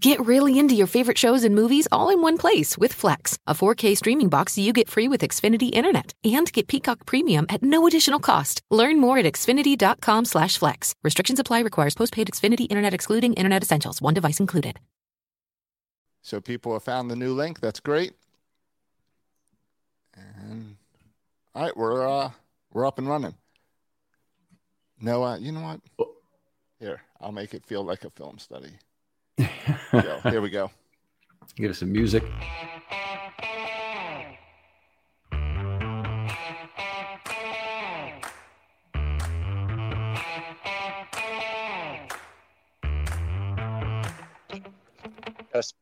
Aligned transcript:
Get 0.00 0.24
really 0.24 0.60
into 0.60 0.76
your 0.76 0.86
favorite 0.86 1.18
shows 1.18 1.42
and 1.42 1.56
movies 1.56 1.88
all 1.90 2.08
in 2.08 2.22
one 2.22 2.38
place 2.38 2.78
with 2.78 2.92
Flex, 2.92 3.36
a 3.48 3.54
4K 3.54 3.96
streaming 3.96 4.28
box 4.28 4.56
you 4.56 4.72
get 4.72 4.88
free 4.88 5.08
with 5.08 5.22
Xfinity 5.22 5.70
Internet. 5.72 6.14
And 6.24 6.52
get 6.52 6.68
Peacock 6.68 7.04
Premium 7.04 7.46
at 7.48 7.64
no 7.64 7.84
additional 7.84 8.20
cost. 8.20 8.62
Learn 8.70 9.00
more 9.00 9.18
at 9.18 9.24
xfinity.com 9.24 10.24
slash 10.24 10.56
flex. 10.56 10.94
Restrictions 11.02 11.40
apply 11.40 11.60
requires 11.60 11.96
postpaid 11.96 12.28
Xfinity 12.28 12.68
Internet 12.70 12.94
excluding 12.94 13.34
Internet 13.34 13.62
Essentials. 13.64 14.00
One 14.00 14.14
device 14.14 14.38
included. 14.38 14.78
So 16.22 16.40
people 16.40 16.74
have 16.74 16.84
found 16.84 17.10
the 17.10 17.16
new 17.16 17.32
link. 17.32 17.58
That's 17.58 17.80
great. 17.80 18.12
And 20.14 20.76
all 21.56 21.64
right, 21.64 21.76
we're 21.76 22.06
uh 22.08 22.30
we're 22.72 22.86
up 22.86 22.98
and 22.98 23.08
running. 23.08 23.34
No, 25.00 25.24
uh, 25.24 25.38
you 25.38 25.50
know 25.52 25.78
what? 25.96 26.08
Here, 26.78 27.02
I'll 27.20 27.32
make 27.32 27.54
it 27.54 27.64
feel 27.64 27.82
like 27.82 28.04
a 28.04 28.10
film 28.10 28.38
study. 28.38 28.70
Go. 29.38 30.20
Here 30.24 30.40
we 30.40 30.50
go. 30.50 30.70
Give 31.56 31.70
us 31.70 31.78
some 31.78 31.92
music. 31.92 32.24
Yes. 45.54 45.72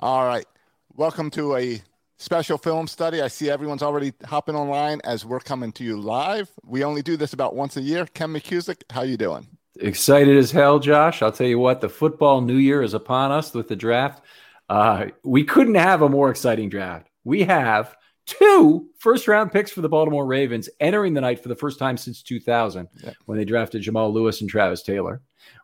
All 0.00 0.26
right. 0.26 0.46
Welcome 0.94 1.30
to 1.32 1.56
a 1.56 1.82
special 2.16 2.58
film 2.58 2.86
study. 2.86 3.20
I 3.20 3.28
see 3.28 3.50
everyone's 3.50 3.82
already 3.82 4.12
hopping 4.24 4.54
online 4.54 5.00
as 5.04 5.24
we're 5.24 5.40
coming 5.40 5.72
to 5.72 5.84
you 5.84 5.98
live. 5.98 6.50
We 6.64 6.84
only 6.84 7.02
do 7.02 7.16
this 7.16 7.32
about 7.32 7.54
once 7.54 7.76
a 7.76 7.82
year. 7.82 8.06
Ken 8.06 8.30
McKusick, 8.30 8.82
how 8.90 9.02
you 9.02 9.16
doing? 9.16 9.57
Excited 9.80 10.36
as 10.36 10.50
hell, 10.50 10.78
Josh. 10.78 11.22
I'll 11.22 11.32
tell 11.32 11.46
you 11.46 11.58
what, 11.58 11.80
the 11.80 11.88
football 11.88 12.40
new 12.40 12.56
year 12.56 12.82
is 12.82 12.94
upon 12.94 13.30
us 13.30 13.54
with 13.54 13.68
the 13.68 13.76
draft. 13.76 14.24
Uh, 14.68 15.06
we 15.22 15.44
couldn't 15.44 15.76
have 15.76 16.02
a 16.02 16.08
more 16.08 16.30
exciting 16.30 16.68
draft. 16.68 17.08
We 17.24 17.44
have 17.44 17.96
two 18.26 18.88
first 18.98 19.28
round 19.28 19.52
picks 19.52 19.70
for 19.70 19.80
the 19.80 19.88
Baltimore 19.88 20.26
Ravens 20.26 20.68
entering 20.80 21.14
the 21.14 21.20
night 21.20 21.40
for 21.40 21.48
the 21.48 21.56
first 21.56 21.78
time 21.78 21.96
since 21.96 22.22
2000 22.22 22.88
yeah. 23.02 23.12
when 23.24 23.38
they 23.38 23.44
drafted 23.44 23.82
Jamal 23.82 24.12
Lewis 24.12 24.40
and 24.40 24.50
Travis 24.50 24.82
Taylor. 24.82 25.22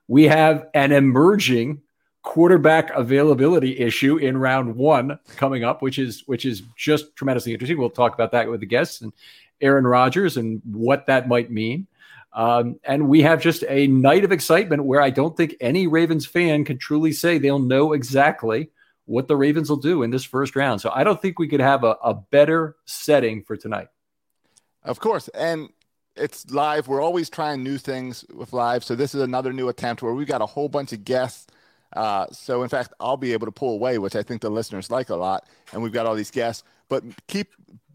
We 0.08 0.24
have 0.24 0.66
an 0.74 0.92
emerging 0.92 1.82
quarterback 2.22 2.90
availability 2.94 3.78
issue 3.78 4.16
in 4.16 4.38
round 4.38 4.74
one 4.74 5.18
coming 5.36 5.62
up, 5.64 5.82
which 5.82 5.98
is 5.98 6.22
which 6.26 6.46
is 6.46 6.62
just 6.76 7.14
tremendously 7.16 7.52
interesting. 7.52 7.78
We'll 7.78 7.90
talk 7.90 8.14
about 8.14 8.32
that 8.32 8.48
with 8.48 8.60
the 8.60 8.66
guests 8.66 9.02
and 9.02 9.12
Aaron 9.60 9.86
Rodgers 9.86 10.36
and 10.36 10.62
what 10.64 11.06
that 11.06 11.28
might 11.28 11.50
mean. 11.50 11.86
Um, 12.34 12.80
and 12.82 13.08
we 13.08 13.22
have 13.22 13.40
just 13.40 13.62
a 13.68 13.86
night 13.86 14.24
of 14.24 14.32
excitement 14.32 14.84
where 14.84 15.00
I 15.00 15.10
don't 15.10 15.36
think 15.36 15.54
any 15.60 15.86
Ravens 15.86 16.26
fan 16.26 16.64
can 16.64 16.78
truly 16.78 17.12
say 17.12 17.38
they'll 17.38 17.60
know 17.60 17.92
exactly 17.92 18.70
what 19.06 19.28
the 19.28 19.36
Ravens 19.36 19.70
will 19.70 19.76
do 19.76 20.02
in 20.02 20.10
this 20.10 20.24
first 20.24 20.56
round. 20.56 20.80
So 20.80 20.90
I 20.92 21.04
don't 21.04 21.20
think 21.22 21.38
we 21.38 21.46
could 21.46 21.60
have 21.60 21.84
a, 21.84 21.96
a 22.02 22.14
better 22.14 22.74
setting 22.86 23.44
for 23.44 23.56
tonight. 23.56 23.88
Of 24.82 24.98
course. 24.98 25.28
And 25.28 25.68
it's 26.16 26.50
live. 26.50 26.88
We're 26.88 27.00
always 27.00 27.30
trying 27.30 27.62
new 27.62 27.78
things 27.78 28.24
with 28.34 28.52
live. 28.52 28.82
So 28.82 28.96
this 28.96 29.14
is 29.14 29.22
another 29.22 29.52
new 29.52 29.68
attempt 29.68 30.02
where 30.02 30.14
we've 30.14 30.26
got 30.26 30.42
a 30.42 30.46
whole 30.46 30.68
bunch 30.68 30.92
of 30.92 31.04
guests. 31.04 31.46
Uh, 31.94 32.26
so 32.32 32.64
in 32.64 32.68
fact, 32.68 32.92
I'll 32.98 33.16
be 33.16 33.32
able 33.32 33.46
to 33.46 33.52
pull 33.52 33.74
away, 33.74 33.98
which 33.98 34.16
I 34.16 34.24
think 34.24 34.42
the 34.42 34.50
listeners 34.50 34.90
like 34.90 35.10
a 35.10 35.16
lot. 35.16 35.46
And 35.72 35.82
we've 35.82 35.92
got 35.92 36.06
all 36.06 36.16
these 36.16 36.32
guests. 36.32 36.64
But 36.88 37.04
keep 37.28 37.52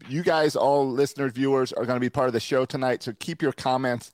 you 0.08 0.22
guys, 0.22 0.56
all 0.56 0.90
listeners, 0.90 1.32
viewers, 1.32 1.72
are 1.74 1.84
going 1.84 1.96
to 1.96 2.00
be 2.00 2.10
part 2.10 2.28
of 2.28 2.32
the 2.32 2.40
show 2.40 2.64
tonight. 2.64 3.02
So 3.02 3.12
keep 3.18 3.42
your 3.42 3.52
comments 3.52 4.12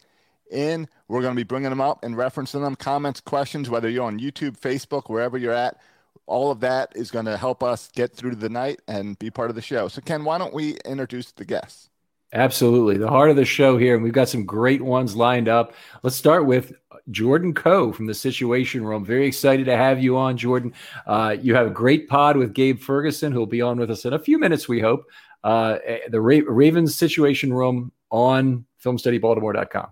in. 0.51 0.89
We're 1.09 1.23
going 1.23 1.35
to 1.35 1.37
be 1.37 1.45
bringing 1.45 1.71
them 1.71 1.81
up 1.81 2.05
and 2.05 2.15
referencing 2.15 2.63
them. 2.63 2.77
Comments, 2.77 3.21
questions, 3.21 3.71
whether 3.71 3.89
you're 3.89 4.05
on 4.05 4.19
YouTube, 4.19 4.59
Facebook, 4.59 5.09
wherever 5.09 5.39
you're 5.39 5.53
at. 5.53 5.79
All 6.27 6.51
of 6.51 6.61
that 6.61 6.93
is 6.97 7.11
going 7.11 7.27
to 7.27 7.37
help 7.37 7.63
us 7.63 7.89
get 7.95 8.13
through 8.13 8.35
the 8.37 8.49
night 8.49 8.81
and 8.89 9.19
be 9.19 9.31
part 9.31 9.51
of 9.51 9.57
the 9.57 9.63
show. 9.63 9.89
So, 9.89 10.01
Ken, 10.01 10.25
why 10.25 10.39
don't 10.39 10.55
we 10.55 10.77
introduce 10.85 11.31
the 11.33 11.45
guests? 11.45 11.89
Absolutely. 12.33 12.99
The 12.99 13.09
heart 13.09 13.31
of 13.31 13.37
the 13.37 13.45
show 13.45 13.79
here. 13.79 13.95
And 13.95 14.03
we've 14.03 14.13
got 14.13 14.29
some 14.29 14.45
great 14.45 14.83
ones 14.83 15.15
lined 15.15 15.49
up. 15.49 15.75
Let's 16.03 16.17
start 16.17 16.45
with 16.45 16.73
Jordan 17.11 17.55
Coe 17.55 17.93
from 17.93 18.07
the 18.07 18.15
Situation 18.15 18.85
Room. 18.85 19.05
Very 19.05 19.27
excited 19.27 19.67
to 19.67 19.77
have 19.77 20.03
you 20.03 20.17
on, 20.17 20.37
Jordan. 20.37 20.75
Uh, 21.07 21.37
you 21.41 21.55
have 21.55 21.69
a 21.69 21.71
great 21.71 22.09
pod 22.09 22.37
with 22.37 22.53
Gabe 22.53 22.81
Ferguson, 22.81 23.31
who'll 23.31 23.47
be 23.47 23.63
on 23.63 23.79
with 23.79 23.91
us 23.91 24.05
in 24.05 24.13
a 24.13 24.19
few 24.19 24.39
minutes, 24.39 24.69
we 24.69 24.81
hope. 24.81 25.05
Uh, 25.45 25.79
the 26.09 26.21
Ra- 26.21 26.41
Ravens 26.47 26.97
Situation 26.97 27.53
Room 27.53 27.93
on 28.11 28.65
filmstudybaltimore.com. 28.85 29.89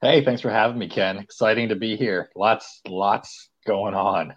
Hey, 0.00 0.24
thanks 0.24 0.40
for 0.40 0.50
having 0.50 0.78
me, 0.78 0.88
Ken. 0.88 1.18
Exciting 1.18 1.68
to 1.70 1.74
be 1.74 1.96
here. 1.96 2.30
Lots, 2.36 2.80
lots 2.86 3.48
going 3.66 3.94
on. 3.94 4.32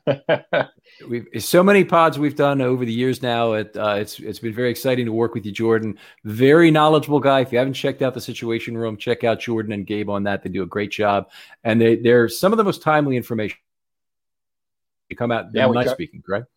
we've 1.08 1.28
so 1.38 1.64
many 1.64 1.84
pods 1.84 2.18
we've 2.18 2.36
done 2.36 2.62
over 2.62 2.84
the 2.84 2.92
years 2.92 3.22
now. 3.22 3.54
It, 3.54 3.78
uh, 3.78 3.96
it's 4.00 4.20
it's 4.20 4.40
been 4.40 4.56
very 4.56 4.72
exciting 4.72 5.06
to 5.06 5.12
work 5.14 5.36
with 5.36 5.46
you, 5.46 5.52
Jordan. 5.52 6.00
Very 6.24 6.72
knowledgeable 6.72 7.20
guy. 7.20 7.42
If 7.42 7.52
you 7.52 7.60
haven't 7.60 7.76
checked 7.76 8.02
out 8.02 8.16
the 8.16 8.22
Situation 8.22 8.76
Room, 8.76 8.98
check 8.98 9.24
out 9.24 9.40
Jordan 9.40 9.72
and 9.72 9.86
Gabe 9.86 10.10
on 10.10 10.24
that. 10.24 10.42
They 10.42 10.50
do 10.50 10.64
a 10.64 10.68
great 10.68 10.92
job, 10.92 11.30
and 11.64 11.80
they 11.80 11.96
they're 11.96 12.28
some 12.28 12.52
of 12.52 12.58
the 12.58 12.64
most 12.64 12.82
timely 12.82 13.16
information. 13.16 13.58
You 15.10 15.16
come 15.16 15.32
out. 15.32 15.48
Yeah, 15.54 15.68
nice 15.68 15.92
speaking, 15.92 16.24
correct? 16.24 16.48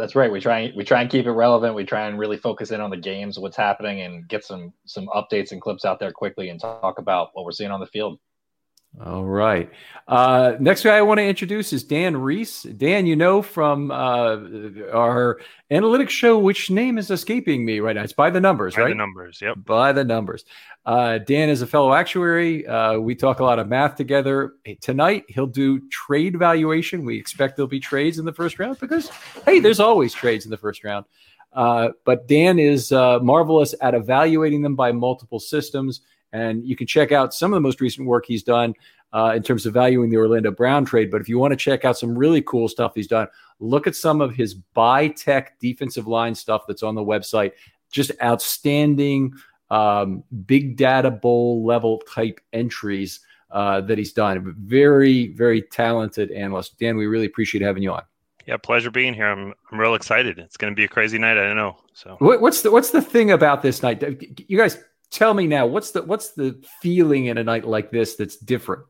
That's 0.00 0.14
right. 0.14 0.32
We 0.32 0.40
try 0.40 0.72
we 0.74 0.82
try 0.82 1.02
and 1.02 1.10
keep 1.10 1.26
it 1.26 1.32
relevant. 1.32 1.74
We 1.74 1.84
try 1.84 2.06
and 2.06 2.18
really 2.18 2.38
focus 2.38 2.70
in 2.70 2.80
on 2.80 2.88
the 2.88 2.96
games, 2.96 3.38
what's 3.38 3.56
happening, 3.56 4.00
and 4.00 4.26
get 4.28 4.44
some 4.44 4.72
some 4.86 5.08
updates 5.08 5.52
and 5.52 5.60
clips 5.60 5.84
out 5.84 6.00
there 6.00 6.10
quickly, 6.10 6.48
and 6.48 6.58
talk 6.58 6.98
about 6.98 7.28
what 7.34 7.44
we're 7.44 7.52
seeing 7.52 7.70
on 7.70 7.80
the 7.80 7.86
field. 7.86 8.18
All 8.98 9.24
right. 9.24 9.70
Uh, 10.08 10.56
next 10.58 10.82
guy 10.82 10.96
I 10.96 11.02
want 11.02 11.18
to 11.18 11.24
introduce 11.24 11.72
is 11.72 11.84
Dan 11.84 12.16
Reese. 12.16 12.64
Dan, 12.64 13.06
you 13.06 13.14
know 13.14 13.40
from 13.40 13.90
uh, 13.90 14.36
our 14.92 15.40
analytics 15.70 16.10
show, 16.10 16.38
which 16.38 16.70
name 16.70 16.98
is 16.98 17.10
escaping 17.10 17.64
me 17.64 17.78
right 17.78 17.94
now? 17.94 18.02
It's 18.02 18.12
by 18.12 18.30
the 18.30 18.40
numbers, 18.40 18.74
by 18.74 18.82
right? 18.82 18.88
the 18.88 18.96
numbers, 18.96 19.40
yep. 19.40 19.56
By 19.64 19.92
the 19.92 20.04
numbers. 20.04 20.44
Uh, 20.84 21.18
Dan 21.18 21.48
is 21.48 21.62
a 21.62 21.66
fellow 21.66 21.94
actuary. 21.94 22.66
Uh, 22.66 22.98
we 22.98 23.14
talk 23.14 23.38
a 23.38 23.44
lot 23.44 23.60
of 23.60 23.68
math 23.68 23.94
together. 23.94 24.54
Tonight, 24.80 25.24
he'll 25.28 25.46
do 25.46 25.88
trade 25.88 26.36
valuation. 26.36 27.04
We 27.04 27.18
expect 27.18 27.56
there'll 27.56 27.68
be 27.68 27.80
trades 27.80 28.18
in 28.18 28.24
the 28.24 28.32
first 28.32 28.58
round 28.58 28.80
because, 28.80 29.08
hey, 29.46 29.60
there's 29.60 29.80
always 29.80 30.12
trades 30.12 30.44
in 30.44 30.50
the 30.50 30.58
first 30.58 30.82
round. 30.82 31.06
Uh, 31.52 31.90
but 32.04 32.26
Dan 32.26 32.58
is 32.58 32.90
uh, 32.90 33.20
marvelous 33.20 33.74
at 33.80 33.94
evaluating 33.94 34.62
them 34.62 34.74
by 34.74 34.90
multiple 34.92 35.40
systems 35.40 36.00
and 36.32 36.64
you 36.64 36.76
can 36.76 36.86
check 36.86 37.12
out 37.12 37.34
some 37.34 37.52
of 37.52 37.56
the 37.56 37.60
most 37.60 37.80
recent 37.80 38.06
work 38.06 38.24
he's 38.26 38.42
done 38.42 38.74
uh, 39.12 39.32
in 39.34 39.42
terms 39.42 39.66
of 39.66 39.74
valuing 39.74 40.10
the 40.10 40.16
Orlando 40.16 40.50
Brown 40.50 40.84
trade. 40.84 41.10
But 41.10 41.20
if 41.20 41.28
you 41.28 41.38
want 41.38 41.52
to 41.52 41.56
check 41.56 41.84
out 41.84 41.98
some 41.98 42.16
really 42.16 42.42
cool 42.42 42.68
stuff 42.68 42.92
he's 42.94 43.06
done, 43.06 43.28
look 43.58 43.86
at 43.86 43.96
some 43.96 44.20
of 44.20 44.34
his 44.34 44.54
buy 44.54 45.08
tech 45.08 45.58
defensive 45.58 46.06
line 46.06 46.34
stuff 46.34 46.62
that's 46.66 46.82
on 46.82 46.94
the 46.94 47.04
website. 47.04 47.52
Just 47.90 48.12
outstanding 48.22 49.32
um, 49.70 50.22
big 50.46 50.76
data 50.76 51.10
bowl 51.10 51.64
level 51.64 51.98
type 52.12 52.40
entries 52.52 53.20
uh, 53.50 53.80
that 53.82 53.98
he's 53.98 54.12
done. 54.12 54.54
Very, 54.58 55.28
very 55.28 55.62
talented 55.62 56.30
analyst. 56.30 56.78
Dan, 56.78 56.96
we 56.96 57.06
really 57.06 57.26
appreciate 57.26 57.62
having 57.62 57.82
you 57.82 57.92
on. 57.92 58.02
Yeah, 58.46 58.56
pleasure 58.56 58.90
being 58.90 59.14
here. 59.14 59.26
I'm 59.26 59.52
I'm 59.70 59.78
real 59.78 59.94
excited. 59.94 60.38
It's 60.38 60.56
going 60.56 60.72
to 60.72 60.76
be 60.76 60.84
a 60.84 60.88
crazy 60.88 61.18
night. 61.18 61.36
I 61.38 61.42
don't 61.42 61.56
know. 61.56 61.76
So 61.92 62.16
what, 62.18 62.40
what's 62.40 62.62
the 62.62 62.70
what's 62.70 62.90
the 62.90 63.02
thing 63.02 63.30
about 63.30 63.62
this 63.62 63.82
night? 63.82 64.02
You 64.48 64.56
guys 64.56 64.78
tell 65.10 65.34
me 65.34 65.46
now 65.46 65.66
what's 65.66 65.90
the 65.92 66.02
what's 66.02 66.30
the 66.30 66.62
feeling 66.80 67.26
in 67.26 67.38
a 67.38 67.44
night 67.44 67.66
like 67.66 67.90
this 67.90 68.16
that's 68.16 68.36
different? 68.36 68.84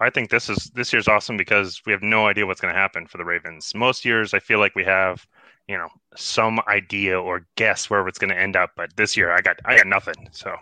I 0.00 0.10
think 0.10 0.30
this 0.30 0.48
is 0.48 0.70
this 0.74 0.92
year's 0.92 1.08
awesome 1.08 1.36
because 1.36 1.82
we 1.84 1.92
have 1.92 2.02
no 2.02 2.26
idea 2.26 2.46
what's 2.46 2.60
going 2.60 2.72
to 2.72 2.80
happen 2.80 3.06
for 3.06 3.18
the 3.18 3.24
ravens. 3.24 3.72
Most 3.74 4.04
years 4.04 4.34
i 4.34 4.38
feel 4.38 4.58
like 4.58 4.74
we 4.74 4.84
have 4.84 5.26
you 5.68 5.76
know 5.76 5.88
some 6.16 6.58
idea 6.66 7.20
or 7.20 7.46
guess 7.56 7.88
where 7.88 8.06
it's 8.08 8.18
going 8.18 8.30
to 8.30 8.38
end 8.38 8.56
up 8.56 8.70
but 8.76 8.94
this 8.96 9.16
year 9.16 9.30
i 9.30 9.40
got 9.40 9.56
i 9.64 9.76
got 9.76 9.86
nothing 9.86 10.28
so. 10.32 10.54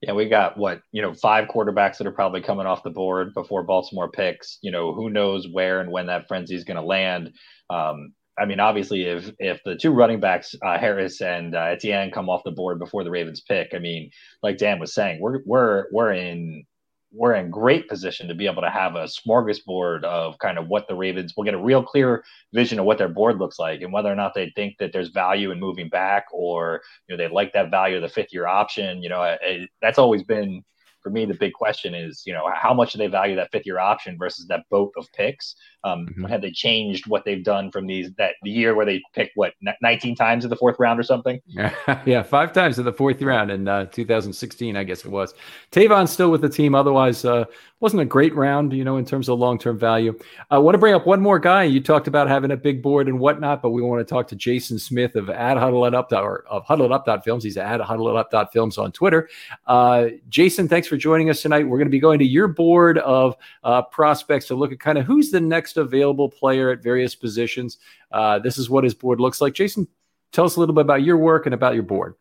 Yeah 0.00 0.14
we 0.14 0.28
got 0.28 0.56
what 0.56 0.82
you 0.90 1.00
know 1.00 1.14
five 1.14 1.48
quarterbacks 1.48 1.98
that 1.98 2.08
are 2.08 2.12
probably 2.12 2.40
coming 2.40 2.66
off 2.66 2.82
the 2.82 2.90
board 2.90 3.32
before 3.34 3.62
baltimore 3.62 4.10
picks. 4.10 4.58
You 4.62 4.72
know 4.72 4.92
who 4.92 5.10
knows 5.10 5.46
where 5.46 5.80
and 5.80 5.92
when 5.92 6.06
that 6.06 6.26
frenzy 6.26 6.56
is 6.56 6.64
going 6.64 6.76
to 6.76 6.82
land. 6.82 7.32
Um, 7.70 8.14
I 8.38 8.46
mean, 8.46 8.60
obviously, 8.60 9.02
if 9.04 9.30
if 9.38 9.60
the 9.64 9.76
two 9.76 9.92
running 9.92 10.20
backs, 10.20 10.54
uh, 10.64 10.78
Harris 10.78 11.20
and 11.20 11.54
uh, 11.54 11.64
Etienne, 11.64 12.10
come 12.10 12.30
off 12.30 12.44
the 12.44 12.50
board 12.50 12.78
before 12.78 13.04
the 13.04 13.10
Ravens 13.10 13.42
pick, 13.42 13.74
I 13.74 13.78
mean, 13.78 14.10
like 14.42 14.58
Dan 14.58 14.78
was 14.78 14.94
saying, 14.94 15.20
we're 15.20 15.40
we're 15.44 15.86
we're 15.92 16.12
in 16.12 16.64
we're 17.12 17.34
in 17.34 17.50
great 17.50 17.88
position 17.88 18.26
to 18.26 18.34
be 18.34 18.46
able 18.46 18.62
to 18.62 18.70
have 18.70 18.96
a 18.96 19.04
smorgasbord 19.04 20.02
of 20.04 20.38
kind 20.38 20.58
of 20.58 20.68
what 20.68 20.88
the 20.88 20.94
Ravens 20.94 21.34
will 21.36 21.44
get 21.44 21.54
a 21.54 21.62
real 21.62 21.82
clear 21.82 22.24
vision 22.54 22.78
of 22.78 22.86
what 22.86 22.96
their 22.96 23.08
board 23.08 23.38
looks 23.38 23.58
like 23.58 23.82
and 23.82 23.92
whether 23.92 24.10
or 24.10 24.14
not 24.14 24.32
they 24.34 24.50
think 24.56 24.78
that 24.78 24.92
there's 24.94 25.10
value 25.10 25.50
in 25.50 25.60
moving 25.60 25.90
back 25.90 26.24
or 26.32 26.80
you 27.06 27.14
know 27.14 27.22
they 27.22 27.32
like 27.32 27.52
that 27.52 27.70
value 27.70 27.96
of 27.96 28.02
the 28.02 28.08
fifth 28.08 28.32
year 28.32 28.46
option. 28.46 29.02
You 29.02 29.10
know, 29.10 29.22
it, 29.42 29.68
that's 29.82 29.98
always 29.98 30.22
been 30.22 30.64
for 31.02 31.10
me 31.10 31.24
the 31.24 31.34
big 31.34 31.52
question 31.52 31.94
is 31.94 32.22
you 32.26 32.32
know 32.32 32.48
how 32.54 32.72
much 32.72 32.92
do 32.92 32.98
they 32.98 33.06
value 33.06 33.36
that 33.36 33.50
fifth 33.50 33.66
year 33.66 33.78
option 33.78 34.16
versus 34.18 34.46
that 34.46 34.68
boat 34.70 34.92
of 34.96 35.06
picks 35.12 35.56
um, 35.84 36.06
mm-hmm. 36.06 36.24
Have 36.26 36.42
they 36.42 36.52
changed 36.52 37.08
what 37.08 37.24
they've 37.24 37.42
done 37.42 37.70
from 37.70 37.86
these 37.86 38.12
that 38.12 38.34
the 38.42 38.50
year 38.50 38.74
where 38.74 38.86
they 38.86 39.02
picked 39.14 39.36
what 39.36 39.54
19 39.80 40.14
times 40.14 40.44
in 40.44 40.50
the 40.50 40.56
fourth 40.56 40.76
round 40.78 41.00
or 41.00 41.02
something? 41.02 41.40
yeah, 42.06 42.22
five 42.22 42.52
times 42.52 42.78
in 42.78 42.84
the 42.84 42.92
fourth 42.92 43.20
round 43.20 43.50
in 43.50 43.66
uh, 43.66 43.86
2016, 43.86 44.76
I 44.76 44.84
guess 44.84 45.04
it 45.04 45.10
was. 45.10 45.34
Tavon's 45.72 46.12
still 46.12 46.30
with 46.30 46.40
the 46.40 46.48
team. 46.48 46.76
Otherwise, 46.76 47.24
uh, 47.24 47.46
wasn't 47.82 48.00
a 48.00 48.04
great 48.04 48.32
round, 48.36 48.72
you 48.72 48.84
know, 48.84 48.96
in 48.96 49.04
terms 49.04 49.28
of 49.28 49.40
long 49.40 49.58
term 49.58 49.76
value. 49.76 50.16
I 50.52 50.58
want 50.58 50.76
to 50.76 50.78
bring 50.78 50.94
up 50.94 51.04
one 51.04 51.20
more 51.20 51.40
guy. 51.40 51.64
You 51.64 51.80
talked 51.80 52.06
about 52.06 52.28
having 52.28 52.52
a 52.52 52.56
big 52.56 52.80
board 52.80 53.08
and 53.08 53.18
whatnot, 53.18 53.60
but 53.60 53.70
we 53.70 53.82
want 53.82 54.06
to 54.06 54.08
talk 54.08 54.28
to 54.28 54.36
Jason 54.36 54.78
Smith 54.78 55.16
of 55.16 55.28
at 55.28 55.56
Huddle 55.56 55.84
It 55.84 55.92
Up 55.92 56.12
or 56.12 56.44
of 56.48 56.64
Huddle 56.64 56.86
It 56.86 56.92
Up 56.92 57.24
Films. 57.24 57.42
He's 57.42 57.56
at 57.56 57.80
Huddle 57.80 58.16
It 58.16 58.32
Up 58.32 58.52
Films 58.52 58.78
on 58.78 58.92
Twitter. 58.92 59.28
Uh, 59.66 60.10
Jason, 60.28 60.68
thanks 60.68 60.86
for 60.86 60.96
joining 60.96 61.28
us 61.28 61.42
tonight. 61.42 61.64
We're 61.64 61.78
going 61.78 61.88
to 61.88 61.90
be 61.92 61.98
going 61.98 62.20
to 62.20 62.24
your 62.24 62.46
board 62.46 62.98
of 62.98 63.36
uh, 63.64 63.82
prospects 63.82 64.46
to 64.46 64.54
look 64.54 64.70
at 64.70 64.78
kind 64.78 64.96
of 64.96 65.04
who's 65.04 65.32
the 65.32 65.40
next 65.40 65.76
available 65.76 66.28
player 66.28 66.70
at 66.70 66.84
various 66.84 67.16
positions. 67.16 67.78
Uh, 68.12 68.38
this 68.38 68.58
is 68.58 68.70
what 68.70 68.84
his 68.84 68.94
board 68.94 69.18
looks 69.18 69.40
like. 69.40 69.54
Jason, 69.54 69.88
tell 70.30 70.44
us 70.44 70.54
a 70.54 70.60
little 70.60 70.74
bit 70.74 70.82
about 70.82 71.02
your 71.02 71.16
work 71.16 71.46
and 71.46 71.54
about 71.54 71.74
your 71.74 71.82
board. 71.82 72.14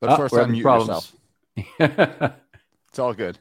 But 0.00 0.10
oh, 0.10 0.16
first, 0.16 0.34
unmute 0.34 0.62
yourself. 0.62 2.36
it's 2.92 2.98
all 2.98 3.14
good. 3.14 3.38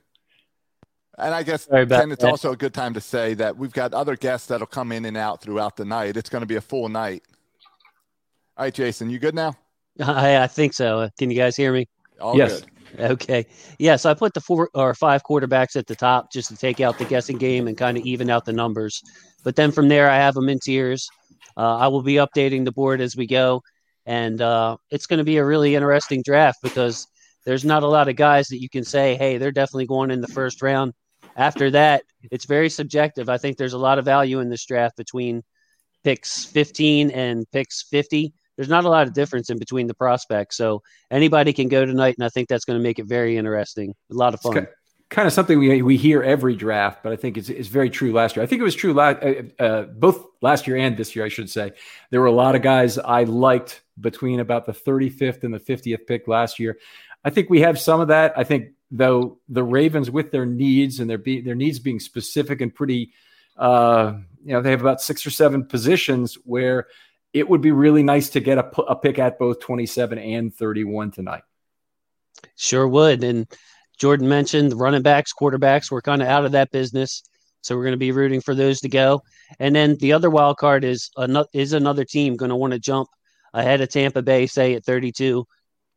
And 1.18 1.36
I 1.36 1.44
guess 1.44 1.66
Ken, 1.66 2.10
it's 2.10 2.24
also 2.24 2.54
a 2.54 2.56
good 2.56 2.74
time 2.74 2.94
to 2.94 3.02
say 3.02 3.34
that 3.34 3.58
we've 3.58 3.74
got 3.74 3.94
other 3.94 4.16
guests 4.16 4.48
that'll 4.48 4.66
come 4.66 4.94
in 4.94 5.04
and 5.04 5.18
out 5.18 5.42
throughout 5.42 5.76
the 5.76 5.84
night. 5.84 6.16
It's 6.16 6.30
going 6.30 6.40
to 6.40 6.46
be 6.46 6.56
a 6.56 6.62
full 6.62 6.88
night. 6.88 7.24
All 8.56 8.64
right, 8.64 8.74
Jason, 8.74 9.10
you 9.10 9.20
good 9.20 9.36
now? 9.36 9.54
I, 10.00 10.38
I 10.38 10.48
think 10.48 10.74
so. 10.74 11.10
Can 11.20 11.30
you 11.30 11.36
guys 11.36 11.58
hear 11.58 11.74
me? 11.74 11.90
All 12.22 12.38
yes. 12.38 12.62
good. 12.62 12.70
Okay. 13.12 13.46
Yeah. 13.78 13.98
So 13.98 14.10
I 14.10 14.14
put 14.14 14.34
the 14.34 14.40
four 14.40 14.70
or 14.74 14.94
five 14.94 15.22
quarterbacks 15.24 15.76
at 15.76 15.86
the 15.86 15.96
top 15.96 16.32
just 16.32 16.48
to 16.48 16.56
take 16.56 16.80
out 16.80 16.98
the 16.98 17.06
guessing 17.06 17.38
game 17.38 17.68
and 17.68 17.78
kind 17.78 17.98
of 17.98 18.06
even 18.06 18.30
out 18.30 18.46
the 18.46 18.54
numbers. 18.54 19.02
But 19.44 19.58
then 19.58 19.74
from 19.74 19.90
there, 19.90 20.10
I 20.10 20.16
have 20.16 20.34
them 20.34 20.48
in 20.48 20.60
tiers. 20.60 21.10
Uh, 21.58 21.76
I 21.76 21.90
will 21.90 22.04
be 22.04 22.16
updating 22.16 22.64
the 22.64 22.72
board 22.72 23.02
as 23.02 23.18
we 23.18 23.28
go. 23.28 23.62
And 24.06 24.42
uh, 24.42 24.78
it's 24.92 25.08
going 25.08 25.18
to 25.18 25.26
be 25.26 25.38
a 25.38 25.46
really 25.46 25.76
interesting 25.76 26.22
draft 26.24 26.60
because 26.64 27.08
there's 27.46 27.66
not 27.66 27.84
a 27.84 27.88
lot 27.88 28.08
of 28.08 28.16
guys 28.16 28.48
that 28.48 28.62
you 28.62 28.70
can 28.70 28.84
say, 28.84 29.16
hey, 29.16 29.38
they're 29.38 29.52
definitely 29.52 29.88
going 29.88 30.12
in 30.12 30.22
the 30.22 30.28
first 30.28 30.62
round. 30.62 30.94
After 31.36 31.72
that, 31.72 32.04
it's 32.30 32.46
very 32.46 32.70
subjective. 32.70 33.30
I 33.30 33.38
think 33.38 33.58
there's 33.58 33.74
a 33.74 33.78
lot 33.78 34.00
of 34.00 34.06
value 34.06 34.40
in 34.40 34.50
this 34.50 34.66
draft 34.66 34.98
between 34.98 35.44
picks 36.04 36.46
15 36.46 37.12
and 37.12 37.50
picks 37.52 37.84
50 37.84 38.34
there's 38.62 38.70
not 38.70 38.86
a 38.86 38.90
lot 38.90 39.08
of 39.08 39.14
difference 39.14 39.50
in 39.50 39.58
between 39.58 39.88
the 39.88 39.94
prospects. 39.96 40.56
So 40.56 40.84
anybody 41.10 41.52
can 41.52 41.68
go 41.68 41.84
tonight, 41.84 42.16
and 42.18 42.24
I 42.24 42.30
think 42.30 42.48
that's 42.48 42.64
going 42.64 42.78
to 42.78 42.84
make 42.84 43.00
it 43.00 43.06
very 43.06 43.38
interesting. 43.38 43.96
A 44.12 44.14
lot 44.14 44.36
of 44.36 44.42
fun. 44.42 44.68
Kind 45.10 45.28
of 45.28 45.34
something 45.34 45.60
we 45.60 45.82
we 45.82 45.98
hear 45.98 46.24
every 46.24 46.56
draft, 46.56 47.04
but 47.04 47.12
I 47.12 47.18
think 47.18 47.38
it's, 47.38 47.50
it's 47.50 47.68
very 47.68 47.90
true 47.90 48.14
last 48.14 48.36
year. 48.36 48.44
I 48.44 48.46
think 48.46 48.62
it 48.62 48.64
was 48.64 48.76
true 48.76 48.94
last, 48.94 49.22
uh, 49.22 49.62
uh, 49.62 49.82
both 49.84 50.26
last 50.42 50.68
year 50.68 50.78
and 50.78 50.96
this 50.96 51.16
year, 51.16 51.26
I 51.26 51.28
should 51.28 51.50
say. 51.50 51.74
There 52.12 52.22
were 52.22 52.28
a 52.28 52.32
lot 52.32 52.56
of 52.56 52.62
guys 52.62 52.98
I 52.98 53.24
liked 53.24 53.82
between 54.00 54.40
about 54.40 54.66
the 54.66 54.72
35th 54.72 55.44
and 55.44 55.54
the 55.54 55.60
50th 55.60 56.08
pick 56.08 56.30
last 56.30 56.60
year. 56.60 56.78
I 57.24 57.30
think 57.30 57.50
we 57.50 57.62
have 57.62 57.80
some 57.80 58.00
of 58.00 58.08
that. 58.10 58.34
I 58.38 58.44
think 58.44 58.70
though 58.90 59.40
the 59.48 59.64
Ravens 59.64 60.10
with 60.10 60.32
their 60.32 60.46
needs 60.46 61.00
and 61.00 61.10
their 61.10 61.18
be, 61.18 61.42
their 61.42 61.56
needs 61.56 61.80
being 61.80 62.00
specific 62.00 62.62
and 62.62 62.74
pretty, 62.74 63.14
uh, 63.58 64.14
you 64.44 64.54
know, 64.54 64.62
they 64.62 64.72
have 64.72 64.82
about 64.82 65.02
six 65.02 65.26
or 65.26 65.30
seven 65.30 65.66
positions 65.66 66.36
where 66.44 66.88
it 67.34 67.48
would 67.48 67.62
be 67.62 67.72
really 67.72 68.04
nice 68.04 68.30
to 68.32 68.40
get 68.40 68.58
a, 68.58 68.82
a 68.82 68.96
pick 68.96 69.20
at 69.20 69.40
both 69.40 69.60
27 69.60 70.18
and 70.18 70.54
31 70.54 71.12
tonight. 71.12 71.44
Sure 72.58 72.88
would. 72.88 73.24
And 73.24 73.48
Jordan 73.98 74.28
mentioned 74.28 74.72
the 74.72 74.76
running 74.76 75.04
backs, 75.04 75.32
quarterbacks. 75.34 75.92
We're 75.92 76.02
kind 76.02 76.22
of 76.22 76.28
out 76.28 76.46
of 76.46 76.52
that 76.54 76.72
business. 76.72 77.24
So 77.62 77.76
we're 77.76 77.84
going 77.84 77.94
to 77.94 77.98
be 77.98 78.12
rooting 78.12 78.42
for 78.42 78.56
those 78.56 78.80
to 78.82 78.90
go. 78.90 79.22
And 79.60 79.76
then 79.76 79.96
the 79.98 80.14
other 80.14 80.30
wild 80.30 80.58
card 80.58 80.84
is 80.84 81.12
another, 81.16 81.48
is 81.54 81.74
another 81.74 82.04
team 82.04 82.36
going 82.36 82.50
to 82.50 82.56
want 82.56 82.74
to 82.74 82.80
jump 82.80 83.08
ahead 83.54 83.82
of 83.82 83.90
Tampa 83.90 84.22
Bay, 84.22 84.48
say 84.48 84.74
at 84.74 84.84
32, 84.84 85.46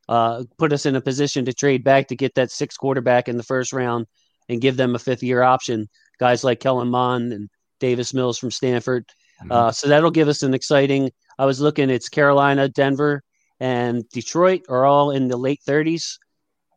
uh, 0.08 0.44
put 0.58 0.72
us 0.72 0.86
in 0.86 0.96
a 0.96 1.00
position 1.00 1.44
to 1.44 1.52
trade 1.52 1.84
back 1.84 2.08
to 2.08 2.16
get 2.16 2.34
that 2.34 2.50
sixth 2.50 2.78
quarterback 2.78 3.28
in 3.28 3.36
the 3.36 3.42
first 3.42 3.72
round 3.72 4.06
and 4.48 4.60
give 4.60 4.76
them 4.76 4.94
a 4.94 4.98
fifth 4.98 5.22
year 5.22 5.42
option. 5.42 5.88
Guys 6.18 6.44
like 6.44 6.60
Kellen 6.60 6.88
Mond 6.88 7.32
and 7.32 7.48
Davis 7.80 8.14
Mills 8.14 8.38
from 8.38 8.50
Stanford. 8.50 9.06
Mm-hmm. 9.40 9.52
Uh, 9.52 9.72
so 9.72 9.88
that'll 9.88 10.10
give 10.10 10.28
us 10.28 10.42
an 10.42 10.54
exciting 10.54 11.10
I 11.38 11.46
was 11.46 11.60
looking, 11.60 11.90
it's 11.90 12.08
Carolina, 12.08 12.68
Denver, 12.68 13.22
and 13.60 14.08
Detroit 14.10 14.62
are 14.68 14.84
all 14.84 15.10
in 15.10 15.28
the 15.28 15.36
late 15.36 15.60
30s. 15.66 16.18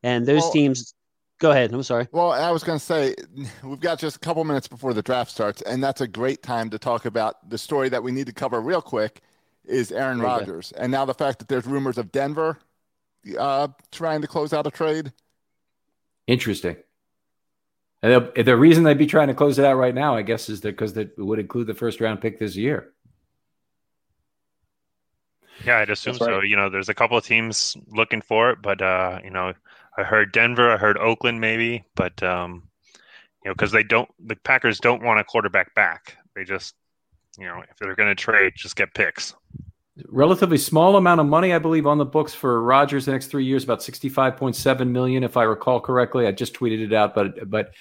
And 0.03 0.25
those 0.25 0.41
well, 0.41 0.51
teams, 0.51 0.93
go 1.39 1.51
ahead. 1.51 1.73
I'm 1.73 1.83
sorry. 1.83 2.07
Well, 2.11 2.31
I 2.31 2.51
was 2.51 2.63
going 2.63 2.79
to 2.79 2.85
say, 2.85 3.15
we've 3.63 3.79
got 3.79 3.99
just 3.99 4.17
a 4.17 4.19
couple 4.19 4.43
minutes 4.43 4.67
before 4.67 4.93
the 4.93 5.01
draft 5.01 5.31
starts, 5.31 5.61
and 5.63 5.83
that's 5.83 6.01
a 6.01 6.07
great 6.07 6.41
time 6.43 6.69
to 6.71 6.79
talk 6.79 7.05
about 7.05 7.49
the 7.49 7.57
story 7.57 7.89
that 7.89 8.01
we 8.01 8.11
need 8.11 8.27
to 8.27 8.33
cover 8.33 8.61
real 8.61 8.81
quick 8.81 9.21
is 9.65 9.91
Aaron 9.91 10.21
Rodgers. 10.21 10.71
And 10.73 10.91
now 10.91 11.03
the 11.03 11.13
fact 11.13 11.39
that 11.39 11.49
there's 11.49 11.65
rumors 11.65 11.97
of 11.97 12.11
Denver 12.11 12.57
uh, 13.37 13.67
trying 13.91 14.21
to 14.21 14.27
close 14.27 14.53
out 14.53 14.67
a 14.67 14.71
trade. 14.71 15.11
Interesting. 16.27 16.77
And 18.03 18.31
the 18.35 18.55
reason 18.55 18.83
they'd 18.83 18.97
be 18.97 19.07
trying 19.07 19.27
to 19.29 19.33
close 19.33 19.57
it 19.57 19.65
out 19.65 19.75
right 19.75 19.95
now, 19.95 20.15
I 20.15 20.21
guess, 20.21 20.49
is 20.49 20.61
that 20.61 20.71
because 20.71 20.95
it 20.95 21.17
would 21.17 21.39
include 21.39 21.67
the 21.67 21.73
first 21.73 21.99
round 21.99 22.21
pick 22.21 22.37
this 22.37 22.55
year. 22.55 22.93
Yeah, 25.65 25.79
I'd 25.79 25.89
assume 25.89 26.13
right. 26.13 26.21
so. 26.21 26.41
You 26.41 26.55
know, 26.55 26.69
there's 26.69 26.89
a 26.89 26.93
couple 26.93 27.17
of 27.17 27.25
teams 27.25 27.75
looking 27.87 28.21
for 28.21 28.51
it, 28.51 28.61
but 28.61 28.81
uh, 28.81 29.19
you 29.23 29.31
know, 29.31 29.53
I 29.97 30.03
heard 30.03 30.31
Denver, 30.31 30.71
I 30.71 30.77
heard 30.77 30.97
Oakland, 30.97 31.41
maybe, 31.41 31.85
but 31.95 32.21
um, 32.21 32.69
you 33.43 33.49
know, 33.49 33.55
because 33.55 33.71
they 33.71 33.81
don't, 33.81 34.09
the 34.19 34.35
Packers 34.35 34.79
don't 34.79 35.01
want 35.01 35.19
a 35.19 35.23
quarterback 35.23 35.73
back. 35.73 36.17
They 36.35 36.43
just 36.43 36.75
you 37.37 37.45
know, 37.45 37.63
if 37.69 37.77
they're 37.77 37.95
going 37.95 38.09
to 38.09 38.15
trade, 38.15 38.53
just 38.55 38.75
get 38.75 38.93
picks. 38.93 39.35
Relatively 40.09 40.57
small 40.57 40.95
amount 40.95 41.19
of 41.19 41.25
money, 41.25 41.53
I 41.53 41.59
believe, 41.59 41.87
on 41.87 41.97
the 41.97 42.05
books 42.05 42.33
for 42.33 42.61
Rodgers 42.61 43.05
the 43.05 43.11
next 43.11 43.27
three 43.27 43.45
years, 43.45 43.63
about 43.63 43.81
sixty-five 43.81 44.37
point 44.37 44.55
seven 44.55 44.91
million, 44.91 45.23
if 45.23 45.37
I 45.37 45.43
recall 45.43 45.79
correctly. 45.79 46.27
I 46.27 46.31
just 46.31 46.53
tweeted 46.53 46.83
it 46.83 46.93
out, 46.93 47.15
but 47.15 47.49
but 47.49 47.73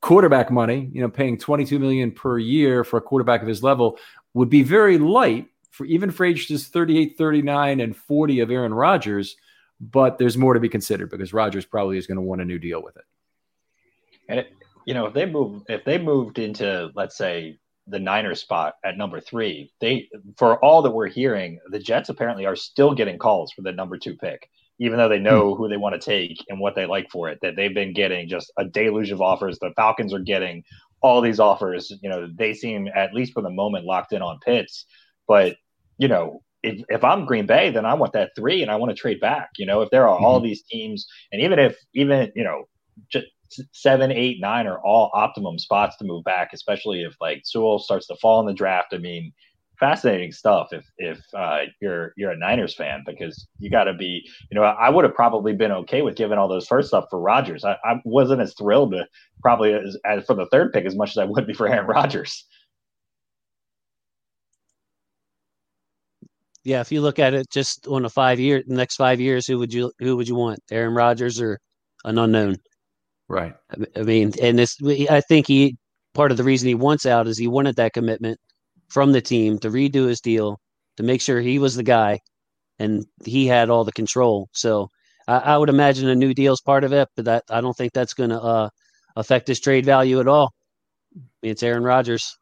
quarterback 0.00 0.50
money, 0.50 0.90
you 0.92 1.00
know, 1.00 1.08
paying 1.08 1.38
twenty-two 1.38 1.78
million 1.78 2.12
per 2.12 2.38
year 2.38 2.84
for 2.84 2.98
a 2.98 3.00
quarterback 3.00 3.40
of 3.40 3.48
his 3.48 3.62
level 3.62 3.98
would 4.34 4.50
be 4.50 4.62
very 4.62 4.98
light 4.98 5.48
for 5.70 5.86
even 5.86 6.10
for 6.10 6.26
ages 6.26 6.68
38, 6.68 7.16
39, 7.16 7.80
and 7.80 7.96
40 7.96 8.40
of 8.40 8.50
Aaron 8.50 8.74
Rodgers. 8.74 9.36
But 9.80 10.18
there's 10.18 10.36
more 10.36 10.52
to 10.52 10.60
be 10.60 10.68
considered 10.68 11.10
because 11.10 11.32
Rodgers 11.32 11.64
probably 11.64 11.96
is 11.96 12.06
going 12.06 12.16
to 12.16 12.22
want 12.22 12.42
a 12.42 12.44
new 12.44 12.58
deal 12.58 12.82
with 12.82 12.96
it. 12.98 13.04
And 14.28 14.40
it, 14.40 14.52
you 14.84 14.92
know, 14.92 15.06
if 15.06 15.14
they 15.14 15.24
move, 15.24 15.62
if 15.68 15.84
they 15.84 15.96
moved 15.96 16.38
into, 16.38 16.90
let's 16.94 17.16
say, 17.16 17.58
the 17.86 17.98
Niners 17.98 18.40
spot 18.40 18.74
at 18.84 18.96
number 18.96 19.20
three, 19.20 19.72
they, 19.80 20.08
for 20.36 20.62
all 20.64 20.82
that 20.82 20.90
we're 20.90 21.08
hearing, 21.08 21.58
the 21.70 21.78
Jets 21.78 22.08
apparently 22.08 22.46
are 22.46 22.56
still 22.56 22.94
getting 22.94 23.18
calls 23.18 23.52
for 23.52 23.62
the 23.62 23.72
number 23.72 23.98
two 23.98 24.16
pick, 24.16 24.48
even 24.78 24.98
though 24.98 25.08
they 25.08 25.18
know 25.18 25.54
hmm. 25.54 25.56
who 25.56 25.68
they 25.68 25.76
want 25.76 26.00
to 26.00 26.04
take 26.04 26.38
and 26.48 26.60
what 26.60 26.74
they 26.74 26.86
like 26.86 27.10
for 27.10 27.28
it. 27.28 27.38
That 27.42 27.56
they've 27.56 27.74
been 27.74 27.92
getting 27.92 28.28
just 28.28 28.52
a 28.56 28.64
deluge 28.64 29.10
of 29.10 29.20
offers. 29.20 29.58
The 29.58 29.72
Falcons 29.76 30.14
are 30.14 30.20
getting 30.20 30.62
all 31.02 31.20
these 31.20 31.40
offers. 31.40 31.92
You 32.02 32.10
know, 32.10 32.28
they 32.36 32.54
seem 32.54 32.88
at 32.94 33.14
least 33.14 33.32
for 33.32 33.42
the 33.42 33.50
moment 33.50 33.86
locked 33.86 34.12
in 34.12 34.22
on 34.22 34.38
Pitts, 34.44 34.86
but 35.26 35.56
you 35.98 36.08
know. 36.08 36.42
If, 36.62 36.82
if 36.90 37.02
I'm 37.02 37.24
Green 37.24 37.46
Bay, 37.46 37.70
then 37.70 37.86
I 37.86 37.94
want 37.94 38.12
that 38.12 38.32
three, 38.36 38.60
and 38.60 38.70
I 38.70 38.76
want 38.76 38.90
to 38.90 38.94
trade 38.94 39.18
back. 39.18 39.48
You 39.56 39.64
know, 39.64 39.80
if 39.80 39.88
there 39.88 40.06
are 40.06 40.18
all 40.18 40.40
these 40.40 40.62
teams, 40.62 41.06
and 41.32 41.40
even 41.40 41.58
if 41.58 41.74
even 41.94 42.30
you 42.36 42.44
know, 42.44 42.64
just 43.10 43.28
seven, 43.72 44.10
eight, 44.12 44.40
nine 44.40 44.66
are 44.66 44.80
all 44.80 45.10
optimum 45.14 45.58
spots 45.58 45.96
to 45.96 46.04
move 46.04 46.24
back, 46.24 46.50
especially 46.52 47.02
if 47.02 47.14
like 47.20 47.42
Sewell 47.44 47.78
starts 47.78 48.06
to 48.08 48.16
fall 48.16 48.40
in 48.40 48.46
the 48.46 48.52
draft. 48.52 48.92
I 48.92 48.98
mean, 48.98 49.32
fascinating 49.80 50.30
stuff 50.30 50.68
if 50.72 50.84
if 50.98 51.18
uh, 51.34 51.60
you're 51.80 52.12
you're 52.16 52.32
a 52.32 52.36
Niners 52.36 52.74
fan 52.74 53.02
because 53.06 53.48
you 53.58 53.70
got 53.70 53.84
to 53.84 53.94
be. 53.94 54.28
You 54.50 54.60
know, 54.60 54.62
I 54.62 54.90
would 54.90 55.04
have 55.04 55.14
probably 55.14 55.54
been 55.54 55.72
okay 55.72 56.02
with 56.02 56.16
giving 56.16 56.38
all 56.38 56.48
those 56.48 56.66
first 56.66 56.94
up 56.94 57.08
for 57.10 57.18
Rodgers. 57.18 57.64
I, 57.64 57.76
I 57.84 58.00
wasn't 58.04 58.42
as 58.42 58.54
thrilled 58.54 58.92
to 58.92 59.06
probably 59.42 59.72
as, 59.72 59.96
as 60.04 60.24
for 60.26 60.34
the 60.34 60.46
third 60.46 60.72
pick 60.72 60.84
as 60.84 60.94
much 60.94 61.10
as 61.10 61.18
I 61.18 61.24
would 61.24 61.46
be 61.46 61.54
for 61.54 61.66
Aaron 61.66 61.86
Rodgers. 61.86 62.46
Yeah, 66.62 66.82
if 66.82 66.92
you 66.92 67.00
look 67.00 67.18
at 67.18 67.32
it 67.32 67.48
just 67.50 67.86
on 67.86 68.04
a 68.04 68.10
five 68.10 68.38
year, 68.38 68.62
next 68.66 68.96
five 68.96 69.18
years, 69.18 69.46
who 69.46 69.58
would 69.58 69.72
you 69.72 69.92
who 69.98 70.16
would 70.16 70.28
you 70.28 70.34
want, 70.34 70.60
Aaron 70.70 70.94
Rodgers 70.94 71.40
or 71.40 71.58
an 72.04 72.18
unknown? 72.18 72.56
Right. 73.30 73.54
I 73.96 74.02
mean, 74.02 74.32
and 74.42 74.58
this, 74.58 74.76
I 75.08 75.20
think 75.20 75.46
he, 75.46 75.76
part 76.14 76.32
of 76.32 76.36
the 76.36 76.42
reason 76.42 76.66
he 76.66 76.74
wants 76.74 77.06
out 77.06 77.28
is 77.28 77.38
he 77.38 77.46
wanted 77.46 77.76
that 77.76 77.92
commitment 77.92 78.40
from 78.88 79.12
the 79.12 79.20
team 79.20 79.56
to 79.60 79.70
redo 79.70 80.08
his 80.08 80.20
deal, 80.20 80.58
to 80.96 81.04
make 81.04 81.20
sure 81.20 81.40
he 81.40 81.60
was 81.60 81.76
the 81.76 81.84
guy 81.84 82.18
and 82.80 83.06
he 83.24 83.46
had 83.46 83.70
all 83.70 83.84
the 83.84 83.92
control. 83.92 84.48
So 84.52 84.88
I, 85.28 85.38
I 85.38 85.58
would 85.58 85.68
imagine 85.68 86.08
a 86.08 86.14
new 86.16 86.34
deal 86.34 86.54
is 86.54 86.60
part 86.60 86.82
of 86.82 86.92
it, 86.92 87.06
but 87.14 87.24
that 87.26 87.44
I 87.48 87.60
don't 87.60 87.76
think 87.76 87.92
that's 87.92 88.14
going 88.14 88.30
to 88.30 88.42
uh, 88.42 88.68
affect 89.14 89.46
his 89.46 89.60
trade 89.60 89.86
value 89.86 90.18
at 90.18 90.26
all. 90.26 90.50
I 91.14 91.20
mean, 91.40 91.52
it's 91.52 91.62
Aaron 91.62 91.84
Rodgers. 91.84 92.36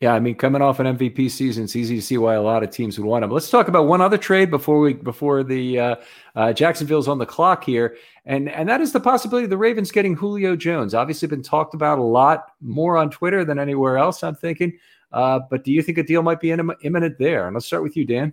Yeah, 0.00 0.14
I 0.14 0.20
mean, 0.20 0.34
coming 0.34 0.62
off 0.62 0.80
an 0.80 0.96
MVP 0.96 1.30
season, 1.30 1.64
it's 1.64 1.76
easy 1.76 1.96
to 1.96 2.00
see 2.02 2.16
why 2.16 2.34
a 2.34 2.40
lot 2.40 2.62
of 2.62 2.70
teams 2.70 2.98
would 2.98 3.06
want 3.06 3.22
him. 3.22 3.30
Let's 3.30 3.50
talk 3.50 3.68
about 3.68 3.86
one 3.86 4.00
other 4.00 4.16
trade 4.16 4.50
before 4.50 4.80
we 4.80 4.94
before 4.94 5.44
the 5.44 5.78
uh, 5.78 5.96
uh, 6.34 6.52
Jacksonville's 6.54 7.06
on 7.06 7.18
the 7.18 7.26
clock 7.26 7.62
here, 7.62 7.96
and 8.24 8.48
and 8.48 8.66
that 8.66 8.80
is 8.80 8.92
the 8.92 9.00
possibility 9.00 9.44
of 9.44 9.50
the 9.50 9.58
Ravens 9.58 9.90
getting 9.90 10.16
Julio 10.16 10.56
Jones. 10.56 10.94
Obviously, 10.94 11.28
been 11.28 11.42
talked 11.42 11.74
about 11.74 11.98
a 11.98 12.02
lot 12.02 12.52
more 12.62 12.96
on 12.96 13.10
Twitter 13.10 13.44
than 13.44 13.58
anywhere 13.58 13.98
else. 13.98 14.22
I'm 14.22 14.34
thinking, 14.34 14.72
uh, 15.12 15.40
but 15.50 15.64
do 15.64 15.72
you 15.72 15.82
think 15.82 15.98
a 15.98 16.02
deal 16.02 16.22
might 16.22 16.40
be 16.40 16.50
imminent 16.50 17.18
there? 17.18 17.46
And 17.46 17.52
let's 17.52 17.66
start 17.66 17.82
with 17.82 17.94
you, 17.94 18.06
Dan. 18.06 18.32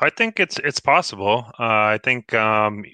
I 0.00 0.10
think 0.10 0.38
it's 0.38 0.60
it's 0.60 0.78
possible. 0.78 1.46
Uh, 1.58 1.94
I 1.94 1.98
think 2.00 2.32
um, 2.32 2.84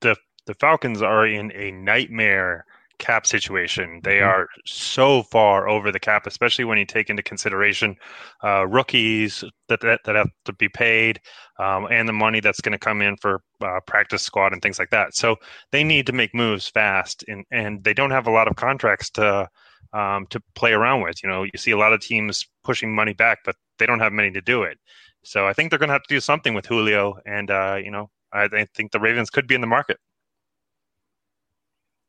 the 0.00 0.16
the 0.46 0.54
Falcons 0.54 1.02
are 1.02 1.26
in 1.26 1.52
a 1.52 1.70
nightmare 1.70 2.64
cap 2.98 3.26
situation. 3.26 4.00
They 4.02 4.16
mm-hmm. 4.16 4.28
are 4.28 4.48
so 4.66 5.22
far 5.24 5.68
over 5.68 5.90
the 5.90 6.00
cap, 6.00 6.26
especially 6.26 6.64
when 6.64 6.78
you 6.78 6.84
take 6.84 7.10
into 7.10 7.22
consideration 7.22 7.96
uh, 8.44 8.66
rookies 8.66 9.44
that, 9.68 9.80
that, 9.80 10.00
that 10.04 10.16
have 10.16 10.30
to 10.44 10.52
be 10.54 10.68
paid 10.68 11.20
um, 11.58 11.86
and 11.90 12.08
the 12.08 12.12
money 12.12 12.40
that's 12.40 12.60
going 12.60 12.72
to 12.72 12.78
come 12.78 13.02
in 13.02 13.16
for 13.16 13.40
uh, 13.62 13.80
practice 13.86 14.22
squad 14.22 14.52
and 14.52 14.62
things 14.62 14.78
like 14.78 14.90
that. 14.90 15.14
So 15.14 15.36
they 15.72 15.84
need 15.84 16.06
to 16.06 16.12
make 16.12 16.34
moves 16.34 16.68
fast, 16.68 17.24
and 17.28 17.44
and 17.50 17.82
they 17.84 17.94
don't 17.94 18.10
have 18.10 18.26
a 18.26 18.32
lot 18.32 18.48
of 18.48 18.56
contracts 18.56 19.10
to 19.10 19.48
um, 19.92 20.26
to 20.30 20.40
play 20.54 20.72
around 20.72 21.02
with. 21.02 21.22
You 21.22 21.28
know, 21.28 21.42
you 21.42 21.56
see 21.56 21.70
a 21.70 21.78
lot 21.78 21.92
of 21.92 22.00
teams 22.00 22.44
pushing 22.64 22.94
money 22.94 23.14
back, 23.14 23.38
but 23.44 23.56
they 23.78 23.86
don't 23.86 24.00
have 24.00 24.12
money 24.12 24.30
to 24.32 24.40
do 24.40 24.62
it. 24.62 24.78
So 25.24 25.46
I 25.46 25.52
think 25.52 25.70
they're 25.70 25.78
going 25.78 25.88
to 25.88 25.94
have 25.94 26.04
to 26.04 26.14
do 26.14 26.20
something 26.20 26.54
with 26.54 26.66
Julio, 26.66 27.18
and 27.26 27.50
uh, 27.50 27.78
you 27.82 27.90
know, 27.90 28.10
I, 28.32 28.44
I 28.44 28.66
think 28.74 28.92
the 28.92 29.00
Ravens 29.00 29.30
could 29.30 29.46
be 29.46 29.54
in 29.54 29.60
the 29.60 29.66
market. 29.66 29.98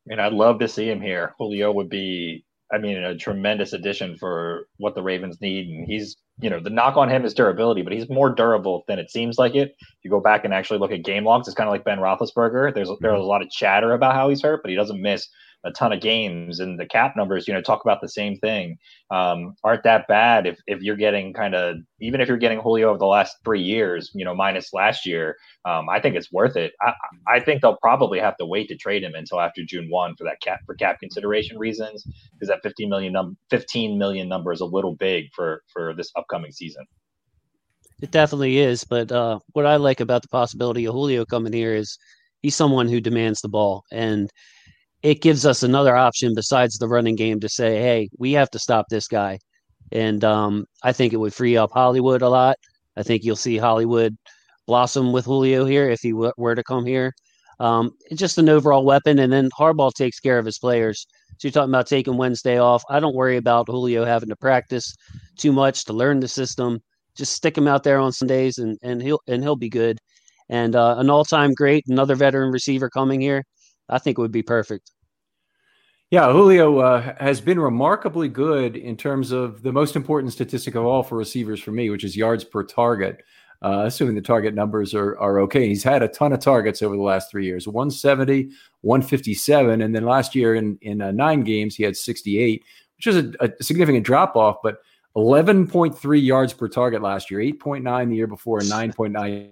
Mean, 0.06 0.20
I'd 0.20 0.32
love 0.32 0.58
to 0.60 0.68
see 0.68 0.88
him 0.88 1.00
here. 1.00 1.34
Julio 1.38 1.72
would 1.72 1.88
be, 1.88 2.44
I 2.72 2.78
mean, 2.78 2.96
a 2.96 3.16
tremendous 3.16 3.72
addition 3.72 4.16
for 4.16 4.66
what 4.78 4.94
the 4.94 5.02
Ravens 5.02 5.40
need. 5.40 5.68
And 5.68 5.86
he's, 5.86 6.16
you 6.40 6.50
know, 6.50 6.58
the 6.60 6.70
knock 6.70 6.96
on 6.96 7.10
him 7.10 7.24
is 7.24 7.34
durability, 7.34 7.82
but 7.82 7.92
he's 7.92 8.08
more 8.08 8.30
durable 8.30 8.84
than 8.88 8.98
it 8.98 9.10
seems 9.10 9.38
like 9.38 9.54
it. 9.54 9.76
If 9.80 9.98
you 10.02 10.10
go 10.10 10.20
back 10.20 10.44
and 10.44 10.54
actually 10.54 10.78
look 10.78 10.92
at 10.92 11.04
game 11.04 11.24
logs, 11.24 11.46
it's 11.46 11.54
kind 11.54 11.68
of 11.68 11.72
like 11.72 11.84
Ben 11.84 11.98
Roethlisberger. 11.98 12.74
There's 12.74 12.90
there's 13.00 13.20
a 13.20 13.24
lot 13.24 13.42
of 13.42 13.50
chatter 13.50 13.92
about 13.92 14.14
how 14.14 14.28
he's 14.28 14.42
hurt, 14.42 14.62
but 14.62 14.70
he 14.70 14.76
doesn't 14.76 15.00
miss 15.02 15.28
a 15.64 15.70
ton 15.72 15.92
of 15.92 16.00
games 16.00 16.60
and 16.60 16.78
the 16.78 16.86
cap 16.86 17.14
numbers 17.16 17.46
you 17.46 17.54
know 17.54 17.60
talk 17.60 17.82
about 17.84 18.00
the 18.00 18.08
same 18.08 18.36
thing. 18.36 18.78
Um, 19.10 19.54
aren't 19.64 19.82
that 19.82 20.06
bad 20.08 20.46
if, 20.46 20.58
if 20.66 20.80
you're 20.80 20.96
getting 20.96 21.32
kind 21.32 21.54
of 21.54 21.76
even 22.00 22.20
if 22.20 22.28
you're 22.28 22.36
getting 22.36 22.60
julio 22.60 22.90
over 22.90 22.98
the 22.98 23.06
last 23.06 23.36
three 23.44 23.60
years 23.62 24.10
you 24.14 24.24
know 24.24 24.34
minus 24.34 24.72
last 24.72 25.04
year 25.04 25.36
um, 25.64 25.88
i 25.88 26.00
think 26.00 26.16
it's 26.16 26.32
worth 26.32 26.56
it. 26.56 26.72
I, 26.80 26.92
I 27.28 27.40
think 27.40 27.60
they'll 27.60 27.76
probably 27.76 28.18
have 28.20 28.36
to 28.38 28.46
wait 28.46 28.68
to 28.68 28.76
trade 28.76 29.02
him 29.02 29.14
until 29.14 29.40
after 29.40 29.62
june 29.66 29.88
1 29.90 30.16
for 30.16 30.24
that 30.24 30.40
cap 30.42 30.60
for 30.66 30.74
cap 30.74 30.98
consideration 31.00 31.58
reasons 31.58 32.06
because 32.32 32.48
that 32.48 32.60
15 32.62 32.88
million 32.88 33.12
num- 33.12 33.36
15 33.50 33.98
million 33.98 34.28
number 34.28 34.52
is 34.52 34.60
a 34.60 34.66
little 34.66 34.94
big 34.96 35.26
for 35.34 35.62
for 35.72 35.94
this 35.94 36.10
upcoming 36.16 36.52
season. 36.52 36.84
It 38.00 38.10
definitely 38.10 38.58
is 38.58 38.84
but 38.84 39.12
uh, 39.12 39.40
what 39.52 39.66
i 39.66 39.76
like 39.76 40.00
about 40.00 40.22
the 40.22 40.28
possibility 40.28 40.86
of 40.86 40.94
julio 40.94 41.26
coming 41.26 41.52
here 41.52 41.74
is 41.74 41.98
he's 42.40 42.56
someone 42.56 42.88
who 42.88 43.00
demands 43.00 43.42
the 43.42 43.48
ball 43.48 43.84
and 43.92 44.30
it 45.02 45.22
gives 45.22 45.46
us 45.46 45.62
another 45.62 45.96
option 45.96 46.34
besides 46.34 46.76
the 46.76 46.88
running 46.88 47.16
game 47.16 47.40
to 47.40 47.48
say, 47.48 47.80
hey, 47.80 48.08
we 48.18 48.32
have 48.32 48.50
to 48.50 48.58
stop 48.58 48.86
this 48.88 49.08
guy. 49.08 49.38
And 49.92 50.22
um, 50.24 50.66
I 50.82 50.92
think 50.92 51.12
it 51.12 51.16
would 51.16 51.34
free 51.34 51.56
up 51.56 51.70
Hollywood 51.72 52.22
a 52.22 52.28
lot. 52.28 52.56
I 52.96 53.02
think 53.02 53.24
you'll 53.24 53.36
see 53.36 53.56
Hollywood 53.56 54.16
blossom 54.66 55.12
with 55.12 55.24
Julio 55.24 55.64
here 55.64 55.88
if 55.88 56.00
he 56.00 56.12
w- 56.12 56.32
were 56.36 56.54
to 56.54 56.62
come 56.62 56.84
here. 56.84 57.12
Um, 57.58 57.92
just 58.14 58.38
an 58.38 58.48
overall 58.48 58.84
weapon. 58.84 59.18
And 59.18 59.32
then 59.32 59.48
Harbaugh 59.58 59.92
takes 59.92 60.20
care 60.20 60.38
of 60.38 60.46
his 60.46 60.58
players. 60.58 61.06
So 61.38 61.48
you're 61.48 61.52
talking 61.52 61.70
about 61.70 61.86
taking 61.86 62.16
Wednesday 62.16 62.58
off. 62.58 62.82
I 62.90 63.00
don't 63.00 63.14
worry 63.14 63.36
about 63.36 63.68
Julio 63.68 64.04
having 64.04 64.28
to 64.28 64.36
practice 64.36 64.94
too 65.36 65.52
much 65.52 65.84
to 65.86 65.92
learn 65.92 66.20
the 66.20 66.28
system. 66.28 66.78
Just 67.16 67.32
stick 67.32 67.56
him 67.56 67.66
out 67.66 67.82
there 67.82 67.98
on 67.98 68.12
Sundays 68.12 68.58
and, 68.58 68.78
and 68.82 69.02
he'll 69.02 69.20
and 69.26 69.42
he'll 69.42 69.56
be 69.56 69.68
good. 69.68 69.98
And 70.48 70.76
uh, 70.76 70.96
an 70.98 71.10
all-time 71.10 71.52
great, 71.54 71.84
another 71.88 72.14
veteran 72.14 72.50
receiver 72.50 72.90
coming 72.90 73.20
here. 73.20 73.42
I 73.90 73.98
think 73.98 74.18
it 74.18 74.20
would 74.20 74.32
be 74.32 74.42
perfect. 74.42 74.92
Yeah, 76.10 76.32
Julio 76.32 76.78
uh, 76.78 77.14
has 77.20 77.40
been 77.40 77.60
remarkably 77.60 78.28
good 78.28 78.76
in 78.76 78.96
terms 78.96 79.30
of 79.30 79.62
the 79.62 79.72
most 79.72 79.94
important 79.94 80.32
statistic 80.32 80.74
of 80.74 80.84
all 80.84 81.04
for 81.04 81.16
receivers 81.16 81.60
for 81.60 81.70
me, 81.70 81.88
which 81.88 82.02
is 82.02 82.16
yards 82.16 82.42
per 82.42 82.64
target. 82.64 83.22
Uh, 83.62 83.82
assuming 83.84 84.14
the 84.14 84.22
target 84.22 84.54
numbers 84.54 84.94
are, 84.94 85.18
are 85.18 85.38
okay. 85.40 85.68
He's 85.68 85.84
had 85.84 86.02
a 86.02 86.08
ton 86.08 86.32
of 86.32 86.40
targets 86.40 86.82
over 86.82 86.96
the 86.96 87.02
last 87.02 87.30
three 87.30 87.44
years 87.44 87.68
170, 87.68 88.50
157. 88.80 89.82
And 89.82 89.94
then 89.94 90.04
last 90.04 90.34
year 90.34 90.54
in, 90.54 90.78
in 90.80 91.02
uh, 91.02 91.10
nine 91.12 91.44
games, 91.44 91.76
he 91.76 91.82
had 91.82 91.94
68, 91.94 92.64
which 92.96 93.06
is 93.06 93.16
a, 93.16 93.32
a 93.38 93.62
significant 93.62 94.04
drop 94.04 94.34
off, 94.34 94.56
but 94.62 94.78
11.3 95.14 96.24
yards 96.24 96.54
per 96.54 96.68
target 96.68 97.02
last 97.02 97.30
year, 97.30 97.40
8.9 97.40 98.08
the 98.08 98.16
year 98.16 98.26
before, 98.26 98.60
and 98.60 98.68
9.9 98.68 99.50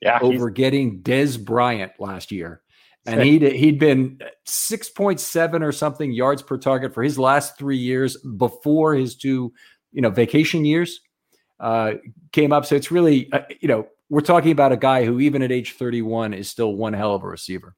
yeah, 0.00 0.18
over 0.22 0.50
getting 0.50 1.02
Dez 1.02 1.42
Bryant 1.42 1.92
last 1.98 2.32
year. 2.32 2.60
And 3.06 3.20
he'd 3.20 3.42
he'd 3.42 3.78
been 3.78 4.18
6.7 4.46 5.62
or 5.62 5.72
something 5.72 6.10
yards 6.10 6.42
per 6.42 6.56
target 6.56 6.94
for 6.94 7.02
his 7.02 7.18
last 7.18 7.58
three 7.58 7.76
years 7.76 8.16
before 8.16 8.94
his 8.94 9.14
two, 9.14 9.52
you 9.92 10.00
know, 10.00 10.08
vacation 10.08 10.64
years 10.64 11.00
uh, 11.60 11.94
came 12.32 12.52
up. 12.52 12.64
So 12.64 12.76
it's 12.76 12.90
really, 12.90 13.30
uh, 13.32 13.42
you 13.60 13.68
know, 13.68 13.88
we're 14.08 14.22
talking 14.22 14.52
about 14.52 14.72
a 14.72 14.76
guy 14.76 15.04
who 15.04 15.20
even 15.20 15.42
at 15.42 15.52
age 15.52 15.74
31 15.74 16.34
is 16.34 16.48
still 16.48 16.74
one 16.74 16.92
hell 16.92 17.14
of 17.14 17.22
a 17.24 17.26
receiver. 17.26 17.74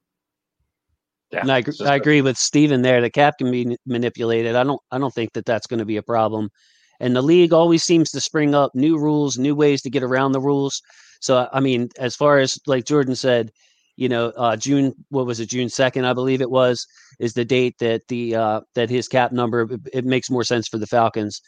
Yeah, 1.32 1.40
and 1.40 1.52
I, 1.52 1.64
I 1.84 1.96
agree 1.96 2.20
with 2.20 2.36
Steven 2.36 2.82
there. 2.82 3.00
The 3.00 3.10
cap 3.10 3.38
can 3.38 3.50
be 3.50 3.76
manipulated. 3.84 4.54
I 4.54 4.62
don't 4.62 4.80
I 4.92 4.98
don't 4.98 5.12
think 5.12 5.32
that 5.32 5.44
that's 5.44 5.66
going 5.66 5.80
to 5.80 5.84
be 5.84 5.96
a 5.96 6.02
problem. 6.02 6.50
And 7.00 7.14
the 7.14 7.22
league 7.22 7.52
always 7.52 7.84
seems 7.84 8.10
to 8.10 8.20
spring 8.20 8.54
up 8.54 8.74
new 8.74 8.98
rules, 8.98 9.38
new 9.38 9.54
ways 9.54 9.82
to 9.82 9.90
get 9.90 10.02
around 10.02 10.32
the 10.32 10.40
rules. 10.40 10.80
So, 11.20 11.48
I 11.52 11.60
mean, 11.60 11.88
as 11.98 12.16
far 12.16 12.38
as 12.38 12.58
like 12.66 12.84
Jordan 12.84 13.16
said, 13.16 13.50
you 13.96 14.08
know, 14.08 14.28
uh, 14.36 14.56
June, 14.56 14.92
what 15.08 15.26
was 15.26 15.40
it, 15.40 15.48
June 15.48 15.68
2nd, 15.68 16.04
I 16.04 16.12
believe 16.12 16.40
it 16.40 16.50
was, 16.50 16.86
is 17.18 17.32
the 17.32 17.44
date 17.44 17.76
that 17.80 18.02
the 18.08 18.34
uh, 18.34 18.60
that 18.74 18.90
his 18.90 19.08
cap 19.08 19.32
number 19.32 19.62
it, 19.62 19.80
it 19.92 20.04
makes 20.04 20.30
more 20.30 20.44
sense 20.44 20.68
for 20.68 20.78
the 20.78 20.86
Falcons. 20.86 21.40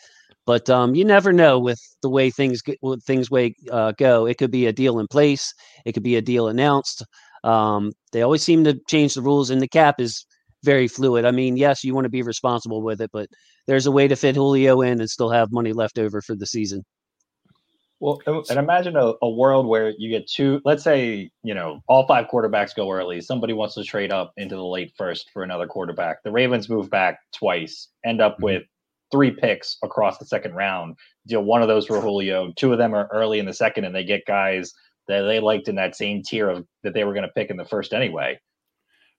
But 0.46 0.70
um, 0.70 0.94
you 0.94 1.04
never 1.04 1.30
know 1.30 1.58
with 1.58 1.78
the 2.00 2.08
way 2.08 2.30
things 2.30 2.62
things 3.06 3.30
way 3.30 3.54
uh, 3.70 3.92
go. 3.98 4.26
It 4.26 4.38
could 4.38 4.50
be 4.50 4.64
a 4.66 4.72
deal 4.72 4.98
in 4.98 5.06
place. 5.06 5.52
It 5.84 5.92
could 5.92 6.02
be 6.02 6.16
a 6.16 6.22
deal 6.22 6.48
announced. 6.48 7.04
Um, 7.44 7.92
they 8.12 8.22
always 8.22 8.42
seem 8.42 8.64
to 8.64 8.80
change 8.88 9.12
the 9.14 9.22
rules, 9.22 9.50
and 9.50 9.60
the 9.60 9.68
cap 9.68 10.00
is 10.00 10.24
very 10.64 10.88
fluid. 10.88 11.26
I 11.26 11.32
mean, 11.32 11.56
yes, 11.56 11.84
you 11.84 11.94
want 11.94 12.06
to 12.06 12.10
be 12.10 12.22
responsible 12.22 12.82
with 12.82 13.00
it, 13.02 13.10
but 13.12 13.28
there's 13.68 13.86
a 13.86 13.92
way 13.92 14.08
to 14.08 14.16
fit 14.16 14.34
Julio 14.34 14.80
in 14.80 14.98
and 14.98 15.08
still 15.08 15.30
have 15.30 15.52
money 15.52 15.72
left 15.72 15.98
over 15.98 16.20
for 16.20 16.34
the 16.34 16.46
season. 16.46 16.84
Well, 18.00 18.20
and 18.26 18.58
imagine 18.58 18.96
a, 18.96 19.12
a, 19.22 19.28
world 19.28 19.66
where 19.66 19.92
you 19.98 20.08
get 20.08 20.28
two, 20.28 20.60
let's 20.64 20.84
say, 20.84 21.30
you 21.42 21.52
know, 21.52 21.80
all 21.88 22.06
five 22.06 22.26
quarterbacks 22.32 22.74
go 22.74 22.90
early. 22.90 23.20
Somebody 23.20 23.52
wants 23.52 23.74
to 23.74 23.82
trade 23.82 24.12
up 24.12 24.32
into 24.36 24.54
the 24.54 24.64
late 24.64 24.92
first 24.96 25.30
for 25.32 25.42
another 25.42 25.66
quarterback. 25.66 26.22
The 26.22 26.30
Ravens 26.30 26.68
move 26.68 26.88
back 26.90 27.18
twice, 27.34 27.88
end 28.06 28.20
up 28.20 28.34
mm-hmm. 28.34 28.44
with 28.44 28.62
three 29.10 29.32
picks 29.32 29.76
across 29.82 30.16
the 30.18 30.26
second 30.26 30.54
round. 30.54 30.96
Deal 31.26 31.42
one 31.42 31.60
of 31.60 31.68
those 31.68 31.86
for 31.86 32.00
Julio. 32.00 32.52
Two 32.56 32.72
of 32.72 32.78
them 32.78 32.94
are 32.94 33.08
early 33.12 33.40
in 33.40 33.46
the 33.46 33.52
second, 33.52 33.84
and 33.84 33.94
they 33.94 34.04
get 34.04 34.24
guys 34.26 34.72
that 35.08 35.22
they 35.22 35.40
liked 35.40 35.68
in 35.68 35.74
that 35.74 35.96
same 35.96 36.22
tier 36.22 36.48
of 36.48 36.64
that 36.84 36.94
they 36.94 37.04
were 37.04 37.14
going 37.14 37.26
to 37.26 37.32
pick 37.34 37.50
in 37.50 37.56
the 37.56 37.64
first 37.64 37.92
anyway. 37.92 38.38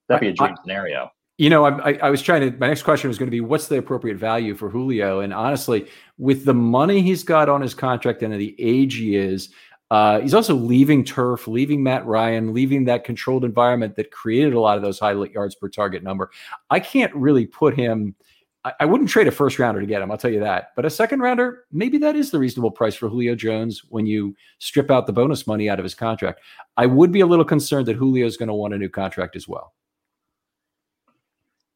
That'd 0.08 0.22
be 0.22 0.30
a 0.30 0.34
dream 0.34 0.56
I, 0.58 0.62
scenario. 0.64 1.10
You 1.40 1.50
know, 1.50 1.64
I, 1.64 1.94
I, 2.04 2.10
was 2.10 2.22
trying 2.22 2.42
to. 2.42 2.58
My 2.60 2.68
next 2.68 2.84
question 2.84 3.08
was 3.08 3.18
going 3.18 3.28
to 3.28 3.32
be, 3.32 3.40
what's 3.40 3.68
the 3.68 3.78
appropriate 3.78 4.18
value 4.18 4.56
for 4.56 4.70
Julio? 4.70 5.22
And 5.22 5.34
honestly, 5.34 5.88
with 6.18 6.44
the 6.44 6.54
money 6.54 7.02
he's 7.02 7.24
got 7.24 7.48
on 7.48 7.62
his 7.62 7.74
contract 7.74 8.22
and 8.22 8.34
the 8.34 8.54
age 8.60 8.96
he 8.96 9.16
is, 9.16 9.48
uh, 9.90 10.20
he's 10.20 10.34
also 10.34 10.54
leaving 10.54 11.02
turf, 11.02 11.48
leaving 11.48 11.82
Matt 11.82 12.06
Ryan, 12.06 12.54
leaving 12.54 12.84
that 12.86 13.06
controlled 13.06 13.46
environment 13.46 13.96
that 13.96 14.12
created 14.12 14.54
a 14.54 14.60
lot 14.60 14.76
of 14.76 14.84
those 14.84 15.00
high 15.00 15.14
yards 15.14 15.56
per 15.56 15.70
target 15.70 16.04
number. 16.04 16.30
I 16.72 16.82
can't 16.82 17.16
really 17.16 17.46
put 17.46 17.74
him. 17.74 18.16
I, 18.66 18.74
I 18.82 18.86
wouldn't 18.86 19.10
trade 19.10 19.30
a 19.30 19.32
first 19.32 19.60
rounder 19.60 19.80
to 19.80 19.88
get 19.88 20.02
him. 20.02 20.12
I'll 20.12 20.18
tell 20.18 20.34
you 20.34 20.42
that. 20.42 20.72
But 20.76 20.84
a 20.84 20.90
second 20.90 21.22
rounder, 21.22 21.64
maybe 21.72 21.98
that 22.00 22.18
is 22.18 22.32
the 22.32 22.40
reasonable 22.40 22.72
price 22.72 22.96
for 22.96 23.08
Julio 23.08 23.34
Jones 23.34 23.82
when 23.88 24.06
you 24.06 24.36
strip 24.58 24.92
out 24.92 25.08
the 25.08 25.14
bonus 25.14 25.48
money 25.48 25.70
out 25.70 25.80
of 25.80 25.86
his 25.86 25.96
contract. 25.96 26.42
I 26.76 26.86
would 26.86 27.14
be 27.14 27.22
a 27.22 27.26
little 27.26 27.46
concerned 27.46 27.86
that 27.86 27.96
Julio 27.96 28.26
is 28.26 28.36
going 28.36 28.50
to 28.50 28.54
want 28.54 28.74
a 28.74 28.78
new 28.78 28.90
contract 28.90 29.38
as 29.38 29.48
well. 29.48 29.72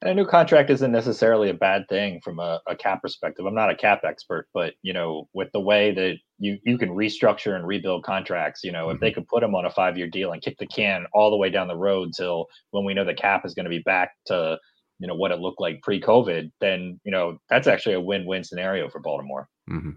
And 0.03 0.11
a 0.11 0.15
new 0.15 0.25
contract 0.25 0.69
isn't 0.69 0.91
necessarily 0.91 1.49
a 1.49 1.53
bad 1.53 1.87
thing 1.87 2.19
from 2.21 2.39
a, 2.39 2.59
a, 2.67 2.75
cap 2.75 3.01
perspective. 3.01 3.45
I'm 3.45 3.55
not 3.55 3.69
a 3.69 3.75
cap 3.75 4.01
expert, 4.03 4.49
but 4.53 4.73
you 4.81 4.91
know, 4.91 5.29
with 5.33 5.49
the 5.53 5.61
way 5.61 5.93
that 5.93 6.17
you 6.39 6.57
you 6.65 6.77
can 6.77 6.89
restructure 6.89 7.55
and 7.55 7.65
rebuild 7.65 8.03
contracts, 8.03 8.65
you 8.65 8.73
know, 8.73 8.87
mm-hmm. 8.87 8.95
if 8.95 8.99
they 8.99 9.11
mm-hmm. 9.11 9.21
could 9.21 9.27
put 9.29 9.39
them 9.39 9.55
on 9.55 9.63
a 9.63 9.69
five 9.69 9.97
year 9.97 10.09
deal 10.09 10.33
and 10.33 10.41
kick 10.41 10.57
the 10.59 10.67
can 10.67 11.05
all 11.13 11.31
the 11.31 11.37
way 11.37 11.49
down 11.49 11.69
the 11.69 11.77
road 11.77 12.09
till 12.17 12.47
when 12.71 12.83
we 12.83 12.93
know 12.93 13.05
the 13.05 13.13
cap 13.13 13.45
is 13.45 13.53
going 13.53 13.63
to 13.63 13.69
be 13.69 13.79
back 13.79 14.11
to 14.25 14.57
you 14.99 15.07
know 15.07 15.15
what 15.15 15.31
it 15.31 15.39
looked 15.39 15.61
like 15.61 15.81
pre 15.83 16.01
COVID, 16.01 16.51
then 16.59 16.99
you 17.05 17.11
know 17.11 17.37
that's 17.49 17.67
actually 17.67 17.95
a 17.95 18.01
win 18.01 18.25
win 18.25 18.43
scenario 18.43 18.89
for 18.89 18.99
Baltimore. 18.99 19.47
Mm-hmm. 19.69 19.91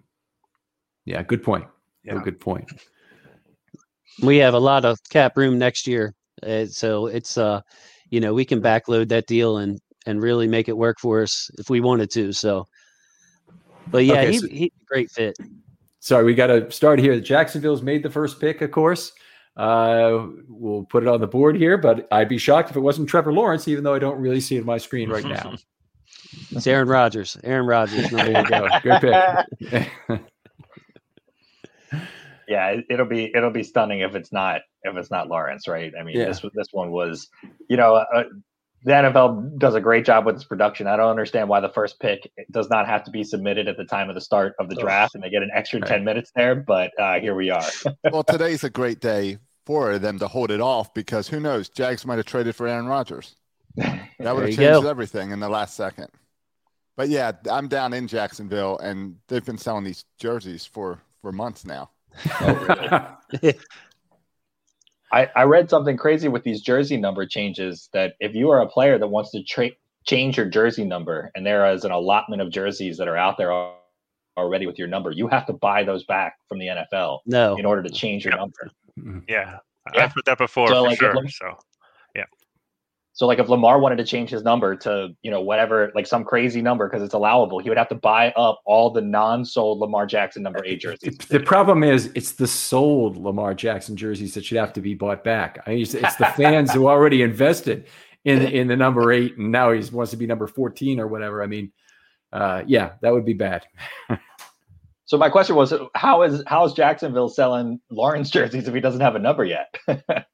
Yeah, 1.05 1.25
good 1.25 1.43
point. 1.43 1.65
Yeah, 2.05 2.21
good 2.23 2.39
point. 2.39 2.71
We 4.23 4.37
have 4.37 4.55
a 4.55 4.61
lot 4.61 4.85
of 4.85 4.99
cap 5.11 5.37
room 5.37 5.59
next 5.59 5.89
year, 5.89 6.15
uh, 6.45 6.67
so 6.67 7.07
it's 7.07 7.37
uh, 7.37 7.63
you 8.11 8.21
know, 8.21 8.35
we 8.35 8.45
can 8.45 8.61
backload 8.61 9.09
that 9.09 9.27
deal 9.27 9.59
and 9.59 9.81
and 10.07 10.23
really 10.23 10.49
make 10.49 10.69
it 10.69 10.77
work 10.77 10.99
for 11.01 11.23
us 11.23 11.51
if 11.59 11.69
we 11.69 11.81
wanted 11.81 12.11
to. 12.13 12.33
So, 12.33 12.67
but 13.89 14.05
yeah, 14.05 14.15
okay, 14.15 14.33
he, 14.33 14.39
so, 14.39 14.49
he 14.49 14.73
great 14.87 15.11
fit. 15.11 15.37
Sorry, 16.01 16.25
we 16.25 16.35
got 16.35 16.47
to 16.49 16.71
start 16.71 16.99
here. 16.99 17.19
Jacksonville's 17.21 17.83
made 17.83 18.03
the 18.03 18.11
first 18.11 18.41
pick, 18.41 18.63
of 18.63 18.71
course. 18.71 19.13
Uh, 19.57 20.27
we'll 20.49 20.85
put 20.85 21.03
it 21.03 21.09
on 21.09 21.21
the 21.21 21.27
board 21.27 21.57
here, 21.57 21.79
but 21.79 22.07
I'd 22.13 22.29
be 22.29 22.39
shocked 22.39 22.71
if 22.71 22.77
it 22.77 22.81
wasn't 22.81 23.09
Trevor 23.09 23.33
Lawrence, 23.33 23.67
even 23.69 23.85
though 23.85 23.95
I 23.95 23.99
don't 23.99 24.21
really 24.21 24.41
see 24.41 24.57
it 24.57 24.61
on 24.61 24.67
my 24.67 24.79
screen 24.79 25.09
right 25.11 25.25
now. 25.25 25.55
it's 26.51 26.67
Aaron 26.67 26.89
Rodgers. 26.89 27.37
Aaron 27.43 27.67
Rodgers. 27.67 28.11
there 28.11 28.43
you 28.43 28.49
go. 28.49 28.69
Good 28.83 29.01
pick. 29.01 29.89
yeah, 32.49 32.77
it, 32.89 32.99
will 32.99 33.07
be 33.07 33.33
it'll 33.35 33.51
be 33.51 33.63
stunning 33.63 34.01
if 34.01 34.15
it's 34.15 34.33
not 34.33 34.61
if 34.83 34.97
it's 34.97 35.11
not 35.11 35.29
Lawrence, 35.29 35.67
right? 35.67 35.93
I 35.99 36.03
mean, 36.03 36.17
yeah. 36.17 36.27
this 36.27 36.45
this 36.55 36.69
one 36.73 36.91
was, 36.91 37.29
you 37.69 37.77
know, 37.77 37.97
uh, 37.97 38.25
the 38.85 38.93
NFL 38.93 39.59
does 39.59 39.75
a 39.75 39.81
great 39.81 40.05
job 40.05 40.27
with 40.27 40.37
its 40.37 40.45
production. 40.45 40.87
I 40.87 40.97
don't 40.97 41.11
understand 41.11 41.49
why 41.49 41.61
the 41.61 41.69
first 41.69 41.99
pick 41.99 42.31
does 42.51 42.71
not 42.71 42.87
have 42.87 43.05
to 43.05 43.11
be 43.11 43.25
submitted 43.25 43.69
at 43.69 43.77
the 43.77 43.85
time 43.85 44.09
of 44.09 44.15
the 44.15 44.21
start 44.21 44.55
of 44.59 44.69
the 44.69 44.77
draft, 44.77 45.15
and 45.15 45.25
they 45.25 45.31
get 45.31 45.43
an 45.43 45.51
extra 45.53 45.81
right. 45.81 45.89
ten 45.89 46.05
minutes 46.05 46.31
there. 46.35 46.55
But 46.55 46.93
uh, 46.99 47.19
here 47.19 47.35
we 47.35 47.51
are. 47.51 47.65
well, 48.13 48.23
today's 48.23 48.65
a 48.65 48.71
great 48.71 49.01
day 49.01 49.39
for 49.65 49.99
them 49.99 50.19
to 50.21 50.29
hold 50.29 50.51
it 50.51 50.61
off 50.61 50.95
because 50.95 51.27
who 51.27 51.41
knows? 51.41 51.69
Jags 51.69 52.07
might 52.07 52.17
have 52.17 52.27
traded 52.27 52.55
for 52.55 52.69
Aaron 52.69 52.87
Rodgers. 52.87 53.35
That 53.77 54.35
would 54.35 54.49
have 54.49 54.57
changed 54.57 54.83
go. 54.83 54.89
everything 54.89 55.33
in 55.33 55.41
the 55.41 55.49
last 55.49 55.75
second. 55.75 56.09
But 56.97 57.11
yeah, 57.11 57.33
I'm 57.51 57.69
down 57.69 57.93
in 57.93 58.09
Jacksonville, 58.09 58.79
and 58.79 59.17
they've 59.29 59.45
been 59.45 59.59
selling 59.59 59.85
these 59.85 60.05
jerseys 60.19 60.65
for 60.65 61.01
for 61.21 61.33
months 61.33 61.65
now. 61.65 61.91
Oh, 62.41 63.15
really? 63.43 63.55
I, 65.17 65.31
I 65.35 65.43
read 65.45 65.71
something 65.71 65.97
crazy 65.97 66.29
with 66.29 66.45
these 66.45 66.61
jersey 66.61 66.99
number 66.99 67.25
changes 67.25 67.89
that 67.95 68.17
if 68.21 68.35
you 68.35 68.51
are 68.51 68.61
a 68.61 68.69
player 68.69 68.99
that 68.99 69.07
wants 69.07 69.31
to 69.31 69.43
tra- 69.43 69.71
change 70.05 70.37
your 70.37 70.45
jersey 70.45 70.85
number 70.85 71.31
and 71.35 71.47
there 71.47 71.73
is 71.73 71.85
an 71.85 71.91
allotment 71.91 72.43
of 72.43 72.51
jerseys 72.51 72.99
that 72.99 73.09
are 73.09 73.17
out 73.17 73.39
there 73.39 73.51
already 74.37 74.67
with 74.67 74.79
your 74.79 74.89
number, 74.89 75.11
you 75.11 75.27
have 75.29 75.47
to 75.47 75.55
buy 75.55 75.85
those 75.85 76.05
back 76.05 76.37
from 76.51 76.59
the 76.59 76.67
NFL 76.67 77.21
no. 77.25 77.57
in 77.57 77.65
order 77.65 77.83
to 77.83 77.89
change 77.89 78.27
your 78.27 78.33
yep. 78.33 78.41
number. 78.41 78.71
Mm-hmm. 79.01 79.19
Yeah. 79.27 79.59
yeah. 79.95 80.05
I've 80.05 80.13
heard 80.13 80.27
that 80.27 80.37
before 80.37 80.69
so, 80.69 80.83
for 80.83 80.89
like, 80.91 80.99
sure. 80.99 81.15
So 81.29 81.59
so 83.17 83.27
like 83.27 83.39
if 83.39 83.49
Lamar 83.49 83.79
wanted 83.79 83.97
to 83.97 84.05
change 84.05 84.29
his 84.29 84.43
number 84.43 84.77
to, 84.77 85.09
you 85.23 85.31
know, 85.31 85.41
whatever, 85.41 85.91
like 85.95 86.07
some 86.07 86.23
crazy 86.23 86.61
number 86.61 86.87
because 86.87 87.03
it's 87.03 87.15
allowable, 87.15 87.59
he 87.61 87.71
would 87.71 87.79
have 87.79 87.89
to 87.89 87.95
buy 87.95 88.31
up 88.33 88.61
all 88.67 88.91
the 88.91 89.01
non-sold 89.01 89.79
Lamar 89.79 90.05
Jackson 90.05 90.43
number 90.43 90.63
eight 90.67 90.83
jerseys. 90.83 91.17
The, 91.17 91.39
the 91.39 91.41
problem 91.41 91.83
is 91.83 92.11
it's 92.15 92.33
the 92.33 92.47
sold 92.47 93.17
Lamar 93.17 93.55
Jackson 93.55 93.97
jerseys 93.97 94.35
that 94.35 94.45
should 94.45 94.59
have 94.59 94.75
to 94.75 94.83
be 94.83 94.93
bought 94.93 95.25
back. 95.25 95.63
I 95.67 95.71
mean, 95.71 95.81
it's, 95.81 95.95
it's 95.95 96.17
the 96.17 96.27
fans 96.27 96.75
who 96.75 96.89
already 96.89 97.23
invested 97.23 97.87
in 98.27 98.43
in 98.53 98.69
the 98.69 98.77
number 98.77 99.11
eight 99.11 99.39
and 99.39 99.51
now 99.51 99.73
he 99.73 99.83
wants 99.89 100.11
to 100.11 100.19
be 100.19 100.27
number 100.27 100.47
14 100.47 101.01
or 101.01 101.07
whatever. 101.07 101.43
I 101.43 101.47
mean, 101.47 101.73
uh, 102.35 102.65
yeah, 102.67 102.93
that 103.01 103.15
would 103.15 103.25
be 103.25 103.33
bad. 103.33 103.65
so 105.07 105.17
my 105.17 105.31
question 105.31 105.57
was 105.57 105.73
how 105.95 106.21
is 106.21 106.43
how 106.47 106.67
is 106.67 106.75
Jacksonville 106.75 107.31
selling 107.31 107.81
Lawrence 107.91 108.29
jerseys 108.29 108.69
if 108.69 108.75
he 108.75 108.81
doesn't 108.81 109.01
have 109.01 109.17
a 109.17 109.21
number 109.21 109.47
yet? 109.47 109.75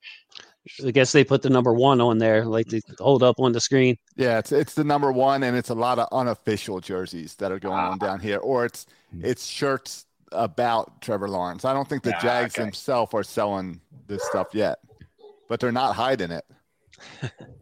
I 0.87 0.92
guess 0.92 1.12
they 1.12 1.25
put 1.25 1.42
the 1.42 1.51
number 1.51 1.72
one 1.72 2.01
on 2.01 2.18
there, 2.18 2.44
like 2.44 2.66
they 2.68 2.81
hold 2.98 3.22
up 3.22 3.40
on 3.40 3.53
the 3.53 3.61
screen. 3.61 3.96
Yeah, 4.16 4.38
it's 4.38 4.53
it's 4.53 4.75
the 4.75 4.85
number 4.85 5.11
one, 5.11 5.42
and 5.42 5.57
it's 5.57 5.70
a 5.70 5.75
lot 5.75 5.98
of 5.98 6.09
unofficial 6.12 6.81
jerseys 6.81 7.35
that 7.37 7.51
are 7.51 7.59
going 7.59 7.79
on 7.79 7.98
down 7.98 8.20
here, 8.20 8.38
or 8.38 8.64
it's 8.64 8.87
hmm. 9.11 9.25
it's 9.25 9.46
shirts 9.46 10.07
about 10.31 11.03
Trevor 11.03 11.29
Lawrence. 11.29 11.64
I 11.64 11.72
don't 11.72 11.88
think 11.88 12.05
the 12.05 12.16
Jags 12.22 12.55
okay. 12.55 12.62
themselves 12.62 13.12
are 13.12 13.25
selling 13.25 13.81
this 14.07 14.25
stuff 14.27 14.48
yet, 14.53 14.79
but 15.48 15.61
they're 15.61 15.72
not 15.72 15.96
hiding 15.96 16.31
it. 16.31 16.44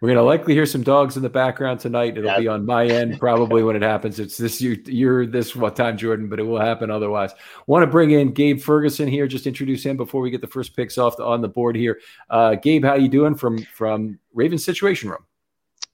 We're 0.00 0.08
going 0.08 0.16
to 0.16 0.22
likely 0.22 0.54
hear 0.54 0.64
some 0.64 0.82
dogs 0.82 1.18
in 1.18 1.22
the 1.22 1.28
background 1.28 1.78
tonight. 1.78 2.16
It'll 2.16 2.30
yeah. 2.30 2.38
be 2.38 2.48
on 2.48 2.64
my 2.64 2.86
end 2.86 3.18
probably 3.18 3.62
when 3.62 3.76
it 3.76 3.82
happens. 3.82 4.18
It's 4.18 4.38
this 4.38 4.60
year, 4.60 4.76
you're 4.86 5.26
this 5.26 5.54
what 5.54 5.76
time, 5.76 5.98
Jordan, 5.98 6.26
but 6.26 6.40
it 6.40 6.42
will 6.42 6.58
happen 6.58 6.90
otherwise. 6.90 7.32
Want 7.66 7.82
to 7.82 7.86
bring 7.86 8.12
in 8.12 8.32
Gabe 8.32 8.58
Ferguson 8.60 9.06
here. 9.06 9.26
Just 9.26 9.46
introduce 9.46 9.84
him 9.84 9.98
before 9.98 10.22
we 10.22 10.30
get 10.30 10.40
the 10.40 10.46
first 10.46 10.74
picks 10.74 10.96
off 10.96 11.18
the, 11.18 11.24
on 11.24 11.42
the 11.42 11.48
board 11.48 11.76
here. 11.76 12.00
Uh, 12.30 12.54
Gabe, 12.54 12.82
how 12.82 12.94
you 12.94 13.08
doing 13.08 13.34
from 13.34 13.58
from 13.74 14.18
Ravens 14.32 14.64
Situation 14.64 15.10
Room? 15.10 15.26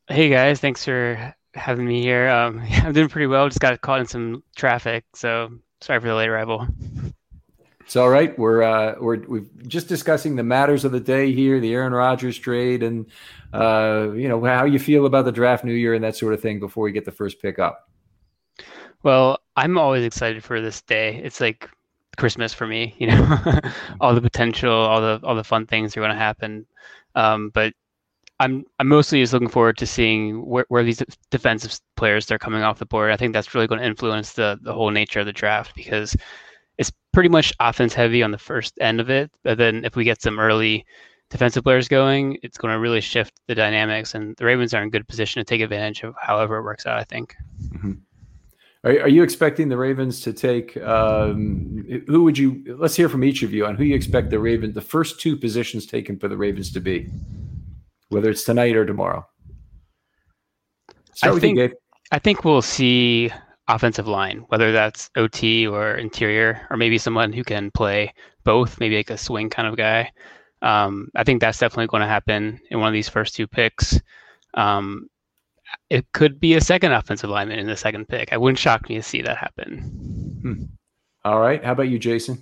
Hey 0.09 0.29
guys, 0.29 0.61
thanks 0.61 0.85
for 0.85 1.35
having 1.55 1.85
me 1.87 2.01
here. 2.01 2.29
Um, 2.29 2.63
I'm 2.71 2.93
doing 2.93 3.09
pretty 3.09 3.27
well. 3.27 3.49
Just 3.49 3.59
got 3.59 3.81
caught 3.81 3.99
in 3.99 4.07
some 4.07 4.45
traffic, 4.55 5.05
so 5.15 5.51
sorry 5.81 5.99
for 5.99 6.07
the 6.07 6.15
late 6.15 6.29
arrival. 6.29 6.69
It's 7.87 7.95
all 7.95 8.09
right. 8.09 8.37
We're 8.37 8.63
uh, 8.65 8.97
we're 8.99 9.25
we're 9.29 9.45
just 9.69 9.87
discussing 9.87 10.35
the 10.35 10.43
matters 10.43 10.85
of 10.85 10.91
the 10.91 10.99
day 10.99 11.33
here, 11.33 11.61
the 11.61 11.73
Aaron 11.73 11.93
Rodgers 11.93 12.37
trade, 12.37 12.83
and 12.83 13.07
uh, 13.55 14.11
you 14.13 14.29
know 14.29 14.45
how 14.45 14.65
you 14.65 14.81
feel 14.81 15.07
about 15.07 15.25
the 15.25 15.31
draft 15.31 15.65
new 15.65 15.73
year 15.73 15.95
and 15.95 16.03
that 16.03 16.17
sort 16.17 16.35
of 16.35 16.43
thing 16.43 16.59
before 16.59 16.83
we 16.83 16.91
get 16.91 17.05
the 17.05 17.13
first 17.13 17.41
pick 17.41 17.61
up. 17.61 17.89
Well, 19.05 19.39
I'm 19.55 19.79
always 19.79 20.05
excited 20.05 20.43
for 20.43 20.61
this 20.61 20.83
day. 20.83 21.21
It's 21.23 21.41
like 21.41 21.71
Christmas 22.17 22.53
for 22.53 22.67
me. 22.67 22.97
You 22.99 23.07
know, 23.07 23.39
all 24.01 24.17
the 24.17 24.21
potential, 24.21 24.73
all 24.73 25.01
the 25.01 25.21
all 25.23 25.37
the 25.37 25.45
fun 25.45 25.65
things 25.65 25.97
are 25.97 26.01
going 26.01 26.11
to 26.11 26.17
happen. 26.17 26.67
Um, 27.15 27.51
but 27.51 27.73
I'm 28.41 28.65
I'm 28.81 28.89
mostly 28.89 29.21
just 29.21 29.33
looking 29.33 29.49
forward 29.49 29.79
to 29.79 29.87
seeing 29.87 30.45
where, 30.45 30.67
where 30.71 30.83
these 30.83 31.05
defensive 31.31 31.79
players 31.95 32.33
are 32.33 32.39
coming 32.39 32.63
off 32.63 32.81
the 32.81 32.87
board. 32.87 33.13
I 33.13 33.17
think 33.17 33.33
that's 33.33 33.55
really 33.55 33.69
going 33.69 33.81
to 33.81 33.87
influence 33.87 34.33
the 34.33 34.59
the 34.61 34.73
whole 34.73 34.91
nature 34.91 35.21
of 35.21 35.27
the 35.27 35.33
draft 35.33 35.73
because 35.77 36.17
it's 36.79 36.93
pretty 37.13 37.29
much 37.29 37.53
offense 37.61 37.95
heavy 37.95 38.23
on 38.23 38.31
the 38.31 38.39
first 38.39 38.75
end 38.81 39.01
of 39.01 39.11
it. 39.11 39.31
But 39.43 39.59
then 39.59 39.85
if 39.85 39.97
we 39.97 40.05
get 40.05 40.23
some 40.23 40.39
early 40.39 40.85
defensive 41.31 41.65
players 41.65 41.89
going, 41.89 42.39
it's 42.43 42.59
going 42.59 42.73
to 42.73 42.79
really 42.79 43.01
shift 43.01 43.35
the 43.47 43.55
dynamics. 43.55 44.15
And 44.15 44.37
the 44.37 44.45
Ravens 44.45 44.75
are 44.75 44.83
in 44.83 44.91
good 44.91 45.09
position 45.09 45.41
to 45.41 45.45
take 45.45 45.61
advantage 45.61 46.03
of 46.03 46.15
however 46.21 46.59
it 46.59 46.63
works 46.63 46.87
out, 46.87 46.99
I 46.99 47.05
think. 47.05 47.35
Mm-hmm. 47.73 47.93
Are, 48.85 48.91
are 49.03 49.09
you 49.09 49.23
expecting 49.23 49.69
the 49.69 49.77
Ravens 49.77 50.21
to 50.21 50.33
take? 50.33 50.77
Um, 50.77 51.85
who 52.07 52.23
would 52.25 52.39
you? 52.39 52.77
Let's 52.79 52.95
hear 52.95 53.09
from 53.09 53.25
each 53.25 53.43
of 53.43 53.53
you 53.53 53.67
on 53.67 53.75
who 53.75 53.85
you 53.85 53.95
expect 53.95 54.31
the 54.31 54.39
Ravens, 54.39 54.75
the 54.75 54.81
first 54.81 55.21
two 55.21 55.37
positions 55.37 55.87
taken 55.87 56.19
for 56.19 56.29
the 56.29 56.37
Ravens 56.37 56.73
to 56.73 56.81
be, 56.81 57.09
whether 58.11 58.31
it's 58.31 58.45
tonight 58.45 58.77
or 58.77 58.87
tomorrow. 58.87 59.27
Start 61.15 61.37
I 61.37 61.41
think. 61.41 61.73
I 62.13 62.21
think 62.21 62.45
we'll 62.45 62.63
see 62.63 63.33
offensive 63.69 64.07
line, 64.07 64.45
whether 64.49 64.73
that's 64.73 65.11
OT 65.17 65.67
or 65.67 65.95
interior, 65.95 66.67
or 66.71 66.77
maybe 66.77 66.99
someone 66.99 67.33
who 67.33 67.45
can 67.45 67.71
play 67.71 68.13
both, 68.45 68.79
maybe 68.81 68.97
like 68.97 69.11
a 69.11 69.19
swing 69.19 69.51
kind 69.51 69.69
of 69.69 69.77
guy. 69.77 70.11
Um, 70.63 71.09
I 71.15 71.25
think 71.25 71.41
that's 71.41 71.59
definitely 71.59 71.89
going 71.89 72.03
to 72.03 72.07
happen 72.07 72.61
in 72.71 72.81
one 72.81 72.89
of 72.89 72.95
these 72.95 73.09
first 73.09 73.35
two 73.35 73.47
picks. 73.47 74.01
Um, 74.55 75.09
it 75.91 76.07
could 76.13 76.41
be 76.41 76.55
a 76.55 76.61
second 76.61 76.93
offensive 76.93 77.31
lineman 77.31 77.59
in 77.59 77.67
the 77.67 77.77
second 77.77 78.09
pick. 78.09 78.33
I 78.33 78.37
wouldn't 78.37 78.59
shock 78.59 78.89
me 78.89 78.95
to 78.97 79.03
see 79.03 79.23
that 79.23 79.37
happen. 79.37 79.79
Hmm. 80.43 80.65
All 81.25 81.41
right. 81.41 81.63
How 81.65 81.73
about 81.73 81.89
you, 81.89 81.99
Jason? 81.99 82.39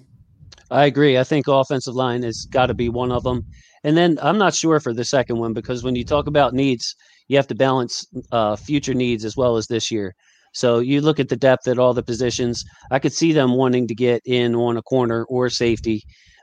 I 0.71 0.87
agree. 0.87 1.19
I 1.19 1.25
think 1.25 1.49
offensive 1.49 1.95
line 1.95 2.23
has 2.23 2.47
got 2.51 2.67
to 2.67 2.75
be 2.75 2.89
one 2.89 3.13
of 3.13 3.23
them. 3.23 3.47
And 3.83 3.97
then 3.97 4.19
I'm 4.23 4.39
not 4.39 4.55
sure 4.55 4.81
for 4.81 4.93
the 4.93 5.05
second 5.05 5.39
one 5.39 5.53
because 5.53 5.83
when 5.83 5.95
you 5.95 6.05
talk 6.05 6.27
about 6.27 6.55
needs, 6.55 6.95
you 7.29 7.37
have 7.37 7.47
to 7.49 7.55
balance 7.55 8.07
uh, 8.33 8.57
future 8.57 8.95
needs 8.95 9.25
as 9.25 9.37
well 9.37 9.57
as 9.57 9.67
this 9.67 9.91
year. 9.91 10.15
So 10.55 10.79
you 10.79 11.01
look 11.01 11.21
at 11.21 11.29
the 11.29 11.37
depth 11.37 11.69
at 11.69 11.79
all 11.79 11.95
the 11.95 12.03
positions. 12.03 12.65
I 12.91 12.99
could 12.99 13.13
see 13.13 13.33
them 13.33 13.55
wanting 13.55 13.87
to 13.89 13.95
get 13.95 14.23
in 14.25 14.55
on 14.55 14.77
a 14.77 14.83
corner 14.83 15.25
or 15.25 15.51
safety, 15.51 16.03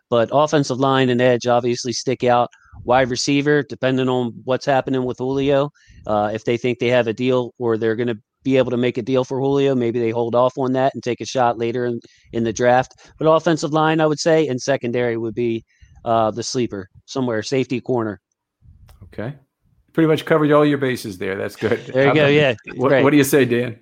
but 0.09 0.29
offensive 0.31 0.79
line 0.79 1.09
and 1.09 1.21
edge 1.21 1.47
obviously 1.47 1.93
stick 1.93 2.23
out. 2.23 2.49
Wide 2.83 3.09
receiver, 3.09 3.63
depending 3.63 4.09
on 4.09 4.33
what's 4.45 4.65
happening 4.65 5.03
with 5.03 5.17
Julio, 5.17 5.71
uh, 6.07 6.31
if 6.33 6.45
they 6.45 6.57
think 6.57 6.79
they 6.79 6.87
have 6.87 7.07
a 7.07 7.13
deal 7.13 7.53
or 7.57 7.77
they're 7.77 7.95
going 7.95 8.07
to 8.07 8.19
be 8.43 8.57
able 8.57 8.71
to 8.71 8.77
make 8.77 8.97
a 8.97 9.01
deal 9.01 9.23
for 9.23 9.39
Julio, 9.39 9.75
maybe 9.75 9.99
they 9.99 10.09
hold 10.09 10.35
off 10.35 10.57
on 10.57 10.73
that 10.73 10.93
and 10.93 11.03
take 11.03 11.21
a 11.21 11.25
shot 11.25 11.57
later 11.57 11.85
in, 11.85 11.99
in 12.33 12.43
the 12.43 12.53
draft. 12.53 12.93
But 13.19 13.25
offensive 13.25 13.71
line, 13.71 14.01
I 14.01 14.07
would 14.07 14.19
say, 14.19 14.47
and 14.47 14.59
secondary 14.61 15.17
would 15.17 15.35
be 15.35 15.63
uh, 16.05 16.31
the 16.31 16.43
sleeper 16.43 16.89
somewhere, 17.05 17.43
safety 17.43 17.79
corner. 17.79 18.19
Okay. 19.03 19.35
Pretty 19.93 20.07
much 20.07 20.25
covered 20.25 20.51
all 20.51 20.65
your 20.65 20.77
bases 20.77 21.17
there. 21.17 21.35
That's 21.35 21.55
good. 21.55 21.79
There 21.87 22.07
you 22.07 22.13
go. 22.13 22.27
Yeah. 22.27 22.55
What, 22.75 23.03
what, 23.03 23.09
do 23.11 23.17
you 23.17 23.23
say, 23.23 23.45
Dan? 23.45 23.79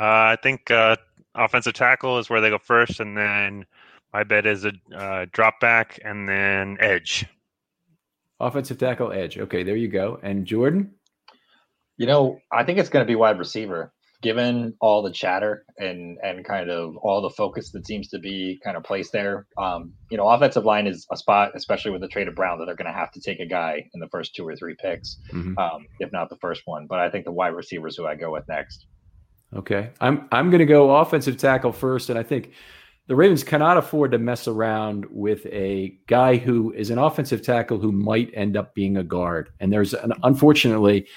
Uh, 0.00 0.32
I 0.32 0.38
think 0.42 0.70
uh, 0.70 0.96
offensive 1.34 1.74
tackle 1.74 2.18
is 2.18 2.30
where 2.30 2.40
they 2.40 2.48
go 2.48 2.56
first, 2.56 3.00
and 3.00 3.14
then 3.14 3.66
my 4.14 4.24
bet 4.24 4.46
is 4.46 4.64
a 4.64 4.72
uh, 4.96 5.26
drop 5.30 5.60
back 5.60 6.00
and 6.02 6.26
then 6.26 6.78
edge. 6.80 7.26
Offensive 8.40 8.78
tackle, 8.78 9.12
edge. 9.12 9.36
Okay, 9.36 9.62
there 9.62 9.76
you 9.76 9.88
go. 9.88 10.18
And 10.22 10.46
Jordan? 10.46 10.94
You 11.98 12.06
know, 12.06 12.38
I 12.50 12.64
think 12.64 12.78
it's 12.78 12.88
going 12.88 13.04
to 13.04 13.06
be 13.06 13.14
wide 13.14 13.38
receiver. 13.38 13.92
Given 14.22 14.74
all 14.80 15.02
the 15.02 15.10
chatter 15.10 15.64
and 15.78 16.18
and 16.22 16.44
kind 16.44 16.68
of 16.70 16.94
all 16.98 17.22
the 17.22 17.30
focus 17.30 17.70
that 17.72 17.86
seems 17.86 18.08
to 18.08 18.18
be 18.18 18.60
kind 18.62 18.76
of 18.76 18.82
placed 18.82 19.12
there, 19.12 19.46
um, 19.58 19.94
you 20.10 20.16
know, 20.18 20.28
offensive 20.28 20.64
line 20.64 20.86
is 20.86 21.06
a 21.10 21.16
spot, 21.16 21.52
especially 21.54 21.90
with 21.90 22.02
the 22.02 22.08
trade 22.08 22.28
of 22.28 22.34
Brown, 22.34 22.58
that 22.58 22.66
they're 22.66 22.74
going 22.74 22.92
to 22.92 22.98
have 22.98 23.10
to 23.12 23.20
take 23.20 23.40
a 23.40 23.46
guy 23.46 23.88
in 23.94 24.00
the 24.00 24.08
first 24.08 24.34
two 24.34 24.46
or 24.46 24.56
three 24.56 24.76
picks, 24.78 25.18
mm-hmm. 25.32 25.56
um, 25.58 25.86
if 26.00 26.12
not 26.12 26.28
the 26.28 26.36
first 26.36 26.62
one. 26.66 26.86
But 26.86 26.98
I 27.00 27.10
think 27.10 27.24
the 27.24 27.32
wide 27.32 27.54
receivers 27.54 27.96
who 27.96 28.06
I 28.06 28.14
go 28.14 28.30
with 28.30 28.46
next. 28.46 28.86
Okay, 29.54 29.90
I'm 30.00 30.28
I'm 30.30 30.50
going 30.50 30.60
to 30.60 30.66
go 30.66 30.96
offensive 30.96 31.36
tackle 31.36 31.72
first, 31.72 32.08
and 32.08 32.18
I 32.18 32.22
think 32.22 32.52
the 33.08 33.16
Ravens 33.16 33.42
cannot 33.42 33.76
afford 33.76 34.12
to 34.12 34.18
mess 34.18 34.46
around 34.46 35.06
with 35.10 35.44
a 35.46 35.98
guy 36.06 36.36
who 36.36 36.72
is 36.72 36.90
an 36.90 36.98
offensive 36.98 37.42
tackle 37.42 37.78
who 37.78 37.90
might 37.90 38.30
end 38.34 38.56
up 38.56 38.72
being 38.74 38.96
a 38.96 39.02
guard. 39.02 39.50
And 39.58 39.72
there's 39.72 39.94
an, 39.94 40.12
unfortunately 40.22 41.08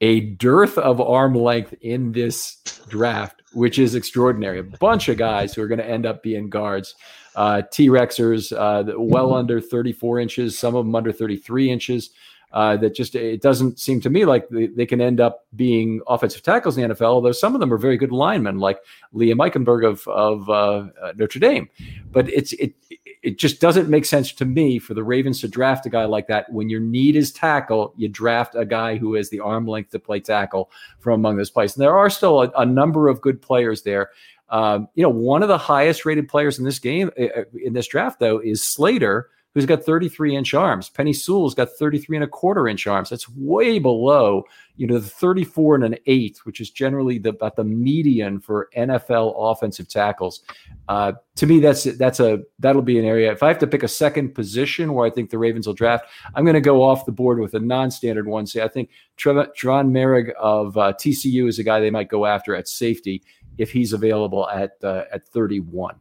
a 0.00 0.20
dearth 0.20 0.78
of 0.78 1.00
arm 1.00 1.34
length 1.34 1.74
in 1.80 2.12
this 2.12 2.56
draft, 2.88 3.42
which 3.52 3.78
is 3.80 3.96
extraordinary. 3.96 4.60
A 4.60 4.62
bunch 4.62 5.08
of 5.08 5.18
guys 5.18 5.52
who 5.52 5.62
are 5.62 5.66
going 5.66 5.80
to 5.80 5.88
end 5.88 6.06
up 6.06 6.22
being 6.22 6.48
guards. 6.48 6.94
Uh, 7.34 7.62
T 7.70 7.88
Rexers, 7.88 8.56
uh, 8.56 8.94
well 8.96 9.34
under 9.34 9.60
34 9.60 10.20
inches, 10.20 10.58
some 10.58 10.76
of 10.76 10.84
them 10.86 10.94
under 10.94 11.12
33 11.12 11.70
inches 11.70 12.10
uh, 12.52 12.76
that 12.78 12.94
just 12.94 13.14
it 13.14 13.40
doesn't 13.40 13.78
seem 13.78 14.00
to 14.00 14.10
me 14.10 14.24
like 14.24 14.48
they, 14.48 14.66
they, 14.66 14.86
can 14.86 15.00
end 15.00 15.20
up 15.20 15.46
being 15.54 16.00
offensive 16.08 16.42
tackles 16.42 16.76
in 16.76 16.88
the 16.88 16.94
NFL. 16.94 17.02
Although 17.02 17.32
some 17.32 17.54
of 17.54 17.60
them 17.60 17.72
are 17.72 17.78
very 17.78 17.96
good 17.96 18.10
linemen, 18.10 18.58
like 18.58 18.80
Liam 19.14 19.36
Eichenberg 19.36 19.86
of 19.86 20.06
of 20.08 20.50
uh, 20.50 20.88
uh, 21.00 21.12
Notre 21.16 21.38
Dame. 21.38 21.68
But 22.10 22.28
it's 22.28 22.52
it 22.54 22.74
it 23.22 23.38
just 23.38 23.60
doesn't 23.60 23.88
make 23.88 24.04
sense 24.04 24.32
to 24.32 24.44
me 24.44 24.78
for 24.78 24.94
the 24.94 25.04
Ravens 25.04 25.40
to 25.42 25.48
draft 25.48 25.86
a 25.86 25.90
guy 25.90 26.06
like 26.06 26.26
that 26.26 26.50
when 26.50 26.68
your 26.68 26.80
need 26.80 27.14
is 27.14 27.30
tackle. 27.30 27.94
You 27.96 28.08
draft 28.08 28.54
a 28.56 28.64
guy 28.64 28.96
who 28.96 29.14
has 29.14 29.30
the 29.30 29.40
arm 29.40 29.66
length 29.66 29.90
to 29.90 29.98
play 29.98 30.20
tackle 30.20 30.70
from 30.98 31.20
among 31.20 31.36
this 31.36 31.50
place. 31.50 31.76
And 31.76 31.82
there 31.82 31.96
are 31.96 32.10
still 32.10 32.42
a, 32.42 32.50
a 32.56 32.66
number 32.66 33.08
of 33.08 33.20
good 33.20 33.40
players 33.40 33.82
there. 33.82 34.10
Um, 34.48 34.88
you 34.94 35.02
know, 35.04 35.10
one 35.10 35.42
of 35.42 35.48
the 35.48 35.58
highest 35.58 36.04
rated 36.04 36.28
players 36.28 36.58
in 36.58 36.64
this 36.64 36.80
game 36.80 37.10
uh, 37.18 37.24
uh, 37.24 37.44
in 37.62 37.72
this 37.72 37.86
draft, 37.86 38.18
though, 38.18 38.38
is 38.38 38.66
Slater 38.66 39.30
who's 39.54 39.66
got 39.66 39.82
33 39.82 40.36
inch 40.36 40.54
arms. 40.54 40.90
Penei 40.90 41.14
Sewell's 41.14 41.54
got 41.54 41.70
33 41.70 42.18
and 42.18 42.24
a 42.24 42.28
quarter 42.28 42.68
inch 42.68 42.86
arms. 42.86 43.10
That's 43.10 43.28
way 43.28 43.78
below, 43.78 44.44
you 44.76 44.86
know, 44.86 44.98
the 44.98 45.08
34 45.08 45.76
and 45.76 45.84
an 45.84 45.96
eighth, 46.06 46.40
which 46.44 46.60
is 46.60 46.70
generally 46.70 47.18
the, 47.18 47.30
about 47.30 47.56
the 47.56 47.64
median 47.64 48.40
for 48.40 48.68
NFL 48.76 49.34
offensive 49.36 49.88
tackles. 49.88 50.42
Uh, 50.88 51.12
to 51.36 51.46
me, 51.46 51.58
that's 51.58 51.84
that's 51.84 52.20
a 52.20 52.40
that'll 52.58 52.82
be 52.82 52.98
an 52.98 53.04
area. 53.04 53.32
If 53.32 53.42
I 53.42 53.48
have 53.48 53.58
to 53.60 53.66
pick 53.66 53.82
a 53.82 53.88
second 53.88 54.34
position 54.34 54.92
where 54.92 55.06
I 55.06 55.10
think 55.10 55.30
the 55.30 55.38
Ravens 55.38 55.66
will 55.66 55.74
draft, 55.74 56.06
I'm 56.34 56.44
going 56.44 56.54
to 56.54 56.60
go 56.60 56.82
off 56.82 57.06
the 57.06 57.12
board 57.12 57.40
with 57.40 57.54
a 57.54 57.60
non-standard 57.60 58.26
one. 58.26 58.46
Say 58.46 58.62
I 58.62 58.68
think 58.68 58.90
Trevon 59.16 59.90
Moehrig 59.90 60.32
of 60.34 60.76
uh, 60.76 60.92
TCU 60.92 61.48
is 61.48 61.58
a 61.58 61.64
guy 61.64 61.80
they 61.80 61.90
might 61.90 62.08
go 62.08 62.26
after 62.26 62.54
at 62.54 62.68
safety 62.68 63.22
if 63.58 63.72
he's 63.72 63.92
available 63.92 64.48
at 64.48 64.72
uh, 64.82 65.04
at 65.12 65.26
31. 65.28 66.00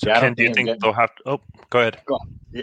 So 0.00 0.08
yeah, 0.08 0.20
Ken, 0.20 0.32
do 0.32 0.44
you 0.44 0.54
think 0.54 0.66
getting... 0.66 0.80
they'll 0.80 0.94
have 0.94 1.14
to? 1.16 1.22
Oh, 1.26 1.40
go 1.68 1.80
ahead. 1.80 2.00
Go 2.06 2.18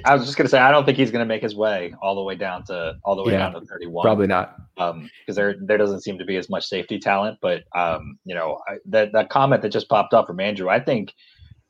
I 0.06 0.16
was 0.16 0.26
just 0.26 0.38
going 0.38 0.46
to 0.46 0.50
say 0.50 0.58
I 0.58 0.72
don't 0.72 0.86
think 0.86 0.98
he's 0.98 1.12
going 1.12 1.24
to 1.24 1.28
make 1.28 1.44
his 1.44 1.56
way 1.56 1.94
all 2.02 2.16
the 2.16 2.24
way 2.24 2.34
down 2.34 2.64
to 2.66 2.96
all 3.04 3.16
the 3.16 3.24
way 3.24 3.34
yeah, 3.34 3.52
down 3.52 3.62
to 3.62 3.62
31. 3.62 4.04
Probably 4.04 4.26
not. 4.26 4.56
Um, 4.78 5.08
because 5.20 5.36
there 5.36 5.56
there 5.62 5.78
doesn't 5.78 6.02
seem 6.02 6.18
to 6.18 6.26
be 6.26 6.38
as 6.38 6.50
much 6.50 6.66
safety 6.66 6.98
talent. 6.98 7.38
But 7.40 7.64
um, 7.76 8.18
you 8.26 8.34
know, 8.34 8.60
I, 8.68 8.78
that 8.86 9.12
that 9.14 9.30
comment 9.30 9.62
that 9.62 9.70
just 9.70 9.88
popped 9.88 10.16
up 10.16 10.26
from 10.26 10.40
Andrew, 10.40 10.68
I 10.68 10.80
think, 10.80 11.14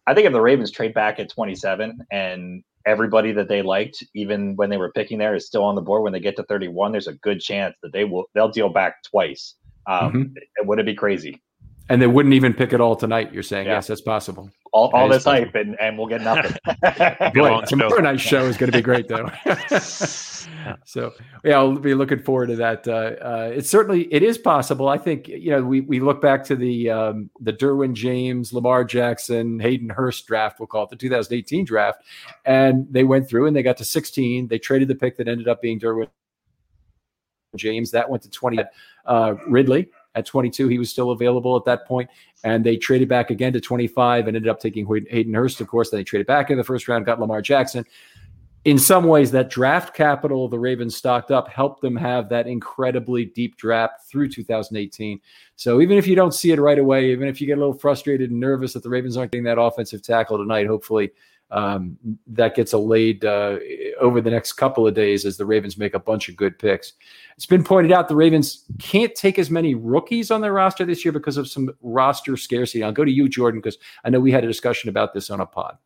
I 0.07 0.13
think 0.13 0.25
if 0.25 0.31
the 0.31 0.39
Ravens 0.39 0.71
trade 0.71 0.93
back 0.93 1.19
at 1.19 1.29
27 1.29 1.99
and 2.11 2.63
everybody 2.85 3.33
that 3.33 3.49
they 3.49 3.61
liked, 3.61 4.01
even 4.15 4.55
when 4.55 4.69
they 4.69 4.77
were 4.77 4.93
picking 4.93 5.17
there, 5.17 5.35
is 5.35 5.45
still 5.45 5.65
on 5.65 5.75
the 5.75 5.81
board 5.81 6.01
when 6.01 6.13
they 6.13 6.21
get 6.21 6.37
to 6.37 6.43
31, 6.43 6.93
there's 6.93 7.07
a 7.07 7.13
good 7.15 7.41
chance 7.41 7.75
that 7.83 7.91
they 7.91 8.05
will 8.05 8.29
they'll 8.33 8.47
deal 8.47 8.69
back 8.69 9.03
twice. 9.03 9.55
Um, 9.85 10.13
mm-hmm. 10.13 10.67
Would 10.67 10.79
it 10.79 10.85
be 10.85 10.95
crazy? 10.95 11.41
And 11.89 12.01
they 12.01 12.07
wouldn't 12.07 12.33
even 12.33 12.53
pick 12.53 12.73
it 12.73 12.81
all 12.81 12.95
tonight. 12.95 13.33
You're 13.33 13.43
saying 13.43 13.67
yeah. 13.67 13.75
yes, 13.75 13.87
that's 13.87 14.01
possible. 14.01 14.49
All, 14.73 14.89
all 14.93 15.07
this 15.07 15.23
hype 15.23 15.55
and, 15.55 15.79
and 15.79 15.97
we'll 15.97 16.07
get 16.07 16.21
nothing. 16.21 16.51
Boy, 17.33 17.61
tomorrow 17.65 18.01
night's 18.01 18.21
show 18.21 18.45
is 18.45 18.57
going 18.57 18.71
to 18.71 18.77
be 18.77 18.81
great, 18.81 19.07
though. 19.07 19.29
so 20.85 21.13
yeah, 21.43 21.57
I'll 21.57 21.77
be 21.77 21.93
looking 21.93 22.19
forward 22.19 22.47
to 22.47 22.55
that. 22.57 22.87
Uh, 22.87 22.91
uh, 22.91 23.51
it's 23.53 23.69
certainly 23.69 24.11
it 24.13 24.23
is 24.23 24.37
possible. 24.37 24.87
I 24.87 24.97
think 24.97 25.27
you 25.27 25.51
know 25.51 25.63
we 25.63 25.81
we 25.81 25.99
look 25.99 26.21
back 26.21 26.43
to 26.45 26.55
the 26.55 26.89
um, 26.89 27.29
the 27.39 27.53
Derwin 27.53 27.93
James, 27.93 28.53
Lamar 28.53 28.83
Jackson, 28.83 29.59
Hayden 29.59 29.89
Hurst 29.89 30.27
draft. 30.27 30.59
We'll 30.59 30.67
call 30.67 30.83
it 30.83 30.89
the 30.89 30.95
2018 30.95 31.65
draft, 31.65 32.03
and 32.45 32.87
they 32.91 33.03
went 33.03 33.29
through 33.29 33.47
and 33.47 33.55
they 33.55 33.63
got 33.63 33.77
to 33.77 33.85
16. 33.85 34.47
They 34.47 34.59
traded 34.59 34.87
the 34.87 34.95
pick 34.95 35.17
that 35.17 35.27
ended 35.27 35.47
up 35.47 35.61
being 35.61 35.79
Derwin 35.79 36.09
James. 37.55 37.91
That 37.91 38.09
went 38.09 38.23
to 38.23 38.29
20. 38.29 38.59
Uh, 39.05 39.35
Ridley 39.47 39.89
at 40.17 40.25
22. 40.25 40.67
He 40.67 40.79
was 40.79 40.89
still 40.89 41.11
available 41.11 41.55
at 41.55 41.65
that 41.65 41.85
point, 41.87 42.09
and 42.43 42.65
they 42.65 42.75
traded 42.75 43.07
back 43.07 43.29
again 43.29 43.53
to 43.53 43.61
25 43.61 44.27
and 44.27 44.35
ended 44.35 44.49
up 44.49 44.59
taking 44.59 44.85
Hayden 45.09 45.33
Hurst, 45.33 45.61
of 45.61 45.67
course. 45.67 45.91
Then 45.91 45.99
they 45.99 46.03
traded 46.03 46.27
back 46.27 46.49
in 46.49 46.57
the 46.57 46.63
first 46.63 46.87
round, 46.87 47.05
got 47.05 47.19
Lamar 47.19 47.41
Jackson. 47.41 47.85
In 48.65 48.77
some 48.77 49.05
ways, 49.05 49.31
that 49.31 49.49
draft 49.49 49.93
capital 49.93 50.49
the 50.49 50.59
Ravens 50.59 50.95
stocked 50.95 51.31
up 51.31 51.47
helped 51.47 51.81
them 51.81 51.95
have 51.95 52.27
that 52.29 52.47
incredibly 52.47 53.23
deep 53.23 53.55
draft 53.55 54.09
through 54.09 54.29
2018. 54.29 55.21
So 55.55 55.79
even 55.79 55.97
if 55.97 56.05
you 56.05 56.15
don't 56.15 56.33
see 56.33 56.51
it 56.51 56.59
right 56.59 56.79
away, 56.79 57.11
even 57.11 57.29
if 57.29 57.39
you 57.39 57.47
get 57.47 57.57
a 57.57 57.61
little 57.61 57.73
frustrated 57.73 58.31
and 58.31 58.39
nervous 58.39 58.73
that 58.73 58.83
the 58.83 58.89
Ravens 58.89 59.15
aren't 59.15 59.31
getting 59.31 59.45
that 59.45 59.61
offensive 59.61 60.01
tackle 60.01 60.37
tonight, 60.37 60.67
hopefully 60.67 61.11
um, 61.51 61.97
that 62.27 62.55
gets 62.55 62.73
allayed 62.73 63.23
uh, 63.23 63.57
over 63.99 64.21
the 64.21 64.31
next 64.31 64.53
couple 64.53 64.85
of 64.85 64.93
days 64.93 65.25
as 65.25 65.37
the 65.37 65.45
Ravens 65.45 65.77
make 65.77 65.93
a 65.93 65.99
bunch 65.99 66.29
of 66.29 66.35
good 66.35 66.59
picks. 66.59 66.93
It's 67.35 67.45
been 67.45 67.63
pointed 67.63 67.91
out 67.91 68.07
the 68.07 68.15
Ravens 68.15 68.65
can't 68.79 69.15
take 69.15 69.39
as 69.39 69.49
many 69.49 69.75
rookies 69.75 70.31
on 70.31 70.41
their 70.41 70.53
roster 70.53 70.85
this 70.85 71.05
year 71.05 71.11
because 71.11 71.37
of 71.37 71.47
some 71.47 71.69
roster 71.81 72.35
scarcity. 72.35 72.83
I'll 72.83 72.91
go 72.91 73.05
to 73.05 73.11
you, 73.11 73.29
Jordan, 73.29 73.61
because 73.61 73.77
I 74.03 74.09
know 74.09 74.19
we 74.19 74.31
had 74.31 74.43
a 74.43 74.47
discussion 74.47 74.89
about 74.89 75.13
this 75.13 75.29
on 75.29 75.39
a 75.39 75.45
pod. 75.45 75.77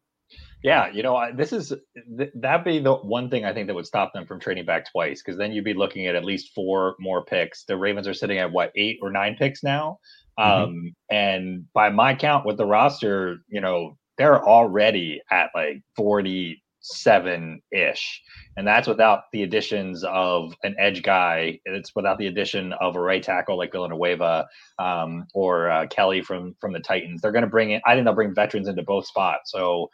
Yeah, 0.63 0.91
you 0.91 1.02
know, 1.02 1.32
this 1.36 1.54
is 1.54 1.74
th- 2.17 2.32
that'd 2.36 2.63
be 2.63 2.78
the 2.78 2.93
one 2.93 3.32
thing 3.32 3.45
I 3.45 3.54
think 3.54 3.65
that 3.65 3.74
would 3.74 3.88
stop 3.88 4.13
them 4.13 4.28
from 4.28 4.39
trading 4.39 4.63
back 4.63 4.91
twice, 4.91 5.21
because 5.21 5.38
then 5.38 5.52
you'd 5.52 5.65
be 5.65 5.74
looking 5.74 6.06
at 6.06 6.15
at 6.15 6.24
least 6.24 6.54
four 6.54 6.95
more 7.00 7.26
picks. 7.26 7.63
The 7.63 7.76
Ravens 7.76 8.08
are 8.08 8.13
sitting 8.13 8.38
at 8.38 8.52
what 8.52 8.71
eight 8.76 9.00
or 9.02 9.10
nine 9.10 9.36
picks 9.39 9.63
now, 9.63 9.97
mm-hmm. 10.39 10.63
um, 10.63 10.95
and 11.10 11.65
by 11.74 11.89
my 11.89 12.13
count 12.13 12.45
with 12.45 12.58
the 12.58 12.65
roster, 12.67 13.39
you 13.47 13.60
know, 13.60 13.97
they're 14.21 14.45
already 14.47 15.19
at 15.31 15.49
like 15.55 15.81
47 15.95 17.60
ish. 17.71 18.21
And 18.55 18.67
that's 18.67 18.88
without 18.88 19.23
the 19.34 19.41
additions 19.41 20.03
of 20.03 20.53
an 20.62 20.75
edge 20.77 21.01
guy. 21.01 21.60
It's 21.65 21.95
without 21.95 22.19
the 22.19 22.27
addition 22.27 22.73
of 22.73 22.95
a 22.95 23.01
right 23.01 23.23
tackle 23.23 23.57
like 23.57 23.71
Villanueva 23.71 24.45
um, 24.77 25.25
or 25.34 25.71
uh, 25.71 25.88
Kelly 25.88 26.21
from 26.21 26.55
from 26.62 26.71
the 26.71 26.81
Titans. 26.81 27.21
They're 27.21 27.31
going 27.31 27.45
to 27.45 27.49
bring 27.49 27.71
in. 27.71 27.81
I 27.88 27.95
think 27.95 28.05
they'll 28.05 28.13
bring 28.13 28.36
veterans 28.36 28.67
into 28.67 28.84
both 28.84 29.07
spots. 29.07 29.51
So 29.51 29.89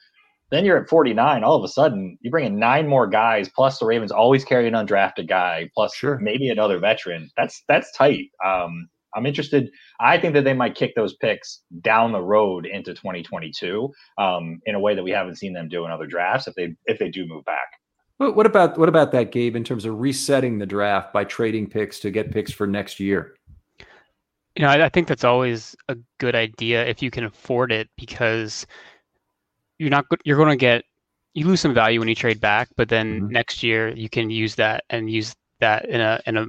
then 0.52 0.66
you're 0.66 0.82
at 0.82 0.90
49. 0.90 1.46
All 1.46 1.56
of 1.56 1.64
a 1.64 1.70
sudden, 1.70 2.18
you 2.20 2.30
bring 2.30 2.48
in 2.48 2.60
nine 2.60 2.86
more 2.86 3.08
guys. 3.08 3.48
Plus, 3.48 3.80
the 3.80 3.86
Ravens 3.86 4.12
always 4.12 4.44
carry 4.44 4.68
an 4.68 4.74
undrafted 4.74 5.30
guy. 5.30 5.70
Plus, 5.74 5.96
sure. 5.96 6.20
maybe 6.20 6.50
another 6.50 6.80
veteran. 6.80 7.30
That's 7.38 7.64
that's 7.70 7.96
tight. 7.96 8.32
Um, 8.46 8.90
I'm 9.18 9.26
interested. 9.26 9.72
I 10.00 10.20
think 10.20 10.34
that 10.36 10.44
they 10.44 10.54
might 10.54 10.76
kick 10.76 10.94
those 10.96 11.16
picks 11.16 11.62
down 11.82 12.12
the 12.12 12.22
road 12.22 12.66
into 12.66 12.94
2022 12.94 13.92
um, 14.18 14.62
in 14.66 14.76
a 14.76 14.80
way 14.80 14.94
that 14.94 15.04
we 15.04 15.12
haven't 15.12 15.38
seen 15.38 15.54
them 15.54 15.68
do 15.68 15.86
in 15.86 15.92
other 15.92 16.06
drafts 16.06 16.48
if 16.48 16.56
they 16.56 16.76
if 16.86 17.00
they 17.00 17.10
do 17.10 17.26
move 17.26 17.44
back. 17.46 17.68
What 18.18 18.46
about 18.46 18.78
what 18.78 18.90
about 18.90 19.12
that, 19.12 19.32
Gabe? 19.32 19.56
In 19.56 19.64
terms 19.64 19.86
of 19.86 20.00
resetting 20.00 20.58
the 20.58 20.66
draft 20.66 21.14
by 21.14 21.24
trading 21.24 21.70
picks 21.70 22.00
to 22.00 22.12
get 22.12 22.32
picks 22.32 22.52
for 22.52 22.66
next 22.66 23.00
year. 23.00 23.36
You 24.56 24.64
know, 24.64 24.70
I, 24.70 24.86
I 24.86 24.90
think 24.90 25.08
that's 25.08 25.24
always 25.24 25.76
a 25.88 25.98
good 26.18 26.34
idea 26.34 26.86
if 26.86 27.04
you 27.04 27.12
can 27.12 27.26
afford 27.26 27.72
it 27.72 27.90
because 27.96 28.66
you're 29.78 29.92
not 29.92 30.06
you're 30.26 30.38
going 30.38 30.50
to 30.50 30.56
get 30.56 30.84
you 31.34 31.46
lose 31.46 31.62
some 31.62 31.76
value 31.76 32.00
when 32.00 32.10
you 32.10 32.16
trade 32.16 32.42
back, 32.42 32.70
but 32.76 32.90
then 32.90 33.22
mm-hmm. 33.22 33.32
next 33.34 33.62
year 33.62 33.90
you 33.90 34.10
can 34.10 34.32
use 34.32 34.56
that 34.56 34.84
and 34.90 35.12
use 35.12 35.36
that 35.60 35.88
in 35.88 36.02
a 36.02 36.20
in 36.26 36.38
a 36.38 36.46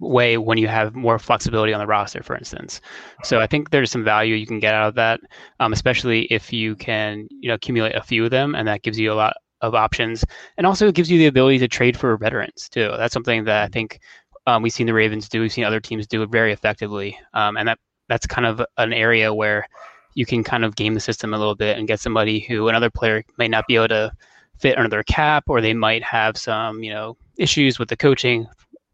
way 0.00 0.38
when 0.38 0.58
you 0.58 0.68
have 0.68 0.94
more 0.94 1.18
flexibility 1.18 1.72
on 1.72 1.80
the 1.80 1.86
roster, 1.86 2.22
for 2.22 2.36
instance. 2.36 2.80
So 3.24 3.40
I 3.40 3.46
think 3.46 3.70
there's 3.70 3.90
some 3.90 4.04
value 4.04 4.34
you 4.34 4.46
can 4.46 4.60
get 4.60 4.74
out 4.74 4.88
of 4.88 4.94
that, 4.94 5.20
um, 5.60 5.72
especially 5.72 6.22
if 6.26 6.52
you 6.52 6.76
can 6.76 7.26
you 7.30 7.48
know 7.48 7.54
accumulate 7.54 7.94
a 7.94 8.02
few 8.02 8.24
of 8.24 8.30
them, 8.30 8.54
and 8.54 8.66
that 8.68 8.82
gives 8.82 8.98
you 8.98 9.12
a 9.12 9.14
lot 9.14 9.34
of 9.60 9.74
options, 9.74 10.24
and 10.56 10.66
also 10.66 10.88
it 10.88 10.94
gives 10.94 11.10
you 11.10 11.18
the 11.18 11.26
ability 11.26 11.58
to 11.58 11.68
trade 11.68 11.96
for 11.96 12.16
veterans 12.16 12.68
too. 12.68 12.92
That's 12.96 13.12
something 13.12 13.44
that 13.44 13.64
I 13.64 13.68
think 13.68 14.00
um, 14.46 14.62
we've 14.62 14.72
seen 14.72 14.86
the 14.86 14.94
Ravens 14.94 15.28
do, 15.28 15.40
we've 15.40 15.52
seen 15.52 15.64
other 15.64 15.80
teams 15.80 16.06
do 16.06 16.22
it 16.22 16.30
very 16.30 16.52
effectively, 16.52 17.18
um, 17.34 17.56
and 17.56 17.68
that 17.68 17.78
that's 18.08 18.26
kind 18.26 18.46
of 18.46 18.64
an 18.76 18.92
area 18.92 19.34
where 19.34 19.66
you 20.14 20.26
can 20.26 20.42
kind 20.42 20.64
of 20.64 20.76
game 20.76 20.94
the 20.94 21.00
system 21.00 21.34
a 21.34 21.38
little 21.38 21.54
bit 21.54 21.78
and 21.78 21.86
get 21.86 22.00
somebody 22.00 22.40
who 22.40 22.68
another 22.68 22.90
player 22.90 23.22
may 23.36 23.46
not 23.46 23.66
be 23.66 23.76
able 23.76 23.88
to 23.88 24.12
fit 24.58 24.76
under 24.76 24.88
their 24.88 25.04
cap, 25.04 25.44
or 25.48 25.60
they 25.60 25.74
might 25.74 26.02
have 26.02 26.36
some, 26.36 26.82
you 26.82 26.90
know, 26.90 27.16
issues 27.36 27.78
with 27.78 27.88
the 27.88 27.96
coaching, 27.96 28.46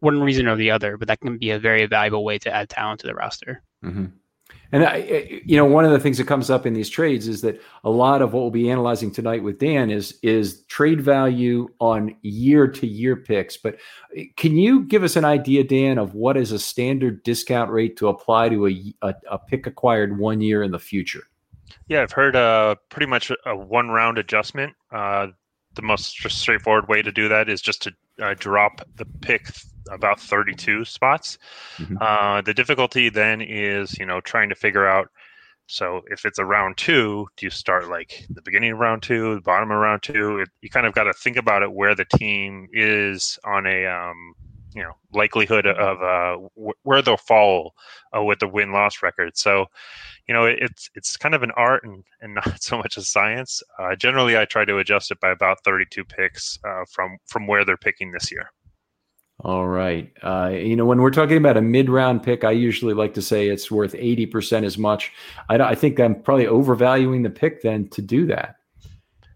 one 0.04 0.20
reason 0.20 0.46
or 0.46 0.56
the 0.56 0.70
other. 0.70 0.96
But 0.96 1.08
that 1.08 1.20
can 1.20 1.38
be 1.38 1.50
a 1.50 1.58
very 1.58 1.86
valuable 1.86 2.24
way 2.24 2.38
to 2.38 2.54
add 2.54 2.68
talent 2.68 3.00
to 3.00 3.06
the 3.06 3.14
roster. 3.14 3.62
Mm-hmm. 3.84 4.06
And 4.72 4.84
I, 4.84 5.40
you 5.44 5.56
know, 5.56 5.64
one 5.64 5.84
of 5.84 5.92
the 5.92 6.00
things 6.00 6.18
that 6.18 6.26
comes 6.26 6.50
up 6.50 6.66
in 6.66 6.74
these 6.74 6.88
trades 6.88 7.28
is 7.28 7.42
that 7.42 7.60
a 7.84 7.90
lot 7.90 8.22
of 8.22 8.32
what 8.32 8.40
we'll 8.40 8.50
be 8.50 8.70
analyzing 8.70 9.12
tonight 9.12 9.42
with 9.42 9.60
Dan 9.60 9.88
is 9.88 10.18
is 10.22 10.64
trade 10.64 11.00
value 11.00 11.68
on 11.78 12.16
year 12.22 12.66
to 12.66 12.86
year 12.86 13.14
picks. 13.14 13.56
But 13.56 13.76
can 14.36 14.56
you 14.56 14.82
give 14.82 15.04
us 15.04 15.14
an 15.14 15.24
idea, 15.24 15.62
Dan, 15.62 15.96
of 15.96 16.14
what 16.14 16.36
is 16.36 16.50
a 16.50 16.58
standard 16.58 17.22
discount 17.22 17.70
rate 17.70 17.96
to 17.98 18.08
apply 18.08 18.48
to 18.48 18.66
a, 18.66 18.94
a, 19.02 19.14
a 19.30 19.38
pick 19.38 19.68
acquired 19.68 20.18
one 20.18 20.40
year 20.40 20.64
in 20.64 20.72
the 20.72 20.80
future? 20.80 21.22
Yeah, 21.86 22.02
I've 22.02 22.12
heard 22.12 22.34
uh, 22.34 22.74
pretty 22.88 23.06
much 23.06 23.30
a 23.46 23.56
one 23.56 23.90
round 23.90 24.18
adjustment. 24.18 24.74
Uh, 24.90 25.28
the 25.74 25.82
most 25.82 26.16
straightforward 26.30 26.88
way 26.88 27.00
to 27.00 27.12
do 27.12 27.28
that 27.28 27.48
is 27.48 27.60
just 27.60 27.82
to 27.82 27.92
uh, 28.20 28.34
drop 28.38 28.80
the 28.96 29.04
pick 29.20 29.50
about 29.90 30.20
32 30.20 30.84
spots. 30.84 31.38
Mm-hmm. 31.76 31.96
Uh, 32.00 32.42
the 32.42 32.54
difficulty 32.54 33.08
then 33.08 33.40
is, 33.40 33.98
you 33.98 34.06
know, 34.06 34.20
trying 34.20 34.48
to 34.48 34.54
figure 34.54 34.86
out. 34.86 35.08
So 35.66 36.02
if 36.08 36.26
it's 36.26 36.38
a 36.38 36.44
round 36.44 36.76
two, 36.76 37.26
do 37.36 37.46
you 37.46 37.50
start 37.50 37.88
like 37.88 38.26
the 38.28 38.42
beginning 38.42 38.72
of 38.72 38.78
round 38.78 39.02
two, 39.02 39.36
the 39.36 39.40
bottom 39.40 39.70
of 39.70 39.78
round 39.78 40.02
two? 40.02 40.40
It, 40.40 40.50
you 40.60 40.68
kind 40.68 40.86
of 40.86 40.92
got 40.92 41.04
to 41.04 41.14
think 41.14 41.38
about 41.38 41.62
it 41.62 41.72
where 41.72 41.94
the 41.94 42.04
team 42.04 42.68
is 42.72 43.38
on 43.44 43.66
a, 43.66 43.86
um, 43.86 44.34
you 44.74 44.82
know, 44.82 44.92
likelihood 45.12 45.66
of 45.66 46.02
uh, 46.02 46.42
w- 46.56 46.74
where 46.82 47.00
they'll 47.00 47.16
fall 47.16 47.74
uh, 48.14 48.22
with 48.22 48.40
the 48.40 48.48
win 48.48 48.72
loss 48.72 49.02
record. 49.02 49.36
So, 49.36 49.66
you 50.26 50.34
know, 50.34 50.44
it's 50.44 50.90
it's 50.94 51.16
kind 51.16 51.34
of 51.34 51.42
an 51.42 51.52
art 51.52 51.84
and, 51.84 52.04
and 52.20 52.34
not 52.46 52.62
so 52.62 52.76
much 52.76 52.96
a 52.96 53.02
science. 53.02 53.62
Uh, 53.78 53.94
generally, 53.94 54.36
I 54.36 54.44
try 54.44 54.64
to 54.64 54.78
adjust 54.78 55.10
it 55.10 55.20
by 55.20 55.30
about 55.30 55.62
32 55.64 56.04
picks 56.04 56.58
uh, 56.66 56.84
from 56.90 57.16
from 57.26 57.46
where 57.46 57.64
they're 57.64 57.76
picking 57.76 58.10
this 58.10 58.30
year. 58.32 58.50
All 59.40 59.66
right. 59.66 60.12
Uh, 60.22 60.50
you 60.52 60.76
know, 60.76 60.84
when 60.84 61.00
we're 61.00 61.10
talking 61.10 61.36
about 61.36 61.56
a 61.56 61.62
mid-round 61.62 62.22
pick, 62.22 62.44
I 62.44 62.52
usually 62.52 62.94
like 62.94 63.14
to 63.14 63.22
say 63.22 63.48
it's 63.48 63.70
worth 63.70 63.92
80% 63.92 64.64
as 64.64 64.78
much. 64.78 65.12
I, 65.48 65.56
I 65.56 65.74
think 65.74 65.98
I'm 65.98 66.22
probably 66.22 66.46
overvaluing 66.46 67.22
the 67.22 67.30
pick 67.30 67.62
then 67.62 67.88
to 67.88 68.02
do 68.02 68.26
that. 68.26 68.56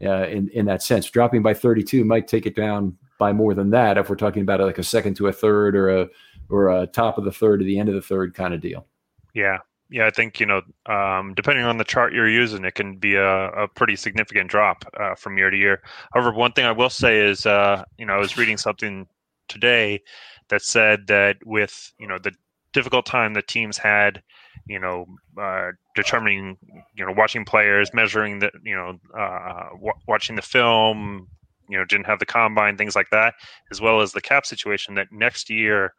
Uh, 0.01 0.29
in 0.29 0.49
in 0.51 0.65
that 0.67 0.81
sense, 0.81 1.11
dropping 1.11 1.43
by 1.43 1.53
32 1.53 2.05
might 2.05 2.29
take 2.29 2.47
it 2.47 2.55
down 2.55 2.97
by 3.19 3.33
more 3.33 3.53
than 3.53 3.71
that 3.71 3.99
if 3.99 4.09
we're 4.09 4.15
talking 4.15 4.43
about 4.43 4.61
like 4.61 4.79
a 4.79 4.83
second 4.85 5.15
to 5.15 5.27
a 5.27 5.33
third 5.33 5.75
or 5.75 6.03
a 6.03 6.09
or 6.49 6.69
a 6.69 6.87
top 6.87 7.19
of 7.19 7.25
the 7.25 7.33
third 7.33 7.59
to 7.59 7.67
the 7.67 7.81
end 7.81 7.89
of 7.89 7.97
the 7.97 8.01
third 8.01 8.33
kind 8.33 8.55
of 8.55 8.61
deal. 8.61 8.87
Yeah, 9.35 9.59
yeah, 9.91 10.07
I 10.07 10.11
think 10.11 10.39
you 10.39 10.47
know, 10.47 10.63
um, 10.87 11.35
depending 11.35 11.65
on 11.65 11.79
the 11.79 11.85
chart 11.85 12.13
you're 12.13 12.29
using, 12.29 12.65
it 12.65 12.75
can 12.75 12.97
be 12.97 13.17
a, 13.17 13.49
a 13.49 13.67
pretty 13.67 13.97
significant 13.97 14.49
drop 14.51 14.85
uh, 15.01 15.17
from 15.17 15.37
year 15.37 15.51
to 15.51 15.57
year. 15.57 15.83
However, 16.13 16.33
one 16.33 16.53
thing 16.53 16.65
I 16.65 16.73
will 16.73 16.91
say 16.91 17.19
is, 17.19 17.45
uh, 17.45 17.85
you 17.99 18.07
know, 18.07 18.13
I 18.13 18.19
was 18.19 18.37
reading 18.37 18.57
something 18.57 19.07
today 19.49 20.01
that 20.49 20.63
said 20.63 21.07
that 21.09 21.37
with 21.45 21.93
you 21.99 22.07
know 22.07 22.19
the 22.19 22.33
difficult 22.73 23.07
time 23.07 23.35
that 23.35 23.49
teams 23.49 23.79
had, 23.79 24.23
you 24.67 24.79
know, 24.79 25.07
uh, 25.41 25.71
determining, 25.95 26.57
you 26.95 27.05
know, 27.05 27.13
watching 27.13 27.45
players, 27.45 27.91
measuring 27.95 28.39
the, 28.39 28.51
you 28.63 28.75
know, 28.75 28.99
uh, 29.19 29.71
w- 29.71 29.93
watching 30.07 30.37
the 30.37 30.43
film, 30.43 31.27
you 31.69 31.77
know, 31.77 31.85
didn't 31.85 32.07
have 32.07 32.19
the 32.19 32.27
combine, 32.27 32.77
things 32.77 32.97
like 32.97 33.11
that, 33.11 33.35
as 33.71 33.81
well 33.81 34.01
as 34.01 34.13
the 34.13 34.21
cap 34.21 34.47
situation. 34.47 34.95
That 34.95 35.09
next 35.11 35.51
year, 35.51 35.95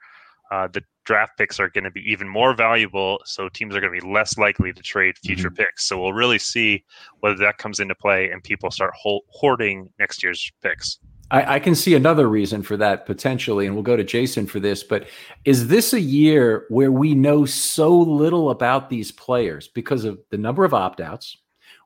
uh, 0.51 0.67
the 0.67 0.81
draft 1.05 1.37
picks 1.37 1.59
are 1.59 1.69
going 1.69 1.83
to 1.83 1.91
be 1.91 2.01
even 2.01 2.27
more 2.27 2.53
valuable. 2.53 3.19
So 3.25 3.49
teams 3.49 3.75
are 3.75 3.81
going 3.81 3.93
to 3.93 4.01
be 4.01 4.13
less 4.13 4.37
likely 4.37 4.73
to 4.73 4.81
trade 4.81 5.17
future 5.17 5.49
mm-hmm. 5.49 5.63
picks. 5.63 5.85
So 5.85 6.01
we'll 6.01 6.13
really 6.13 6.39
see 6.39 6.83
whether 7.19 7.37
that 7.37 7.57
comes 7.57 7.79
into 7.79 7.95
play 7.95 8.29
and 8.31 8.43
people 8.43 8.71
start 8.71 8.93
hoarding 8.95 9.89
next 9.99 10.23
year's 10.23 10.51
picks. 10.61 10.99
I, 11.31 11.55
I, 11.55 11.59
can 11.59 11.75
see 11.75 11.93
another 11.93 12.27
reason 12.27 12.63
for 12.63 12.75
that 12.77 13.05
potentially, 13.05 13.65
and 13.65 13.75
we'll 13.75 13.83
go 13.83 13.95
to 13.95 14.03
Jason 14.03 14.47
for 14.47 14.59
this. 14.59 14.83
But 14.83 15.07
is 15.45 15.67
this 15.67 15.93
a 15.93 15.99
year 15.99 16.65
where 16.69 16.91
we 16.91 17.13
know 17.13 17.45
so 17.45 17.95
little 17.95 18.49
about 18.49 18.89
these 18.89 19.11
players 19.11 19.67
because 19.67 20.05
of 20.05 20.19
the 20.31 20.37
number 20.37 20.65
of 20.65 20.73
opt 20.73 21.01
outs? 21.01 21.37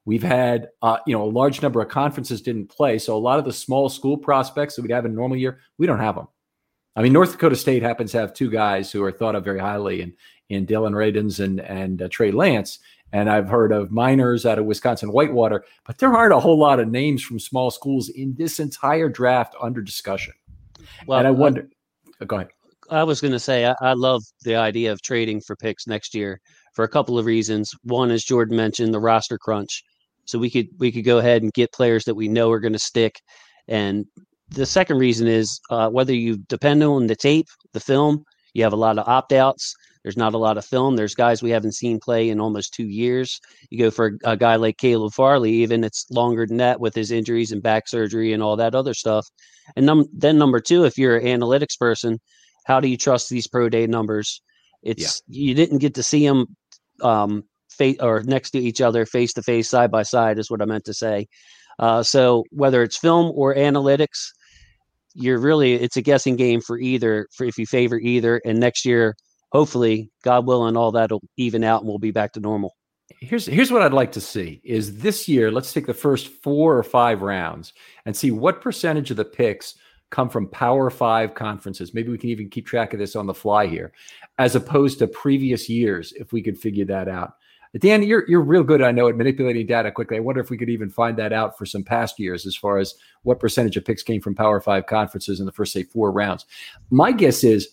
We've 0.06 0.24
had, 0.24 0.70
uh, 0.82 0.98
you 1.08 1.16
know, 1.16 1.24
a 1.24 1.26
large 1.26 1.62
number 1.62 1.82
of 1.82 1.90
conferences 1.90 2.42
didn't 2.42 2.70
play, 2.70 3.00
so 3.00 3.16
a 3.16 3.20
lot 3.20 3.40
of 3.40 3.46
the 3.46 3.54
small 3.54 3.90
school 3.90 4.18
prospects 4.18 4.76
that 4.76 4.82
we'd 4.82 4.92
have 4.92 5.06
in 5.06 5.12
a 5.12 5.16
normal 5.16 5.38
year, 5.38 5.60
we 5.78 5.88
don't 5.88 6.00
have 6.00 6.16
them. 6.16 6.28
I 6.96 7.02
mean, 7.02 7.14
North 7.14 7.32
Dakota 7.32 7.56
State 7.56 7.84
happens 7.84 8.12
to 8.12 8.20
have 8.20 8.34
two 8.34 8.52
guys 8.52 8.92
who 8.92 9.04
are 9.04 9.12
thought 9.12 9.36
of 9.36 9.44
very 9.44 9.60
highly 9.60 10.02
in 10.02 10.14
in 10.50 10.66
Dillon 10.66 10.94
Radunz 10.94 11.40
and 11.44 11.60
and 11.60 12.02
uh, 12.02 12.10
Trey 12.10 12.32
Lance, 12.32 12.80
and 13.14 13.30
I've 13.30 13.48
heard 13.48 13.72
of 13.72 13.90
Meinerz 13.90 14.44
out 14.44 14.58
of 14.58 14.66
Wisconsin 14.66 15.12
Whitewater, 15.12 15.64
but 15.86 16.00
there 16.00 16.14
aren't 16.14 16.34
a 16.34 16.40
whole 16.40 16.58
lot 16.58 16.80
of 16.80 16.90
names 16.90 17.22
from 17.22 17.40
small 17.40 17.70
schools 17.70 18.10
in 18.10 18.34
this 18.34 18.60
entire 18.60 19.08
draft 19.08 19.56
under 19.62 19.82
discussion. 19.82 20.34
Well, 21.06 21.20
and 21.20 21.28
I 21.28 21.32
wonder. 21.32 21.70
I, 22.20 22.24
uh, 22.24 22.26
go 22.26 22.36
ahead. 22.38 22.50
I 22.90 23.04
was 23.04 23.22
going 23.22 23.32
to 23.32 23.40
say 23.40 23.68
I, 23.68 23.76
I 23.82 23.94
love 23.94 24.24
the 24.44 24.56
idea 24.56 24.92
of 24.92 25.02
trading 25.04 25.42
for 25.42 25.56
picks 25.56 25.88
next 25.88 26.14
year 26.14 26.42
for 26.74 26.84
a 26.84 26.90
couple 26.90 27.18
of 27.20 27.26
reasons. 27.26 27.72
One, 27.84 28.10
as 28.12 28.24
Jordan 28.24 28.58
mentioned, 28.58 28.94
the 28.94 29.00
roster 29.00 29.38
crunch. 29.38 29.84
So 30.26 30.40
we 30.40 30.50
could 30.50 30.68
we 30.80 30.92
could 30.92 31.06
go 31.06 31.20
ahead 31.20 31.44
and 31.44 31.54
get 31.54 31.72
players 31.72 32.06
that 32.06 32.16
we 32.16 32.28
know 32.28 32.52
are 32.52 32.60
going 32.60 32.74
to 32.74 32.80
stick. 32.80 33.22
And 33.68 34.06
the 34.50 34.66
second 34.66 34.98
reason 34.98 35.28
is 35.28 35.60
uh, 35.70 35.90
whether 35.90 36.14
you 36.14 36.38
depend 36.38 36.84
on 36.84 37.08
the 37.08 37.16
tape, 37.16 37.48
the 37.74 37.80
film, 37.80 38.24
you 38.54 38.64
have 38.64 38.74
a 38.74 38.78
lot 38.78 38.98
of 38.98 39.08
opt 39.08 39.34
outs. 39.34 39.76
There's 40.04 40.18
not 40.18 40.34
a 40.34 40.38
lot 40.38 40.58
of 40.58 40.66
film. 40.66 40.96
There's 40.96 41.16
guys 41.16 41.42
we 41.42 41.52
haven't 41.52 41.76
seen 41.76 42.00
play 42.00 42.30
in 42.30 42.40
almost 42.40 42.74
two 42.74 42.88
years. 42.88 43.40
You 43.70 43.80
go 43.80 43.92
for 43.92 44.18
a, 44.26 44.32
a 44.32 44.38
guy 44.38 44.58
like 44.58 44.78
Caleb 44.78 45.14
Farley, 45.14 45.52
even 45.52 45.84
it's 45.84 46.06
longer 46.12 46.46
than 46.46 46.58
that 46.58 46.80
with 46.80 46.94
his 46.94 47.12
injuries 47.12 47.52
and 47.52 47.64
back 47.64 47.88
surgery 47.88 48.34
and 48.34 48.44
all 48.44 48.58
that 48.58 48.76
other 48.76 48.94
stuff. 48.94 49.28
And 49.76 49.86
num- 49.86 50.10
then 50.14 50.38
number 50.38 50.60
two, 50.60 50.84
if 50.84 50.98
you're 50.98 51.18
an 51.18 51.26
analytics 51.26 51.80
person, 51.80 52.20
how 52.66 52.80
do 52.80 52.88
you 52.88 52.98
trust 52.98 53.30
these 53.30 53.48
pro 53.48 53.70
day 53.70 53.88
numbers? 53.88 54.42
It's 54.82 55.22
yeah. 55.28 55.46
you 55.46 55.54
didn't 55.54 55.80
get 55.80 55.96
to 55.96 56.04
see 56.04 56.28
them 56.28 56.48
um, 57.02 57.44
face 57.70 57.98
or 58.00 58.24
next 58.24 58.52
to 58.52 58.60
each 58.60 58.82
other, 58.82 59.06
face 59.06 59.34
to 59.34 59.42
face, 59.42 59.70
side 59.70 59.92
by 59.92 60.04
side, 60.04 60.38
is 60.38 60.52
what 60.52 60.62
I 60.62 60.66
meant 60.66 60.86
to 60.86 60.94
say. 60.94 61.28
Uh, 61.80 62.04
so 62.04 62.44
whether 62.52 62.84
it's 62.84 62.98
film 62.98 63.32
or 63.36 63.56
analytics, 63.56 64.32
you're 65.16 65.40
really 65.40 65.74
it's 65.74 65.98
a 65.98 66.02
guessing 66.02 66.36
game 66.36 66.60
for 66.62 66.78
either 66.80 67.28
for 67.36 67.46
if 67.46 67.58
you 67.58 67.66
favor 67.66 67.98
either. 68.00 68.42
And 68.46 68.60
next 68.60 68.86
year, 68.86 69.16
hopefully, 69.54 70.12
God 70.24 70.46
willing, 70.46 70.76
all 70.76 70.92
that'll 70.92 71.24
even 71.38 71.64
out 71.64 71.82
and 71.82 71.88
we'll 71.88 72.00
be 72.00 72.12
back 72.12 72.34
to 72.34 72.40
normal. 72.40 72.76
Here's 73.20 73.46
here's 73.46 73.72
what 73.72 73.82
I'd 73.82 73.94
like 73.94 74.12
to 74.14 74.22
see 74.22 74.60
is 74.64 74.98
this 75.00 75.28
year. 75.28 75.52
Let's 75.52 75.72
take 75.72 75.86
the 75.86 75.94
first 75.94 76.28
four 76.28 76.78
or 76.78 76.84
five 76.84 77.22
rounds 77.22 77.74
and 78.06 78.16
see 78.16 78.32
what 78.32 78.62
percentage 78.62 79.12
of 79.12 79.18
the 79.18 79.26
picks 79.26 79.76
come 80.10 80.30
from 80.30 80.48
Power 80.50 80.90
Five 80.90 81.34
conferences. 81.34 81.94
Maybe 81.94 82.10
we 82.10 82.18
can 82.18 82.30
even 82.30 82.50
keep 82.50 82.66
track 82.66 82.94
of 82.94 83.00
this 83.00 83.16
on 83.16 83.28
the 83.28 83.34
fly 83.34 83.68
here, 83.68 83.94
as 84.40 84.56
opposed 84.56 85.00
to 85.00 85.08
previous 85.08 85.70
years, 85.70 86.14
if 86.14 86.34
we 86.34 86.42
could 86.42 86.58
figure 86.58 86.86
that 86.86 87.08
out. 87.08 87.34
Dan, 87.80 88.04
you're 88.04 88.28
you're 88.30 88.42
real 88.42 88.64
good. 88.64 88.82
I 88.82 88.92
know 88.92 89.08
at 89.08 89.18
manipulating 89.18 89.66
data 89.66 89.92
quickly. 89.92 90.18
I 90.18 90.22
wonder 90.22 90.42
if 90.42 90.50
we 90.50 90.58
could 90.58 90.70
even 90.70 90.90
find 90.90 91.18
that 91.18 91.34
out 91.34 91.58
for 91.58 91.66
some 91.66 91.84
past 91.84 92.20
years, 92.20 92.46
as 92.46 92.56
far 92.56 92.78
as 92.78 92.96
what 93.24 93.40
percentage 93.40 93.78
of 93.78 93.86
picks 93.86 94.04
came 94.04 94.22
from 94.22 94.36
Power 94.36 94.62
Five 94.62 94.86
conferences 94.86 95.40
in 95.40 95.46
the 95.46 95.52
first 95.52 95.74
say 95.74 95.84
four 95.84 96.12
rounds. 96.12 96.46
My 96.90 97.12
guess 97.12 97.44
is 97.44 97.70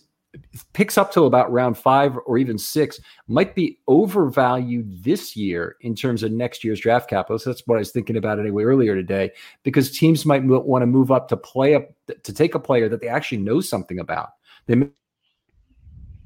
picks 0.73 0.97
up 0.97 1.13
to 1.13 1.25
about 1.25 1.51
round 1.51 1.77
five 1.77 2.17
or 2.25 2.39
even 2.39 2.57
six 2.57 3.01
might 3.27 3.55
be 3.55 3.79
overvalued 3.89 5.03
this 5.03 5.37
year 5.37 5.77
in 5.81 5.95
terms 5.95 6.23
of 6.23 6.31
next 6.31 6.63
year's 6.63 6.81
draft 6.81 7.11
capital. 7.11 7.39
So 7.39 7.51
that's 7.51 7.67
what 7.67 7.77
I 7.77 7.81
was 7.81 7.91
thinking 7.91 8.17
about 8.17 8.39
anyway 8.39 8.63
earlier 8.63 8.95
today, 8.95 9.33
because 9.65 9.91
teams 9.91 10.25
might 10.25 10.45
want 10.45 10.83
to 10.83 10.87
move 10.87 11.11
up 11.11 11.29
to 11.29 11.37
play 11.37 11.75
up 11.75 11.89
to 12.07 12.33
take 12.33 12.55
a 12.55 12.61
player 12.61 12.89
that 12.89 13.01
they 13.01 13.09
actually 13.09 13.39
know 13.39 13.61
something 13.61 13.99
about. 13.99 14.31
They 14.67 14.77
may, 14.77 14.89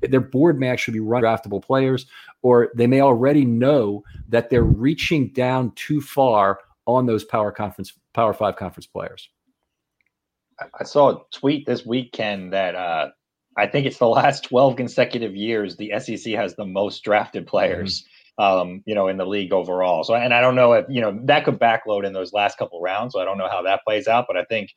their 0.03 0.21
board 0.21 0.61
may 0.61 0.69
actually 0.69 0.95
be 0.95 1.01
run 1.01 1.23
draftable 1.23 1.63
players, 1.63 2.05
or 2.43 2.71
they 2.75 2.87
may 2.87 3.01
already 3.01 3.47
know 3.47 4.05
that 4.29 4.51
they're 4.51 4.63
reaching 4.63 5.29
down 5.33 5.73
too 5.77 6.03
far 6.03 6.61
on 6.87 7.07
those 7.07 7.25
power 7.25 7.51
conference, 7.51 7.95
power 8.13 8.35
five 8.35 8.57
conference 8.57 8.87
players. 8.87 9.31
I 10.79 10.85
saw 10.85 11.11
a 11.11 11.21
tweet 11.33 11.67
this 11.67 11.87
weekend 11.87 12.53
that 12.53 12.75
uh, 12.75 13.09
I 13.57 13.67
think 13.67 13.87
it's 13.87 13.99
the 13.99 14.09
last 14.09 14.45
12 14.45 14.77
consecutive 14.77 15.35
years 15.35 15.77
the 15.77 15.93
SEC 15.99 16.35
has 16.35 16.55
the 16.57 16.67
most 16.67 17.05
drafted 17.05 17.47
players. 17.47 18.01
Mm-hmm. 18.03 18.11
Um, 18.37 18.83
you 18.85 18.97
know, 18.97 19.07
in 19.07 19.17
the 19.17 19.25
league 19.25 19.53
overall. 19.53 20.03
So, 20.03 20.17
and 20.17 20.35
I 20.35 20.41
don't 20.41 20.57
know 20.57 20.73
if 20.73 20.87
you 20.89 21.01
know 21.01 21.17
that 21.27 21.45
could 21.45 21.61
backload 21.61 22.05
in 22.05 22.13
those 22.13 22.33
last 22.33 22.59
couple 22.59 22.81
rounds. 22.81 23.13
So 23.13 23.21
I 23.21 23.25
don't 23.25 23.39
know 23.39 23.49
how 23.49 23.63
that 23.63 23.83
plays 23.87 24.09
out, 24.09 24.25
but 24.27 24.37
I 24.37 24.43
think 24.47 24.71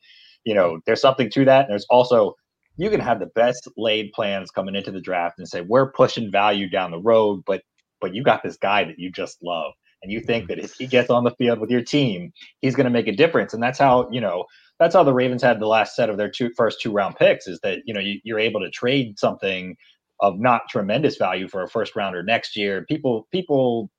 you 0.44 0.54
know 0.54 0.78
there's 0.86 1.00
something 1.00 1.28
to 1.30 1.44
that. 1.46 1.62
And 1.62 1.70
there's 1.70 1.84
also 1.90 2.36
you 2.78 2.88
can 2.88 3.00
have 3.00 3.18
the 3.18 3.26
best 3.26 3.68
laid 3.76 4.12
plans 4.12 4.52
coming 4.52 4.76
into 4.76 4.92
the 4.92 5.00
draft 5.00 5.38
and 5.38 5.48
say 5.48 5.60
we're 5.60 5.90
pushing 5.90 6.30
value 6.30 6.70
down 6.70 6.92
the 6.92 7.00
road, 7.00 7.42
but 7.44 7.62
but 8.00 8.14
you 8.14 8.22
got 8.22 8.44
this 8.44 8.56
guy 8.56 8.84
that 8.84 8.98
you 8.98 9.10
just 9.10 9.38
love, 9.42 9.72
and 10.02 10.12
you 10.12 10.20
think 10.20 10.44
mm-hmm. 10.44 10.60
that 10.60 10.64
if 10.64 10.74
he 10.74 10.86
gets 10.86 11.10
on 11.10 11.24
the 11.24 11.34
field 11.36 11.58
with 11.58 11.70
your 11.70 11.82
team, 11.82 12.32
he's 12.60 12.76
going 12.76 12.84
to 12.84 12.90
make 12.90 13.08
a 13.08 13.12
difference. 13.12 13.52
And 13.52 13.62
that's 13.62 13.78
how 13.78 14.08
you 14.12 14.20
know 14.20 14.44
that's 14.78 14.94
how 14.94 15.02
the 15.02 15.12
Ravens 15.12 15.42
had 15.42 15.60
the 15.60 15.66
last 15.66 15.96
set 15.96 16.10
of 16.10 16.16
their 16.16 16.30
two 16.30 16.50
first 16.56 16.80
two 16.80 16.92
round 16.92 17.16
picks 17.16 17.46
is 17.46 17.60
that 17.60 17.80
you 17.84 17.94
know 17.94 18.00
you, 18.00 18.20
you're 18.24 18.38
able 18.38 18.60
to 18.60 18.70
trade 18.70 19.18
something 19.18 19.76
of 20.20 20.38
not 20.38 20.62
tremendous 20.68 21.16
value 21.16 21.48
for 21.48 21.62
a 21.62 21.68
first 21.68 21.94
rounder 21.96 22.22
next 22.22 22.56
year. 22.56 22.84
People 22.88 23.28
people 23.32 23.90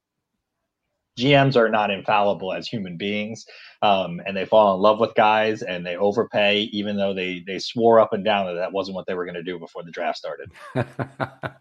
GMs 1.20 1.58
are 1.58 1.70
not 1.70 1.92
infallible 1.92 2.54
as 2.54 2.68
human 2.68 2.98
beings, 2.98 3.46
um, 3.82 4.22
and 4.26 4.36
they 4.36 4.46
fall 4.46 4.76
in 4.76 4.82
love 4.82 5.00
with 5.00 5.14
guys 5.16 5.62
and 5.62 5.86
they 5.86 5.98
overpay, 5.98 6.62
even 6.72 6.98
though 6.98 7.14
they 7.14 7.44
they 7.46 7.60
swore 7.60 8.00
up 8.00 8.14
and 8.14 8.24
down 8.24 8.46
that 8.48 8.54
that 8.54 8.72
wasn't 8.72 8.96
what 8.96 9.06
they 9.06 9.14
were 9.14 9.26
going 9.26 9.36
to 9.36 9.44
do 9.44 9.60
before 9.60 9.84
the 9.84 9.92
draft 9.92 10.18
started. 10.18 10.52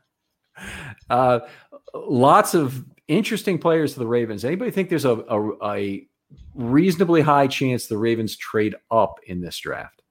uh, 1.10 1.40
lots 1.94 2.54
of 2.54 2.84
interesting 3.08 3.58
players 3.58 3.94
to 3.94 3.98
the 3.98 4.06
Ravens. 4.06 4.44
Anybody 4.44 4.70
think 4.70 4.88
there's 4.88 5.04
a, 5.04 5.24
a, 5.28 5.66
a 5.66 6.06
reasonably 6.54 7.20
high 7.20 7.46
chance 7.46 7.86
the 7.86 7.98
Ravens 7.98 8.36
trade 8.36 8.74
up 8.90 9.18
in 9.26 9.40
this 9.40 9.58
draft 9.58 10.02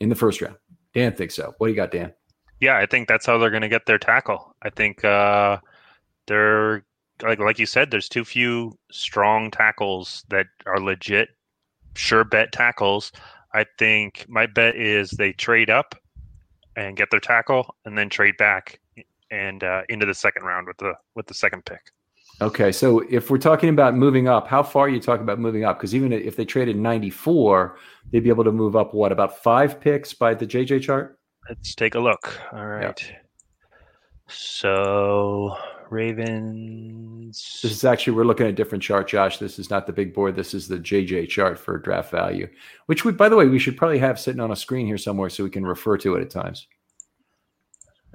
in 0.00 0.08
the 0.08 0.14
first 0.14 0.40
round. 0.40 0.56
Dan 0.92 1.14
thinks 1.14 1.34
so. 1.34 1.54
What 1.58 1.66
do 1.66 1.72
you 1.72 1.76
got, 1.76 1.90
Dan? 1.90 2.12
Yeah, 2.60 2.78
I 2.78 2.86
think 2.86 3.08
that's 3.08 3.26
how 3.26 3.38
they're 3.38 3.50
going 3.50 3.62
to 3.62 3.68
get 3.68 3.86
their 3.86 3.98
tackle. 3.98 4.54
I 4.62 4.70
think 4.70 5.04
uh, 5.04 5.58
they're 6.26 6.84
like 7.22 7.38
like 7.38 7.58
you 7.58 7.66
said. 7.66 7.90
There's 7.90 8.08
too 8.08 8.24
few 8.24 8.78
strong 8.90 9.50
tackles 9.50 10.24
that 10.28 10.46
are 10.66 10.80
legit, 10.80 11.30
sure 11.94 12.24
bet 12.24 12.52
tackles. 12.52 13.12
I 13.52 13.66
think 13.78 14.24
my 14.28 14.46
bet 14.46 14.76
is 14.76 15.10
they 15.10 15.32
trade 15.32 15.70
up 15.70 15.94
and 16.76 16.96
get 16.96 17.10
their 17.10 17.20
tackle, 17.20 17.74
and 17.84 17.96
then 17.98 18.08
trade 18.08 18.36
back 18.36 18.80
and 19.30 19.62
uh, 19.62 19.82
into 19.88 20.06
the 20.06 20.14
second 20.14 20.44
round 20.44 20.66
with 20.66 20.78
the 20.78 20.94
with 21.14 21.26
the 21.26 21.34
second 21.34 21.64
pick. 21.64 21.92
Okay, 22.40 22.72
so 22.72 23.00
if 23.08 23.30
we're 23.30 23.38
talking 23.38 23.68
about 23.68 23.94
moving 23.94 24.28
up, 24.28 24.48
how 24.48 24.62
far 24.62 24.86
are 24.86 24.88
you 24.88 25.00
talking 25.00 25.22
about 25.22 25.38
moving 25.38 25.64
up? 25.64 25.78
Because 25.78 25.94
even 25.94 26.12
if 26.12 26.36
they 26.36 26.44
traded 26.44 26.76
94, 26.76 27.78
they'd 28.10 28.20
be 28.20 28.28
able 28.28 28.44
to 28.44 28.52
move 28.52 28.74
up 28.74 28.92
what 28.92 29.12
about 29.12 29.42
five 29.42 29.80
picks 29.80 30.12
by 30.12 30.34
the 30.34 30.46
JJ 30.46 30.82
chart? 30.82 31.18
Let's 31.48 31.74
take 31.74 31.94
a 31.94 32.00
look. 32.00 32.40
All 32.52 32.66
right. 32.66 33.12
So 34.26 35.56
Ravens. 35.90 37.60
This 37.62 37.72
is 37.72 37.84
actually 37.84 38.14
we're 38.14 38.24
looking 38.24 38.46
at 38.46 38.52
a 38.52 38.54
different 38.54 38.82
chart, 38.82 39.08
Josh. 39.08 39.38
This 39.38 39.58
is 39.58 39.70
not 39.70 39.86
the 39.86 39.92
big 39.92 40.12
board. 40.12 40.34
This 40.34 40.54
is 40.54 40.66
the 40.66 40.78
JJ 40.78 41.28
chart 41.28 41.58
for 41.58 41.78
draft 41.78 42.10
value, 42.10 42.48
which 42.86 43.04
we, 43.04 43.12
by 43.12 43.28
the 43.28 43.36
way, 43.36 43.46
we 43.46 43.58
should 43.58 43.76
probably 43.76 43.98
have 43.98 44.18
sitting 44.18 44.40
on 44.40 44.50
a 44.50 44.56
screen 44.56 44.86
here 44.86 44.98
somewhere 44.98 45.30
so 45.30 45.44
we 45.44 45.50
can 45.50 45.64
refer 45.64 45.96
to 45.98 46.16
it 46.16 46.22
at 46.22 46.30
times. 46.30 46.66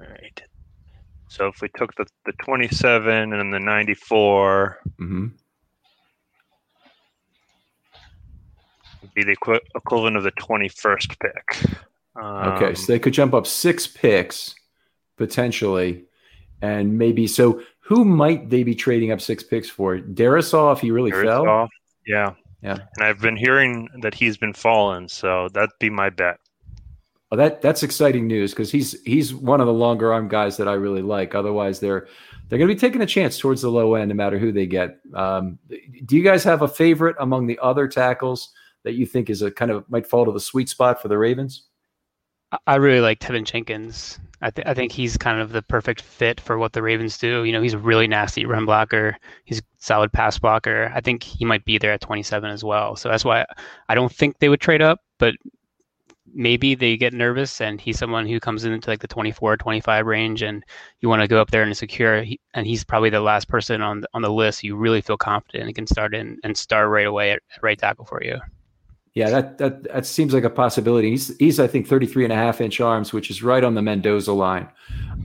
All 0.00 0.06
right. 0.06 0.42
So 1.30 1.46
if 1.46 1.62
we 1.62 1.68
took 1.76 1.94
the, 1.94 2.06
the 2.26 2.32
27 2.42 3.32
and 3.32 3.54
the 3.54 3.60
94, 3.60 4.78
mm-hmm. 5.00 5.26
would 9.00 9.14
be 9.14 9.22
the 9.22 9.30
equi- 9.30 9.60
equivalent 9.76 10.16
of 10.16 10.24
the 10.24 10.32
21st 10.32 11.20
pick. 11.20 11.76
Um, 12.20 12.48
okay, 12.48 12.74
so 12.74 12.92
they 12.92 12.98
could 12.98 13.12
jump 13.12 13.32
up 13.32 13.46
six 13.46 13.86
picks 13.86 14.56
potentially, 15.16 16.06
and 16.60 16.98
maybe 16.98 17.28
so. 17.28 17.62
Who 17.82 18.04
might 18.04 18.50
they 18.50 18.64
be 18.64 18.74
trading 18.74 19.12
up 19.12 19.20
six 19.20 19.44
picks 19.44 19.70
for? 19.70 19.98
Darrisaw, 19.98 20.72
if 20.72 20.80
he 20.80 20.90
really 20.90 21.12
Darrisaw, 21.12 21.44
fell. 21.44 21.68
Yeah, 22.08 22.34
yeah. 22.60 22.78
And 22.96 23.06
I've 23.06 23.20
been 23.20 23.36
hearing 23.36 23.88
that 24.02 24.14
he's 24.14 24.36
been 24.36 24.52
falling, 24.52 25.08
so 25.08 25.48
that'd 25.54 25.70
be 25.78 25.90
my 25.90 26.10
bet. 26.10 26.40
Well, 27.30 27.38
that 27.38 27.62
that's 27.62 27.84
exciting 27.84 28.26
news 28.26 28.50
because 28.50 28.72
he's 28.72 29.00
he's 29.02 29.32
one 29.32 29.60
of 29.60 29.66
the 29.66 29.72
longer 29.72 30.12
arm 30.12 30.26
guys 30.28 30.56
that 30.56 30.66
I 30.66 30.72
really 30.72 31.02
like. 31.02 31.34
Otherwise, 31.34 31.78
they're 31.78 32.08
they're 32.48 32.58
going 32.58 32.68
to 32.68 32.74
be 32.74 32.80
taking 32.80 33.02
a 33.02 33.06
chance 33.06 33.38
towards 33.38 33.62
the 33.62 33.70
low 33.70 33.94
end, 33.94 34.08
no 34.08 34.16
matter 34.16 34.38
who 34.38 34.50
they 34.50 34.66
get. 34.66 34.98
Um, 35.14 35.58
do 36.04 36.16
you 36.16 36.24
guys 36.24 36.42
have 36.42 36.62
a 36.62 36.68
favorite 36.68 37.14
among 37.20 37.46
the 37.46 37.58
other 37.62 37.86
tackles 37.86 38.50
that 38.82 38.94
you 38.94 39.06
think 39.06 39.30
is 39.30 39.42
a 39.42 39.50
kind 39.50 39.70
of 39.70 39.88
might 39.88 40.08
fall 40.08 40.24
to 40.24 40.32
the 40.32 40.40
sweet 40.40 40.68
spot 40.68 41.00
for 41.00 41.06
the 41.06 41.18
Ravens? 41.18 41.68
I 42.66 42.76
really 42.76 43.00
like 43.00 43.20
Teven 43.20 43.44
Jenkins. 43.44 44.18
I, 44.42 44.50
th- 44.50 44.66
I 44.66 44.74
think 44.74 44.90
he's 44.90 45.16
kind 45.16 45.40
of 45.40 45.52
the 45.52 45.62
perfect 45.62 46.00
fit 46.00 46.40
for 46.40 46.58
what 46.58 46.72
the 46.72 46.82
Ravens 46.82 47.16
do. 47.16 47.44
You 47.44 47.52
know, 47.52 47.62
he's 47.62 47.74
a 47.74 47.78
really 47.78 48.08
nasty 48.08 48.44
run 48.44 48.66
blocker. 48.66 49.16
He's 49.44 49.60
a 49.60 49.62
solid 49.78 50.12
pass 50.12 50.38
blocker. 50.38 50.90
I 50.92 51.00
think 51.00 51.22
he 51.22 51.44
might 51.44 51.64
be 51.64 51.78
there 51.78 51.92
at 51.92 52.00
27 52.00 52.50
as 52.50 52.64
well. 52.64 52.96
So 52.96 53.08
that's 53.08 53.24
why 53.24 53.44
I 53.88 53.94
don't 53.94 54.12
think 54.12 54.38
they 54.38 54.48
would 54.48 54.60
trade 54.60 54.82
up, 54.82 55.00
but 55.18 55.34
maybe 56.34 56.74
they 56.74 56.96
get 56.96 57.12
nervous 57.12 57.60
and 57.60 57.80
he's 57.80 57.98
someone 57.98 58.26
who 58.26 58.40
comes 58.40 58.64
into 58.64 58.88
like 58.88 59.00
the 59.00 59.08
24 59.08 59.56
25 59.56 60.06
range 60.06 60.42
and 60.42 60.64
you 61.00 61.08
want 61.08 61.22
to 61.22 61.28
go 61.28 61.40
up 61.40 61.50
there 61.50 61.62
and 61.62 61.76
secure 61.76 62.24
and 62.54 62.66
he's 62.66 62.84
probably 62.84 63.10
the 63.10 63.20
last 63.20 63.48
person 63.48 63.82
on 63.82 64.00
the, 64.00 64.08
on 64.14 64.22
the 64.22 64.32
list 64.32 64.62
you 64.62 64.76
really 64.76 65.00
feel 65.00 65.16
confident 65.16 65.64
and 65.64 65.74
can 65.74 65.86
start 65.86 66.14
in 66.14 66.38
and 66.44 66.56
start 66.56 66.88
right 66.88 67.06
away 67.06 67.32
at 67.32 67.42
right 67.62 67.78
tackle 67.78 68.04
for 68.04 68.22
you 68.22 68.38
yeah 69.14 69.28
that, 69.28 69.58
that 69.58 69.82
that 69.84 70.06
seems 70.06 70.32
like 70.32 70.44
a 70.44 70.50
possibility 70.50 71.10
he's 71.10 71.36
he's 71.38 71.58
i 71.58 71.66
think 71.66 71.86
33 71.86 72.24
and 72.24 72.32
a 72.32 72.36
half 72.36 72.60
inch 72.60 72.80
arms 72.80 73.12
which 73.12 73.30
is 73.30 73.42
right 73.42 73.64
on 73.64 73.74
the 73.74 73.82
mendoza 73.82 74.32
line 74.32 74.68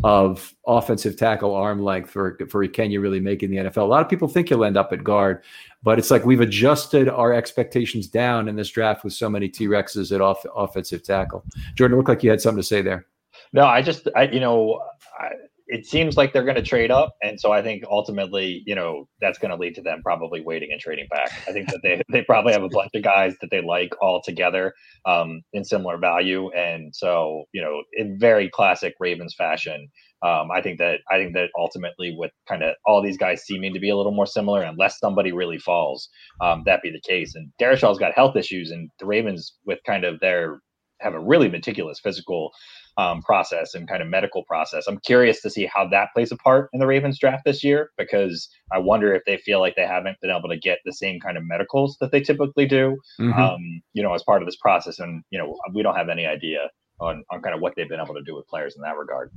of 0.03 0.53
offensive 0.67 1.15
tackle 1.17 1.53
arm 1.53 1.83
length 1.83 2.09
for 2.09 2.37
for 2.49 2.63
you 2.63 2.99
really 2.99 3.19
make 3.19 3.43
in 3.43 3.51
the 3.51 3.57
nfl 3.57 3.77
a 3.77 3.81
lot 3.81 4.01
of 4.01 4.09
people 4.09 4.27
think 4.27 4.49
he'll 4.49 4.65
end 4.65 4.77
up 4.77 4.91
at 4.91 5.03
guard 5.03 5.43
but 5.85 5.99
it's 5.99 6.09
like 6.09 6.25
we've 6.25 6.41
adjusted 6.41 7.07
our 7.07 7.31
expectations 7.31 8.07
down 8.07 8.47
in 8.47 8.55
this 8.55 8.69
draft 8.69 9.03
with 9.03 9.13
so 9.13 9.29
many 9.29 9.47
T 9.47 9.67
Rexes 9.67 10.11
at 10.11 10.19
off, 10.19 10.43
offensive 10.55 11.03
tackle. 11.03 11.45
Jordan, 11.75 11.95
looked 11.95 12.09
like 12.09 12.23
you 12.23 12.31
had 12.31 12.41
something 12.41 12.61
to 12.61 12.67
say 12.67 12.81
there. 12.81 13.05
No, 13.53 13.67
I 13.67 13.83
just, 13.83 14.07
I, 14.15 14.23
you 14.23 14.39
know, 14.39 14.81
I, 15.19 15.29
it 15.67 15.85
seems 15.85 16.15
like 16.15 16.31
they're 16.31 16.43
going 16.43 16.55
to 16.55 16.61
trade 16.61 16.91
up, 16.91 17.15
and 17.23 17.39
so 17.39 17.51
I 17.51 17.61
think 17.61 17.83
ultimately, 17.89 18.61
you 18.65 18.75
know, 18.75 19.07
that's 19.19 19.39
going 19.39 19.51
to 19.51 19.57
lead 19.57 19.75
to 19.75 19.81
them 19.81 20.01
probably 20.03 20.41
waiting 20.41 20.69
and 20.71 20.79
trading 20.79 21.07
back. 21.09 21.31
I 21.47 21.51
think 21.51 21.69
that 21.69 21.79
they 21.81 22.01
they 22.11 22.23
probably 22.23 22.53
have 22.53 22.63
a 22.63 22.69
bunch 22.69 22.91
of 22.93 23.03
guys 23.03 23.35
that 23.41 23.49
they 23.49 23.61
like 23.61 23.91
all 24.01 24.21
together 24.23 24.73
um, 25.05 25.41
in 25.53 25.63
similar 25.63 25.97
value, 25.97 26.51
and 26.51 26.95
so 26.95 27.45
you 27.53 27.61
know, 27.61 27.81
in 27.93 28.19
very 28.19 28.49
classic 28.49 28.93
Ravens 28.99 29.33
fashion, 29.35 29.87
um, 30.21 30.49
I 30.51 30.61
think 30.61 30.77
that 30.79 30.99
I 31.09 31.17
think 31.17 31.33
that 31.33 31.49
ultimately, 31.57 32.15
with 32.17 32.31
kind 32.47 32.63
of 32.63 32.75
all 32.85 33.01
these 33.01 33.17
guys 33.17 33.43
seeming 33.43 33.73
to 33.73 33.79
be 33.79 33.89
a 33.89 33.97
little 33.97 34.13
more 34.13 34.27
similar, 34.27 34.61
unless 34.61 34.99
somebody 34.99 35.31
really 35.31 35.59
falls, 35.59 36.09
um, 36.41 36.63
that 36.65 36.81
be 36.83 36.91
the 36.91 37.01
case. 37.01 37.35
And 37.35 37.51
Darrisaw's 37.61 37.99
got 37.99 38.13
health 38.13 38.35
issues, 38.35 38.71
and 38.71 38.89
the 38.99 39.05
Ravens, 39.05 39.55
with 39.65 39.79
kind 39.85 40.03
of 40.03 40.19
their 40.19 40.59
have 41.01 41.13
a 41.13 41.19
really 41.19 41.49
meticulous 41.49 41.99
physical 41.99 42.51
um, 42.97 43.21
process 43.21 43.73
and 43.73 43.87
kind 43.87 44.01
of 44.01 44.07
medical 44.07 44.43
process. 44.43 44.87
I'm 44.87 44.99
curious 44.99 45.41
to 45.41 45.49
see 45.49 45.65
how 45.65 45.87
that 45.89 46.09
plays 46.13 46.31
a 46.31 46.37
part 46.37 46.69
in 46.73 46.79
the 46.79 46.87
Ravens 46.87 47.19
draft 47.19 47.43
this 47.45 47.63
year 47.63 47.91
because 47.97 48.49
I 48.71 48.77
wonder 48.77 49.13
if 49.13 49.23
they 49.25 49.37
feel 49.37 49.59
like 49.59 49.75
they 49.75 49.85
haven't 49.85 50.19
been 50.21 50.31
able 50.31 50.49
to 50.49 50.57
get 50.57 50.79
the 50.85 50.93
same 50.93 51.19
kind 51.19 51.37
of 51.37 51.43
medicals 51.45 51.97
that 51.99 52.11
they 52.11 52.21
typically 52.21 52.65
do, 52.65 52.97
mm-hmm. 53.19 53.39
um, 53.39 53.81
you 53.93 54.01
know, 54.01 54.13
as 54.13 54.23
part 54.23 54.41
of 54.41 54.47
this 54.47 54.55
process. 54.57 54.99
And 54.99 55.23
you 55.29 55.39
know, 55.39 55.57
we 55.73 55.83
don't 55.83 55.95
have 55.95 56.09
any 56.09 56.25
idea 56.25 56.69
on 56.99 57.23
on 57.31 57.41
kind 57.41 57.53
of 57.53 57.61
what 57.61 57.73
they've 57.75 57.89
been 57.89 57.99
able 57.99 58.15
to 58.15 58.23
do 58.23 58.35
with 58.35 58.47
players 58.47 58.75
in 58.75 58.81
that 58.83 58.97
regard. 58.97 59.31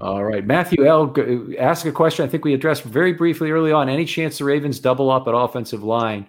All 0.00 0.24
right. 0.24 0.44
Matthew 0.44 0.84
L. 0.86 1.14
ask 1.58 1.86
a 1.86 1.92
question 1.92 2.26
I 2.26 2.28
think 2.28 2.44
we 2.44 2.52
addressed 2.52 2.82
very 2.82 3.12
briefly 3.12 3.50
early 3.52 3.72
on. 3.72 3.88
Any 3.88 4.04
chance 4.04 4.38
the 4.38 4.44
Ravens 4.44 4.80
double 4.80 5.10
up 5.10 5.26
at 5.28 5.34
offensive 5.34 5.84
line 5.84 6.26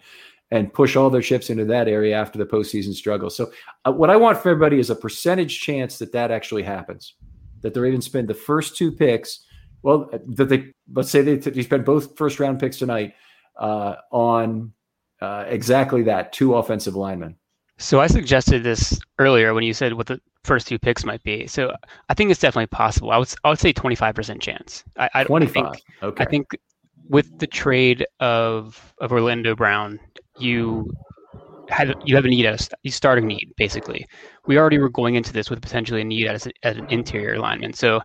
and 0.55 0.73
push 0.73 0.95
all 0.95 1.09
their 1.09 1.21
chips 1.21 1.49
into 1.49 1.65
that 1.65 1.87
area 1.87 2.15
after 2.15 2.39
the 2.39 2.45
postseason 2.45 2.93
struggle? 2.93 3.29
So, 3.29 3.51
uh, 3.85 3.91
what 3.91 4.09
I 4.09 4.15
want 4.15 4.37
for 4.37 4.49
everybody 4.49 4.79
is 4.79 4.89
a 4.89 4.95
percentage 4.95 5.59
chance 5.59 5.99
that 5.99 6.11
that 6.13 6.31
actually 6.31 6.63
happens, 6.63 7.15
that 7.61 7.73
the 7.73 7.81
Ravens 7.81 8.05
spend 8.05 8.27
the 8.27 8.33
first 8.33 8.77
two 8.77 8.91
picks 8.91 9.45
Well, 9.85 10.09
that 10.11 10.49
they 10.49 10.73
let's 10.93 11.11
say 11.11 11.21
they, 11.21 11.35
they 11.35 11.61
spend 11.61 11.85
both 11.85 12.17
first 12.17 12.39
round 12.39 12.59
picks 12.59 12.77
tonight 12.79 13.13
uh, 13.59 13.97
on 14.11 14.73
uh, 15.21 15.45
exactly 15.47 16.01
that 16.03 16.33
two 16.33 16.55
offensive 16.55 16.95
linemen. 16.95 17.35
So 17.77 18.01
I 18.01 18.07
suggested 18.07 18.63
this 18.63 18.99
earlier 19.19 19.53
when 19.53 19.63
you 19.63 19.75
said 19.75 19.93
what 19.93 20.07
the 20.07 20.19
first 20.43 20.67
two 20.67 20.79
picks 20.79 21.05
might 21.05 21.21
be. 21.21 21.45
So 21.45 21.71
I 22.09 22.15
think 22.15 22.31
it's 22.31 22.39
definitely 22.39 22.65
possible. 22.67 23.11
I 23.11 23.17
would 23.17 23.31
I 23.43 23.49
would 23.49 23.59
say 23.59 23.73
twenty 23.73 23.95
five 23.95 24.15
percent 24.15 24.41
chance. 24.41 24.83
I, 24.97 25.09
I, 25.13 25.23
twenty 25.25 25.45
five. 25.45 25.65
I 25.65 25.71
think, 25.71 25.83
okay. 26.01 26.23
I 26.23 26.27
think 26.27 26.47
with 27.07 27.37
the 27.37 27.47
trade 27.47 28.07
of 28.19 28.93
of 29.01 29.11
Orlando 29.11 29.55
Brown, 29.55 29.99
you 30.39 30.91
had 31.69 31.95
you 32.05 32.15
have 32.15 32.25
a 32.25 32.27
need 32.27 32.45
as 32.45 32.69
you 32.83 32.91
starting 32.91 33.27
need 33.27 33.53
basically. 33.57 34.05
We 34.45 34.57
already 34.57 34.77
were 34.77 34.89
going 34.89 35.15
into 35.15 35.33
this 35.33 35.49
with 35.49 35.61
potentially 35.61 36.01
a 36.01 36.05
need 36.05 36.27
as, 36.27 36.47
a, 36.47 36.51
an 36.63 36.86
interior 36.89 37.39
lineman. 37.39 37.73
So 37.73 38.01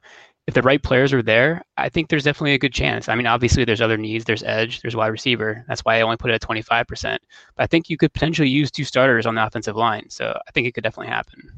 if 0.47 0.55
the 0.55 0.63
right 0.63 0.83
players 0.83 1.13
are 1.13 1.23
there, 1.23 1.63
I 1.77 1.89
think 1.89 2.09
there's 2.09 2.25
definitely 2.25 2.55
a 2.55 2.59
good 2.59 2.73
chance. 2.73 3.09
I 3.09 3.15
mean, 3.15 3.27
obviously 3.27 3.65
there's 3.65 3.81
other 3.81 3.97
needs. 3.97 4.25
There's 4.25 4.43
edge. 4.43 4.81
There's 4.81 4.97
wide 4.97 5.09
receiver. 5.09 5.65
That's 5.69 5.83
why 5.83 5.99
I 5.99 6.01
only 6.01 6.17
put 6.17 6.31
it 6.31 6.35
at 6.35 6.43
25%. 6.43 6.87
But 6.91 7.21
I 7.63 7.67
think 7.67 7.89
you 7.89 7.97
could 7.97 8.13
potentially 8.13 8.49
use 8.49 8.71
two 8.71 8.85
starters 8.85 9.27
on 9.27 9.35
the 9.35 9.47
offensive 9.47 9.77
line. 9.77 10.09
So 10.09 10.37
I 10.49 10.51
think 10.51 10.67
it 10.67 10.73
could 10.73 10.83
definitely 10.83 11.13
happen. 11.13 11.51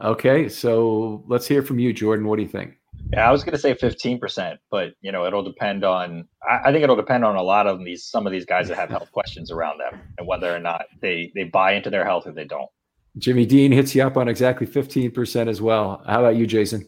Okay, 0.00 0.48
so 0.48 1.24
let's 1.26 1.46
hear 1.46 1.62
from 1.62 1.78
you, 1.78 1.92
Jordan. 1.92 2.26
What 2.26 2.36
do 2.36 2.42
you 2.42 2.48
think? 2.48 2.74
Yeah, 3.12 3.28
I 3.28 3.30
was 3.30 3.44
going 3.44 3.52
to 3.52 3.58
say 3.58 3.74
15%, 3.74 4.56
but 4.70 4.94
you 5.00 5.12
know, 5.12 5.26
it'll 5.26 5.44
depend 5.44 5.84
on. 5.84 6.26
I, 6.48 6.68
I 6.68 6.72
think 6.72 6.82
it'll 6.82 6.96
depend 6.96 7.24
on 7.24 7.36
a 7.36 7.42
lot 7.42 7.66
of 7.66 7.84
these. 7.84 8.04
Some 8.04 8.26
of 8.26 8.32
these 8.32 8.44
guys 8.44 8.68
that 8.68 8.76
have 8.76 8.90
health 8.90 9.10
questions 9.12 9.50
around 9.50 9.78
them, 9.78 10.00
and 10.18 10.26
whether 10.26 10.54
or 10.54 10.58
not 10.58 10.86
they 11.00 11.30
they 11.34 11.44
buy 11.44 11.72
into 11.72 11.90
their 11.90 12.04
health 12.04 12.26
or 12.26 12.32
they 12.32 12.44
don't. 12.44 12.68
Jimmy 13.18 13.46
Dean 13.46 13.72
hits 13.72 13.94
you 13.94 14.02
up 14.02 14.16
on 14.16 14.28
exactly 14.28 14.66
15% 14.66 15.48
as 15.48 15.62
well. 15.62 16.02
How 16.06 16.20
about 16.20 16.36
you, 16.36 16.46
Jason? 16.46 16.86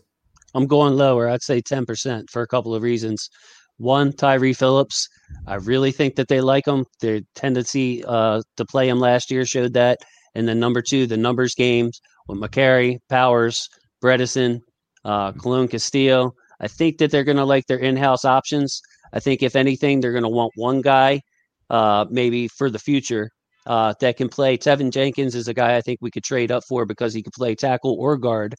I'm 0.54 0.66
going 0.66 0.94
lower. 0.94 1.28
I'd 1.28 1.42
say 1.42 1.62
10% 1.62 2.28
for 2.28 2.42
a 2.42 2.46
couple 2.46 2.74
of 2.74 2.82
reasons. 2.82 3.30
One, 3.78 4.12
Tyre 4.12 4.52
Phillips. 4.52 5.08
I 5.46 5.54
really 5.54 5.92
think 5.92 6.16
that 6.16 6.28
they 6.28 6.40
like 6.40 6.66
him. 6.66 6.84
Their 7.00 7.20
tendency 7.34 8.04
uh, 8.04 8.42
to 8.56 8.64
play 8.66 8.88
him 8.88 8.98
last 8.98 9.30
year 9.30 9.46
showed 9.46 9.72
that. 9.74 10.00
And 10.34 10.46
then 10.46 10.60
number 10.60 10.82
two, 10.82 11.06
the 11.06 11.16
numbers 11.16 11.54
games 11.54 12.00
with 12.26 12.38
Mekari, 12.38 12.98
Powers, 13.08 13.68
Bredeson, 14.02 14.60
uh, 15.04 15.32
Colon 15.32 15.68
Castillo. 15.68 16.34
I 16.60 16.68
think 16.68 16.98
that 16.98 17.10
they're 17.10 17.24
going 17.24 17.36
to 17.36 17.44
like 17.44 17.66
their 17.66 17.78
in-house 17.78 18.24
options. 18.24 18.82
I 19.12 19.20
think 19.20 19.42
if 19.42 19.56
anything, 19.56 20.00
they're 20.00 20.12
going 20.12 20.24
to 20.24 20.28
want 20.28 20.52
one 20.56 20.80
guy, 20.80 21.22
uh, 21.70 22.06
maybe 22.10 22.48
for 22.48 22.70
the 22.70 22.78
future, 22.78 23.30
uh, 23.66 23.94
that 24.00 24.16
can 24.16 24.28
play. 24.28 24.58
Teven 24.58 24.90
Jenkins 24.90 25.34
is 25.34 25.48
a 25.48 25.54
guy 25.54 25.76
I 25.76 25.80
think 25.80 25.98
we 26.02 26.10
could 26.10 26.24
trade 26.24 26.50
up 26.50 26.64
for 26.64 26.84
because 26.84 27.14
he 27.14 27.22
could 27.22 27.32
play 27.32 27.54
tackle 27.54 27.96
or 27.98 28.16
guard. 28.16 28.54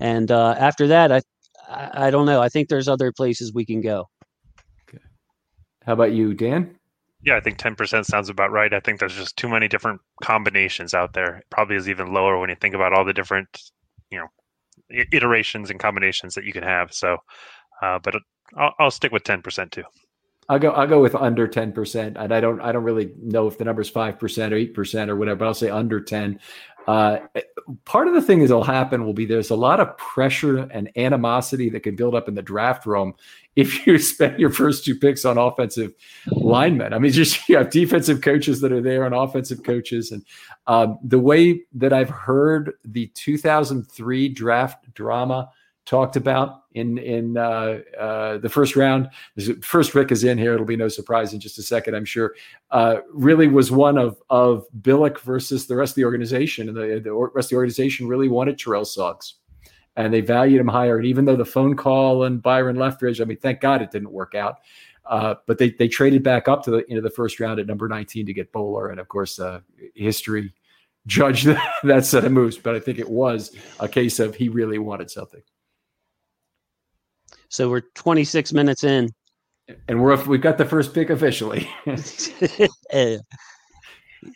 And 0.00 0.30
uh, 0.30 0.54
after 0.58 0.86
that, 0.88 1.12
I, 1.12 1.20
I, 1.68 2.06
I 2.06 2.10
don't 2.10 2.26
know. 2.26 2.40
I 2.40 2.48
think 2.48 2.68
there's 2.68 2.88
other 2.88 3.12
places 3.12 3.52
we 3.52 3.66
can 3.66 3.80
go. 3.80 4.08
Okay. 4.88 5.02
How 5.84 5.92
about 5.92 6.12
you, 6.12 6.34
Dan? 6.34 6.76
Yeah, 7.24 7.36
I 7.36 7.40
think 7.40 7.58
10% 7.58 8.04
sounds 8.04 8.28
about 8.28 8.50
right. 8.50 8.72
I 8.72 8.80
think 8.80 9.00
there's 9.00 9.14
just 9.14 9.36
too 9.36 9.48
many 9.48 9.66
different 9.66 10.00
combinations 10.22 10.92
out 10.92 11.14
there. 11.14 11.36
It 11.36 11.46
probably 11.50 11.76
is 11.76 11.88
even 11.88 12.12
lower 12.12 12.38
when 12.38 12.50
you 12.50 12.56
think 12.56 12.74
about 12.74 12.92
all 12.92 13.04
the 13.04 13.14
different, 13.14 13.48
you 14.10 14.18
know, 14.18 14.26
iterations 14.90 15.70
and 15.70 15.80
combinations 15.80 16.34
that 16.34 16.44
you 16.44 16.52
can 16.52 16.62
have. 16.62 16.92
So, 16.92 17.18
uh, 17.82 17.98
but 18.02 18.14
I'll, 18.56 18.74
I'll 18.78 18.90
stick 18.90 19.12
with 19.12 19.24
10% 19.24 19.70
too. 19.70 19.84
I'll 20.48 20.58
go. 20.58 20.70
I'll 20.72 20.86
go 20.86 21.00
with 21.00 21.14
under 21.14 21.48
ten 21.48 21.72
percent, 21.72 22.18
and 22.18 22.32
I 22.32 22.40
don't. 22.40 22.60
I 22.60 22.70
don't 22.70 22.84
really 22.84 23.14
know 23.22 23.46
if 23.46 23.56
the 23.56 23.64
number's 23.64 23.88
five 23.88 24.18
percent 24.18 24.52
or 24.52 24.56
eight 24.56 24.74
percent 24.74 25.10
or 25.10 25.16
whatever. 25.16 25.38
But 25.38 25.46
I'll 25.46 25.54
say 25.54 25.70
under 25.70 26.00
ten. 26.00 26.38
Uh, 26.86 27.18
part 27.84 28.08
of 28.08 28.14
the 28.14 28.20
thing 28.20 28.40
that'll 28.40 28.62
happen 28.62 29.04
will 29.04 29.14
be 29.14 29.24
there's 29.24 29.50
a 29.50 29.56
lot 29.56 29.80
of 29.80 29.96
pressure 29.96 30.58
and 30.70 30.90
animosity 30.96 31.70
that 31.70 31.80
can 31.80 31.96
build 31.96 32.14
up 32.14 32.28
in 32.28 32.34
the 32.34 32.42
draft 32.42 32.84
room 32.84 33.14
if 33.56 33.86
you 33.86 33.98
spend 33.98 34.38
your 34.38 34.50
first 34.50 34.84
two 34.84 34.94
picks 34.94 35.24
on 35.24 35.38
offensive 35.38 35.94
linemen. 36.26 36.92
I 36.92 36.98
mean, 36.98 37.12
just 37.12 37.48
you 37.48 37.56
have 37.56 37.70
defensive 37.70 38.20
coaches 38.20 38.60
that 38.60 38.72
are 38.72 38.82
there 38.82 39.04
and 39.04 39.14
offensive 39.14 39.62
coaches, 39.62 40.12
and 40.12 40.24
um, 40.66 40.98
the 41.02 41.18
way 41.18 41.62
that 41.74 41.92
I've 41.92 42.10
heard 42.10 42.74
the 42.84 43.06
2003 43.14 44.28
draft 44.28 44.92
drama 44.94 45.50
talked 45.86 46.16
about 46.16 46.62
in 46.72 46.98
in 46.98 47.36
uh, 47.36 47.80
uh, 47.98 48.38
the 48.38 48.48
first 48.48 48.76
round. 48.76 49.08
First, 49.62 49.94
Rick 49.94 50.12
is 50.12 50.24
in 50.24 50.38
here. 50.38 50.54
It'll 50.54 50.66
be 50.66 50.76
no 50.76 50.88
surprise 50.88 51.32
in 51.32 51.40
just 51.40 51.58
a 51.58 51.62
second, 51.62 51.94
I'm 51.94 52.04
sure. 52.04 52.34
Uh, 52.70 52.98
really 53.12 53.48
was 53.48 53.70
one 53.70 53.98
of 53.98 54.20
of 54.30 54.66
Billick 54.80 55.20
versus 55.20 55.66
the 55.66 55.76
rest 55.76 55.92
of 55.92 55.96
the 55.96 56.04
organization, 56.04 56.68
and 56.68 56.76
the, 56.76 57.00
the 57.02 57.12
rest 57.12 57.46
of 57.46 57.50
the 57.50 57.56
organization 57.56 58.08
really 58.08 58.28
wanted 58.28 58.58
Terrell 58.58 58.84
Suggs, 58.84 59.34
and 59.96 60.12
they 60.12 60.20
valued 60.20 60.60
him 60.60 60.68
higher. 60.68 60.96
And 60.96 61.06
even 61.06 61.24
though 61.24 61.36
the 61.36 61.44
phone 61.44 61.76
call 61.76 62.24
and 62.24 62.42
Byron 62.42 62.76
Leftwich, 62.76 63.20
I 63.20 63.24
mean, 63.24 63.38
thank 63.38 63.60
God 63.60 63.82
it 63.82 63.90
didn't 63.90 64.10
work 64.10 64.34
out. 64.34 64.60
Uh, 65.06 65.34
but 65.46 65.58
they 65.58 65.70
they 65.70 65.86
traded 65.86 66.22
back 66.22 66.48
up 66.48 66.64
to 66.64 66.70
the 66.70 66.90
into 66.90 67.02
the 67.02 67.10
first 67.10 67.38
round 67.38 67.60
at 67.60 67.66
number 67.66 67.88
19 67.88 68.24
to 68.26 68.32
get 68.32 68.52
Boller, 68.52 68.90
and 68.90 68.98
of 68.98 69.08
course, 69.08 69.38
uh, 69.38 69.60
history 69.94 70.52
judged 71.06 71.46
that 71.84 72.06
set 72.06 72.24
of 72.24 72.32
moves. 72.32 72.56
But 72.56 72.74
I 72.74 72.80
think 72.80 72.98
it 72.98 73.08
was 73.08 73.54
a 73.80 73.88
case 73.88 74.18
of 74.18 74.34
he 74.34 74.48
really 74.48 74.78
wanted 74.78 75.10
something. 75.10 75.42
So 77.54 77.70
we're 77.70 77.82
26 77.82 78.52
minutes 78.52 78.82
in, 78.82 79.10
and 79.86 80.02
we're 80.02 80.20
we've 80.24 80.40
got 80.40 80.58
the 80.58 80.64
first 80.64 80.92
pick 80.92 81.08
officially. 81.08 81.70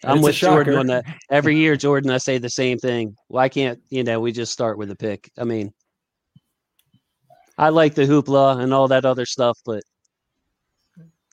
I'm 0.04 0.22
with 0.22 0.36
Jordan 0.36 0.76
on 0.76 0.86
that. 0.86 1.04
Every 1.28 1.56
year, 1.56 1.74
Jordan, 1.74 2.12
I 2.12 2.18
say 2.18 2.38
the 2.38 2.48
same 2.48 2.78
thing. 2.78 3.16
Why 3.26 3.48
can't 3.48 3.80
you 3.90 4.04
know 4.04 4.20
we 4.20 4.30
just 4.30 4.52
start 4.52 4.78
with 4.78 4.92
a 4.92 4.94
pick? 4.94 5.32
I 5.36 5.42
mean, 5.42 5.74
I 7.58 7.70
like 7.70 7.96
the 7.96 8.02
hoopla 8.02 8.60
and 8.62 8.72
all 8.72 8.86
that 8.86 9.04
other 9.04 9.26
stuff, 9.26 9.58
but 9.66 9.82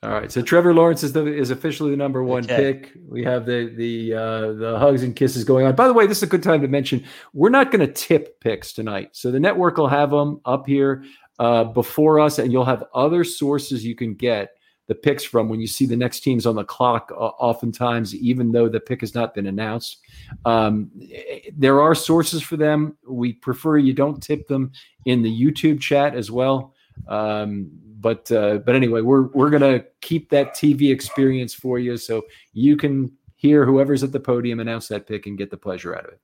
all 0.01 0.09
right. 0.09 0.31
So 0.31 0.41
Trevor 0.41 0.73
Lawrence 0.73 1.03
is 1.03 1.13
the 1.13 1.27
is 1.27 1.51
officially 1.51 1.91
the 1.91 1.97
number 1.97 2.23
one 2.23 2.45
okay. 2.45 2.73
pick. 2.73 2.93
We 3.07 3.23
have 3.25 3.45
the 3.45 3.71
the 3.75 4.13
uh, 4.15 4.53
the 4.53 4.79
hugs 4.79 5.03
and 5.03 5.15
kisses 5.15 5.43
going 5.43 5.67
on. 5.67 5.75
By 5.75 5.87
the 5.87 5.93
way, 5.93 6.07
this 6.07 6.17
is 6.17 6.23
a 6.23 6.27
good 6.27 6.41
time 6.41 6.61
to 6.61 6.67
mention 6.67 7.05
we're 7.33 7.49
not 7.49 7.69
going 7.69 7.85
to 7.85 7.93
tip 7.93 8.39
picks 8.39 8.73
tonight. 8.73 9.09
So 9.11 9.29
the 9.29 9.39
network 9.39 9.77
will 9.77 9.87
have 9.87 10.09
them 10.09 10.41
up 10.45 10.65
here 10.65 11.03
uh, 11.39 11.63
before 11.63 12.19
us, 12.19 12.39
and 12.39 12.51
you'll 12.51 12.65
have 12.65 12.83
other 12.93 13.23
sources 13.23 13.85
you 13.85 13.95
can 13.95 14.13
get 14.13 14.51
the 14.87 14.95
picks 14.95 15.23
from 15.23 15.49
when 15.49 15.59
you 15.59 15.67
see 15.67 15.85
the 15.85 15.95
next 15.95 16.19
teams 16.19 16.45
on 16.45 16.55
the 16.55 16.63
clock. 16.63 17.11
Uh, 17.11 17.27
oftentimes, 17.39 18.15
even 18.15 18.51
though 18.51 18.69
the 18.69 18.79
pick 18.79 19.01
has 19.01 19.15
not 19.15 19.33
been 19.33 19.47
announced, 19.47 19.99
um, 20.45 20.91
there 21.55 21.81
are 21.81 21.95
sources 21.95 22.41
for 22.41 22.57
them. 22.57 22.97
We 23.07 23.33
prefer 23.33 23.77
you 23.77 23.93
don't 23.93 24.21
tip 24.21 24.47
them 24.47 24.71
in 25.05 25.21
the 25.21 25.41
YouTube 25.41 25.81
chat 25.81 26.15
as 26.15 26.29
well. 26.29 26.73
Um, 27.07 27.71
but 27.99 28.31
uh, 28.31 28.59
but 28.59 28.75
anyway, 28.75 29.01
we're 29.01 29.27
we're 29.29 29.49
gonna 29.49 29.83
keep 30.01 30.29
that 30.29 30.55
TV 30.55 30.91
experience 30.91 31.53
for 31.53 31.79
you, 31.79 31.97
so 31.97 32.23
you 32.53 32.77
can 32.77 33.11
hear 33.35 33.65
whoever's 33.65 34.03
at 34.03 34.11
the 34.11 34.19
podium 34.19 34.59
announce 34.59 34.87
that 34.89 35.07
pick 35.07 35.25
and 35.25 35.37
get 35.37 35.49
the 35.49 35.57
pleasure 35.57 35.95
out 35.95 36.05
of 36.05 36.13
it. 36.13 36.19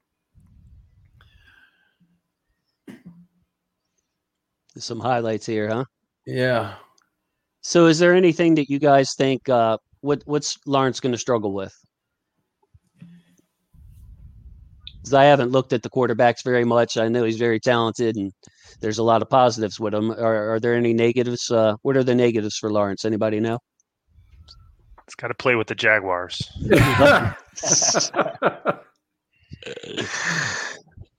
Some 4.77 4.99
highlights 4.99 5.45
here, 5.45 5.69
huh? 5.69 5.85
Yeah. 6.25 6.73
So, 7.61 7.87
is 7.87 7.99
there 7.99 8.15
anything 8.15 8.55
that 8.55 8.69
you 8.69 8.79
guys 8.79 9.13
think? 9.15 9.47
Uh, 9.49 9.77
what 10.01 10.23
what's 10.25 10.57
Lawrence 10.65 10.99
going 10.99 11.11
to 11.11 11.17
struggle 11.17 11.53
with? 11.53 11.73
Because 14.97 15.13
I 15.13 15.25
haven't 15.25 15.51
looked 15.51 15.73
at 15.73 15.83
the 15.83 15.89
quarterbacks 15.89 16.43
very 16.43 16.63
much. 16.63 16.97
I 16.97 17.07
know 17.07 17.23
he's 17.23 17.37
very 17.37 17.59
talented, 17.59 18.15
and 18.15 18.31
there's 18.81 18.97
a 18.99 19.03
lot 19.03 19.21
of 19.21 19.29
positives 19.29 19.79
with 19.79 19.93
him. 19.93 20.11
Are, 20.11 20.55
are 20.55 20.59
there 20.59 20.75
any 20.75 20.93
negatives? 20.93 21.49
Uh, 21.49 21.75
what 21.81 21.97
are 21.97 22.03
the 22.03 22.15
negatives 22.15 22.57
for 22.57 22.71
Lawrence? 22.71 23.05
Anybody 23.05 23.39
know? 23.39 23.59
It's 25.05 25.15
got 25.15 25.27
to 25.29 25.33
play 25.33 25.55
with 25.55 25.67
the 25.67 25.75
Jaguars. 25.75 26.49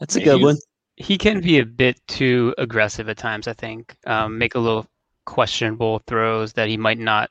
That's 0.00 0.16
a 0.16 0.20
good 0.20 0.42
one 0.42 0.56
he 1.02 1.18
can 1.18 1.40
be 1.40 1.58
a 1.58 1.66
bit 1.66 2.00
too 2.06 2.54
aggressive 2.58 3.08
at 3.08 3.18
times. 3.18 3.48
I 3.48 3.52
think 3.52 3.96
um, 4.06 4.38
make 4.38 4.54
a 4.54 4.60
little 4.60 4.86
questionable 5.26 6.00
throws 6.06 6.52
that 6.54 6.68
he 6.68 6.76
might 6.76 6.98
not 6.98 7.28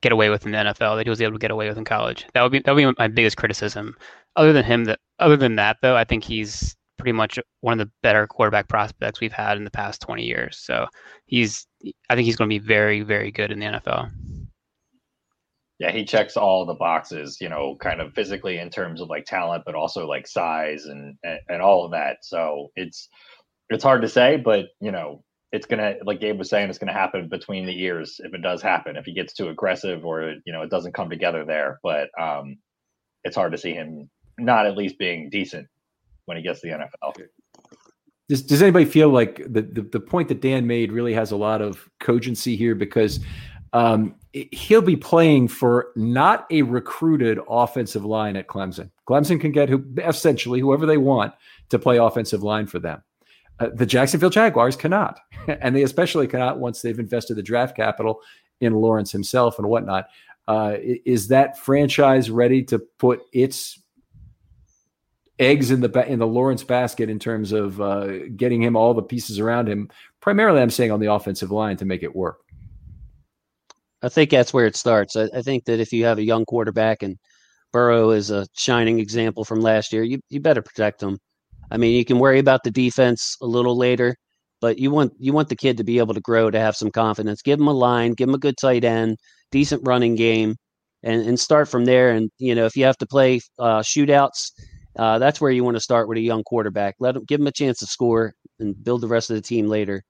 get 0.00 0.12
away 0.12 0.30
with 0.30 0.46
in 0.46 0.52
the 0.52 0.58
NFL 0.58 0.96
that 0.96 1.06
he 1.06 1.10
was 1.10 1.20
able 1.20 1.32
to 1.32 1.38
get 1.38 1.50
away 1.50 1.68
with 1.68 1.76
in 1.76 1.84
college. 1.84 2.26
That 2.32 2.42
would 2.42 2.52
be 2.52 2.60
that 2.60 2.74
would 2.74 2.80
be 2.80 2.94
my 2.98 3.08
biggest 3.08 3.36
criticism. 3.36 3.96
Other 4.36 4.52
than 4.52 4.64
him, 4.64 4.84
that 4.84 4.98
other 5.18 5.36
than 5.36 5.56
that 5.56 5.76
though, 5.82 5.96
I 5.96 6.04
think 6.04 6.24
he's 6.24 6.74
pretty 6.96 7.12
much 7.12 7.38
one 7.60 7.78
of 7.78 7.86
the 7.86 7.92
better 8.02 8.26
quarterback 8.26 8.68
prospects 8.68 9.20
we've 9.20 9.32
had 9.32 9.56
in 9.56 9.64
the 9.64 9.70
past 9.70 10.00
20 10.00 10.24
years. 10.24 10.58
So 10.58 10.86
he's 11.26 11.66
I 12.08 12.14
think 12.14 12.24
he's 12.24 12.36
going 12.36 12.48
to 12.48 12.54
be 12.54 12.64
very 12.64 13.02
very 13.02 13.30
good 13.30 13.52
in 13.52 13.58
the 13.58 13.66
NFL 13.66 14.10
yeah, 15.78 15.92
he 15.92 16.04
checks 16.04 16.36
all 16.36 16.66
the 16.66 16.74
boxes, 16.74 17.40
you 17.40 17.48
know, 17.48 17.76
kind 17.80 18.00
of 18.00 18.12
physically 18.12 18.58
in 18.58 18.68
terms 18.68 19.00
of 19.00 19.08
like 19.08 19.26
talent, 19.26 19.62
but 19.64 19.76
also 19.76 20.08
like 20.08 20.26
size 20.26 20.86
and, 20.86 21.16
and, 21.22 21.38
and 21.48 21.62
all 21.62 21.84
of 21.84 21.92
that. 21.92 22.18
So 22.22 22.68
it's 22.74 23.08
it's 23.70 23.84
hard 23.84 24.02
to 24.02 24.08
say, 24.08 24.38
but 24.38 24.66
you 24.80 24.90
know, 24.90 25.22
it's 25.52 25.66
gonna 25.66 25.94
like 26.04 26.20
Gabe 26.20 26.38
was 26.38 26.50
saying, 26.50 26.68
it's 26.68 26.78
gonna 26.78 26.92
happen 26.92 27.28
between 27.28 27.64
the 27.64 27.80
ears 27.80 28.20
if 28.24 28.34
it 28.34 28.42
does 28.42 28.60
happen. 28.60 28.96
If 28.96 29.04
he 29.04 29.12
gets 29.12 29.32
too 29.32 29.48
aggressive 29.48 30.04
or 30.04 30.34
you 30.44 30.52
know 30.52 30.62
it 30.62 30.70
doesn't 30.70 30.94
come 30.94 31.10
together 31.10 31.44
there, 31.44 31.78
but 31.84 32.08
um, 32.20 32.58
it's 33.22 33.36
hard 33.36 33.52
to 33.52 33.58
see 33.58 33.72
him 33.72 34.10
not 34.38 34.66
at 34.66 34.76
least 34.76 34.98
being 34.98 35.30
decent 35.30 35.68
when 36.24 36.36
he 36.36 36.42
gets 36.42 36.60
the 36.60 36.68
NFL. 36.68 37.26
does, 38.28 38.42
does 38.42 38.62
anybody 38.62 38.84
feel 38.84 39.08
like 39.08 39.38
the, 39.48 39.62
the, 39.62 39.82
the 39.82 40.00
point 40.00 40.28
that 40.28 40.40
Dan 40.40 40.66
made 40.66 40.92
really 40.92 41.14
has 41.14 41.32
a 41.32 41.36
lot 41.36 41.60
of 41.60 41.88
cogency 41.98 42.54
here 42.56 42.74
because 42.74 43.20
um, 43.72 44.14
he'll 44.32 44.82
be 44.82 44.96
playing 44.96 45.48
for 45.48 45.88
not 45.96 46.46
a 46.50 46.62
recruited 46.62 47.38
offensive 47.48 48.04
line 48.04 48.36
at 48.36 48.46
Clemson. 48.46 48.90
Clemson 49.08 49.40
can 49.40 49.52
get 49.52 49.68
who, 49.68 49.84
essentially 49.98 50.60
whoever 50.60 50.86
they 50.86 50.98
want 50.98 51.34
to 51.70 51.78
play 51.78 51.98
offensive 51.98 52.42
line 52.42 52.66
for 52.66 52.78
them. 52.78 53.02
Uh, 53.60 53.68
the 53.74 53.86
Jacksonville 53.86 54.30
Jaguars 54.30 54.76
cannot, 54.76 55.20
and 55.48 55.74
they 55.74 55.82
especially 55.82 56.26
cannot 56.26 56.58
once 56.58 56.82
they've 56.82 56.98
invested 56.98 57.34
the 57.34 57.42
draft 57.42 57.76
capital 57.76 58.20
in 58.60 58.74
Lawrence 58.74 59.12
himself 59.12 59.58
and 59.58 59.68
whatnot. 59.68 60.08
Uh, 60.46 60.76
is 60.80 61.28
that 61.28 61.58
franchise 61.58 62.30
ready 62.30 62.62
to 62.62 62.78
put 62.78 63.20
its 63.32 63.78
eggs 65.38 65.70
in 65.70 65.80
the 65.80 66.06
in 66.10 66.18
the 66.18 66.26
Lawrence 66.26 66.64
basket 66.64 67.10
in 67.10 67.18
terms 67.18 67.52
of 67.52 67.80
uh, 67.80 68.26
getting 68.34 68.62
him 68.62 68.74
all 68.74 68.94
the 68.94 69.02
pieces 69.02 69.38
around 69.38 69.68
him? 69.68 69.90
Primarily, 70.20 70.62
I'm 70.62 70.70
saying 70.70 70.90
on 70.90 71.00
the 71.00 71.12
offensive 71.12 71.50
line 71.50 71.76
to 71.78 71.84
make 71.84 72.02
it 72.02 72.16
work. 72.16 72.38
I 74.02 74.08
think 74.08 74.30
that's 74.30 74.54
where 74.54 74.66
it 74.66 74.76
starts. 74.76 75.16
I, 75.16 75.28
I 75.34 75.42
think 75.42 75.64
that 75.64 75.80
if 75.80 75.92
you 75.92 76.04
have 76.04 76.18
a 76.18 76.24
young 76.24 76.44
quarterback 76.44 77.02
and 77.02 77.16
Burrow 77.72 78.10
is 78.10 78.30
a 78.30 78.46
shining 78.56 78.98
example 79.00 79.44
from 79.44 79.60
last 79.60 79.92
year, 79.92 80.02
you 80.02 80.20
you 80.30 80.40
better 80.40 80.62
protect 80.62 81.02
him. 81.02 81.18
I 81.70 81.76
mean, 81.78 81.96
you 81.96 82.04
can 82.04 82.18
worry 82.18 82.38
about 82.38 82.62
the 82.64 82.70
defense 82.70 83.36
a 83.42 83.46
little 83.46 83.76
later, 83.76 84.16
but 84.60 84.78
you 84.78 84.90
want 84.90 85.12
you 85.18 85.32
want 85.32 85.48
the 85.48 85.56
kid 85.56 85.76
to 85.78 85.84
be 85.84 85.98
able 85.98 86.14
to 86.14 86.20
grow 86.20 86.50
to 86.50 86.60
have 86.60 86.76
some 86.76 86.90
confidence. 86.90 87.42
Give 87.42 87.60
him 87.60 87.68
a 87.68 87.72
line, 87.72 88.12
give 88.14 88.28
him 88.28 88.34
a 88.34 88.38
good 88.38 88.56
tight 88.60 88.84
end, 88.84 89.18
decent 89.52 89.82
running 89.86 90.14
game, 90.16 90.56
and 91.02 91.22
and 91.26 91.38
start 91.40 91.68
from 91.68 91.84
there. 91.84 92.10
And 92.10 92.30
you 92.38 92.54
know, 92.54 92.66
if 92.66 92.76
you 92.76 92.84
have 92.84 92.98
to 92.98 93.06
play 93.06 93.40
uh, 93.58 93.80
shootouts, 93.80 94.52
uh, 94.98 95.18
that's 95.18 95.40
where 95.40 95.50
you 95.50 95.64
want 95.64 95.76
to 95.76 95.80
start 95.80 96.08
with 96.08 96.18
a 96.18 96.22
young 96.22 96.42
quarterback. 96.44 96.94
Let 97.00 97.16
him 97.16 97.24
give 97.26 97.40
him 97.40 97.46
a 97.48 97.52
chance 97.52 97.78
to 97.80 97.86
score 97.86 98.34
and 98.60 98.82
build 98.82 99.02
the 99.02 99.08
rest 99.08 99.30
of 99.30 99.36
the 99.36 99.42
team 99.42 99.68
later. 99.68 100.02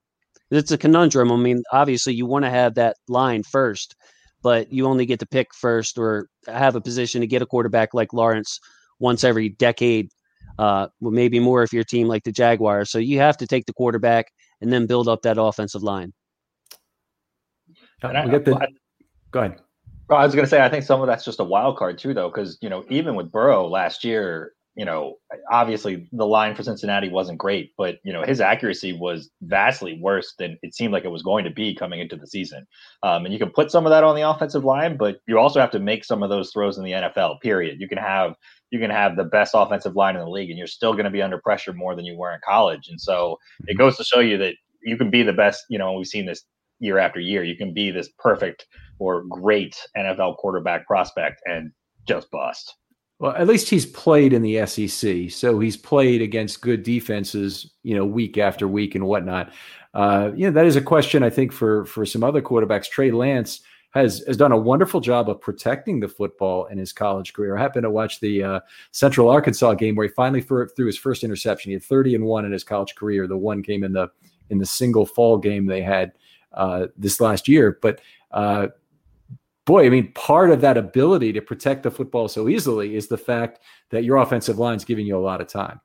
It's 0.51 0.71
a 0.71 0.79
conundrum. 0.79 1.31
I 1.31 1.37
mean, 1.37 1.63
obviously, 1.73 2.15
you 2.15 2.27
want 2.27 2.45
to 2.45 2.51
have 2.51 2.75
that 2.75 2.97
line 3.09 3.43
first, 3.43 3.95
but 4.43 4.73
you 4.73 4.87
only 4.87 5.07
get 5.07 5.21
to 5.21 5.27
pick 5.27 5.55
first 5.55 5.99
or 5.99 6.29
have 6.47 6.75
a 6.75 6.81
position 6.81 7.21
to 7.21 7.27
get 7.27 7.43
a 7.43 7.47
quarterback 7.47 7.93
like 7.93 8.13
Lawrence 8.13 8.59
once 8.99 9.25
every 9.25 9.51
decade 9.51 10.11
uh, 10.59 10.89
well, 11.01 11.13
maybe 11.13 11.39
more 11.39 11.63
if 11.63 11.73
you're 11.73 11.83
a 11.83 11.87
team 11.87 12.09
like 12.09 12.25
the 12.25 12.33
Jaguars. 12.33 12.91
So 12.91 12.99
you 12.99 13.19
have 13.19 13.37
to 13.39 13.47
take 13.47 13.67
the 13.67 13.73
quarterback 13.73 14.27
and 14.61 14.73
then 14.73 14.87
build 14.87 15.09
up 15.09 15.23
that 15.23 15.41
offensive 15.41 15.83
line. 15.83 16.13
I, 18.03 18.27
the, 18.27 18.57
I, 18.57 18.67
go 19.31 19.41
ahead. 19.41 19.61
I 20.11 20.25
was 20.25 20.35
going 20.35 20.45
to 20.45 20.51
say, 20.51 20.61
I 20.61 20.69
think 20.69 20.85
some 20.85 21.01
of 21.01 21.07
that's 21.07 21.25
just 21.25 21.41
a 21.41 21.45
wild 21.45 21.77
card 21.77 21.99
too, 21.99 22.15
though, 22.15 22.29
because 22.29 22.59
you 22.61 22.71
know, 22.71 22.85
even 22.89 23.15
with 23.15 23.31
Burrow 23.31 23.69
last 23.69 24.05
year, 24.05 24.53
you 24.79 24.85
know, 24.85 25.16
obviously 25.51 26.09
the 26.12 26.24
line 26.24 26.55
for 26.55 26.62
Cincinnati 26.62 27.09
wasn't 27.09 27.37
great, 27.37 27.72
but 27.76 27.97
you 28.05 28.12
know, 28.12 28.22
his 28.22 28.41
accuracy 28.41 28.93
was 28.93 29.29
vastly 29.43 29.99
worse 30.01 30.35
than 30.39 30.57
it 30.62 30.72
seemed 30.72 30.93
like 30.93 31.05
it 31.05 31.11
was 31.11 31.24
going 31.24 31.43
to 31.43 31.51
be 31.51 31.74
coming 31.74 31.99
into 31.99 32.14
the 32.14 32.29
season. 32.29 32.64
Um, 33.03 33.24
and 33.24 33.33
you 33.33 33.41
can 33.41 33.51
put 33.51 33.72
some 33.72 33.87
of 33.87 33.91
that 33.91 34.05
on 34.05 34.14
the 34.14 34.22
offensive 34.22 34.64
line, 34.64 34.97
but 34.97 35.18
you 35.26 35.37
also 35.37 35.59
have 35.59 35.72
to 35.72 35.81
make 35.81 36.05
some 36.05 36.22
of 36.22 36.31
those 36.31 36.53
throws 36.53 36.79
in 36.79 36.85
the 36.85 36.93
NFL. 36.93 37.41
Period. 37.41 37.81
You 37.81 37.89
can 37.89 37.99
have 37.99 38.37
you 38.70 38.79
can 38.79 38.91
have 38.91 39.16
the 39.16 39.24
best 39.24 39.51
offensive 39.57 39.97
line 39.97 40.14
in 40.14 40.22
the 40.22 40.31
league, 40.31 40.49
and 40.49 40.57
you're 40.57 40.68
still 40.68 40.93
going 40.93 41.07
to 41.07 41.11
be 41.11 41.22
under 41.22 41.39
pressure 41.39 41.72
more 41.72 41.97
than 41.97 42.05
you 42.05 42.16
were 42.16 42.33
in 42.33 42.39
college. 42.45 42.87
And 42.89 43.01
so 43.01 43.37
it 43.66 43.72
mm-hmm. 43.72 43.79
goes 43.79 43.97
to 43.97 44.05
show 44.05 44.20
you 44.20 44.39
that 44.39 44.55
you 44.85 44.97
can 44.97 45.11
be 45.11 45.24
the 45.24 45.33
best. 45.33 45.64
You 45.68 45.79
know, 45.79 45.95
we've 45.95 46.07
seen 46.07 46.24
this 46.24 46.45
year 46.79 46.99
after 46.99 47.18
year. 47.18 47.43
You 47.43 47.57
can 47.57 47.74
be 47.74 47.91
this 47.91 48.11
perfect 48.20 48.64
or 49.01 49.24
great 49.24 49.76
NFL 49.97 50.37
quarterback 50.37 50.87
prospect 50.87 51.43
and 51.47 51.72
just 52.07 52.31
bust. 52.31 52.76
Well, 53.19 53.33
at 53.33 53.49
least 53.49 53.69
he's 53.69 53.87
played 53.87 54.33
in 54.33 54.43
the 54.43 54.64
SEC, 54.66 55.31
so 55.31 55.59
he's 55.59 55.77
played 55.77 56.23
against 56.23 56.61
good 56.61 56.85
defenses, 56.85 57.73
you 57.83 57.97
know, 57.97 58.05
week 58.05 58.39
after 58.39 58.69
week 58.69 58.95
and 58.95 59.07
whatnot. 59.07 59.53
Uh, 59.93 60.31
you 60.37 60.47
know, 60.47 60.53
that 60.53 60.66
is 60.66 60.77
a 60.77 60.81
question 60.81 61.23
I 61.25 61.31
think 61.31 61.53
for 61.53 61.85
for 61.87 62.07
some 62.07 62.23
other 62.23 62.41
quarterbacks. 62.41 62.89
Trey 62.89 63.11
Lance 63.11 63.61
has 63.91 64.23
has 64.27 64.37
done 64.37 64.53
a 64.53 64.57
wonderful 64.57 65.01
job 65.01 65.29
of 65.29 65.41
protecting 65.41 65.99
the 65.99 66.07
football 66.07 66.66
in 66.66 66.79
his 66.79 66.93
college 66.93 67.33
career. 67.33 67.57
I 67.57 67.61
happened 67.61 67.85
to 67.85 67.91
watch 67.91 68.21
the 68.21 68.45
uh, 68.45 68.61
Central 68.93 69.29
Arkansas 69.29 69.75
game 69.75 69.97
where 69.97 70.07
he 70.07 70.12
finally 70.14 70.43
threw, 70.43 70.69
his 70.77 70.99
first 70.99 71.25
interception. 71.25 71.71
He 71.71 71.75
had 71.75 71.83
30 71.83 72.16
and 72.16 72.25
one 72.25 72.45
in 72.45 72.53
his 72.53 72.64
college 72.64 72.95
career. 72.95 73.27
The 73.27 73.37
one 73.37 73.62
came 73.62 73.83
in 73.83 73.93
the 73.93 74.09
in 74.51 74.59
the 74.59 74.66
single 74.66 75.07
fall 75.07 75.39
game 75.39 75.66
they 75.66 75.83
had 75.83 76.12
uh, 76.53 76.87
this 76.97 77.21
last 77.21 77.49
year. 77.49 77.79
But 77.83 78.01
uh, 78.31 78.69
boy, 79.69 79.85
I 79.85 79.91
mean, 79.91 80.11
part 80.14 80.51
of 80.51 80.62
that 80.62 80.79
ability 80.79 81.35
to 81.35 81.43
protect 81.43 81.83
the 81.83 81.91
football 81.91 82.27
so 82.27 82.49
easily 82.49 82.97
is 82.97 83.09
the 83.09 83.19
fact 83.19 83.61
that 83.91 84.03
your 84.03 84.16
offensive 84.16 84.59
line 84.59 84.77
is 84.77 84.85
giving 84.85 85.07
you 85.07 85.14
a 85.14 85.21
lot 85.21 85.43
of 85.43 85.47
time. 85.47 85.79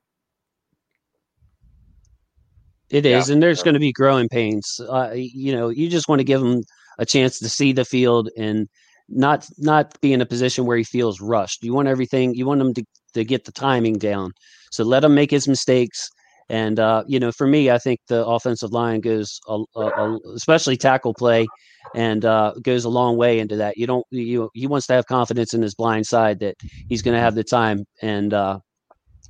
It 2.89 3.05
is, 3.05 3.27
yeah. 3.27 3.33
and 3.33 3.43
there's 3.43 3.61
going 3.61 3.73
to 3.73 3.81
be 3.81 3.91
growing 3.91 4.29
pains. 4.29 4.79
Uh, 4.87 5.11
you 5.13 5.51
know, 5.51 5.67
you 5.67 5.89
just 5.89 6.07
want 6.07 6.19
to 6.19 6.23
give 6.23 6.39
them 6.39 6.61
a 6.97 7.05
chance 7.05 7.39
to 7.39 7.49
see 7.49 7.73
the 7.73 7.83
field 7.83 8.29
and 8.37 8.69
not 9.09 9.45
not 9.57 9.99
be 9.99 10.13
in 10.13 10.21
a 10.21 10.25
position 10.25 10.65
where 10.65 10.77
he 10.77 10.85
feels 10.85 11.19
rushed. 11.19 11.61
You 11.61 11.73
want 11.73 11.89
everything. 11.89 12.33
You 12.35 12.45
want 12.45 12.61
him 12.61 12.73
to 12.75 12.85
to 13.15 13.25
get 13.25 13.43
the 13.43 13.51
timing 13.51 13.97
down. 13.97 14.31
So 14.71 14.85
let 14.85 15.03
him 15.03 15.13
make 15.13 15.31
his 15.31 15.47
mistakes. 15.47 16.09
And 16.49 16.79
uh, 16.79 17.03
you 17.07 17.19
know, 17.19 17.31
for 17.31 17.47
me, 17.47 17.71
I 17.71 17.77
think 17.77 17.99
the 18.07 18.25
offensive 18.25 18.71
line 18.71 19.01
goes, 19.01 19.39
a, 19.47 19.59
a, 19.75 19.81
a, 19.81 20.19
especially 20.35 20.77
tackle 20.77 21.13
play, 21.13 21.47
and 21.95 22.25
uh, 22.25 22.53
goes 22.61 22.85
a 22.85 22.89
long 22.89 23.17
way 23.17 23.39
into 23.39 23.55
that. 23.57 23.77
You 23.77 23.87
don't, 23.87 24.05
you 24.11 24.49
he 24.53 24.67
wants 24.67 24.87
to 24.87 24.93
have 24.93 25.05
confidence 25.05 25.53
in 25.53 25.61
his 25.61 25.75
blind 25.75 26.05
side 26.05 26.39
that 26.39 26.55
he's 26.89 27.01
going 27.01 27.15
to 27.15 27.21
have 27.21 27.35
the 27.35 27.43
time 27.43 27.85
and 28.01 28.33
uh, 28.33 28.59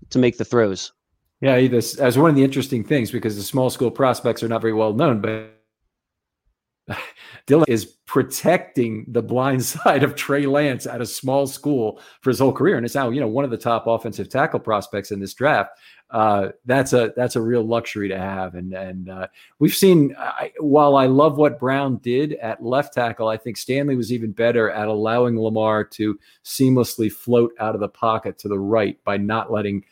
to 0.09 0.19
make 0.19 0.37
the 0.37 0.45
throws. 0.45 0.91
Yeah, 1.41 1.67
this 1.67 1.95
as 1.95 2.17
one 2.17 2.29
of 2.29 2.35
the 2.35 2.43
interesting 2.43 2.83
things 2.85 3.11
because 3.11 3.35
the 3.35 3.43
small 3.43 3.69
school 3.69 3.91
prospects 3.91 4.43
are 4.43 4.47
not 4.47 4.61
very 4.61 4.73
well 4.73 4.93
known, 4.93 5.19
but 5.19 5.52
Dillon 7.45 7.65
is 7.67 7.85
protecting 8.05 9.05
the 9.07 9.21
blind 9.21 9.63
side 9.65 10.03
of 10.03 10.15
Trey 10.15 10.45
Lance 10.45 10.85
at 10.85 11.01
a 11.01 11.05
small 11.05 11.47
school 11.47 11.99
for 12.21 12.29
his 12.29 12.39
whole 12.39 12.53
career, 12.53 12.77
and 12.77 12.85
it's 12.85 12.95
now 12.95 13.09
you 13.09 13.19
know 13.19 13.27
one 13.27 13.45
of 13.45 13.51
the 13.51 13.57
top 13.57 13.87
offensive 13.87 14.29
tackle 14.29 14.59
prospects 14.59 15.11
in 15.11 15.19
this 15.19 15.33
draft. 15.33 15.71
Uh, 16.11 16.49
that's 16.65 16.93
a 16.93 17.11
that's 17.15 17.35
a 17.35 17.41
real 17.41 17.63
luxury 17.63 18.07
to 18.07 18.17
have, 18.17 18.53
and 18.55 18.73
and 18.73 19.09
uh, 19.09 19.27
we've 19.59 19.73
seen. 19.73 20.15
I, 20.17 20.51
while 20.59 20.95
I 20.95 21.07
love 21.07 21.37
what 21.37 21.59
Brown 21.59 21.97
did 21.97 22.33
at 22.33 22.63
left 22.63 22.93
tackle, 22.93 23.27
I 23.27 23.37
think 23.37 23.57
Stanley 23.57 23.95
was 23.95 24.11
even 24.11 24.31
better 24.31 24.69
at 24.69 24.87
allowing 24.87 25.39
Lamar 25.39 25.83
to 25.85 26.19
seamlessly 26.43 27.11
float 27.11 27.53
out 27.59 27.73
of 27.73 27.81
the 27.81 27.89
pocket 27.89 28.37
to 28.39 28.47
the 28.47 28.59
right 28.59 29.03
by 29.03 29.17
not 29.17 29.51
letting 29.51 29.85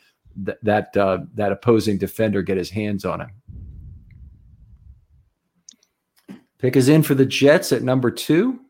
th- 0.44 0.58
that 0.62 0.96
uh, 0.96 1.18
that 1.34 1.50
opposing 1.50 1.98
defender 1.98 2.42
get 2.42 2.56
his 2.56 2.70
hands 2.70 3.04
on 3.04 3.22
him. 3.22 3.30
Pick 6.62 6.76
is 6.76 6.88
in 6.88 7.02
for 7.02 7.16
the 7.16 7.26
Jets 7.26 7.72
at 7.72 7.82
number 7.82 8.08
two. 8.08 8.60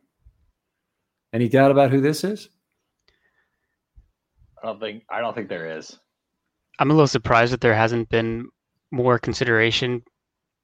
Any 1.34 1.46
doubt 1.46 1.70
about 1.70 1.90
who 1.90 2.00
this 2.00 2.24
is? 2.24 2.48
I 4.62 4.66
don't 4.66 4.80
think 4.80 5.04
I 5.10 5.20
don't 5.20 5.34
think 5.34 5.50
there 5.50 5.76
is. 5.76 5.98
I'm 6.78 6.90
a 6.90 6.94
little 6.94 7.06
surprised 7.06 7.52
that 7.52 7.60
there 7.60 7.74
hasn't 7.74 8.08
been 8.08 8.48
more 8.90 9.18
consideration 9.18 10.02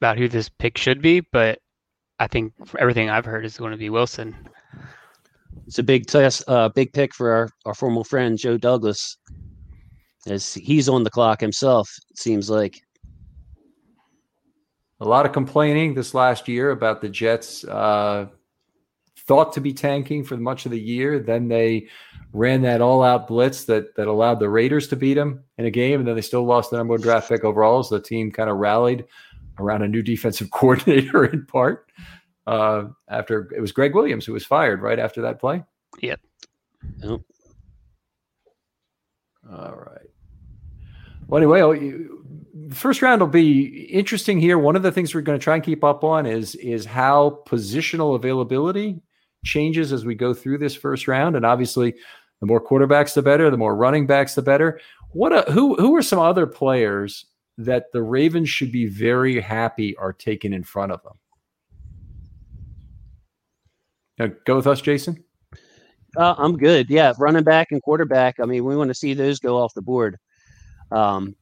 about 0.01 0.17
who 0.17 0.27
this 0.27 0.49
pick 0.49 0.79
should 0.79 1.03
be, 1.03 1.21
but 1.21 1.59
I 2.19 2.29
think 2.29 2.55
everything 2.79 3.11
I've 3.11 3.27
heard 3.27 3.45
is 3.45 3.59
going 3.59 3.73
to 3.73 3.77
be 3.77 3.91
Wilson. 3.91 4.35
It's 5.67 5.79
a 5.79 5.83
big 5.83 6.07
test, 6.07 6.45
uh, 6.49 6.71
big 6.71 6.95
pick 6.95 7.15
for 7.15 7.31
our, 7.31 7.51
our 7.67 7.75
former 7.75 8.05
friend 8.05 8.39
Joe 8.39 8.57
Douglas, 8.57 9.19
as 10.27 10.55
he's 10.55 10.89
on 10.89 11.05
the 11.05 11.11
clock 11.11 11.43
himself. 11.43 11.91
It 12.11 12.19
seems 12.19 12.49
like 12.49 12.81
a 15.01 15.05
lot 15.05 15.27
of 15.27 15.33
complaining 15.33 15.95
this 15.95 16.15
last 16.15 16.49
year 16.49 16.71
about 16.71 17.01
the 17.01 17.09
Jets 17.09 17.65
uh, 17.65 18.27
thought 19.17 19.53
to 19.53 19.61
be 19.61 19.73
tanking 19.73 20.25
for 20.25 20.37
much 20.37 20.65
of 20.65 20.73
the 20.73 20.81
year. 20.81 21.19
Then 21.19 21.49
they 21.49 21.89
ran 22.33 22.63
that 22.63 22.81
all-out 22.81 23.29
blitz 23.29 23.65
that 23.65 23.95
that 23.95 24.07
allowed 24.07 24.41
the 24.41 24.49
Raiders 24.49 24.89
to 24.89 24.97
beat 24.97 25.15
them 25.15 25.45
in 25.57 25.67
a 25.67 25.71
game, 25.71 26.01
and 26.01 26.09
then 26.09 26.17
they 26.17 26.23
still 26.23 26.45
lost 26.45 26.71
the 26.71 26.77
number 26.77 26.93
one 26.95 27.01
draft 27.01 27.29
pick 27.29 27.45
overall. 27.45 27.83
So 27.83 27.97
the 27.97 28.03
team 28.03 28.31
kind 28.31 28.51
of 28.51 28.57
rallied 28.57 29.05
around 29.59 29.83
a 29.83 29.89
new 29.89 30.03
defensive 30.03 30.51
coordinator 30.53 31.25
in 31.27 31.47
part. 31.47 31.91
Uh, 32.47 32.89
after 33.09 33.53
it 33.55 33.61
was 33.61 33.73
Gregg 33.73 33.95
Williams 33.95 34.25
who 34.25 34.33
was 34.33 34.45
fired 34.45 34.81
right 34.81 34.99
after 34.99 35.21
that 35.21 35.39
play. 35.39 35.63
Yep. 36.01 36.19
Yep. 37.03 37.21
All 39.51 39.75
right. 39.75 40.07
Well, 41.27 41.39
anyway, 41.39 41.61
oh, 41.61 41.73
the 42.55 42.75
first 42.75 43.03
round 43.03 43.21
will 43.21 43.29
be 43.29 43.85
interesting 43.87 44.41
here. 44.41 44.59
One 44.59 44.77
of 44.77 44.83
the 44.83 44.93
things 44.93 45.15
we're 45.15 45.21
going 45.21 45.39
to 45.39 45.43
try 45.43 45.55
and 45.55 45.65
keep 45.65 45.85
up 45.85 46.05
on 46.05 46.27
is 46.27 46.55
is 46.57 46.85
how 46.85 47.43
positional 47.47 48.15
availability 48.15 49.01
changes 49.45 49.93
as 49.93 50.05
we 50.05 50.15
go 50.15 50.35
through 50.35 50.59
this 50.59 50.75
first 50.75 51.09
round, 51.09 51.37
and 51.37 51.47
obviously, 51.47 51.95
the 52.41 52.47
more 52.47 52.65
quarterbacks, 52.65 53.15
the 53.15 53.23
better. 53.23 53.51
The 53.51 53.57
more 53.57 53.77
running 53.77 54.07
backs, 54.07 54.35
the 54.35 54.43
better. 54.43 54.81
What 55.13 55.33
a, 55.33 55.51
who 55.53 55.75
who 55.77 55.95
are 55.97 56.03
some 56.03 56.19
other 56.19 56.47
players 56.47 57.27
that 57.57 57.93
the 57.93 58.03
Ravens 58.03 58.49
should 58.49 58.71
be 58.71 58.87
very 58.87 59.41
happy 59.41 59.97
are 59.97 60.13
taken 60.13 60.53
in 60.53 60.63
front 60.63 60.93
of 60.93 61.03
them? 61.03 61.19
Now, 64.19 64.29
go 64.47 64.57
with 64.57 64.67
us, 64.67 64.81
Jason. 64.81 65.25
Uh, 66.17 66.35
I'm 66.39 66.57
good. 66.57 66.91
Yeah, 66.91 67.13
running 67.19 67.45
back 67.45 67.69
and 67.71 67.83
quarterback. 67.83 68.41
I 68.41 68.45
mean, 68.45 68.65
we 68.65 68.77
want 68.77 68.89
to 68.89 68.95
see 68.95 69.15
those 69.15 69.39
go 69.39 69.57
off 69.57 69.75
the 69.75 69.83
board. 69.83 70.19
Um, 70.91 71.37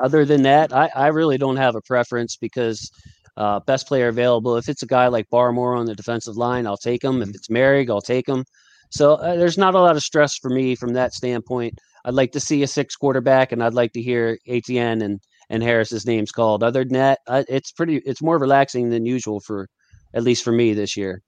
other 0.00 0.24
than 0.24 0.42
that, 0.42 0.72
I, 0.72 0.90
I 0.94 1.06
really 1.08 1.38
don't 1.38 1.56
have 1.56 1.76
a 1.76 1.80
preference 1.82 2.36
because 2.36 2.90
uh, 3.36 3.60
best 3.60 3.86
player 3.86 4.08
available. 4.08 4.56
If 4.56 4.68
it's 4.68 4.82
a 4.82 4.86
guy 4.86 5.08
like 5.08 5.28
Barmore 5.30 5.78
on 5.78 5.86
the 5.86 5.94
defensive 5.94 6.36
line, 6.36 6.66
I'll 6.66 6.76
take 6.76 7.02
him. 7.02 7.22
If 7.22 7.30
it's 7.30 7.48
Moehrig, 7.48 7.90
I'll 7.90 8.00
take 8.00 8.28
him. 8.28 8.44
So 8.90 9.14
uh, 9.14 9.36
there's 9.36 9.58
not 9.58 9.74
a 9.74 9.80
lot 9.80 9.96
of 9.96 10.02
stress 10.02 10.36
for 10.36 10.50
me 10.50 10.74
from 10.74 10.94
that 10.94 11.12
standpoint. 11.12 11.78
I'd 12.04 12.14
like 12.14 12.32
to 12.32 12.40
see 12.40 12.62
a 12.62 12.66
six 12.66 12.96
quarterback, 12.96 13.52
and 13.52 13.62
I'd 13.62 13.74
like 13.74 13.92
to 13.92 14.02
hear 14.02 14.38
Etienne 14.46 15.02
and 15.02 15.20
and 15.48 15.62
Harris's 15.62 16.06
names 16.06 16.30
called. 16.30 16.62
Other 16.62 16.84
than 16.84 16.94
that, 16.94 17.18
uh, 17.26 17.42
it's 17.48 17.72
pretty. 17.72 17.96
It's 18.06 18.22
more 18.22 18.38
relaxing 18.38 18.90
than 18.90 19.04
usual 19.04 19.40
for, 19.40 19.68
at 20.14 20.22
least 20.22 20.44
for 20.44 20.52
me 20.52 20.74
this 20.74 20.96
year. 20.96 21.22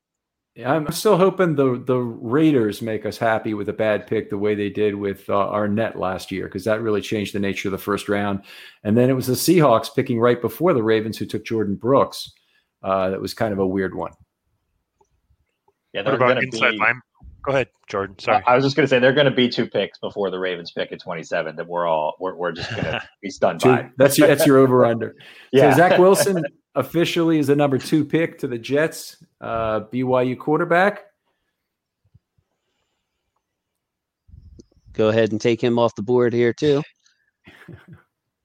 Yeah, 0.54 0.70
I'm 0.70 0.90
still 0.92 1.16
hoping 1.16 1.54
the 1.54 1.82
the 1.86 1.96
Raiders 1.96 2.82
make 2.82 3.06
us 3.06 3.16
happy 3.16 3.54
with 3.54 3.70
a 3.70 3.72
bad 3.72 4.06
pick 4.06 4.28
the 4.28 4.36
way 4.36 4.54
they 4.54 4.68
did 4.68 4.94
with 4.94 5.28
uh, 5.30 5.50
Arnette 5.50 5.96
last 5.96 6.30
year 6.30 6.44
because 6.44 6.64
that 6.64 6.82
really 6.82 7.00
changed 7.00 7.34
the 7.34 7.40
nature 7.40 7.68
of 7.68 7.72
the 7.72 7.78
first 7.78 8.06
round. 8.08 8.42
And 8.84 8.94
then 8.94 9.08
it 9.08 9.14
was 9.14 9.26
the 9.26 9.32
Seahawks 9.32 9.94
picking 9.94 10.20
right 10.20 10.40
before 10.40 10.74
the 10.74 10.82
Ravens 10.82 11.16
who 11.16 11.24
took 11.24 11.44
Jordyn 11.44 11.78
Brooks. 11.78 12.32
Uh, 12.82 13.10
that 13.10 13.20
was 13.20 13.32
kind 13.32 13.54
of 13.54 13.60
a 13.60 13.66
weird 13.66 13.94
one. 13.94 14.12
Yeah, 15.94 16.02
they're 16.02 16.18
going 16.18 16.38
to 16.38 16.46
be. 16.46 16.58
Line? 16.58 17.00
Go 17.44 17.52
ahead, 17.52 17.68
Jordan. 17.88 18.18
Sorry, 18.18 18.42
I 18.46 18.54
was 18.54 18.62
just 18.62 18.76
going 18.76 18.84
to 18.84 18.88
say 18.88 18.98
they're 18.98 19.12
going 19.12 19.24
to 19.24 19.30
be 19.30 19.48
two 19.48 19.66
picks 19.66 19.98
before 19.98 20.30
the 20.30 20.38
Ravens 20.38 20.70
pick 20.70 20.92
at 20.92 21.00
27 21.00 21.56
that 21.56 21.66
we're 21.66 21.86
all 21.86 22.14
we're, 22.20 22.34
we're 22.34 22.52
just 22.52 22.70
going 22.70 22.84
to 22.84 23.02
be 23.22 23.30
stunned 23.30 23.60
by. 23.60 23.90
That's 23.96 24.18
your, 24.18 24.28
that's 24.28 24.46
your 24.46 24.58
over 24.58 24.84
under. 24.84 25.16
Yeah. 25.52 25.70
So 25.70 25.78
Zach 25.78 25.98
Wilson 25.98 26.44
officially 26.74 27.38
is 27.38 27.46
the 27.46 27.56
number 27.56 27.78
two 27.78 28.04
pick 28.04 28.38
to 28.38 28.48
the 28.48 28.58
Jets, 28.58 29.22
uh, 29.40 29.80
BYU 29.92 30.38
quarterback. 30.38 31.04
Go 34.92 35.08
ahead 35.08 35.32
and 35.32 35.40
take 35.40 35.62
him 35.62 35.78
off 35.78 35.94
the 35.94 36.02
board 36.02 36.32
here 36.32 36.52
too. 36.52 36.82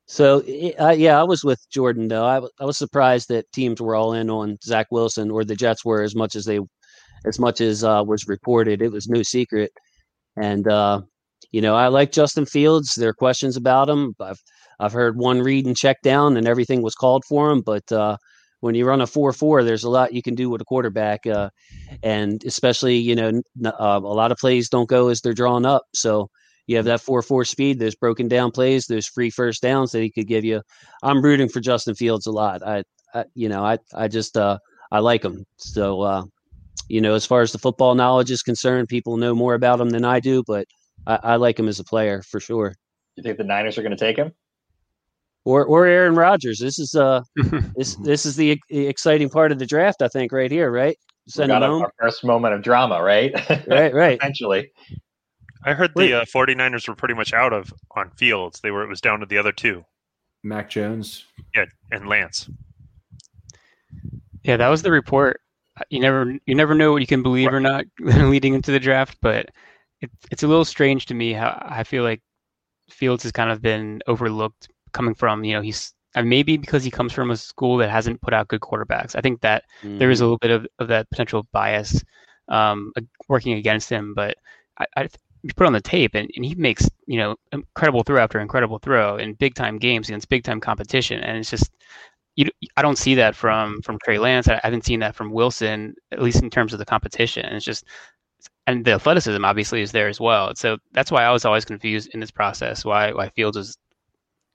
So 0.07 0.39
uh, 0.79 0.91
yeah, 0.91 1.19
I 1.19 1.23
was 1.23 1.43
with 1.43 1.59
Jordan 1.69 2.07
though. 2.07 2.25
I, 2.25 2.41
I 2.61 2.65
was 2.65 2.77
surprised 2.77 3.27
that 3.27 3.51
teams 3.51 3.81
were 3.81 3.95
all 3.95 4.13
in 4.13 4.29
on 4.29 4.57
Zach 4.63 4.87
Wilson, 4.89 5.29
or 5.29 5.43
the 5.43 5.55
Jets 5.55 5.83
were 5.83 6.01
as 6.01 6.15
much 6.15 6.35
as 6.35 6.45
they, 6.45 6.59
as 7.25 7.39
much 7.39 7.59
as 7.59 7.83
uh, 7.83 8.03
was 8.07 8.27
reported. 8.27 8.81
It 8.81 8.91
was 8.91 9.09
no 9.09 9.21
secret, 9.21 9.73
and 10.37 10.65
uh, 10.65 11.01
you 11.51 11.59
know 11.59 11.75
I 11.75 11.89
like 11.89 12.13
Justin 12.13 12.45
Fields. 12.45 12.95
There 12.95 13.09
are 13.09 13.13
questions 13.13 13.57
about 13.57 13.89
him. 13.89 14.15
I've 14.21 14.41
I've 14.79 14.93
heard 14.93 15.17
one 15.17 15.41
read 15.41 15.65
and 15.65 15.75
check 15.75 16.01
down, 16.01 16.37
and 16.37 16.47
everything 16.47 16.81
was 16.81 16.95
called 16.95 17.23
for 17.25 17.51
him. 17.51 17.61
But 17.61 17.91
uh, 17.91 18.17
when 18.59 18.75
you 18.75 18.85
run 18.85 19.01
a 19.01 19.07
four 19.07 19.33
four, 19.33 19.63
there's 19.63 19.83
a 19.83 19.89
lot 19.89 20.13
you 20.13 20.21
can 20.21 20.35
do 20.35 20.49
with 20.49 20.61
a 20.61 20.65
quarterback, 20.65 21.25
uh, 21.25 21.49
and 22.03 22.43
especially 22.45 22.97
you 22.97 23.15
know 23.15 23.41
uh, 23.65 23.71
a 23.79 23.99
lot 23.99 24.31
of 24.31 24.37
plays 24.37 24.69
don't 24.69 24.89
go 24.89 25.09
as 25.09 25.21
they're 25.21 25.33
drawn 25.33 25.65
up. 25.65 25.83
So 25.93 26.29
you 26.67 26.75
have 26.75 26.85
that 26.85 27.01
four 27.01 27.21
four 27.21 27.45
speed, 27.45 27.79
those 27.79 27.95
broken 27.95 28.27
down 28.27 28.51
plays, 28.51 28.85
those 28.85 29.07
free 29.07 29.29
first 29.29 29.61
downs 29.61 29.91
that 29.91 30.01
he 30.01 30.11
could 30.11 30.27
give 30.27 30.43
you. 30.43 30.61
I'm 31.03 31.21
rooting 31.21 31.49
for 31.49 31.59
Justin 31.59 31.95
Fields 31.95 32.27
a 32.27 32.31
lot. 32.31 32.61
I, 32.65 32.83
I 33.13 33.25
you 33.35 33.49
know, 33.49 33.63
I 33.63 33.77
I 33.95 34.07
just 34.07 34.37
uh, 34.37 34.57
I 34.91 34.99
like 34.99 35.23
him. 35.23 35.45
So 35.57 36.01
uh, 36.01 36.23
you 36.89 37.01
know, 37.01 37.15
as 37.15 37.25
far 37.25 37.41
as 37.41 37.51
the 37.51 37.57
football 37.59 37.95
knowledge 37.95 38.31
is 38.31 38.41
concerned, 38.41 38.87
people 38.87 39.17
know 39.17 39.33
more 39.33 39.53
about 39.53 39.79
him 39.79 39.89
than 39.89 40.05
I 40.05 40.19
do, 40.19 40.43
but 40.45 40.65
I, 41.05 41.19
I 41.23 41.35
like 41.35 41.59
him 41.59 41.67
as 41.67 41.79
a 41.79 41.83
player 41.83 42.21
for 42.21 42.39
sure. 42.39 42.73
You 43.15 43.23
think 43.23 43.37
the 43.37 43.43
Niners 43.43 43.77
are 43.77 43.81
going 43.81 43.95
to 43.95 43.97
take 43.97 44.17
him? 44.17 44.31
Or, 45.47 45.63
or 45.63 45.85
Aaron 45.85 46.15
Rodgers. 46.15 46.59
This 46.59 46.77
is 46.77 46.93
uh 46.93 47.21
this 47.77 47.95
this 47.95 48.25
is 48.25 48.35
the 48.35 48.59
exciting 48.69 49.29
part 49.29 49.53
of 49.53 49.59
the 49.59 49.65
draft, 49.65 50.01
I 50.01 50.09
think, 50.09 50.33
right 50.33 50.51
here, 50.51 50.69
right? 50.69 50.97
Send 51.29 51.53
him 51.53 51.61
home. 51.61 51.83
Our 51.83 51.93
first 52.01 52.25
moment 52.25 52.53
of 52.53 52.61
drama, 52.61 53.01
right? 53.01 53.31
right, 53.67 53.93
right. 53.93 54.17
Essentially. 54.21 54.71
I 55.63 55.73
heard 55.73 55.91
the 55.95 56.21
uh, 56.21 56.25
49ers 56.25 56.89
were 56.89 56.95
pretty 56.95 57.13
much 57.13 57.31
out 57.31 57.53
of 57.53 57.73
on 57.95 58.09
Fields. 58.11 58.59
They 58.59 58.71
were 58.71 58.83
it 58.83 58.89
was 58.89 58.99
down 58.99 59.21
to 59.21 59.25
the 59.25 59.37
other 59.37 59.53
two. 59.53 59.85
Mac 60.43 60.69
Jones. 60.69 61.23
Yeah, 61.55 61.65
and 61.91 62.09
Lance. 62.09 62.49
Yeah, 64.43 64.57
that 64.57 64.67
was 64.67 64.81
the 64.81 64.91
report. 64.91 65.39
You 65.89 66.01
never 66.01 66.37
you 66.45 66.55
never 66.55 66.75
know 66.75 66.91
what 66.91 66.99
you 66.99 67.07
can 67.07 67.23
believe 67.23 67.47
right. 67.47 67.55
or 67.55 67.61
not 67.61 67.85
leading 67.99 68.53
into 68.53 68.73
the 68.73 68.81
draft, 68.81 69.17
but 69.21 69.49
it, 70.01 70.11
it's 70.29 70.43
a 70.43 70.47
little 70.47 70.65
strange 70.65 71.05
to 71.05 71.13
me 71.13 71.31
how 71.31 71.57
I 71.65 71.85
feel 71.85 72.03
like 72.03 72.21
Fields 72.89 73.23
has 73.23 73.31
kind 73.31 73.49
of 73.49 73.61
been 73.61 74.01
overlooked 74.07 74.67
coming 74.91 75.15
from, 75.15 75.43
you 75.43 75.53
know, 75.53 75.61
he's 75.61 75.93
maybe 76.15 76.57
because 76.57 76.83
he 76.83 76.91
comes 76.91 77.13
from 77.13 77.31
a 77.31 77.37
school 77.37 77.77
that 77.77 77.89
hasn't 77.89 78.21
put 78.21 78.33
out 78.33 78.47
good 78.47 78.61
quarterbacks. 78.61 79.15
I 79.15 79.21
think 79.21 79.41
that 79.41 79.63
mm. 79.83 79.99
there 79.99 80.09
is 80.09 80.19
a 80.19 80.23
mm-hmm. 80.23 80.25
little 80.25 80.37
bit 80.39 80.51
of, 80.51 80.67
of 80.79 80.87
that 80.87 81.09
potential 81.09 81.47
bias 81.51 82.03
um, 82.49 82.91
working 83.27 83.53
against 83.53 83.89
him, 83.89 84.13
but 84.13 84.35
I, 84.79 84.85
I 84.95 85.09
you 85.43 85.53
put 85.53 85.67
on 85.67 85.73
the 85.73 85.81
tape 85.81 86.15
and, 86.15 86.29
and 86.35 86.45
he 86.45 86.55
makes 86.55 86.89
you 87.05 87.17
know 87.17 87.35
incredible 87.51 88.03
throw 88.03 88.21
after 88.21 88.39
incredible 88.39 88.79
throw 88.79 89.17
in 89.17 89.33
big 89.33 89.55
time 89.55 89.77
games 89.77 90.09
against 90.09 90.29
big 90.29 90.43
time 90.43 90.59
competition 90.59 91.19
and 91.19 91.37
it's 91.37 91.49
just 91.49 91.71
you 92.35 92.49
I 92.75 92.81
don't 92.81 92.97
see 92.97 93.15
that 93.15 93.35
from 93.35 93.81
from 93.81 93.97
Trey 94.03 94.17
Lance 94.17 94.47
I 94.47 94.59
haven't 94.63 94.85
seen 94.85 94.99
that 94.99 95.15
from 95.15 95.31
Wilson 95.31 95.95
at 96.11 96.21
least 96.21 96.43
in 96.43 96.49
terms 96.49 96.73
of 96.73 96.79
the 96.79 96.85
competition 96.85 97.45
and 97.45 97.55
it's 97.55 97.65
just 97.65 97.85
and 98.65 98.83
the 98.83 98.93
athleticism 98.93 99.43
obviously 99.45 99.81
is 99.81 99.91
there 99.91 100.07
as 100.07 100.19
well 100.19 100.53
so 100.55 100.77
that's 100.91 101.11
why 101.11 101.23
I 101.23 101.31
was 101.31 101.45
always 101.45 101.65
confused 101.65 102.09
in 102.13 102.19
this 102.19 102.31
process 102.31 102.83
why 102.83 103.11
why 103.11 103.29
Fields 103.29 103.57
was 103.57 103.77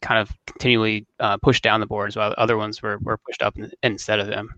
kind 0.03 0.21
of 0.21 0.37
continually 0.47 1.07
uh, 1.21 1.39
pushed 1.39 1.63
down 1.63 1.81
the 1.81 1.87
boards 1.87 2.17
while 2.17 2.35
other 2.37 2.57
ones 2.57 2.83
were, 2.83 2.99
were 2.99 3.17
pushed 3.17 3.43
up 3.43 3.57
instead 3.83 4.19
of 4.19 4.27
them. 4.27 4.51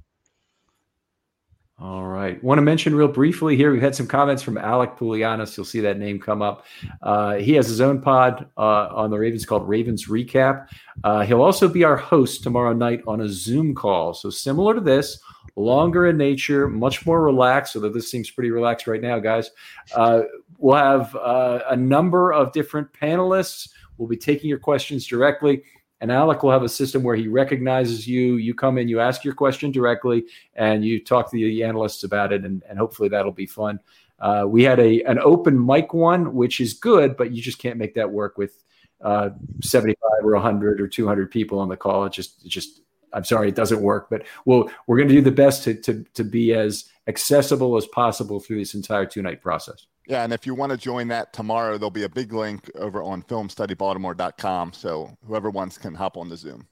All 1.80 2.04
right. 2.06 2.42
Want 2.42 2.58
to 2.58 2.62
mention 2.62 2.94
real 2.94 3.08
briefly 3.08 3.56
here, 3.56 3.72
we've 3.72 3.82
had 3.82 3.96
some 3.96 4.06
comments 4.06 4.44
from 4.44 4.56
Alec 4.56 4.96
Poulianos. 4.96 5.56
You'll 5.56 5.66
see 5.66 5.80
that 5.80 5.98
name 5.98 6.20
come 6.20 6.40
up. 6.40 6.64
Uh, 7.02 7.34
he 7.34 7.52
has 7.54 7.66
his 7.66 7.80
own 7.80 8.00
pod 8.00 8.48
uh, 8.56 8.88
on 8.92 9.10
the 9.10 9.18
Ravens 9.18 9.44
called 9.44 9.68
Ravens 9.68 10.06
Recap. 10.06 10.68
Uh, 11.02 11.22
he'll 11.22 11.42
also 11.42 11.68
be 11.68 11.82
our 11.82 11.96
host 11.96 12.44
tomorrow 12.44 12.72
night 12.72 13.02
on 13.08 13.22
a 13.22 13.28
Zoom 13.28 13.74
call. 13.74 14.14
So 14.14 14.30
similar 14.30 14.74
to 14.74 14.80
this, 14.80 15.18
longer 15.56 16.06
in 16.06 16.16
nature, 16.16 16.68
much 16.68 17.04
more 17.04 17.22
relaxed, 17.22 17.74
although 17.74 17.88
this 17.88 18.08
seems 18.08 18.30
pretty 18.30 18.52
relaxed 18.52 18.86
right 18.86 19.02
now, 19.02 19.18
guys. 19.18 19.50
Uh, 19.96 20.22
we'll 20.58 20.76
have 20.76 21.14
uh, 21.16 21.58
a 21.68 21.76
number 21.76 22.32
of 22.32 22.52
different 22.52 22.92
panelists. 22.92 23.68
We'll 23.98 24.08
be 24.08 24.16
taking 24.16 24.48
your 24.48 24.58
questions 24.58 25.06
directly. 25.06 25.62
And 26.00 26.12
Alec 26.12 26.42
will 26.42 26.50
have 26.50 26.64
a 26.64 26.68
system 26.68 27.02
where 27.02 27.16
he 27.16 27.28
recognizes 27.28 28.06
you. 28.06 28.36
You 28.36 28.54
come 28.54 28.78
in, 28.78 28.88
you 28.88 29.00
ask 29.00 29.24
your 29.24 29.34
question 29.34 29.70
directly, 29.70 30.24
and 30.54 30.84
you 30.84 31.02
talk 31.02 31.30
to 31.30 31.36
the 31.36 31.62
analysts 31.62 32.04
about 32.04 32.32
it, 32.32 32.44
and, 32.44 32.62
and 32.68 32.78
hopefully 32.78 33.08
that'll 33.08 33.32
be 33.32 33.46
fun. 33.46 33.80
Uh, 34.18 34.44
we 34.46 34.62
had 34.62 34.78
a 34.80 35.02
an 35.04 35.18
open 35.18 35.64
mic 35.64 35.94
one, 35.94 36.34
which 36.34 36.60
is 36.60 36.74
good, 36.74 37.16
but 37.16 37.32
you 37.32 37.42
just 37.42 37.58
can't 37.58 37.78
make 37.78 37.94
that 37.94 38.10
work 38.10 38.38
with 38.38 38.62
uh, 39.00 39.30
75 39.62 40.24
or 40.24 40.32
100 40.32 40.80
or 40.80 40.88
200 40.88 41.30
people 41.30 41.58
on 41.58 41.68
the 41.68 41.76
call. 41.76 42.04
It 42.04 42.12
just, 42.12 42.44
it 42.44 42.48
just, 42.48 42.80
I'm 43.12 43.24
sorry, 43.24 43.48
it 43.48 43.54
doesn't 43.54 43.80
work. 43.80 44.08
But 44.10 44.24
we'll, 44.44 44.70
we're 44.86 44.96
going 44.96 45.08
to 45.08 45.14
do 45.14 45.20
the 45.20 45.30
best 45.30 45.62
to, 45.64 45.74
to, 45.74 46.04
to 46.14 46.24
be 46.24 46.54
as 46.54 46.86
accessible 47.06 47.76
as 47.76 47.86
possible 47.86 48.40
through 48.40 48.58
this 48.58 48.74
entire 48.74 49.06
two 49.06 49.22
night 49.22 49.42
process. 49.42 49.86
Yeah, 50.06 50.22
and 50.22 50.32
if 50.32 50.46
you 50.46 50.54
want 50.54 50.70
to 50.72 50.78
join 50.78 51.08
that 51.08 51.32
tomorrow, 51.32 51.78
there'll 51.78 51.90
be 51.90 52.04
a 52.04 52.08
big 52.08 52.32
link 52.32 52.70
over 52.74 53.02
on 53.02 53.22
filmstudybaltimore.com. 53.22 54.72
So 54.74 55.16
whoever 55.26 55.48
wants 55.48 55.78
can 55.78 55.94
hop 55.94 56.16
on 56.16 56.28
the 56.28 56.36
Zoom. 56.36 56.66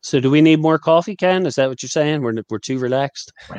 So 0.00 0.18
do 0.18 0.30
we 0.30 0.40
need 0.40 0.58
more 0.58 0.80
coffee, 0.80 1.14
Ken? 1.14 1.46
Is 1.46 1.54
that 1.54 1.68
what 1.68 1.82
you're 1.82 1.88
saying? 1.88 2.22
We're 2.22 2.42
we're 2.50 2.58
too 2.58 2.78
relaxed. 2.78 3.32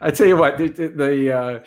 I 0.00 0.10
tell 0.12 0.26
you 0.26 0.36
what, 0.36 0.58
the, 0.58 0.68
the 0.68 1.32
uh, 1.32 1.60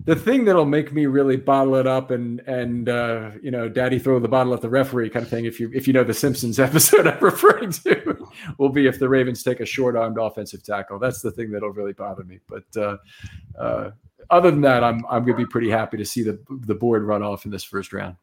the 0.00 0.16
thing 0.16 0.44
that'll 0.44 0.64
make 0.64 0.92
me 0.92 1.06
really 1.06 1.36
bottle 1.36 1.76
it 1.76 1.86
up 1.86 2.10
and 2.10 2.40
and 2.40 2.88
uh, 2.88 3.30
you 3.42 3.50
know, 3.50 3.68
daddy 3.68 3.98
throw 3.98 4.18
the 4.18 4.28
bottle 4.28 4.52
at 4.52 4.60
the 4.60 4.68
referee 4.68 5.08
kind 5.08 5.24
of 5.24 5.30
thing. 5.30 5.44
If 5.44 5.60
you 5.60 5.70
if 5.72 5.86
you 5.86 5.92
know 5.92 6.04
the 6.04 6.14
Simpsons 6.14 6.58
episode 6.60 7.06
I'm 7.06 7.22
referring 7.22 7.70
to, 7.72 8.28
will 8.58 8.70
be 8.70 8.86
if 8.86 8.98
the 8.98 9.08
Ravens 9.08 9.42
take 9.42 9.60
a 9.60 9.66
short 9.66 9.96
armed 9.96 10.18
offensive 10.18 10.62
tackle. 10.62 10.98
That's 10.98 11.22
the 11.22 11.30
thing 11.30 11.50
that'll 11.50 11.70
really 11.70 11.92
bother 11.92 12.24
me. 12.24 12.40
But 12.48 12.64
uh, 12.76 12.96
uh, 13.58 13.90
other 14.30 14.50
than 14.50 14.60
that, 14.62 14.82
I'm 14.82 15.04
I'm 15.08 15.24
gonna 15.24 15.38
be 15.38 15.46
pretty 15.46 15.70
happy 15.70 15.96
to 15.96 16.04
see 16.04 16.22
the 16.22 16.38
the 16.50 16.74
board 16.74 17.04
run 17.04 17.22
off 17.22 17.44
in 17.44 17.50
this 17.50 17.64
first 17.64 17.92
round. 17.92 18.16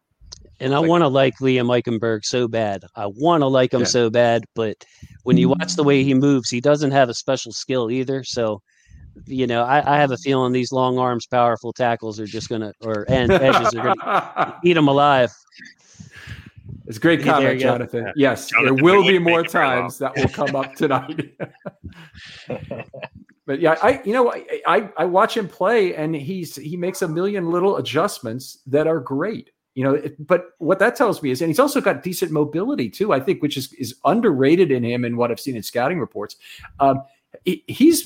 And 0.59 0.75
I 0.75 0.77
like, 0.77 0.89
want 0.89 1.01
to 1.01 1.07
like 1.07 1.37
Liam 1.39 1.67
Eichenberg 1.67 2.23
so 2.23 2.47
bad. 2.47 2.83
I 2.95 3.07
want 3.07 3.41
to 3.41 3.47
like 3.47 3.73
him 3.73 3.81
yeah. 3.81 3.87
so 3.87 4.11
bad, 4.11 4.43
but 4.53 4.85
when 5.23 5.37
you 5.37 5.49
watch 5.49 5.75
the 5.75 5.83
way 5.83 6.03
he 6.03 6.13
moves, 6.13 6.51
he 6.51 6.61
doesn't 6.61 6.91
have 6.91 7.09
a 7.09 7.15
special 7.15 7.51
skill 7.51 7.89
either. 7.89 8.23
So 8.23 8.61
you 9.25 9.47
know, 9.47 9.63
I, 9.63 9.95
I, 9.95 9.99
have 9.99 10.11
a 10.11 10.17
feeling 10.17 10.53
these 10.53 10.71
long 10.71 10.97
arms, 10.97 11.25
powerful 11.25 11.73
tackles 11.73 12.19
are 12.19 12.25
just 12.25 12.49
going 12.49 12.61
to, 12.61 12.73
or 12.81 13.05
and 13.09 13.31
edges 13.31 13.73
are 13.75 13.83
going 13.83 13.97
to 13.99 14.59
eat 14.63 14.73
them 14.73 14.87
alive. 14.87 15.31
It's 16.87 16.97
a 16.97 16.99
great 16.99 17.23
comment, 17.23 17.59
Jonathan. 17.59 18.05
Go. 18.05 18.11
Yes, 18.15 18.49
Jonathan, 18.49 18.75
there 18.75 18.83
will 18.83 19.05
be 19.05 19.19
more 19.19 19.43
times 19.43 19.97
that 19.99 20.15
will 20.15 20.29
come 20.29 20.55
up 20.55 20.75
tonight. 20.75 21.37
but 23.45 23.59
yeah, 23.59 23.77
I 23.81 24.01
you 24.03 24.13
know 24.13 24.33
I, 24.65 24.89
I 24.97 25.05
watch 25.05 25.37
him 25.37 25.47
play 25.47 25.95
and 25.95 26.15
he's 26.15 26.55
he 26.55 26.75
makes 26.75 27.01
a 27.01 27.07
million 27.07 27.49
little 27.49 27.77
adjustments 27.77 28.59
that 28.67 28.87
are 28.87 28.99
great. 28.99 29.51
You 29.73 29.85
know, 29.85 30.01
but 30.19 30.47
what 30.57 30.79
that 30.79 30.97
tells 30.97 31.23
me 31.23 31.31
is, 31.31 31.41
and 31.41 31.49
he's 31.49 31.59
also 31.59 31.79
got 31.79 32.03
decent 32.03 32.31
mobility 32.31 32.89
too. 32.89 33.13
I 33.13 33.21
think, 33.21 33.41
which 33.41 33.55
is 33.55 33.71
is 33.73 33.95
underrated 34.03 34.69
in 34.71 34.83
him 34.83 35.05
and 35.05 35.17
what 35.17 35.31
I've 35.31 35.39
seen 35.39 35.55
in 35.55 35.63
scouting 35.63 35.99
reports. 35.99 36.35
Um, 36.79 37.03
he, 37.45 37.63
he's. 37.67 38.05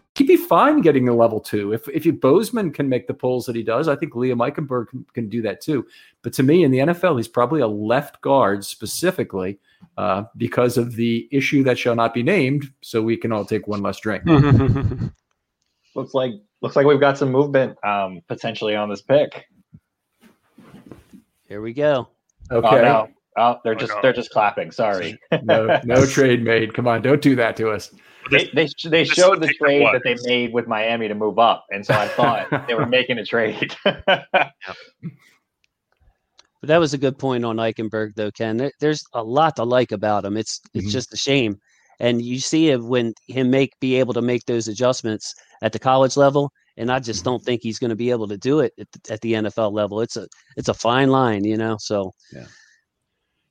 he'd 0.15 0.27
be 0.27 0.37
fine 0.37 0.81
getting 0.81 1.07
a 1.07 1.15
level 1.15 1.39
two. 1.39 1.73
If 1.73 1.87
if 1.89 2.19
Bozeman 2.19 2.71
can 2.71 2.89
make 2.89 3.07
the 3.07 3.13
pulls 3.13 3.45
that 3.45 3.55
he 3.55 3.63
does, 3.63 3.87
I 3.87 3.95
think 3.95 4.13
Liam 4.13 4.37
Eichenberg 4.37 4.89
can, 4.89 5.05
can, 5.13 5.29
do 5.29 5.41
that 5.43 5.61
too. 5.61 5.85
But 6.21 6.33
to 6.33 6.43
me, 6.43 6.63
in 6.63 6.71
the 6.71 6.79
NFL, 6.79 7.17
he's 7.17 7.27
probably 7.27 7.61
a 7.61 7.67
left 7.67 8.21
guard 8.21 8.65
specifically 8.65 9.59
uh, 9.97 10.23
because 10.37 10.77
of 10.77 10.95
the 10.95 11.27
issue 11.31 11.63
that 11.63 11.79
shall 11.79 11.95
not 11.95 12.13
be 12.13 12.23
named. 12.23 12.71
So 12.81 13.01
we 13.01 13.17
can 13.17 13.31
all 13.31 13.45
take 13.45 13.67
one 13.67 13.81
less 13.81 13.99
drink. 13.99 14.23
looks 15.95 16.13
like 16.13 16.33
looks 16.61 16.75
like 16.75 16.85
we've 16.85 16.99
got 16.99 17.17
some 17.17 17.31
movement 17.31 17.77
um, 17.85 18.21
potentially 18.27 18.75
on 18.75 18.89
this 18.89 19.01
pick. 19.01 19.45
Here 21.47 21.61
we 21.61 21.73
go. 21.73 22.07
Okay. 22.51 22.67
Oh, 22.67 22.81
no. 22.81 23.09
oh 23.37 23.59
they're 23.63 23.73
oh, 23.73 23.75
just 23.75 23.93
no. 23.93 23.99
they're 24.01 24.13
just 24.13 24.31
clapping. 24.31 24.71
Sorry. 24.71 25.17
no, 25.43 25.79
no 25.85 26.05
trade 26.07 26.43
made. 26.43 26.73
Come 26.73 26.87
on, 26.87 27.01
don't 27.01 27.21
do 27.21 27.35
that 27.37 27.55
to 27.57 27.71
us 27.71 27.91
they 28.29 28.49
they, 28.53 28.67
they 28.85 29.03
showed 29.03 29.41
the 29.41 29.53
trade 29.53 29.87
that 29.93 30.01
they 30.03 30.15
made 30.23 30.53
with 30.53 30.67
Miami 30.67 31.07
to 31.07 31.15
move 31.15 31.39
up, 31.39 31.65
and 31.71 31.85
so 31.85 31.93
I 31.93 32.07
thought 32.07 32.47
they 32.67 32.73
were 32.73 32.85
making 32.85 33.17
a 33.17 33.25
trade. 33.25 33.75
But 36.61 36.67
that 36.67 36.79
was 36.79 36.93
a 36.93 36.99
good 36.99 37.17
point 37.17 37.43
on 37.43 37.55
Eichenberg, 37.55 38.13
though, 38.15 38.29
Ken. 38.29 38.69
there's 38.79 39.03
a 39.13 39.23
lot 39.23 39.55
to 39.55 39.63
like 39.63 39.91
about 39.91 40.23
him. 40.23 40.37
It's 40.37 40.61
it's 40.75 40.85
mm-hmm. 40.85 40.91
just 40.91 41.11
a 41.11 41.17
shame, 41.17 41.57
and 41.99 42.21
you 42.21 42.39
see 42.39 42.69
it 42.69 42.79
when 42.79 43.15
him 43.27 43.49
make 43.49 43.71
be 43.79 43.95
able 43.95 44.13
to 44.13 44.21
make 44.21 44.45
those 44.45 44.67
adjustments 44.67 45.33
at 45.63 45.73
the 45.73 45.79
college 45.79 46.17
level, 46.17 46.51
and 46.77 46.91
I 46.91 46.99
just 46.99 47.25
don't 47.25 47.43
think 47.43 47.61
he's 47.63 47.79
going 47.79 47.89
to 47.89 47.95
be 47.95 48.11
able 48.11 48.27
to 48.27 48.37
do 48.37 48.59
it 48.59 48.73
at 48.79 48.87
the, 48.91 49.13
at 49.13 49.21
the 49.21 49.33
NFL 49.33 49.71
level. 49.71 50.01
It's 50.01 50.17
a 50.17 50.27
it's 50.55 50.69
a 50.69 50.75
fine 50.75 51.09
line, 51.09 51.45
you 51.45 51.57
know. 51.57 51.77
So 51.79 52.11
yeah 52.31 52.45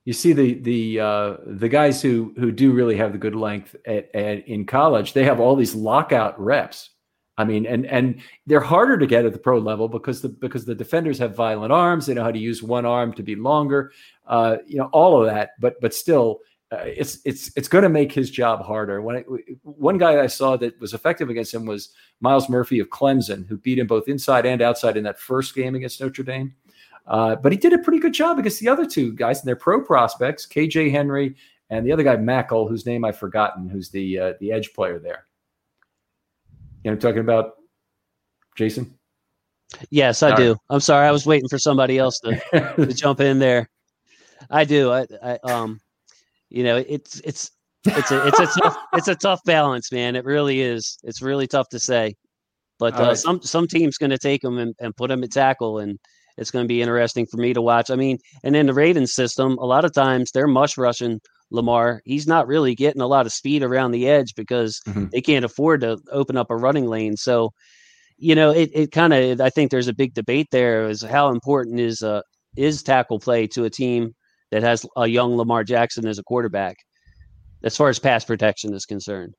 you 0.04 0.12
see 0.12 0.32
the 0.32 0.54
the 0.54 1.00
uh, 1.00 1.36
the 1.46 1.68
guys 1.68 2.00
who 2.00 2.32
who 2.36 2.50
do 2.50 2.72
really 2.72 2.96
have 2.96 3.12
the 3.12 3.18
good 3.18 3.34
length 3.34 3.76
at, 3.86 4.14
at, 4.14 4.46
in 4.48 4.64
college, 4.64 5.12
they 5.12 5.24
have 5.24 5.40
all 5.40 5.56
these 5.56 5.74
lockout 5.74 6.40
reps. 6.40 6.90
I 7.36 7.44
mean, 7.44 7.66
and 7.66 7.86
and 7.86 8.20
they're 8.46 8.60
harder 8.60 8.98
to 8.98 9.06
get 9.06 9.24
at 9.24 9.32
the 9.32 9.38
pro 9.38 9.58
level 9.58 9.88
because 9.88 10.20
the 10.20 10.28
because 10.28 10.64
the 10.64 10.74
defenders 10.74 11.18
have 11.18 11.34
violent 11.34 11.72
arms. 11.72 12.06
They 12.06 12.14
know 12.14 12.24
how 12.24 12.30
to 12.30 12.38
use 12.38 12.62
one 12.62 12.86
arm 12.86 13.12
to 13.14 13.22
be 13.22 13.34
longer. 13.34 13.92
Uh, 14.26 14.58
you 14.66 14.78
know, 14.78 14.88
all 14.92 15.20
of 15.20 15.26
that. 15.26 15.50
But 15.58 15.80
but 15.80 15.94
still, 15.94 16.40
uh, 16.72 16.84
it's 16.84 17.18
it's 17.24 17.50
it's 17.56 17.68
going 17.68 17.82
to 17.82 17.88
make 17.88 18.12
his 18.12 18.30
job 18.30 18.62
harder. 18.64 19.02
When 19.02 19.16
it, 19.16 19.26
one 19.62 19.98
guy 19.98 20.20
I 20.20 20.28
saw 20.28 20.56
that 20.58 20.80
was 20.80 20.94
effective 20.94 21.28
against 21.28 21.52
him 21.52 21.66
was 21.66 21.92
Myles 22.20 22.48
Murphy 22.48 22.78
of 22.78 22.88
Clemson, 22.88 23.46
who 23.48 23.56
beat 23.56 23.78
him 23.78 23.86
both 23.86 24.08
inside 24.08 24.46
and 24.46 24.62
outside 24.62 24.96
in 24.96 25.04
that 25.04 25.18
first 25.18 25.54
game 25.54 25.74
against 25.74 26.00
Notre 26.00 26.22
Dame. 26.22 26.54
Uh, 27.10 27.34
but 27.34 27.50
he 27.50 27.58
did 27.58 27.72
a 27.72 27.78
pretty 27.78 27.98
good 27.98 28.14
job 28.14 28.38
against 28.38 28.60
the 28.60 28.68
other 28.68 28.86
two 28.86 29.12
guys 29.12 29.40
and 29.40 29.48
their 29.48 29.56
pro 29.56 29.82
prospects, 29.82 30.46
KJ 30.46 30.92
Henry 30.92 31.34
and 31.68 31.84
the 31.84 31.90
other 31.90 32.04
guy 32.04 32.16
Mackel, 32.16 32.68
whose 32.68 32.86
name 32.86 33.04
I've 33.04 33.18
forgotten, 33.18 33.68
who's 33.68 33.90
the 33.90 34.18
uh, 34.18 34.32
the 34.38 34.52
edge 34.52 34.72
player 34.74 35.00
there. 35.00 35.26
You 36.84 36.90
know, 36.90 36.92
I'm 36.92 37.00
talking 37.00 37.20
about 37.20 37.54
Jason. 38.56 38.96
Yes, 39.90 40.22
I 40.22 40.30
All 40.30 40.36
do. 40.36 40.48
Right. 40.50 40.60
I'm 40.70 40.80
sorry, 40.80 41.06
I 41.06 41.10
was 41.10 41.26
waiting 41.26 41.48
for 41.48 41.58
somebody 41.58 41.98
else 41.98 42.20
to, 42.20 42.40
to 42.76 42.92
jump 42.92 43.20
in 43.20 43.40
there. 43.40 43.68
I 44.48 44.64
do. 44.64 44.92
I, 44.92 45.06
I 45.22 45.38
um, 45.44 45.80
you 46.48 46.62
know, 46.62 46.76
it's 46.76 47.20
it's 47.20 47.50
it's 47.84 48.12
a 48.12 48.26
it's 48.28 48.38
a 48.40 48.46
tough 48.46 48.76
it's 48.92 49.08
a 49.08 49.16
tough 49.16 49.40
balance, 49.44 49.90
man. 49.90 50.14
It 50.14 50.24
really 50.24 50.60
is. 50.60 50.98
It's 51.02 51.22
really 51.22 51.48
tough 51.48 51.68
to 51.70 51.80
say, 51.80 52.14
but 52.78 52.94
uh, 52.94 53.02
right. 53.02 53.16
some 53.16 53.42
some 53.42 53.66
team's 53.66 53.98
going 53.98 54.10
to 54.10 54.18
take 54.18 54.42
them 54.42 54.58
and, 54.58 54.76
and 54.80 54.96
put 54.96 55.08
them 55.08 55.24
at 55.24 55.32
tackle, 55.32 55.80
and 55.80 55.98
it's 56.40 56.50
going 56.50 56.64
to 56.64 56.68
be 56.68 56.80
interesting 56.80 57.26
for 57.26 57.36
me 57.36 57.52
to 57.52 57.62
watch. 57.62 57.90
I 57.90 57.96
mean, 57.96 58.18
and 58.42 58.56
in 58.56 58.66
the 58.66 58.74
Ravens 58.74 59.12
system, 59.12 59.58
a 59.58 59.66
lot 59.66 59.84
of 59.84 59.92
times 59.92 60.30
they're 60.32 60.48
mush 60.48 60.78
rushing 60.78 61.20
Lamar. 61.50 62.00
He's 62.04 62.26
not 62.26 62.46
really 62.46 62.74
getting 62.74 63.02
a 63.02 63.06
lot 63.06 63.26
of 63.26 63.32
speed 63.32 63.62
around 63.62 63.92
the 63.92 64.08
edge 64.08 64.34
because 64.34 64.80
mm-hmm. 64.88 65.06
they 65.12 65.20
can't 65.20 65.44
afford 65.44 65.82
to 65.82 65.98
open 66.10 66.36
up 66.36 66.50
a 66.50 66.56
running 66.56 66.86
lane. 66.86 67.16
So, 67.16 67.50
you 68.16 68.34
know, 68.34 68.50
it, 68.50 68.70
it 68.72 68.92
kind 68.92 69.12
of 69.12 69.40
I 69.40 69.50
think 69.50 69.70
there's 69.70 69.88
a 69.88 69.94
big 69.94 70.14
debate 70.14 70.48
there 70.50 70.88
is 70.88 71.02
how 71.02 71.28
important 71.30 71.78
is 71.78 72.02
uh 72.02 72.22
is 72.56 72.82
tackle 72.82 73.20
play 73.20 73.46
to 73.48 73.64
a 73.64 73.70
team 73.70 74.14
that 74.50 74.62
has 74.62 74.84
a 74.96 75.06
young 75.06 75.36
Lamar 75.36 75.62
Jackson 75.62 76.06
as 76.06 76.18
a 76.18 76.24
quarterback, 76.24 76.76
as 77.62 77.76
far 77.76 77.88
as 77.88 77.98
pass 77.98 78.24
protection 78.24 78.74
is 78.74 78.84
concerned. 78.84 79.34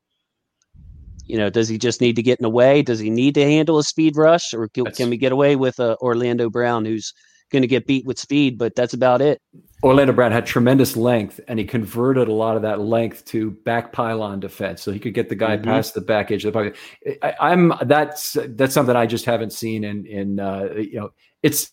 You 1.32 1.38
know, 1.38 1.50
does 1.50 1.70
he 1.70 1.78
just 1.78 2.02
need 2.02 2.18
to 2.18 2.22
get 2.22 2.40
in 2.40 2.44
the 2.44 2.50
way? 2.50 2.82
Does 2.82 3.00
he 3.00 3.10
need 3.10 3.36
to 3.36 3.44
handle 3.46 3.78
a 3.78 3.86
speed 3.86 4.18
rush, 4.18 4.54
or 4.54 4.68
can, 4.68 4.84
can 4.88 5.10
we 5.10 5.16
get 5.16 5.32
away 5.32 5.56
with 5.56 5.80
uh, 5.80 5.96
Orlando 6.02 6.50
Brown, 6.50 6.84
who's 6.84 7.14
going 7.54 7.62
to 7.62 7.70
get 7.70 7.88
beat 7.88 8.06
with 8.06 8.20
speed? 8.20 8.58
But 8.58 8.76
that's 8.76 8.94
about 8.94 9.22
it. 9.22 9.42
Orlando 9.82 10.12
Brown 10.12 10.34
had 10.34 10.46
tremendous 10.46 10.98
length, 10.98 11.40
and 11.48 11.58
he 11.58 11.64
converted 11.64 12.28
a 12.28 12.34
lot 12.34 12.58
of 12.58 12.64
that 12.64 12.82
length 12.82 13.24
to 13.28 13.52
back 13.52 13.94
pylon 13.94 14.42
defense, 14.42 14.82
so 14.82 14.92
he 14.92 15.00
could 15.00 15.14
get 15.14 15.30
the 15.30 15.36
guy 15.36 15.56
mm-hmm. 15.56 15.64
past 15.64 15.94
the 15.94 16.02
back 16.02 16.32
edge 16.32 16.44
of 16.44 16.52
the 16.52 16.60
pocket. 16.60 16.76
I, 17.22 17.54
am 17.54 17.76
that's 17.86 18.36
that's 18.50 18.74
something 18.74 18.98
I 18.98 19.06
just 19.06 19.24
haven't 19.24 19.54
seen 19.54 19.86
in 19.86 20.06
in 20.06 20.38
uh, 20.38 20.68
you 20.76 21.00
know 21.00 21.12
it's 21.42 21.72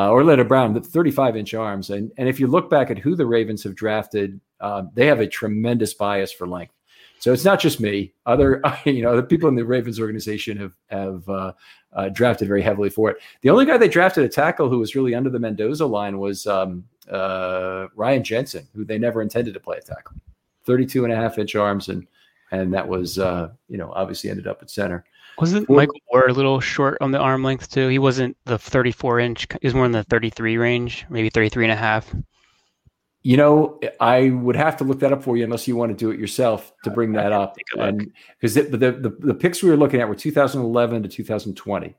uh, 0.00 0.10
Orlando 0.10 0.44
Brown, 0.44 0.72
the 0.72 0.80
35 0.80 1.36
inch 1.36 1.52
arms. 1.52 1.90
And, 1.90 2.10
and 2.16 2.26
if 2.26 2.40
you 2.40 2.46
look 2.46 2.70
back 2.70 2.90
at 2.90 2.98
who 2.98 3.14
the 3.14 3.26
Ravens 3.26 3.62
have 3.64 3.74
drafted, 3.74 4.40
uh, 4.60 4.84
they 4.94 5.04
have 5.04 5.20
a 5.20 5.26
tremendous 5.26 5.92
bias 5.92 6.32
for 6.32 6.46
length. 6.46 6.72
So 7.18 7.34
it's 7.34 7.44
not 7.44 7.60
just 7.60 7.80
me. 7.80 8.14
Other, 8.24 8.62
you 8.86 9.02
know, 9.02 9.14
the 9.14 9.22
people 9.22 9.50
in 9.50 9.56
the 9.56 9.64
Ravens 9.64 10.00
organization 10.00 10.56
have 10.56 10.72
have 10.88 11.28
uh, 11.28 11.52
uh, 11.92 12.08
drafted 12.08 12.48
very 12.48 12.62
heavily 12.62 12.88
for 12.88 13.10
it. 13.10 13.18
The 13.42 13.50
only 13.50 13.66
guy 13.66 13.76
they 13.76 13.88
drafted 13.88 14.24
a 14.24 14.28
tackle 14.28 14.70
who 14.70 14.78
was 14.78 14.94
really 14.94 15.14
under 15.14 15.28
the 15.28 15.38
Mendoza 15.38 15.84
line 15.84 16.18
was 16.18 16.46
um, 16.46 16.84
uh, 17.10 17.88
Ryan 17.94 18.24
Jensen, 18.24 18.66
who 18.74 18.86
they 18.86 18.98
never 18.98 19.20
intended 19.20 19.52
to 19.52 19.60
play 19.60 19.76
a 19.76 19.82
tackle. 19.82 20.16
32 20.64 21.04
and 21.04 21.12
a 21.12 21.16
half 21.16 21.36
inch 21.36 21.54
arms, 21.56 21.90
and 21.90 22.06
and 22.52 22.72
that 22.72 22.88
was, 22.88 23.18
uh, 23.18 23.50
you 23.68 23.76
know, 23.76 23.92
obviously 23.94 24.30
ended 24.30 24.46
up 24.46 24.62
at 24.62 24.70
center. 24.70 25.04
Wasn't 25.40 25.70
Michael 25.70 26.00
Oher 26.12 26.28
a 26.28 26.32
little 26.32 26.60
short 26.60 26.98
on 27.00 27.12
the 27.12 27.18
arm 27.18 27.42
length 27.42 27.70
too? 27.70 27.88
He 27.88 27.98
wasn't 27.98 28.36
the 28.44 28.58
34 28.58 29.20
inch. 29.20 29.46
He 29.60 29.66
was 29.66 29.74
more 29.74 29.86
in 29.86 29.92
the 29.92 30.04
33 30.04 30.56
range, 30.58 31.06
maybe 31.08 31.30
33 31.30 31.64
and 31.64 31.72
a 31.72 31.76
half. 31.76 32.14
You 33.22 33.36
know, 33.36 33.78
I 34.00 34.30
would 34.30 34.56
have 34.56 34.76
to 34.78 34.84
look 34.84 35.00
that 35.00 35.12
up 35.12 35.22
for 35.22 35.36
you 35.36 35.44
unless 35.44 35.68
you 35.68 35.76
want 35.76 35.90
to 35.90 35.96
do 35.96 36.10
it 36.10 36.18
yourself 36.18 36.72
to 36.84 36.90
bring 36.90 37.12
that 37.12 37.32
up. 37.32 37.56
And 37.76 38.12
because 38.38 38.54
the, 38.54 38.62
the, 38.62 38.92
the 38.92 39.16
the 39.18 39.34
picks 39.34 39.62
we 39.62 39.68
were 39.70 39.76
looking 39.76 40.00
at 40.00 40.08
were 40.08 40.14
2011 40.14 41.02
to 41.02 41.08
2020 41.08 41.96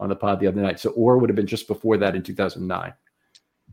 on 0.00 0.08
the 0.08 0.16
pod 0.16 0.40
the 0.40 0.46
other 0.46 0.62
night. 0.62 0.80
So 0.80 0.92
Oher 0.92 1.20
would 1.20 1.28
have 1.28 1.36
been 1.36 1.46
just 1.46 1.68
before 1.68 1.98
that 1.98 2.16
in 2.16 2.22
2009. 2.22 2.94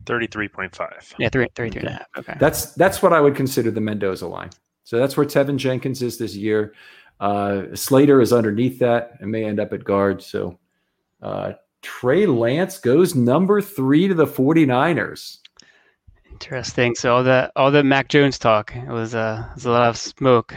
33.5. 0.04 1.14
Yeah, 1.18 1.28
33 1.28 1.66
and 1.76 1.88
a 1.88 1.90
half. 1.92 2.06
Okay. 2.18 2.36
That's 2.38 2.72
that's 2.74 3.02
what 3.02 3.12
I 3.12 3.20
would 3.20 3.36
consider 3.36 3.70
the 3.70 3.80
Mendoza 3.80 4.26
line. 4.26 4.50
So 4.84 4.98
that's 4.98 5.16
where 5.16 5.26
Teven 5.26 5.56
Jenkins 5.56 6.02
is 6.02 6.18
this 6.18 6.34
year. 6.34 6.74
Uh, 7.22 7.72
Slater 7.76 8.20
is 8.20 8.32
underneath 8.32 8.80
that 8.80 9.12
and 9.20 9.30
may 9.30 9.44
end 9.44 9.60
up 9.60 9.72
at 9.72 9.84
guard. 9.84 10.20
So 10.20 10.58
uh, 11.22 11.52
Trey 11.80 12.26
Lance 12.26 12.78
goes 12.78 13.14
number 13.14 13.62
three 13.62 14.08
to 14.08 14.14
the 14.14 14.26
49ers. 14.26 15.38
Interesting. 16.32 16.96
So 16.96 17.14
all 17.14 17.22
the 17.22 17.52
all 17.54 17.70
the 17.70 17.84
Mac 17.84 18.08
Jones 18.08 18.40
talk 18.40 18.74
it 18.74 18.88
was, 18.88 19.14
uh, 19.14 19.46
it 19.50 19.54
was 19.54 19.66
a 19.66 19.70
lot 19.70 19.88
of 19.88 19.96
smoke. 19.96 20.52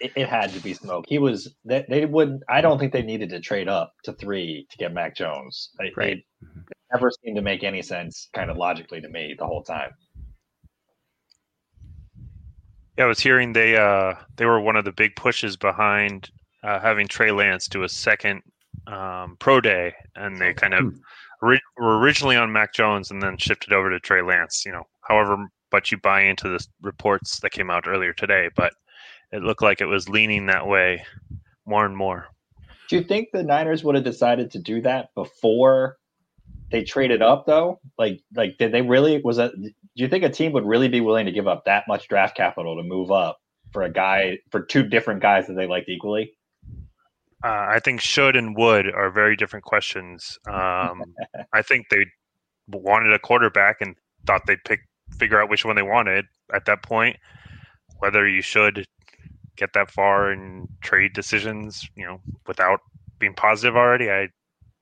It, 0.00 0.10
it, 0.16 0.28
had 0.28 0.50
to 0.50 0.60
be 0.60 0.74
smoke. 0.74 1.04
He 1.06 1.18
was 1.18 1.54
they, 1.64 1.84
they 1.88 2.06
would. 2.06 2.42
I 2.48 2.60
don't 2.60 2.80
think 2.80 2.92
they 2.92 3.02
needed 3.02 3.30
to 3.30 3.38
trade 3.38 3.68
up 3.68 3.94
to 4.02 4.12
three 4.12 4.66
to 4.68 4.78
get 4.78 4.92
Mac 4.92 5.14
Jones. 5.14 5.70
They, 5.78 5.92
right. 5.96 6.16
It, 6.16 6.24
it 6.42 6.76
never 6.92 7.12
seemed 7.22 7.36
to 7.36 7.42
make 7.42 7.62
any 7.62 7.82
sense, 7.82 8.30
kind 8.34 8.50
of 8.50 8.56
logically 8.56 9.00
to 9.00 9.08
me 9.08 9.36
the 9.38 9.46
whole 9.46 9.62
time. 9.62 9.90
Yeah, 13.00 13.06
I 13.06 13.08
was 13.08 13.20
hearing 13.20 13.54
they 13.54 13.78
uh 13.78 14.12
they 14.36 14.44
were 14.44 14.60
one 14.60 14.76
of 14.76 14.84
the 14.84 14.92
big 14.92 15.16
pushes 15.16 15.56
behind 15.56 16.30
uh, 16.62 16.78
having 16.80 17.08
Trey 17.08 17.30
Lance 17.30 17.66
do 17.66 17.82
a 17.82 17.88
second 17.88 18.42
um, 18.86 19.38
pro 19.40 19.58
day, 19.58 19.94
and 20.16 20.38
they 20.38 20.52
kind 20.52 20.74
of 20.74 20.94
ri- 21.40 21.62
were 21.78 21.98
originally 21.98 22.36
on 22.36 22.52
Mac 22.52 22.74
Jones 22.74 23.10
and 23.10 23.22
then 23.22 23.38
shifted 23.38 23.72
over 23.72 23.88
to 23.88 23.98
Trey 24.00 24.20
Lance. 24.20 24.64
You 24.66 24.72
know, 24.72 24.82
however, 25.00 25.48
but 25.70 25.90
you 25.90 25.96
buy 25.96 26.24
into 26.24 26.50
the 26.50 26.62
reports 26.82 27.40
that 27.40 27.52
came 27.52 27.70
out 27.70 27.88
earlier 27.88 28.12
today, 28.12 28.50
but 28.54 28.74
it 29.32 29.40
looked 29.40 29.62
like 29.62 29.80
it 29.80 29.86
was 29.86 30.10
leaning 30.10 30.44
that 30.48 30.66
way 30.66 31.02
more 31.64 31.86
and 31.86 31.96
more. 31.96 32.26
Do 32.90 32.96
you 32.96 33.02
think 33.02 33.28
the 33.32 33.42
Niners 33.42 33.82
would 33.82 33.94
have 33.94 34.04
decided 34.04 34.50
to 34.50 34.58
do 34.58 34.82
that 34.82 35.08
before 35.14 35.96
they 36.70 36.84
traded 36.84 37.22
up 37.22 37.46
though? 37.46 37.80
Like 37.96 38.20
like 38.34 38.58
did 38.58 38.72
they 38.72 38.82
really 38.82 39.22
was 39.24 39.38
that 39.38 39.52
do 39.96 40.02
you 40.02 40.08
think 40.08 40.24
a 40.24 40.30
team 40.30 40.52
would 40.52 40.66
really 40.66 40.88
be 40.88 41.00
willing 41.00 41.26
to 41.26 41.32
give 41.32 41.48
up 41.48 41.64
that 41.64 41.84
much 41.88 42.08
draft 42.08 42.36
capital 42.36 42.76
to 42.76 42.82
move 42.82 43.10
up 43.10 43.38
for 43.72 43.82
a 43.82 43.92
guy 43.92 44.38
for 44.50 44.62
two 44.62 44.82
different 44.82 45.20
guys 45.20 45.46
that 45.46 45.54
they 45.54 45.66
liked 45.66 45.88
equally? 45.88 46.32
Uh, 47.42 47.66
I 47.70 47.80
think 47.82 48.00
should 48.00 48.36
and 48.36 48.56
would 48.56 48.86
are 48.86 49.10
very 49.10 49.34
different 49.34 49.64
questions. 49.64 50.38
Um, 50.46 51.02
I 51.52 51.62
think 51.62 51.86
they 51.90 52.04
wanted 52.68 53.12
a 53.12 53.18
quarterback 53.18 53.80
and 53.80 53.96
thought 54.26 54.42
they'd 54.46 54.62
pick 54.64 54.80
figure 55.18 55.42
out 55.42 55.50
which 55.50 55.64
one 55.64 55.74
they 55.74 55.82
wanted 55.82 56.26
at 56.54 56.66
that 56.66 56.82
point. 56.82 57.16
Whether 57.98 58.28
you 58.28 58.42
should 58.42 58.86
get 59.56 59.72
that 59.74 59.90
far 59.90 60.32
in 60.32 60.68
trade 60.80 61.12
decisions, 61.12 61.88
you 61.96 62.06
know, 62.06 62.20
without 62.46 62.80
being 63.18 63.34
positive 63.34 63.76
already, 63.76 64.10
I 64.10 64.28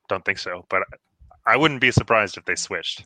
don't 0.07 0.23
think 0.23 0.37
so. 0.37 0.65
But 0.69 0.83
I 1.45 1.57
wouldn't 1.57 1.81
be 1.81 1.91
surprised 1.91 2.37
if 2.37 2.45
they 2.45 2.55
switched. 2.55 3.05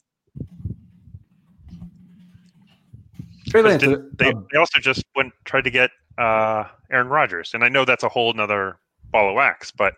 Uh, 3.54 3.78
they, 3.78 3.78
they, 3.78 4.34
they, 4.51 4.58
also 4.58 4.80
just 4.80 5.04
went 5.16 5.34
tried 5.45 5.64
to 5.64 5.72
get 5.72 5.91
uh, 6.18 6.66
Aaron 6.91 7.08
Rodgers, 7.08 7.51
and 7.54 7.64
I 7.64 7.70
know 7.70 7.86
that's 7.86 8.04
a 8.04 8.10
whole 8.10 8.34
nother 8.34 8.78
ball 9.12 9.30
of 9.30 9.36
wax, 9.36 9.72
but 9.72 9.95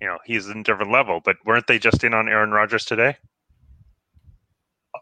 you 0.00 0.06
know 0.06 0.18
he's 0.24 0.48
in 0.48 0.58
a 0.58 0.62
different 0.62 0.90
level. 0.90 1.20
But 1.24 1.36
weren't 1.44 1.66
they 1.66 1.78
just 1.78 2.04
in 2.04 2.14
on 2.14 2.28
Aaron 2.28 2.50
Rodgers 2.50 2.84
today? 2.84 3.16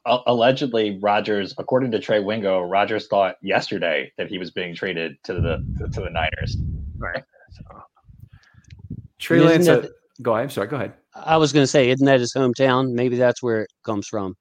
allegedly 0.07 0.99
Rodgers, 1.01 1.55
according 1.59 1.91
to 1.93 1.99
Trey 1.99 2.21
Wingo, 2.21 2.63
Rodgers 2.63 3.07
thought 3.09 3.37
yesterday 3.43 4.13
that 4.17 4.29
he 4.29 4.39
was 4.39 4.51
being 4.51 4.75
traded 4.75 5.17
to 5.25 5.35
the 5.35 5.59
to 5.93 6.01
the 6.01 6.11
Niners. 6.11 6.57
Right. 6.97 7.23
So. 7.51 7.83
Trey 9.19 9.41
Lance, 9.41 9.69
uh, 9.69 9.81
that, 9.81 9.91
go 10.23 10.33
ahead. 10.33 10.45
I'm 10.45 10.51
sorry. 10.51 10.69
Go 10.69 10.77
ahead. 10.77 10.95
I 11.15 11.37
was 11.37 11.53
going 11.53 11.65
to 11.65 11.67
say, 11.67 11.91
isn't 11.91 12.07
that 12.07 12.21
his 12.21 12.33
hometown? 12.33 12.93
Maybe 12.93 13.17
that's 13.17 13.43
where 13.43 13.63
it 13.63 13.71
comes 13.85 14.07
from. 14.07 14.37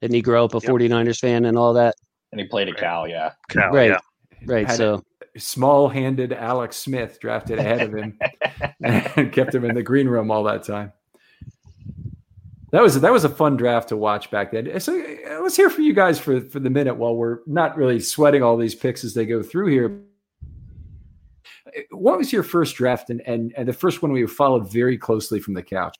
Didn't 0.00 0.14
he 0.14 0.22
grow 0.22 0.44
up 0.44 0.54
a 0.54 0.58
yep. 0.58 0.70
49ers 0.70 1.18
fan 1.18 1.44
and 1.44 1.56
all 1.56 1.74
that? 1.74 1.94
And 2.34 2.40
he 2.40 2.48
played 2.48 2.68
at 2.68 2.76
Cal, 2.76 3.06
yeah. 3.06 3.30
Cal, 3.48 3.70
right. 3.70 3.90
Yeah. 3.90 3.98
Right. 4.44 4.66
Had 4.66 4.76
so 4.76 5.04
small-handed 5.36 6.32
Alex 6.32 6.76
Smith 6.76 7.20
drafted 7.20 7.60
ahead 7.60 7.82
of 7.82 7.94
him 7.94 8.18
and 8.82 9.32
kept 9.32 9.54
him 9.54 9.64
in 9.64 9.76
the 9.76 9.84
green 9.84 10.08
room 10.08 10.32
all 10.32 10.42
that 10.42 10.64
time. 10.64 10.92
That 12.72 12.82
was 12.82 13.00
that 13.00 13.12
was 13.12 13.22
a 13.22 13.28
fun 13.28 13.56
draft 13.56 13.90
to 13.90 13.96
watch 13.96 14.32
back 14.32 14.50
then. 14.50 14.80
So 14.80 15.00
uh, 15.00 15.40
let's 15.42 15.54
hear 15.54 15.70
from 15.70 15.84
you 15.84 15.94
guys 15.94 16.18
for 16.18 16.40
for 16.40 16.58
the 16.58 16.70
minute 16.70 16.96
while 16.96 17.14
we're 17.14 17.38
not 17.46 17.76
really 17.76 18.00
sweating 18.00 18.42
all 18.42 18.56
these 18.56 18.74
picks 18.74 19.04
as 19.04 19.14
they 19.14 19.26
go 19.26 19.44
through 19.44 19.68
here. 19.68 20.02
What 21.92 22.18
was 22.18 22.32
your 22.32 22.42
first 22.42 22.74
draft 22.74 23.10
and 23.10 23.20
and, 23.28 23.54
and 23.56 23.68
the 23.68 23.72
first 23.72 24.02
one 24.02 24.10
we 24.10 24.26
followed 24.26 24.72
very 24.72 24.98
closely 24.98 25.38
from 25.38 25.54
the 25.54 25.62
couch? 25.62 25.94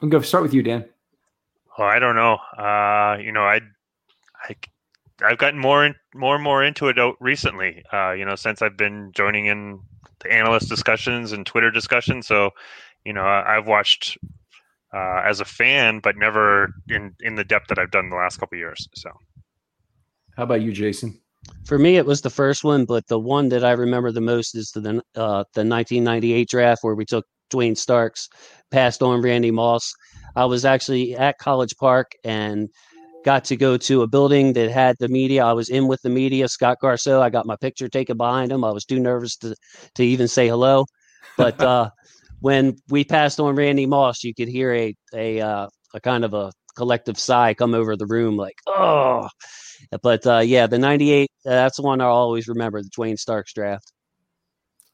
I'm 0.00 0.08
going 0.08 0.20
to 0.20 0.28
start 0.28 0.42
with 0.42 0.52
you, 0.52 0.64
Dan. 0.64 0.84
Oh, 1.78 1.84
I 1.84 1.98
don't 1.98 2.16
know. 2.16 2.34
Uh, 2.56 3.16
you 3.20 3.32
know, 3.32 3.42
I, 3.42 3.60
I, 4.48 4.56
I've 5.24 5.38
gotten 5.38 5.58
more 5.58 5.84
and 5.84 5.94
more 6.14 6.34
and 6.34 6.44
more 6.44 6.62
into 6.62 6.88
it 6.88 6.96
recently. 7.20 7.82
Uh, 7.92 8.12
you 8.12 8.24
know, 8.24 8.34
since 8.34 8.60
I've 8.60 8.76
been 8.76 9.12
joining 9.14 9.46
in 9.46 9.80
the 10.22 10.32
analyst 10.32 10.68
discussions 10.68 11.32
and 11.32 11.44
Twitter 11.46 11.70
discussions. 11.70 12.26
So, 12.26 12.50
you 13.04 13.12
know, 13.12 13.24
I, 13.24 13.54
have 13.54 13.66
watched 13.66 14.18
uh, 14.94 15.22
as 15.24 15.40
a 15.40 15.44
fan, 15.44 16.00
but 16.00 16.16
never 16.16 16.74
in 16.88 17.14
in 17.20 17.34
the 17.34 17.44
depth 17.44 17.68
that 17.68 17.78
I've 17.78 17.90
done 17.90 18.10
the 18.10 18.16
last 18.16 18.38
couple 18.38 18.58
years. 18.58 18.88
So, 18.94 19.10
how 20.36 20.44
about 20.44 20.62
you, 20.62 20.72
Jason? 20.72 21.20
For 21.64 21.78
me, 21.78 21.96
it 21.96 22.06
was 22.06 22.20
the 22.20 22.30
first 22.30 22.62
one, 22.62 22.84
but 22.84 23.08
the 23.08 23.18
one 23.18 23.48
that 23.48 23.64
I 23.64 23.72
remember 23.72 24.12
the 24.12 24.20
most 24.20 24.54
is 24.54 24.70
the 24.70 25.02
uh, 25.14 25.44
the 25.54 25.64
1998 25.64 26.48
draft 26.48 26.84
where 26.84 26.94
we 26.94 27.04
took 27.04 27.26
Duane 27.52 27.76
Starks, 27.76 28.28
passed 28.70 29.02
on 29.02 29.22
Randy 29.22 29.50
Moss. 29.50 29.92
I 30.34 30.46
was 30.46 30.64
actually 30.64 31.14
at 31.14 31.38
College 31.38 31.76
Park 31.76 32.12
and 32.24 32.68
got 33.24 33.44
to 33.44 33.56
go 33.56 33.76
to 33.76 34.02
a 34.02 34.06
building 34.06 34.54
that 34.54 34.70
had 34.70 34.96
the 34.98 35.08
media. 35.08 35.44
I 35.44 35.52
was 35.52 35.68
in 35.68 35.86
with 35.86 36.00
the 36.02 36.08
media, 36.08 36.48
Scott 36.48 36.78
Garceau. 36.82 37.20
I 37.20 37.30
got 37.30 37.46
my 37.46 37.56
picture 37.56 37.88
taken 37.88 38.16
behind 38.16 38.50
him. 38.50 38.64
I 38.64 38.70
was 38.70 38.84
too 38.84 38.98
nervous 38.98 39.36
to 39.36 39.54
to 39.94 40.02
even 40.02 40.28
say 40.28 40.48
hello, 40.48 40.86
but 41.36 41.60
uh, 41.72 41.90
when 42.40 42.76
we 42.88 43.04
passed 43.04 43.38
on 43.38 43.54
Randy 43.54 43.86
Moss, 43.86 44.24
you 44.24 44.34
could 44.34 44.48
hear 44.48 44.74
a 44.74 44.94
a 45.14 45.40
uh, 45.40 45.68
a 45.94 46.00
kind 46.00 46.24
of 46.24 46.34
a 46.34 46.50
collective 46.76 47.18
sigh 47.18 47.54
come 47.54 47.74
over 47.74 47.96
the 47.96 48.06
room, 48.06 48.36
like 48.36 48.56
oh. 48.66 49.28
But 50.02 50.26
uh, 50.26 50.38
yeah, 50.38 50.66
the 50.66 50.78
'98 50.78 51.28
uh, 51.44 51.50
that's 51.50 51.76
the 51.76 51.82
one 51.82 52.00
I 52.00 52.06
always 52.06 52.48
remember, 52.48 52.80
the 52.82 52.90
Duane 52.94 53.16
Starks 53.16 53.52
draft. 53.52 53.92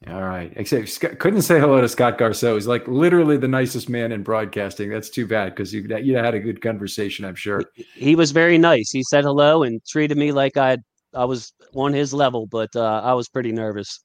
All 0.07 0.23
right. 0.23 0.53
Except 0.55 1.19
couldn't 1.19 1.43
say 1.43 1.59
hello 1.59 1.81
to 1.81 1.89
Scott 1.89 2.19
Garceau. 2.19 2.55
He's 2.55 2.69
like 2.69 2.87
literally 2.87 3.37
the 3.37 3.49
nicest 3.49 3.89
man 3.89 4.13
in 4.13 4.23
broadcasting. 4.23 4.91
That's 4.91 5.11
too 5.11 5.27
bad 5.27 5.55
because 5.55 5.75
you 5.75 5.83
you 6.01 6.17
had 6.17 6.35
a 6.35 6.41
good 6.41 6.63
conversation, 6.63 7.25
I'm 7.25 7.35
sure. 7.35 7.65
He 7.75 8.15
was 8.15 8.31
very 8.31 8.59
nice. 8.59 8.91
He 8.91 9.03
said 9.03 9.25
hello 9.25 9.65
and 9.65 9.85
treated 9.85 10.17
me 10.17 10.31
like 10.31 10.57
I 10.57 10.79
I 11.15 11.25
was 11.25 11.53
on 11.75 11.93
his 11.93 12.15
level, 12.15 12.47
but 12.47 12.75
uh, 12.77 13.01
I 13.05 13.15
was 13.15 13.29
pretty 13.29 13.51
nervous. 13.51 14.01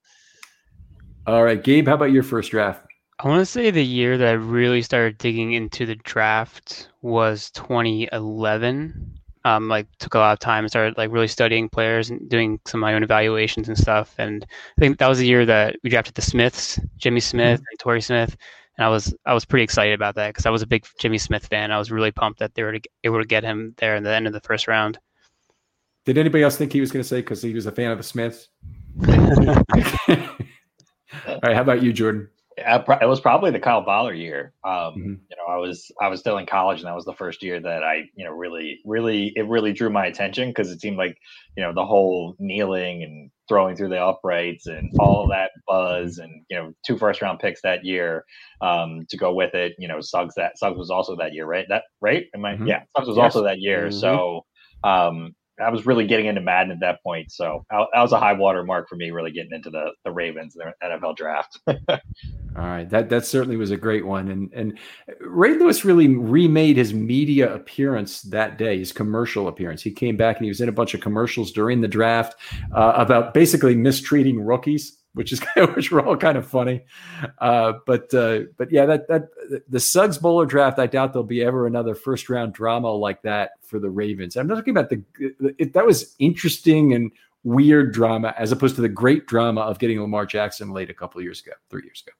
All 1.28 1.44
right, 1.44 1.64
Gabe, 1.64 1.88
how 1.88 1.94
about 1.94 2.12
your 2.12 2.24
first 2.24 2.52
draft? 2.52 2.86
I 3.20 3.28
want 3.28 3.42
to 3.42 3.46
say 3.46 3.70
the 3.70 3.86
year 3.86 4.18
that 4.18 4.28
I 4.28 4.34
really 4.34 4.82
started 4.82 5.20
digging 5.20 5.54
into 5.54 5.86
the 5.86 5.96
draft 5.96 6.90
was 7.02 7.52
2011. 7.52 9.20
Um, 9.46 9.68
like 9.68 9.88
took 10.00 10.14
a 10.14 10.20
lot 10.20 10.32
of 10.32 10.40
time 10.40 10.64
and 10.64 10.72
started 10.72 10.98
like 10.98 11.12
really 11.12 11.28
studying 11.28 11.68
players 11.68 12.10
and 12.10 12.30
doing 12.30 12.62
some 12.66 12.82
of 12.82 12.84
my 12.84 12.94
own 12.94 13.04
evaluations 13.04 13.68
and 13.68 13.78
stuff. 13.78 14.16
And 14.18 14.46
I 14.78 14.82
think 14.82 15.00
that 15.00 15.10
was 15.10 15.18
the 15.18 15.28
year 15.28 15.46
that 15.46 15.76
we 15.84 15.90
drafted 15.90 16.16
the 16.16 16.22
Smiths, 16.22 16.80
Jimmy 16.96 17.20
Smith 17.20 17.60
mm-hmm. 17.60 17.66
and 17.70 17.80
Torrey 17.80 18.02
Smith. 18.02 18.38
And 18.78 18.86
I 18.86 18.90
was 18.90 19.14
I 19.26 19.34
was 19.34 19.44
pretty 19.44 19.64
excited 19.64 19.94
about 19.94 20.16
that 20.16 20.30
because 20.30 20.46
I 20.46 20.50
was 20.50 20.62
a 20.62 20.68
big 20.68 20.86
Jimmy 20.98 21.18
Smith 21.18 21.46
fan. 21.48 21.72
I 21.72 21.78
was 21.78 21.92
really 21.92 22.12
pumped 22.12 22.40
that 22.40 22.56
they 22.56 22.64
were 22.64 22.78
able 23.04 23.20
to 23.20 23.28
get 23.28 23.44
him 23.44 23.76
there 23.78 23.98
in 23.98 24.04
the 24.04 24.14
end 24.14 24.28
of 24.28 24.34
the 24.34 24.40
first 24.40 24.68
round. 24.68 24.98
Did 26.06 26.18
anybody 26.18 26.44
else 26.44 26.58
think 26.58 26.74
he 26.74 26.82
was 26.82 26.92
going 26.92 27.04
to 27.04 27.08
say 27.08 27.22
because 27.22 27.42
he 27.42 27.54
was 27.54 27.66
a 27.66 27.72
fan 27.72 27.92
of 27.92 27.98
the 27.98 28.04
Smiths? 28.04 28.50
All 31.28 31.40
right, 31.44 31.56
how 31.56 31.62
about 31.62 31.84
you, 31.84 31.94
Jordan? 31.94 32.30
It 32.58 33.08
was 33.08 33.22
probably 33.22 33.52
the 33.52 33.60
Kyle 33.60 33.84
Boller 33.84 34.18
year. 34.18 34.54
Um, 34.64 34.74
mm-hmm. 34.74 35.14
You 35.30 35.38
know, 35.38 35.54
I 35.54 35.58
was 35.58 35.92
I 36.02 36.08
was 36.08 36.20
still 36.20 36.38
in 36.38 36.46
college, 36.46 36.80
and 36.80 36.88
that 36.88 36.96
was 36.96 37.06
the 37.06 37.14
first 37.14 37.42
year 37.42 37.60
that 37.60 37.84
I, 37.84 38.10
you 38.16 38.26
know, 38.26 38.32
really, 38.32 38.80
really, 38.86 39.34
it 39.36 39.48
really 39.48 39.74
drew 39.74 39.90
my 39.90 40.06
attention 40.06 40.50
because 40.50 40.70
it 40.70 40.82
seemed 40.82 40.98
like, 40.98 41.18
you 41.58 41.64
know, 41.64 41.74
the 41.74 41.86
whole 41.86 42.36
kneeling 42.40 43.04
and 43.04 43.32
throwing 43.48 43.76
through 43.76 43.90
the 43.90 44.00
uprights 44.00 44.68
and 44.68 44.92
all 45.00 45.28
that 45.30 45.52
buzz, 45.68 46.18
and 46.18 46.44
you 46.50 46.58
know, 46.58 46.74
two 46.86 46.98
first 46.98 47.22
round 47.22 47.40
picks 47.40 47.62
that 47.62 47.84
year 47.84 48.24
um, 48.62 49.06
to 49.10 49.18
go 49.18 49.34
with 49.34 49.54
it. 49.56 49.74
You 49.78 49.88
know, 49.88 50.02
Suggs 50.02 50.36
that 50.36 50.58
Suggs 50.58 50.78
was 50.78 50.90
also 50.90 51.16
that 51.16 51.34
year, 51.34 51.46
right? 51.46 51.66
That 51.70 51.84
right? 52.02 52.26
Am 52.36 52.46
I? 52.46 52.54
Mm-hmm. 52.54 52.68
Yeah, 52.68 52.84
Suggs 52.96 53.08
was 53.08 53.18
yes. 53.18 53.24
also 53.24 53.44
that 53.44 53.60
year. 53.60 53.88
Mm-hmm. 53.88 54.00
So. 54.00 54.46
Um, 54.84 55.34
I 55.62 55.70
was 55.70 55.86
really 55.86 56.08
getting 56.08 56.26
into 56.26 56.42
Madden 56.42 56.72
at 56.72 56.80
that 56.80 57.04
point. 57.04 57.32
So 57.32 57.66
that 57.70 57.88
was 57.94 58.12
a 58.12 58.20
high 58.20 58.34
water 58.34 58.64
mark 58.64 58.90
for 58.90 58.96
me, 58.96 59.12
really 59.12 59.32
getting 59.32 59.52
into 59.52 59.70
the 59.70 59.92
the 60.04 60.12
Ravens, 60.12 60.56
the 60.56 60.74
NFL 60.84 61.16
draft. 61.16 61.60
All 61.68 61.78
right, 62.56 62.90
that 62.90 63.10
that 63.10 63.26
certainly 63.26 63.58
was 63.58 63.72
a 63.72 63.78
great 63.78 64.06
one, 64.06 64.30
and 64.30 64.52
and 64.54 64.80
Ray 65.20 65.56
Lewis 65.58 65.86
really 65.86 66.08
remade 66.08 66.78
his 66.78 66.94
media 66.94 67.54
appearance 67.54 68.22
that 68.24 68.58
day, 68.58 68.80
his 68.80 68.92
commercial 68.92 69.48
appearance. 69.48 69.82
He 69.82 69.92
came 69.92 70.18
back 70.18 70.38
and 70.38 70.46
he 70.46 70.50
was 70.50 70.62
in 70.62 70.70
a 70.70 70.74
bunch 70.74 70.94
of 70.94 71.02
commercials 71.02 71.52
during 71.52 71.82
the 71.82 71.88
draft 71.88 72.36
uh, 72.76 72.94
about 72.96 73.34
basically 73.34 73.76
mistreating 73.76 74.44
rookies 74.44 75.03
which 75.14 75.32
is 75.32 75.42
which 75.76 75.92
were 75.92 76.06
all 76.06 76.18
kind 76.18 76.38
of 76.38 76.48
funny. 76.48 76.86
Uh, 77.40 77.74
but 77.86 78.14
uh, 78.14 78.42
but 78.58 78.72
yeah, 78.72 78.86
that 78.86 79.08
that 79.08 79.30
the 79.70 79.80
Suggs 79.80 80.18
Boller 80.18 80.48
draft, 80.48 80.80
I 80.80 80.88
doubt 80.88 81.14
there'll 81.14 81.24
be 81.24 81.44
ever 81.44 81.68
another 81.68 81.96
first 81.96 82.30
round 82.30 82.54
drama 82.54 82.92
like 82.92 83.22
that 83.24 83.52
for 83.62 83.80
the 83.80 83.90
Ravens. 83.90 84.36
I'm 84.36 84.48
not 84.48 84.56
talking 84.56 84.76
about 84.76 84.90
the 84.90 85.04
it, 85.58 85.74
that 85.74 85.86
was 85.86 86.16
interesting 86.20 86.94
and 86.94 87.12
weird 87.44 87.94
drama 87.94 88.34
as 88.38 88.52
opposed 88.52 88.76
to 88.76 88.82
the 88.82 88.90
great 88.90 89.28
drama 89.28 89.62
of 89.62 89.80
getting 89.80 90.00
Lamar 90.00 90.26
Jackson 90.26 90.72
late 90.72 90.90
a 90.90 90.94
couple 90.94 91.22
years 91.22 91.42
ago, 91.42 91.52
three 91.70 91.84
years 91.84 92.04
ago. 92.06 92.14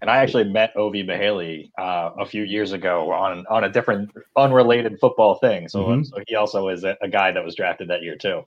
And 0.00 0.08
I 0.08 0.18
actually 0.18 0.44
met 0.44 0.74
Ovie 0.76 1.04
Mughelli 1.04 1.70
uh, 1.76 2.12
a 2.18 2.24
few 2.24 2.44
years 2.44 2.72
ago 2.72 3.12
on 3.12 3.44
on 3.50 3.64
a 3.64 3.68
different 3.68 4.10
unrelated 4.36 4.98
football 4.98 5.34
thing. 5.34 5.68
So, 5.68 5.84
mm-hmm. 5.84 6.02
so 6.04 6.22
he 6.26 6.36
also 6.36 6.68
is 6.68 6.84
a, 6.84 6.96
a 7.02 7.08
guy 7.08 7.32
that 7.32 7.44
was 7.44 7.54
drafted 7.54 7.88
that 7.88 8.02
year 8.02 8.16
too. 8.16 8.44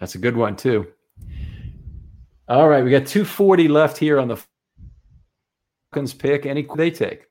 That's 0.00 0.14
a 0.14 0.18
good 0.18 0.36
one 0.36 0.56
too. 0.56 0.86
All 2.48 2.66
right, 2.66 2.82
we 2.82 2.90
got 2.90 3.06
240 3.06 3.68
left 3.68 3.98
here 3.98 4.18
on 4.18 4.28
the 4.28 4.42
Falcons 5.92 6.14
pick. 6.14 6.46
Any 6.46 6.66
they 6.76 6.90
take? 6.90 7.24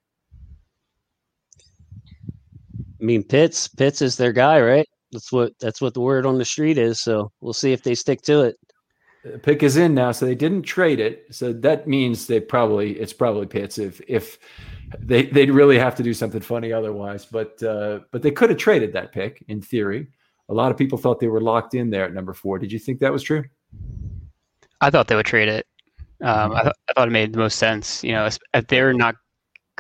I 3.00 3.04
mean, 3.04 3.24
Pitts. 3.24 3.68
Pitts 3.68 4.04
is 4.04 4.16
their 4.16 4.32
guy, 4.32 4.62
right? 4.62 4.88
That's 5.12 5.32
what 5.32 5.54
that's 5.60 5.82
what 5.82 5.96
the 5.96 6.02
word 6.02 6.28
on 6.28 6.38
the 6.38 6.46
street 6.46 6.78
is. 6.78 7.02
So 7.02 7.32
we'll 7.42 7.54
see 7.54 7.74
if 7.74 7.82
they 7.82 7.96
stick 7.96 8.22
to 8.24 8.42
it. 8.42 8.58
The 9.24 9.40
pick 9.40 9.64
is 9.64 9.78
in 9.78 9.96
now, 9.96 10.12
so 10.12 10.26
they 10.26 10.36
didn't 10.36 10.64
trade 10.64 11.00
it. 11.00 11.26
So 11.32 11.52
that 11.52 11.88
means 11.88 12.28
they 12.28 12.40
probably 12.40 12.92
it's 13.00 13.14
probably 13.14 13.48
Pitts 13.48 13.80
if 13.80 14.00
if 14.08 14.38
they 15.00 15.26
they'd 15.26 15.50
really 15.50 15.80
have 15.80 15.96
to 15.96 16.04
do 16.04 16.14
something 16.14 16.42
funny 16.42 16.72
otherwise. 16.72 17.26
But 17.26 17.62
uh, 17.64 18.02
but 18.12 18.22
they 18.22 18.32
could 18.32 18.50
have 18.50 18.60
traded 18.60 18.94
that 18.94 19.14
pick 19.14 19.44
in 19.48 19.62
theory. 19.62 20.10
A 20.50 20.54
lot 20.54 20.72
of 20.72 20.78
people 20.78 21.00
thought 21.00 21.20
they 21.20 21.28
were 21.28 21.42
locked 21.42 21.74
in 21.74 21.90
there 21.90 22.06
at 22.06 22.14
number 22.14 22.34
four. 22.34 22.60
Did 22.60 22.72
you 22.72 22.80
think 22.80 23.00
that 23.00 23.12
was 23.12 23.24
true? 23.24 23.44
I 24.82 24.90
thought 24.90 25.08
they 25.08 25.16
would 25.16 25.26
trade 25.26 25.50
it. 25.50 25.66
Um, 26.22 26.54
I, 26.54 26.64
th- 26.64 26.76
I, 26.90 26.94
thought 26.94 27.08
it 27.08 27.12
made 27.12 27.34
the 27.34 27.40
most 27.40 27.60
sense. 27.60 28.04
You 28.04 28.14
know, 28.14 28.28
if 28.54 28.68
they're 28.68 28.94
not, 28.94 29.16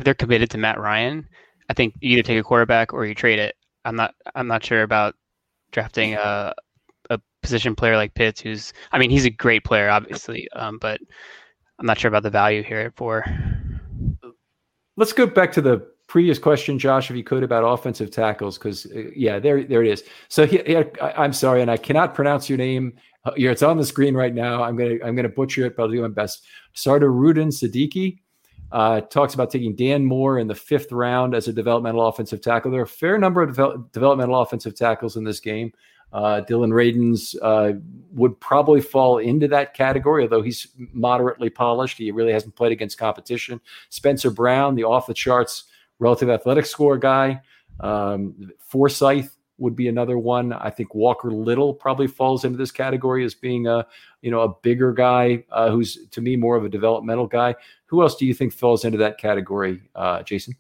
they're 0.03 0.13
committed 0.13 0.49
to 0.51 0.57
Matt 0.57 0.79
Ryan. 0.79 1.27
I 1.69 1.73
think 1.73 1.95
you 1.99 2.11
either 2.11 2.23
take 2.23 2.39
a 2.39 2.43
quarterback 2.43 2.93
or 2.93 3.05
you 3.05 3.15
trade 3.15 3.39
it. 3.39 3.55
I'm 3.85 3.95
not. 3.95 4.13
I'm 4.35 4.47
not 4.47 4.63
sure 4.63 4.83
about 4.83 5.15
drafting 5.71 6.13
a 6.13 6.53
a 7.09 7.19
position 7.41 7.75
player 7.75 7.95
like 7.95 8.13
Pitts, 8.13 8.41
who's 8.41 8.73
I 8.91 8.99
mean 8.99 9.09
he's 9.09 9.25
a 9.25 9.29
great 9.29 9.63
player, 9.63 9.89
obviously, 9.89 10.47
um, 10.51 10.77
but 10.79 10.99
I'm 11.79 11.85
not 11.85 11.99
sure 11.99 12.09
about 12.09 12.23
the 12.23 12.29
value 12.29 12.63
here 12.63 12.79
at 12.79 12.95
four. 12.95 13.25
Let's 14.95 15.13
go 15.13 15.27
back 15.27 15.51
to 15.53 15.61
the 15.61 15.87
previous 16.07 16.39
question, 16.39 16.79
Josh, 16.79 17.09
if 17.09 17.15
you 17.15 17.23
could, 17.23 17.43
about 17.43 17.63
offensive 17.63 18.11
tackles, 18.11 18.57
because 18.57 18.85
uh, 18.87 19.03
yeah, 19.15 19.39
there 19.39 19.63
there 19.63 19.83
it 19.83 19.91
is. 19.91 20.03
So 20.29 20.45
he, 20.45 20.57
he, 20.65 20.77
I, 20.77 21.25
am 21.25 21.33
sorry, 21.33 21.61
and 21.61 21.69
I 21.69 21.77
cannot 21.77 22.15
pronounce 22.15 22.49
your 22.49 22.57
name. 22.57 22.93
Uh, 23.25 23.31
it's 23.35 23.63
on 23.63 23.77
the 23.77 23.85
screen 23.85 24.15
right 24.15 24.33
now. 24.33 24.63
I'm 24.63 24.75
gonna 24.75 24.97
I'm 25.03 25.15
gonna 25.15 25.29
butcher 25.29 25.65
it, 25.65 25.75
but 25.75 25.83
I'll 25.83 25.89
do 25.89 26.01
my 26.01 26.07
best. 26.07 26.45
Sardar-Rudin 26.73 27.49
Siddiqui 27.49 28.19
uh, 28.71 29.01
talks 29.01 29.33
about 29.33 29.49
taking 29.49 29.75
Dan 29.75 30.05
Moore 30.05 30.39
in 30.39 30.47
the 30.47 30.55
fifth 30.55 30.91
round 30.91 31.35
as 31.35 31.47
a 31.47 31.53
developmental 31.53 32.05
offensive 32.07 32.41
tackle. 32.41 32.71
There 32.71 32.81
are 32.81 32.83
a 32.83 32.87
fair 32.87 33.17
number 33.17 33.41
of 33.41 33.55
devel- 33.55 33.91
developmental 33.91 34.41
offensive 34.41 34.75
tackles 34.75 35.17
in 35.17 35.23
this 35.23 35.39
game. 35.39 35.71
Uh, 36.13 36.39
Dillon 36.41 36.71
Radunz 36.71 37.35
uh, 37.41 37.73
would 38.11 38.39
probably 38.39 38.79
fall 38.79 39.17
into 39.17 39.47
that 39.49 39.73
category, 39.73 40.23
although 40.23 40.41
he's 40.41 40.67
moderately 40.93 41.49
polished. 41.49 41.97
He 41.97 42.11
really 42.11 42.31
hasn't 42.31 42.55
played 42.55 42.71
against 42.71 42.97
competition. 42.97 43.59
Spencer 43.89 44.31
Brown, 44.31 44.75
the 44.75 44.85
off 44.85 45.07
the 45.07 45.13
charts 45.13 45.65
relative 45.99 46.29
athletic 46.29 46.65
score 46.65 46.97
guy. 46.97 47.41
Um, 47.79 48.51
Forsythe 48.59 49.29
would 49.57 49.75
be 49.75 49.87
another 49.87 50.17
one. 50.17 50.53
I 50.53 50.69
think 50.69 50.93
Walker 50.93 51.31
Little 51.31 51.73
probably 51.73 52.07
falls 52.07 52.45
into 52.45 52.57
this 52.57 52.71
category 52.71 53.25
as 53.25 53.33
being 53.33 53.67
a 53.67 53.85
you 54.21 54.31
know 54.31 54.41
a 54.41 54.53
bigger 54.61 54.93
guy 54.93 55.43
uh, 55.51 55.69
who's 55.69 56.07
to 56.11 56.21
me 56.21 56.35
more 56.35 56.55
of 56.55 56.65
a 56.65 56.69
developmental 56.69 57.27
guy. 57.27 57.55
Who 57.87 58.01
else 58.01 58.15
do 58.15 58.25
you 58.25 58.33
think 58.33 58.53
falls 58.53 58.85
into 58.85 58.97
that 58.99 59.17
category, 59.17 59.81
uh, 59.95 60.23
Jason? 60.23 60.55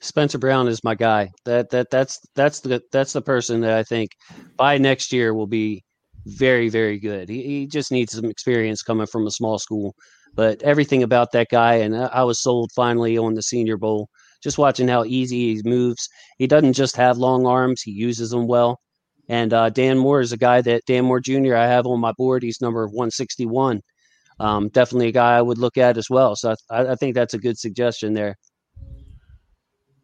Spencer 0.00 0.38
Brown 0.38 0.68
is 0.68 0.82
my 0.84 0.94
guy. 0.94 1.32
That 1.44 1.70
that 1.70 1.90
that's 1.90 2.20
that's 2.34 2.60
the 2.60 2.82
that's 2.92 3.12
the 3.12 3.22
person 3.22 3.60
that 3.62 3.76
I 3.76 3.82
think 3.82 4.10
by 4.56 4.78
next 4.78 5.12
year 5.12 5.34
will 5.34 5.46
be 5.46 5.84
very 6.26 6.68
very 6.68 6.98
good. 6.98 7.28
He, 7.28 7.42
he 7.42 7.66
just 7.66 7.92
needs 7.92 8.14
some 8.14 8.24
experience 8.24 8.82
coming 8.82 9.06
from 9.06 9.26
a 9.26 9.30
small 9.30 9.58
school, 9.58 9.94
but 10.34 10.62
everything 10.62 11.02
about 11.02 11.32
that 11.32 11.48
guy 11.50 11.74
and 11.74 11.96
I, 11.96 12.06
I 12.06 12.22
was 12.24 12.42
sold 12.42 12.72
finally 12.72 13.18
on 13.18 13.34
the 13.34 13.42
Senior 13.42 13.76
Bowl. 13.76 14.08
Just 14.44 14.58
watching 14.58 14.86
how 14.86 15.04
easy 15.04 15.56
he 15.56 15.62
moves. 15.68 16.08
He 16.38 16.46
doesn't 16.46 16.74
just 16.74 16.96
have 16.96 17.18
long 17.18 17.46
arms; 17.46 17.82
he 17.82 17.90
uses 17.90 18.30
them 18.30 18.46
well. 18.46 18.78
And 19.28 19.52
uh, 19.52 19.70
Dan 19.70 19.98
Moore 19.98 20.20
is 20.20 20.32
a 20.32 20.36
guy 20.36 20.60
that 20.60 20.84
Dan 20.86 21.06
Moore 21.06 21.20
Jr. 21.20 21.56
I 21.56 21.66
have 21.66 21.86
on 21.86 21.98
my 21.98 22.12
board. 22.12 22.42
He's 22.42 22.60
number 22.60 22.86
161. 22.86 23.80
Um, 24.38 24.68
definitely 24.68 25.08
a 25.08 25.12
guy 25.12 25.36
I 25.36 25.42
would 25.42 25.58
look 25.58 25.78
at 25.78 25.96
as 25.96 26.10
well. 26.10 26.36
So 26.36 26.54
I, 26.70 26.88
I 26.88 26.94
think 26.96 27.14
that's 27.14 27.34
a 27.34 27.38
good 27.38 27.58
suggestion 27.58 28.14
there. 28.14 28.36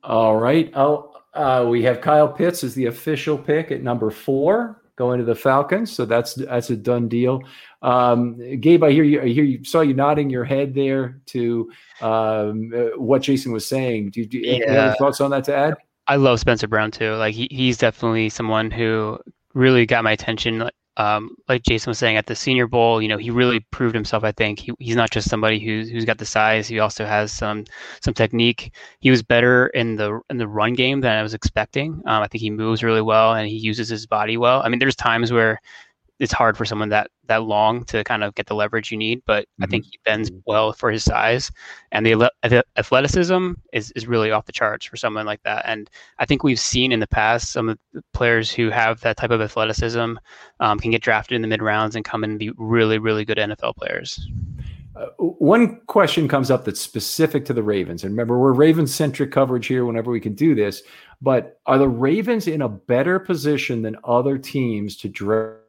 All 0.03 0.37
right. 0.37 0.73
Oh, 0.75 1.13
uh, 1.35 1.67
we 1.69 1.83
have 1.83 2.01
Kyle 2.01 2.29
Pitts 2.29 2.65
as 2.65 2.75
the 2.75 2.87
official 2.87 3.37
pick 3.37 3.71
at 3.71 3.83
number 3.83 4.11
four, 4.11 4.80
going 5.01 5.19
to 5.19 5.25
the 5.25 5.35
Falcons. 5.35 5.91
So 5.91 6.05
that's 6.05 6.35
that's 6.35 6.69
a 6.69 6.77
done 6.77 7.09
deal. 7.09 7.43
Um, 7.81 8.37
Gabe, 8.61 8.85
I 8.85 8.93
hear 8.93 9.03
you. 9.03 9.23
I 9.23 9.29
hear 9.29 9.45
you. 9.45 9.65
Saw 9.65 9.81
you 9.81 9.95
nodding 9.95 10.29
your 10.29 10.45
head 10.45 10.75
there 10.75 11.23
to 11.27 11.71
um, 12.03 12.71
uh, 12.77 12.99
what 13.01 13.23
Jason 13.23 13.51
was 13.51 13.67
saying. 13.67 14.11
Do, 14.11 14.27
do 14.27 14.37
you 14.37 14.45
yeah. 14.45 14.71
have 14.71 14.85
any 14.91 14.99
thoughts 14.99 15.23
on 15.23 15.31
that 15.31 15.45
to 15.45 15.57
add? 15.57 15.75
I 16.07 16.17
love 16.17 16.39
Spencer 16.39 16.69
Brown 16.69 16.91
too. 16.91 17.15
Like 17.15 17.35
he, 17.35 17.49
he's 17.51 17.79
definitely 17.79 18.29
someone 18.29 18.71
who 18.71 19.19
really 19.55 19.87
got 19.87 20.05
my 20.05 20.13
attention 20.13 20.69
um, 20.97 21.37
like 21.49 21.63
Jason 21.63 21.91
was 21.91 21.99
saying 21.99 22.17
at 22.17 22.27
the 22.27 22.35
Senior 22.35 22.67
Bowl, 22.67 23.01
you 23.01 23.09
know, 23.09 23.17
he 23.17 23.31
really 23.31 23.61
proved 23.71 23.95
himself. 23.95 24.25
I 24.25 24.33
think 24.33 24.59
he, 24.59 24.73
he's 24.79 24.97
not 24.97 25.11
just 25.11 25.29
somebody 25.29 25.59
who's 25.59 25.89
who's 25.89 26.05
got 26.05 26.19
the 26.19 26.27
size; 26.27 26.67
he 26.69 26.79
also 26.81 27.07
has 27.07 27.33
some 27.33 27.65
some 28.03 28.15
technique. 28.15 28.73
He 29.01 29.11
was 29.11 29.23
better 29.23 29.69
in 29.69 29.97
the 29.97 30.21
in 30.31 30.39
the 30.39 30.49
run 30.49 30.75
game 30.75 31.01
than 31.01 31.17
I 31.17 31.23
was 31.23 31.35
expecting. 31.35 32.03
Um, 32.07 32.23
I 32.23 32.29
think 32.29 32.43
he 32.43 32.51
moves 32.51 32.83
really 32.83 33.03
well 33.03 33.35
and 33.35 33.49
he 33.49 33.57
uses 33.57 33.89
his 33.89 34.07
body 34.07 34.37
well. 34.37 34.63
I 34.63 34.69
mean, 34.69 34.79
there's 34.79 34.97
times 34.97 35.33
where 35.33 35.61
it's 36.21 36.33
hard 36.33 36.57
for 36.57 36.67
someone 36.67 36.91
that 36.91 37.11
that 37.27 37.43
long 37.45 37.83
to 37.85 38.05
kind 38.05 38.23
of 38.23 38.35
get 38.35 38.47
the 38.47 38.55
leverage 38.55 38.93
you 38.93 38.99
need. 38.99 39.23
But 39.27 39.45
mm-hmm. 39.45 39.65
I 39.65 39.67
think 39.67 39.85
mm-hmm. 39.85 39.91
he 39.93 39.99
bends 40.05 40.31
well 40.45 40.73
for 40.73 40.91
his 40.91 41.03
size, 41.03 41.51
and 41.91 42.05
the, 42.05 42.31
the, 42.43 42.63
athleticism 42.77 43.53
is 43.73 43.91
is 43.93 44.07
really 44.07 44.31
off 44.31 44.45
the 44.45 44.53
charts 44.53 44.87
for 44.87 44.97
someone 44.97 45.27
like 45.27 45.43
that. 45.43 45.65
And 45.67 45.91
I 46.19 46.27
think 46.27 46.45
we've 46.45 46.61
seen 46.61 46.93
in 46.93 47.01
the 47.01 47.07
past 47.07 47.53
some 47.53 47.71
of 47.71 47.79
the 47.93 48.05
players 48.13 48.53
who 48.53 48.71
have 48.71 49.01
that 49.01 49.17
type 49.17 49.31
of 49.31 49.41
athleticism 49.41 50.15
um, 50.61 50.79
can 50.79 50.91
get 50.91 51.03
drafted 51.03 51.37
in 51.37 51.43
the 51.43 51.49
mid 51.49 51.63
rounds 51.63 51.97
and 51.97 52.05
come 52.05 52.23
and 52.23 52.39
be 52.39 52.53
really 52.57 52.99
really 52.99 53.25
good 53.25 53.39
NFL 53.39 53.77
players. 53.77 54.29
Uh, 54.95 55.07
one 55.17 55.81
question 55.87 56.29
comes 56.29 56.51
up 56.51 56.65
that's 56.65 56.81
specific 56.81 57.45
to 57.47 57.55
the 57.55 57.63
Ravens. 57.63 58.05
And 58.05 58.13
remember, 58.13 58.39
we're 58.39 58.53
Ravens 58.53 58.95
centric 58.95 59.33
coverage 59.33 59.67
here 59.67 59.87
whenever 59.87 60.11
we 60.11 60.21
can 60.21 60.35
do 60.35 60.55
this. 60.55 60.83
But 61.23 61.59
are 61.65 61.79
the 61.79 61.89
Ravens 61.89 62.49
in 62.49 62.61
a 62.61 62.69
better 62.69 63.19
position 63.19 63.83
than 63.83 63.97
other 64.05 64.37
teams 64.37 64.97
to 64.99 65.09
draft? 65.09 65.60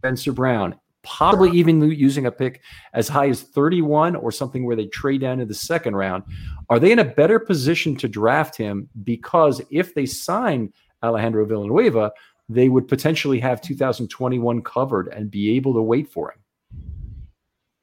Spencer 0.00 0.32
Brown, 0.32 0.74
possibly 1.02 1.50
even 1.50 1.82
using 1.82 2.24
a 2.24 2.32
pick 2.32 2.62
as 2.94 3.06
high 3.06 3.28
as 3.28 3.42
31 3.42 4.16
or 4.16 4.32
something 4.32 4.64
where 4.64 4.74
they 4.74 4.86
trade 4.86 5.20
down 5.20 5.36
to 5.38 5.44
the 5.44 5.52
second 5.52 5.94
round. 5.94 6.22
Are 6.70 6.78
they 6.78 6.90
in 6.90 7.00
a 7.00 7.04
better 7.04 7.38
position 7.38 7.96
to 7.96 8.08
draft 8.08 8.56
him 8.56 8.88
because 9.04 9.60
if 9.70 9.94
they 9.94 10.06
sign 10.06 10.72
Alejandro 11.02 11.44
Villanueva, 11.44 12.12
they 12.48 12.70
would 12.70 12.88
potentially 12.88 13.38
have 13.40 13.60
2021 13.60 14.62
covered 14.62 15.08
and 15.08 15.30
be 15.30 15.54
able 15.54 15.74
to 15.74 15.82
wait 15.82 16.10
for 16.10 16.32
him? 16.32 16.38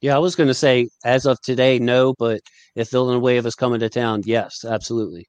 Yeah, 0.01 0.15
I 0.15 0.19
was 0.19 0.35
going 0.35 0.47
to 0.47 0.55
say 0.55 0.89
as 1.05 1.27
of 1.27 1.39
today, 1.41 1.77
no, 1.77 2.15
but 2.17 2.41
if 2.73 2.89
Villanueva 2.89 3.47
is 3.47 3.53
coming 3.53 3.79
to 3.79 3.89
town, 3.89 4.23
yes, 4.25 4.65
absolutely. 4.67 5.27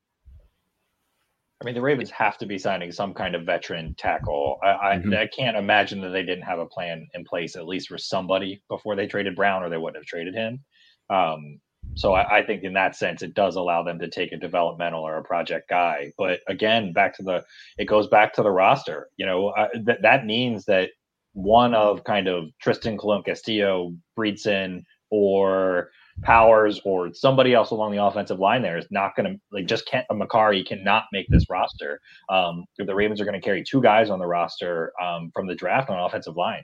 I 1.60 1.64
mean, 1.64 1.74
the 1.74 1.80
Ravens 1.80 2.10
have 2.10 2.38
to 2.38 2.46
be 2.46 2.56
signing 2.56 2.92
some 2.92 3.12
kind 3.12 3.34
of 3.34 3.44
veteran 3.44 3.94
tackle. 3.98 4.58
I, 4.62 4.96
mm-hmm. 4.96 5.12
I, 5.12 5.22
I, 5.22 5.26
can't 5.26 5.56
imagine 5.56 6.00
that 6.02 6.10
they 6.10 6.22
didn't 6.22 6.44
have 6.44 6.60
a 6.60 6.66
plan 6.66 7.08
in 7.14 7.24
place, 7.24 7.56
at 7.56 7.66
least 7.66 7.88
for 7.88 7.98
somebody, 7.98 8.62
before 8.68 8.94
they 8.94 9.08
traded 9.08 9.34
Brown, 9.34 9.64
or 9.64 9.68
they 9.68 9.76
wouldn't 9.76 10.00
have 10.00 10.06
traded 10.06 10.34
him. 10.34 10.60
Um, 11.10 11.58
so 11.94 12.14
I, 12.14 12.38
I, 12.38 12.46
think 12.46 12.62
in 12.62 12.74
that 12.74 12.94
sense, 12.94 13.22
it 13.22 13.34
does 13.34 13.56
allow 13.56 13.82
them 13.82 13.98
to 13.98 14.08
take 14.08 14.30
a 14.30 14.36
developmental 14.36 15.02
or 15.02 15.16
a 15.16 15.24
project 15.24 15.68
guy. 15.68 16.12
But 16.16 16.40
again, 16.46 16.92
back 16.92 17.16
to 17.16 17.24
the, 17.24 17.44
it 17.76 17.86
goes 17.86 18.06
back 18.06 18.34
to 18.34 18.42
the 18.42 18.50
roster. 18.52 19.08
You 19.16 19.26
know, 19.26 19.48
uh, 19.48 19.68
th- 19.72 19.98
that 20.02 20.26
means 20.26 20.64
that 20.66 20.90
one 21.32 21.74
of 21.74 22.04
kind 22.04 22.28
of 22.28 22.50
Trystan 22.64 22.98
Colon 22.98 23.24
Castillo, 23.24 23.94
Bredeson, 24.16 24.82
or 25.10 25.90
Powers 26.22 26.80
or 26.84 27.12
somebody 27.14 27.54
else 27.54 27.70
along 27.70 27.92
the 27.92 28.02
offensive 28.02 28.38
line 28.38 28.62
there 28.62 28.76
is 28.76 28.86
not 28.90 29.14
going 29.16 29.32
to 29.32 29.40
like 29.52 29.66
just 29.66 29.86
can't 29.86 30.06
Mekari 30.10 30.66
cannot 30.66 31.04
make 31.12 31.26
this 31.28 31.44
roster. 31.48 32.00
Um, 32.28 32.64
the 32.76 32.94
Ravens 32.94 33.20
are 33.20 33.24
going 33.24 33.40
to 33.40 33.44
carry 33.44 33.62
two 33.62 33.80
guys 33.80 34.10
on 34.10 34.18
the 34.18 34.26
roster 34.26 34.92
um, 35.02 35.30
from 35.34 35.46
the 35.46 35.54
draft 35.54 35.90
on 35.90 35.98
offensive 35.98 36.36
line. 36.36 36.62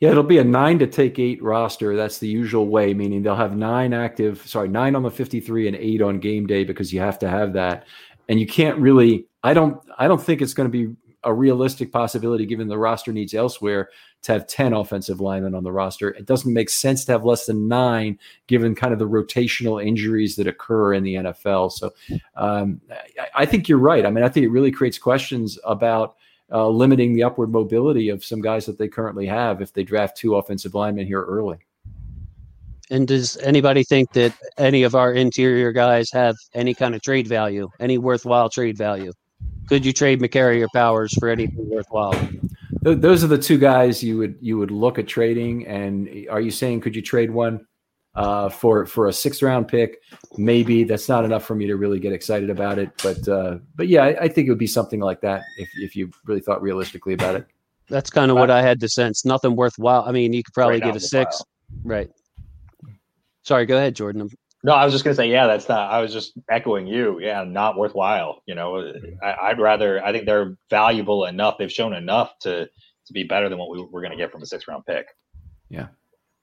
Yeah, 0.00 0.10
it'll 0.10 0.22
be 0.22 0.38
a 0.38 0.44
nine 0.44 0.78
to 0.78 0.86
take 0.86 1.18
eight 1.18 1.42
roster. 1.42 1.94
That's 1.94 2.18
the 2.18 2.28
usual 2.28 2.66
way, 2.66 2.94
meaning 2.94 3.22
they'll 3.22 3.36
have 3.36 3.54
nine 3.54 3.92
active, 3.92 4.46
sorry, 4.46 4.68
nine 4.68 4.94
on 4.94 5.02
the 5.02 5.10
53 5.10 5.68
and 5.68 5.76
eight 5.76 6.00
on 6.00 6.20
game 6.20 6.46
day 6.46 6.64
because 6.64 6.90
you 6.90 7.00
have 7.00 7.18
to 7.18 7.28
have 7.28 7.52
that. 7.52 7.86
And 8.28 8.40
you 8.40 8.46
can't 8.46 8.78
really, 8.78 9.26
I 9.42 9.52
don't, 9.52 9.78
I 9.98 10.08
don't 10.08 10.22
think 10.22 10.40
it's 10.40 10.54
going 10.54 10.70
to 10.70 10.86
be 10.86 10.94
a 11.24 11.32
realistic 11.32 11.92
possibility 11.92 12.46
given 12.46 12.68
the 12.68 12.78
roster 12.78 13.12
needs 13.12 13.34
elsewhere 13.34 13.90
to 14.22 14.32
have 14.32 14.46
10 14.46 14.72
offensive 14.72 15.20
linemen 15.20 15.54
on 15.54 15.64
the 15.64 15.72
roster. 15.72 16.10
It 16.10 16.26
doesn't 16.26 16.52
make 16.52 16.70
sense 16.70 17.04
to 17.06 17.12
have 17.12 17.24
less 17.24 17.46
than 17.46 17.68
nine 17.68 18.18
given 18.46 18.74
kind 18.74 18.92
of 18.92 18.98
the 18.98 19.08
rotational 19.08 19.84
injuries 19.84 20.36
that 20.36 20.46
occur 20.46 20.94
in 20.94 21.02
the 21.02 21.14
NFL. 21.14 21.72
So 21.72 21.92
um, 22.36 22.80
I, 23.18 23.42
I, 23.42 23.46
think 23.46 23.68
you're 23.68 23.78
right. 23.78 24.04
I 24.04 24.10
mean, 24.10 24.24
I 24.24 24.28
think 24.28 24.44
it 24.44 24.50
really 24.50 24.70
creates 24.70 24.98
questions 24.98 25.58
about 25.64 26.16
uh, 26.52 26.68
limiting 26.68 27.14
the 27.14 27.22
upward 27.22 27.50
mobility 27.50 28.08
of 28.08 28.24
some 28.24 28.40
guys 28.40 28.66
that 28.66 28.78
they 28.78 28.88
currently 28.88 29.26
have 29.26 29.62
if 29.62 29.72
they 29.72 29.84
draft 29.84 30.16
two 30.16 30.36
offensive 30.36 30.74
linemen 30.74 31.06
here 31.06 31.22
early. 31.22 31.58
And 32.90 33.06
does 33.06 33.36
anybody 33.38 33.84
think 33.84 34.12
that 34.14 34.34
any 34.58 34.82
of 34.82 34.96
our 34.96 35.12
interior 35.12 35.70
guys 35.70 36.10
have 36.10 36.34
any 36.54 36.74
kind 36.74 36.94
of 36.94 37.02
trade 37.02 37.28
value, 37.28 37.70
any 37.78 37.98
worthwhile 37.98 38.50
trade 38.50 38.76
value? 38.76 39.12
Could 39.70 39.86
you 39.86 39.92
trade 39.92 40.20
Mekari 40.20 40.60
or 40.62 40.68
Powers 40.74 41.14
for 41.18 41.28
anything 41.28 41.68
worthwhile? 41.68 42.14
Those 42.82 43.22
are 43.22 43.28
the 43.28 43.38
two 43.38 43.56
guys 43.56 44.02
you 44.02 44.18
would 44.18 44.36
you 44.40 44.58
would 44.58 44.72
look 44.72 44.98
at 44.98 45.06
trading. 45.06 45.66
And 45.66 46.26
are 46.28 46.40
you 46.40 46.50
saying 46.50 46.80
could 46.80 46.96
you 46.96 47.02
trade 47.02 47.30
one 47.30 47.66
uh, 48.16 48.48
for 48.48 48.84
for 48.84 49.06
a 49.06 49.12
sixth 49.12 49.42
round 49.42 49.68
pick? 49.68 50.02
Maybe 50.36 50.82
that's 50.82 51.08
not 51.08 51.24
enough 51.24 51.44
for 51.44 51.54
me 51.54 51.68
to 51.68 51.76
really 51.76 52.00
get 52.00 52.12
excited 52.12 52.50
about 52.50 52.78
it. 52.80 52.90
But 53.00 53.28
uh, 53.28 53.58
but 53.76 53.86
yeah, 53.86 54.02
I, 54.02 54.22
I 54.22 54.28
think 54.28 54.48
it 54.48 54.50
would 54.50 54.58
be 54.58 54.66
something 54.66 54.98
like 54.98 55.20
that 55.20 55.42
if 55.58 55.68
if 55.76 55.94
you 55.94 56.10
really 56.26 56.40
thought 56.40 56.60
realistically 56.62 57.12
about 57.12 57.36
it. 57.36 57.46
That's 57.88 58.10
kind 58.10 58.30
of 58.30 58.36
what 58.36 58.50
I 58.50 58.62
had 58.62 58.80
to 58.80 58.88
sense. 58.88 59.24
Nothing 59.24 59.54
worthwhile. 59.54 60.04
I 60.04 60.12
mean, 60.12 60.32
you 60.32 60.42
could 60.42 60.54
probably 60.54 60.80
right 60.80 60.84
get 60.84 60.96
a 60.96 61.00
six, 61.00 61.38
pile. 61.38 61.46
right? 61.84 62.10
Sorry, 63.42 63.66
go 63.66 63.76
ahead, 63.76 63.94
Jordan. 63.94 64.30
No, 64.62 64.72
I 64.74 64.84
was 64.84 64.92
just 64.92 65.04
gonna 65.04 65.14
say, 65.14 65.30
yeah, 65.30 65.46
that's 65.46 65.68
not. 65.68 65.90
I 65.90 66.00
was 66.00 66.12
just 66.12 66.34
echoing 66.50 66.86
you. 66.86 67.18
Yeah, 67.20 67.44
not 67.44 67.78
worthwhile. 67.78 68.42
You 68.46 68.54
know, 68.54 68.72
mm-hmm. 68.72 69.14
I, 69.22 69.50
would 69.50 69.58
rather. 69.58 70.04
I 70.04 70.12
think 70.12 70.26
they're 70.26 70.56
valuable 70.68 71.24
enough. 71.24 71.56
They've 71.58 71.72
shown 71.72 71.94
enough 71.94 72.38
to 72.40 72.68
to 73.06 73.12
be 73.12 73.24
better 73.24 73.48
than 73.48 73.58
what 73.58 73.70
we, 73.70 73.82
we're 73.82 74.02
gonna 74.02 74.16
get 74.16 74.30
from 74.30 74.42
a 74.42 74.46
six 74.46 74.68
round 74.68 74.84
pick. 74.84 75.06
Yeah. 75.70 75.88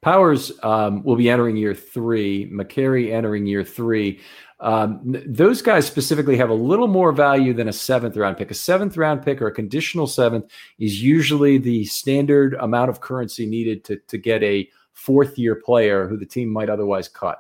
Powers 0.02 0.52
um, 0.64 1.04
will 1.04 1.16
be 1.16 1.30
entering 1.30 1.58
year 1.58 1.74
three. 1.76 2.50
Mekari 2.52 3.12
entering 3.12 3.46
year 3.46 3.64
three. 3.64 4.22
Um, 4.60 5.16
those 5.28 5.62
guys 5.62 5.86
specifically 5.86 6.38
have 6.38 6.50
a 6.50 6.54
little 6.54 6.88
more 6.88 7.12
value 7.12 7.54
than 7.54 7.68
a 7.68 7.74
seventh 7.74 8.18
round 8.18 8.38
pick. 8.38 8.50
A 8.50 8.56
seventh 8.56 8.98
round 8.98 9.24
pick 9.24 9.42
or 9.42 9.48
a 9.48 9.52
conditional 9.52 10.08
seventh 10.08 10.46
is 10.80 11.04
usually 11.04 11.58
the 11.58 11.86
standard 11.86 12.56
amount 12.56 12.90
of 12.90 13.02
currency 13.02 13.46
needed 13.46 13.84
to, 13.86 13.98
to 14.08 14.18
get 14.18 14.42
a 14.44 14.68
fourth 14.94 15.38
year 15.38 15.56
player 15.56 16.08
who 16.08 16.18
the 16.18 16.26
team 16.26 16.50
might 16.50 16.70
otherwise 16.70 17.08
cut. 17.08 17.40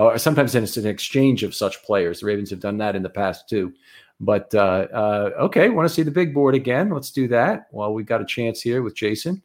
Or 0.00 0.16
sometimes 0.16 0.54
it's 0.54 0.78
an 0.78 0.86
exchange 0.86 1.42
of 1.42 1.54
such 1.54 1.82
players. 1.82 2.20
The 2.20 2.26
Ravens 2.26 2.48
have 2.50 2.60
done 2.60 2.78
that 2.78 2.96
in 2.96 3.02
the 3.02 3.10
past 3.10 3.50
too. 3.50 3.74
But 4.18 4.54
uh, 4.54 4.86
uh, 4.92 5.30
okay, 5.40 5.68
want 5.68 5.88
to 5.88 5.94
see 5.94 6.02
the 6.02 6.10
big 6.10 6.32
board 6.32 6.54
again? 6.54 6.88
Let's 6.88 7.10
do 7.10 7.28
that. 7.28 7.66
Well, 7.70 7.92
we've 7.92 8.06
got 8.06 8.22
a 8.22 8.24
chance 8.24 8.62
here 8.62 8.82
with 8.82 8.96
Jason. 8.96 9.42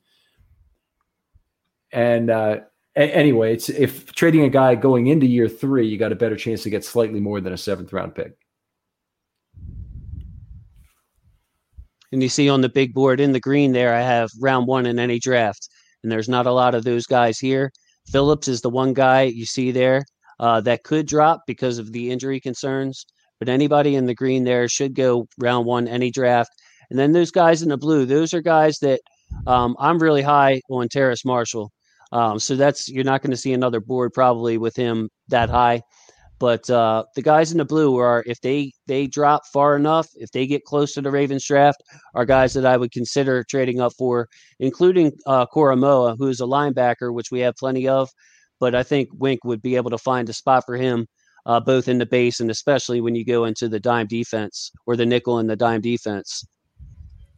And 1.91 2.29
uh, 2.29 2.59
anyway, 2.95 3.53
it's 3.53 3.67
if 3.67 4.13
trading 4.13 4.43
a 4.43 4.49
guy 4.49 4.75
going 4.75 5.07
into 5.07 5.25
year 5.25 5.49
three, 5.49 5.87
you 5.87 5.97
got 5.97 6.13
a 6.13 6.15
better 6.15 6.37
chance 6.37 6.63
to 6.63 6.69
get 6.69 6.85
slightly 6.85 7.19
more 7.19 7.41
than 7.41 7.51
a 7.51 7.57
seventh 7.57 7.91
round 7.91 8.15
pick. 8.15 8.37
And 12.13 12.23
you 12.23 12.29
see 12.29 12.47
on 12.47 12.61
the 12.61 12.69
big 12.69 12.93
board 12.93 13.19
in 13.19 13.33
the 13.33 13.41
green 13.41 13.73
there, 13.73 13.93
I 13.93 14.01
have 14.01 14.29
round 14.39 14.67
one 14.67 14.85
in 14.85 14.99
any 14.99 15.19
draft, 15.19 15.67
and 16.01 16.09
there's 16.09 16.29
not 16.29 16.47
a 16.47 16.53
lot 16.53 16.75
of 16.75 16.85
those 16.85 17.05
guys 17.05 17.39
here. 17.39 17.73
Phillips 18.07 18.47
is 18.47 18.61
the 18.61 18.69
one 18.69 18.93
guy 18.93 19.23
you 19.23 19.45
see 19.45 19.71
there 19.71 20.05
uh, 20.39 20.61
that 20.61 20.83
could 20.83 21.07
drop 21.07 21.41
because 21.47 21.77
of 21.77 21.91
the 21.91 22.11
injury 22.11 22.39
concerns, 22.39 23.05
but 23.39 23.49
anybody 23.49 23.95
in 23.95 24.05
the 24.05 24.15
green 24.15 24.43
there 24.43 24.67
should 24.67 24.95
go 24.95 25.27
round 25.39 25.65
one 25.65 25.87
any 25.87 26.11
draft. 26.11 26.51
And 26.89 26.99
then 26.99 27.11
those 27.11 27.31
guys 27.31 27.61
in 27.61 27.69
the 27.69 27.77
blue, 27.77 28.05
those 28.05 28.33
are 28.33 28.41
guys 28.41 28.79
that 28.79 29.01
um, 29.47 29.75
I'm 29.79 29.99
really 29.99 30.21
high 30.21 30.61
on 30.69 30.87
Terrace 30.87 31.25
Marshall. 31.25 31.71
Um, 32.11 32.39
so 32.39 32.55
that's 32.55 32.87
you're 32.87 33.03
not 33.03 33.21
going 33.21 33.31
to 33.31 33.37
see 33.37 33.53
another 33.53 33.79
board 33.79 34.13
probably 34.13 34.57
with 34.57 34.75
him 34.75 35.09
that 35.29 35.49
high. 35.49 35.81
But 36.37 36.69
uh, 36.69 37.05
the 37.15 37.21
guys 37.21 37.51
in 37.51 37.59
the 37.59 37.65
blue 37.65 37.97
are 37.97 38.23
if 38.25 38.41
they 38.41 38.73
they 38.87 39.07
drop 39.07 39.43
far 39.53 39.75
enough, 39.75 40.07
if 40.15 40.31
they 40.31 40.45
get 40.45 40.65
close 40.65 40.93
to 40.93 41.01
the 41.01 41.11
Ravens 41.11 41.45
draft, 41.45 41.81
are 42.13 42.25
guys 42.25 42.53
that 42.53 42.65
I 42.65 42.77
would 42.77 42.91
consider 42.91 43.43
trading 43.43 43.79
up 43.79 43.93
for, 43.97 44.27
including 44.59 45.13
uh, 45.25 45.45
Koramoah, 45.45 46.17
who 46.17 46.27
is 46.27 46.41
a 46.41 46.45
linebacker, 46.45 47.13
which 47.13 47.31
we 47.31 47.39
have 47.39 47.55
plenty 47.55 47.87
of. 47.87 48.09
But 48.59 48.75
I 48.75 48.83
think 48.83 49.09
Wink 49.13 49.43
would 49.43 49.61
be 49.61 49.75
able 49.75 49.91
to 49.91 49.97
find 49.97 50.29
a 50.29 50.33
spot 50.33 50.63
for 50.65 50.75
him, 50.77 51.07
uh, 51.45 51.59
both 51.59 51.87
in 51.87 51.97
the 51.97 52.05
base 52.05 52.39
and 52.39 52.49
especially 52.49 53.01
when 53.01 53.15
you 53.15 53.25
go 53.25 53.45
into 53.45 53.67
the 53.67 53.79
dime 53.79 54.07
defense 54.07 54.71
or 54.85 54.95
the 54.95 55.05
nickel 55.05 55.39
and 55.39 55.49
the 55.49 55.55
dime 55.55 55.81
defense. 55.81 56.45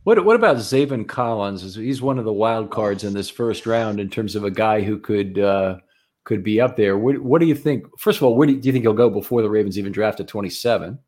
What 0.04 0.24
what 0.24 0.38
about 0.38 0.58
Zaven 0.58 1.06
Collins? 1.06 1.76
He's 1.76 2.02
one 2.02 2.18
of 2.18 2.24
the 2.24 2.32
wild 2.32 2.70
cards 2.70 3.04
in 3.04 3.14
this 3.14 3.30
first 3.30 3.66
round 3.66 4.00
in 4.00 4.10
terms 4.10 4.36
of 4.36 4.46
a 4.46 4.52
guy 4.52 4.82
who 4.82 4.98
could 4.98 5.38
uh, 5.38 5.80
could 6.24 6.44
be 6.44 6.62
up 6.62 6.78
there. 6.78 6.98
What, 6.98 7.20
what 7.20 7.42
do 7.42 7.46
you 7.46 7.56
think? 7.56 7.86
First 8.00 8.20
of 8.20 8.24
all, 8.24 8.36
where 8.36 8.48
do 8.48 8.54
you, 8.54 8.60
do 8.62 8.68
you 8.68 8.74
think 8.74 8.84
he'll 8.84 8.94
go 8.94 9.10
before 9.10 9.42
the 9.42 9.50
Ravens 9.50 9.78
even 9.78 9.92
draft 9.92 10.22
at 10.22 10.28
twenty 10.30 10.50
seven? 10.50 11.00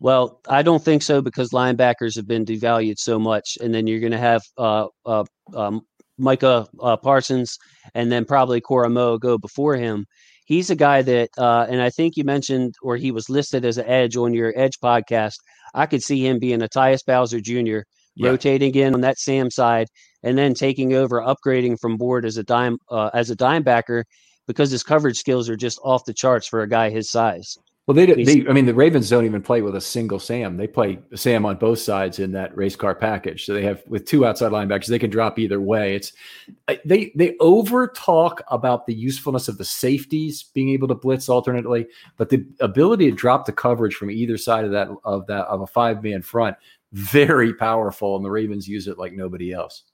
Well, 0.00 0.40
I 0.48 0.62
don't 0.62 0.82
think 0.82 1.02
so 1.02 1.20
because 1.20 1.50
linebackers 1.50 2.16
have 2.16 2.26
been 2.26 2.44
devalued 2.44 2.98
so 2.98 3.18
much, 3.18 3.56
and 3.60 3.72
then 3.72 3.86
you're 3.86 4.00
going 4.00 4.12
to 4.12 4.18
have 4.18 4.42
uh, 4.58 4.86
uh, 5.06 5.24
um, 5.54 5.86
Micah 6.18 6.66
uh, 6.80 6.96
Parsons 6.96 7.56
and 7.94 8.10
then 8.10 8.24
probably 8.24 8.60
Koramoah 8.60 9.20
go 9.20 9.38
before 9.38 9.76
him. 9.76 10.06
He's 10.44 10.70
a 10.70 10.76
guy 10.76 11.02
that, 11.02 11.30
uh, 11.38 11.66
and 11.70 11.80
I 11.80 11.90
think 11.90 12.16
you 12.16 12.24
mentioned, 12.24 12.74
or 12.82 12.96
he 12.96 13.10
was 13.10 13.30
listed 13.30 13.64
as 13.64 13.78
an 13.78 13.86
edge 13.86 14.16
on 14.16 14.34
your 14.34 14.52
Edge 14.56 14.78
podcast. 14.82 15.34
I 15.74 15.86
could 15.86 16.02
see 16.02 16.26
him 16.26 16.38
being 16.38 16.62
a 16.62 16.68
Tyus 16.68 17.04
Bowser 17.06 17.40
Jr. 17.40 17.86
Yeah. 18.14 18.28
rotating 18.28 18.74
in 18.74 18.94
on 18.94 19.00
that 19.02 19.18
Sam 19.18 19.50
side, 19.50 19.86
and 20.22 20.36
then 20.36 20.52
taking 20.52 20.92
over, 20.92 21.22
upgrading 21.22 21.78
from 21.80 21.96
board 21.96 22.26
as 22.26 22.36
a 22.36 22.42
dime 22.42 22.76
uh, 22.90 23.10
as 23.14 23.30
a 23.30 23.36
dime 23.36 23.62
backer 23.62 24.04
because 24.46 24.70
his 24.70 24.82
coverage 24.82 25.16
skills 25.16 25.48
are 25.48 25.56
just 25.56 25.78
off 25.82 26.04
the 26.04 26.12
charts 26.12 26.46
for 26.46 26.60
a 26.60 26.68
guy 26.68 26.90
his 26.90 27.10
size. 27.10 27.56
Well, 27.86 27.96
they, 27.96 28.06
they, 28.06 28.46
I 28.48 28.52
mean, 28.52 28.66
the 28.66 28.74
Ravens 28.74 29.10
don't 29.10 29.24
even 29.24 29.42
play 29.42 29.60
with 29.60 29.74
a 29.74 29.80
single 29.80 30.20
Sam. 30.20 30.56
They 30.56 30.68
play 30.68 31.00
Sam 31.16 31.44
on 31.44 31.56
both 31.56 31.80
sides 31.80 32.20
in 32.20 32.30
that 32.30 32.56
race 32.56 32.76
car 32.76 32.94
package. 32.94 33.44
So 33.44 33.54
they 33.54 33.64
have 33.64 33.82
with 33.88 34.04
two 34.04 34.24
outside 34.24 34.52
linebackers, 34.52 34.86
they 34.86 35.00
can 35.00 35.10
drop 35.10 35.36
either 35.36 35.60
way. 35.60 35.96
It's 35.96 36.12
they 36.84 37.12
they 37.16 37.34
over 37.40 37.88
talk 37.88 38.42
about 38.48 38.86
the 38.86 38.94
usefulness 38.94 39.48
of 39.48 39.58
the 39.58 39.64
safeties 39.64 40.44
being 40.54 40.68
able 40.68 40.86
to 40.88 40.94
blitz 40.94 41.28
alternately, 41.28 41.88
but 42.16 42.28
the 42.28 42.46
ability 42.60 43.10
to 43.10 43.16
drop 43.16 43.46
the 43.46 43.52
coverage 43.52 43.96
from 43.96 44.12
either 44.12 44.36
side 44.36 44.64
of 44.64 44.70
that 44.70 44.88
of 45.02 45.26
that 45.26 45.46
of 45.46 45.60
a 45.60 45.66
five 45.66 46.04
man 46.04 46.22
front 46.22 46.56
very 46.92 47.54
powerful, 47.54 48.16
and 48.16 48.24
the 48.24 48.30
Ravens 48.30 48.68
use 48.68 48.86
it 48.86 48.98
like 48.98 49.12
nobody 49.12 49.52
else. 49.52 49.84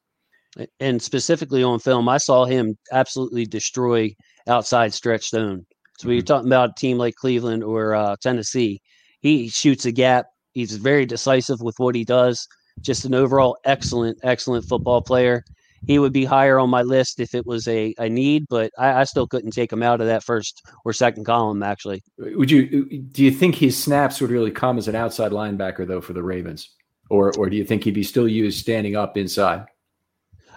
And 0.80 1.00
specifically 1.00 1.62
on 1.62 1.78
film, 1.78 2.08
I 2.08 2.18
saw 2.18 2.44
him 2.44 2.76
absolutely 2.90 3.46
destroy 3.46 4.14
outside 4.46 4.92
stretch 4.92 5.30
zone. 5.30 5.64
So 5.98 6.04
mm-hmm. 6.04 6.08
when 6.08 6.16
you're 6.16 6.24
talking 6.24 6.48
about 6.48 6.70
a 6.70 6.74
team 6.74 6.96
like 6.98 7.16
Cleveland 7.16 7.64
or 7.64 7.94
uh, 7.94 8.16
Tennessee, 8.20 8.80
he 9.20 9.48
shoots 9.48 9.84
a 9.84 9.92
gap. 9.92 10.26
He's 10.52 10.76
very 10.76 11.06
decisive 11.06 11.60
with 11.60 11.78
what 11.78 11.94
he 11.94 12.04
does. 12.04 12.46
Just 12.80 13.04
an 13.04 13.14
overall 13.14 13.58
excellent, 13.64 14.18
excellent 14.22 14.64
football 14.64 15.02
player. 15.02 15.42
He 15.86 15.98
would 15.98 16.12
be 16.12 16.24
higher 16.24 16.58
on 16.58 16.70
my 16.70 16.82
list 16.82 17.20
if 17.20 17.34
it 17.34 17.46
was 17.46 17.66
a, 17.68 17.94
a 17.98 18.08
need, 18.08 18.46
but 18.48 18.72
I, 18.78 19.00
I 19.00 19.04
still 19.04 19.26
couldn't 19.26 19.52
take 19.52 19.72
him 19.72 19.82
out 19.82 20.00
of 20.00 20.08
that 20.08 20.24
first 20.24 20.62
or 20.84 20.92
second 20.92 21.24
column. 21.24 21.62
Actually, 21.62 22.02
would 22.18 22.50
you? 22.50 22.84
Do 22.98 23.22
you 23.22 23.30
think 23.30 23.54
his 23.54 23.80
snaps 23.80 24.20
would 24.20 24.30
really 24.30 24.50
come 24.50 24.78
as 24.78 24.88
an 24.88 24.96
outside 24.96 25.30
linebacker 25.30 25.86
though 25.86 26.00
for 26.00 26.14
the 26.14 26.22
Ravens, 26.22 26.68
or 27.10 27.32
or 27.38 27.48
do 27.48 27.56
you 27.56 27.64
think 27.64 27.84
he'd 27.84 27.94
be 27.94 28.02
still 28.02 28.26
used 28.26 28.58
standing 28.58 28.96
up 28.96 29.16
inside? 29.16 29.66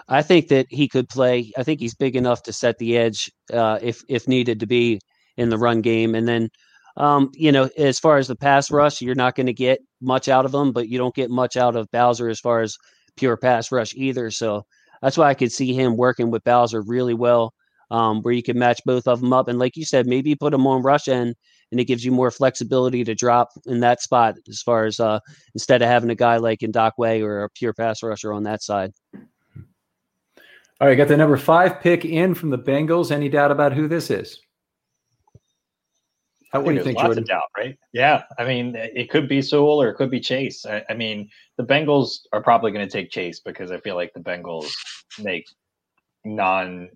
I 0.07 0.23
think 0.23 0.47
that 0.47 0.65
he 0.69 0.87
could 0.87 1.07
play. 1.07 1.51
I 1.55 1.63
think 1.63 1.79
he's 1.79 1.93
big 1.93 2.15
enough 2.15 2.41
to 2.43 2.53
set 2.53 2.79
the 2.79 2.97
edge 2.97 3.31
uh, 3.53 3.77
if 3.79 4.03
if 4.09 4.27
needed 4.27 4.59
to 4.61 4.65
be 4.65 5.01
in 5.41 5.49
the 5.49 5.57
run 5.57 5.81
game. 5.81 6.15
And 6.15 6.27
then, 6.27 6.49
um, 6.97 7.31
you 7.33 7.51
know, 7.51 7.69
as 7.77 7.99
far 7.99 8.17
as 8.17 8.27
the 8.27 8.35
pass 8.35 8.71
rush, 8.71 9.01
you're 9.01 9.15
not 9.15 9.35
going 9.35 9.47
to 9.47 9.53
get 9.53 9.79
much 10.01 10.29
out 10.29 10.45
of 10.45 10.51
them, 10.51 10.71
but 10.71 10.87
you 10.87 10.97
don't 10.97 11.15
get 11.15 11.29
much 11.29 11.57
out 11.57 11.75
of 11.75 11.91
Bowser 11.91 12.29
as 12.29 12.39
far 12.39 12.61
as 12.61 12.77
pure 13.17 13.37
pass 13.37 13.71
rush 13.71 13.93
either. 13.95 14.29
So 14.31 14.63
that's 15.01 15.17
why 15.17 15.29
I 15.29 15.33
could 15.33 15.51
see 15.51 15.73
him 15.73 15.97
working 15.97 16.31
with 16.31 16.43
Bowser 16.43 16.81
really 16.81 17.13
well, 17.13 17.53
um, 17.89 18.21
where 18.21 18.33
you 18.33 18.43
can 18.43 18.59
match 18.59 18.81
both 18.85 19.07
of 19.07 19.19
them 19.19 19.33
up. 19.33 19.47
And 19.47 19.59
like 19.59 19.75
you 19.75 19.85
said, 19.85 20.05
maybe 20.05 20.35
put 20.35 20.51
them 20.51 20.67
on 20.67 20.83
rush 20.83 21.07
end 21.07 21.35
and 21.71 21.79
it 21.79 21.85
gives 21.85 22.05
you 22.05 22.11
more 22.11 22.31
flexibility 22.31 23.03
to 23.03 23.15
drop 23.15 23.49
in 23.65 23.79
that 23.79 24.01
spot 24.01 24.35
as 24.47 24.61
far 24.61 24.85
as 24.85 24.99
uh, 24.99 25.19
instead 25.55 25.81
of 25.81 25.87
having 25.87 26.09
a 26.09 26.15
guy 26.15 26.37
like 26.37 26.59
Ngakoue 26.59 27.23
or 27.23 27.43
a 27.43 27.49
pure 27.49 27.73
pass 27.73 28.03
rusher 28.03 28.33
on 28.33 28.43
that 28.43 28.61
side. 28.61 28.91
All 30.81 30.87
right, 30.87 30.95
got 30.95 31.07
the 31.07 31.17
number 31.17 31.37
five 31.37 31.79
pick 31.79 32.05
in 32.05 32.33
from 32.33 32.49
the 32.49 32.57
Bengals. 32.57 33.11
Any 33.11 33.29
doubt 33.29 33.51
about 33.51 33.71
who 33.73 33.87
this 33.87 34.09
is? 34.09 34.41
What 36.53 36.65
do 36.65 36.73
you 36.73 36.83
think, 36.83 36.99
Jordan? 36.99 37.23
doubt, 37.23 37.43
right? 37.57 37.77
Yeah, 37.93 38.23
I 38.37 38.45
mean, 38.45 38.75
it 38.75 39.09
could 39.09 39.29
be 39.29 39.41
Sewell 39.41 39.81
or 39.81 39.89
it 39.89 39.95
could 39.95 40.11
be 40.11 40.19
Chase. 40.19 40.65
I, 40.65 40.83
I 40.89 40.93
mean, 40.93 41.29
the 41.57 41.63
Bengals 41.63 42.21
are 42.33 42.43
probably 42.43 42.71
going 42.71 42.85
to 42.85 42.91
take 42.91 43.09
Chase 43.09 43.39
because 43.39 43.71
I 43.71 43.79
feel 43.79 43.95
like 43.95 44.13
the 44.13 44.19
Bengals 44.19 44.69
make 45.17 45.45
non 46.25 46.89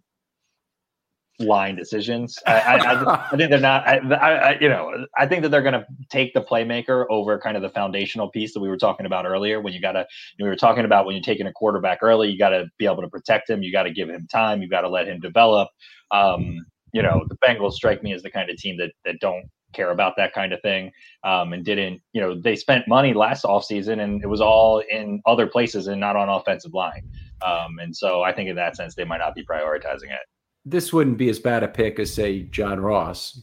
line 1.39 1.75
decisions. 1.75 2.37
I, 2.45 2.59
I, 2.59 3.13
I, 3.13 3.29
think 3.37 3.49
they're 3.49 3.59
not. 3.59 3.87
I, 3.87 4.57
you 4.59 4.69
know, 4.69 5.05
I 5.17 5.25
think 5.25 5.43
that 5.43 5.49
they're 5.49 5.61
going 5.61 5.73
to 5.73 5.85
take 6.09 6.33
the 6.33 6.41
playmaker 6.41 7.05
over 7.09 7.39
kind 7.39 7.55
of 7.55 7.63
the 7.63 7.69
foundational 7.69 8.29
piece 8.29 8.53
that 8.53 8.59
we 8.59 8.69
were 8.69 8.77
talking 8.77 9.05
about 9.05 9.25
earlier. 9.25 9.61
When 9.61 9.73
you 9.73 9.81
got 9.81 9.93
to, 9.93 10.05
we 10.39 10.47
were 10.47 10.55
talking 10.55 10.85
about 10.85 11.05
when 11.05 11.15
you're 11.15 11.23
taking 11.23 11.47
a 11.47 11.53
quarterback 11.53 11.99
early, 12.01 12.29
you 12.29 12.37
got 12.37 12.49
to 12.49 12.65
be 12.77 12.85
able 12.85 13.01
to 13.01 13.09
protect 13.09 13.49
him. 13.49 13.63
You 13.63 13.71
got 13.71 13.83
to 13.83 13.91
give 13.91 14.09
him 14.09 14.27
time. 14.31 14.61
You 14.61 14.69
got 14.69 14.81
to 14.81 14.89
let 14.89 15.07
him 15.07 15.19
develop. 15.19 15.69
Um, 16.11 16.65
you 16.95 17.01
know, 17.01 17.25
the 17.27 17.35
Bengals 17.45 17.73
strike 17.73 18.01
me 18.01 18.13
as 18.13 18.23
the 18.23 18.31
kind 18.31 18.49
of 18.49 18.55
team 18.55 18.77
that 18.77 18.93
that 19.03 19.19
don't 19.19 19.43
care 19.73 19.91
about 19.91 20.15
that 20.15 20.33
kind 20.33 20.53
of 20.53 20.61
thing 20.61 20.89
um, 21.25 21.51
and 21.51 21.65
didn't 21.65 22.01
you 22.13 22.21
know 22.21 22.39
they 22.39 22.55
spent 22.55 22.87
money 22.87 23.13
last 23.13 23.43
offseason 23.43 24.01
and 24.01 24.23
it 24.23 24.27
was 24.27 24.39
all 24.39 24.81
in 24.89 25.21
other 25.25 25.45
places 25.45 25.87
and 25.87 25.99
not 25.99 26.15
on 26.15 26.29
offensive 26.29 26.73
line. 26.73 27.03
Um, 27.45 27.79
and 27.79 27.93
so 27.93 28.23
i 28.23 28.31
think 28.31 28.49
in 28.49 28.55
that 28.55 28.77
sense 28.77 28.95
they 28.95 29.03
might 29.03 29.17
not 29.17 29.35
be 29.35 29.43
prioritizing 29.43 30.05
it. 30.05 30.25
This 30.63 30.93
wouldn't 30.93 31.17
be 31.17 31.27
as 31.27 31.37
bad 31.37 31.63
a 31.63 31.67
pick 31.67 31.99
as 31.99 32.13
say 32.13 32.43
john 32.43 32.79
ross. 32.79 33.41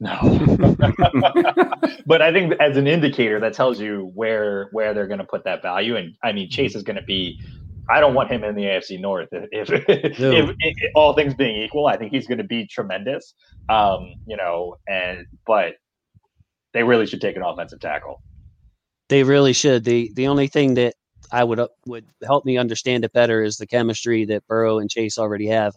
No. 0.00 0.16
But 2.06 2.22
i 2.22 2.32
think 2.32 2.54
as 2.58 2.78
an 2.78 2.86
indicator 2.86 3.38
that 3.40 3.52
tells 3.52 3.78
you 3.78 4.10
where 4.14 4.70
where 4.72 4.94
they're 4.94 5.06
going 5.06 5.18
to 5.18 5.26
put 5.26 5.44
that 5.44 5.60
value. 5.60 5.96
And 5.96 6.14
i 6.22 6.32
mean 6.32 6.48
chase 6.48 6.74
is 6.74 6.82
going 6.82 6.96
to 6.96 7.02
be 7.02 7.38
I 7.90 8.00
don't 8.00 8.14
want 8.14 8.30
him 8.30 8.44
in 8.44 8.54
the 8.54 8.62
AFC 8.62 9.00
North. 9.00 9.28
If, 9.32 9.70
if, 9.70 9.84
if, 10.20 10.56
if 10.60 10.76
all 10.94 11.14
things 11.14 11.34
being 11.34 11.62
equal, 11.62 11.86
I 11.86 11.96
think 11.96 12.12
he's 12.12 12.26
going 12.26 12.38
to 12.38 12.44
be 12.44 12.66
tremendous. 12.66 13.34
Um, 13.68 14.14
you 14.26 14.36
know, 14.36 14.76
and 14.86 15.26
but 15.46 15.74
they 16.74 16.82
really 16.82 17.06
should 17.06 17.20
take 17.20 17.36
an 17.36 17.42
offensive 17.42 17.80
tackle. 17.80 18.22
They 19.08 19.22
really 19.24 19.52
should. 19.52 19.84
the 19.84 20.12
The 20.14 20.26
only 20.26 20.48
thing 20.48 20.74
that 20.74 20.94
I 21.32 21.44
would 21.44 21.58
uh, 21.58 21.68
would 21.86 22.06
help 22.24 22.44
me 22.44 22.58
understand 22.58 23.04
it 23.04 23.12
better 23.12 23.42
is 23.42 23.56
the 23.56 23.66
chemistry 23.66 24.24
that 24.26 24.46
Burrow 24.46 24.78
and 24.78 24.90
Chase 24.90 25.18
already 25.18 25.46
have. 25.46 25.74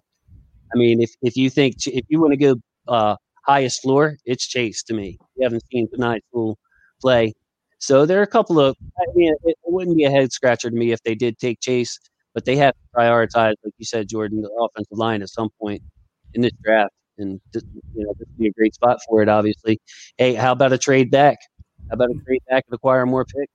I 0.74 0.78
mean, 0.78 1.02
if 1.02 1.12
if 1.22 1.36
you 1.36 1.50
think 1.50 1.76
if 1.88 2.06
you 2.10 2.20
want 2.20 2.32
to 2.32 2.38
go 2.38 2.56
uh, 2.88 3.16
highest 3.46 3.82
floor, 3.82 4.18
it's 4.26 4.48
Chase 4.48 4.84
to 4.84 4.94
me. 4.94 5.18
You 5.36 5.44
haven't 5.44 5.64
seen 5.72 5.88
tonight's 5.90 6.26
full 6.32 6.58
play. 7.02 7.34
So 7.82 8.06
there 8.06 8.20
are 8.20 8.24
a 8.24 8.28
couple 8.28 8.60
of, 8.60 8.78
I 9.00 9.06
mean, 9.16 9.34
it, 9.44 9.50
it 9.50 9.58
wouldn't 9.66 9.98
be 9.98 10.04
a 10.04 10.12
head 10.12 10.32
scratcher 10.32 10.70
to 10.70 10.76
me 10.76 10.92
if 10.92 11.02
they 11.02 11.16
did 11.16 11.40
take 11.40 11.60
Chase, 11.62 12.00
but 12.36 12.46
they 12.46 12.56
have 12.56 12.76
to 12.76 12.80
prioritize, 12.96 13.56
like 13.64 13.74
you 13.80 13.86
said, 13.86 14.08
Jordan, 14.08 14.42
the 14.42 14.50
offensive 14.50 14.98
line 14.98 15.24
at 15.24 15.30
some 15.30 15.50
point 15.60 15.82
in 16.36 16.44
this 16.44 16.52
draft. 16.64 16.94
and 17.18 17.42
you 17.54 17.62
know 17.96 18.14
this 18.20 18.28
would 18.28 18.38
be 18.38 18.48
a 18.48 18.52
great 18.52 18.76
spot 18.76 19.00
for 19.08 19.24
it. 19.24 19.30
Obviously, 19.30 19.80
hey, 20.18 20.36
how 20.36 20.52
about 20.52 20.72
a 20.72 20.78
trade 20.78 21.10
back? 21.10 21.40
How 21.90 21.96
about 21.96 22.12
a 22.12 22.20
trade 22.24 22.44
back 22.48 22.66
and 22.68 22.76
acquire 22.76 23.06
more 23.08 23.26
picks? 23.26 23.52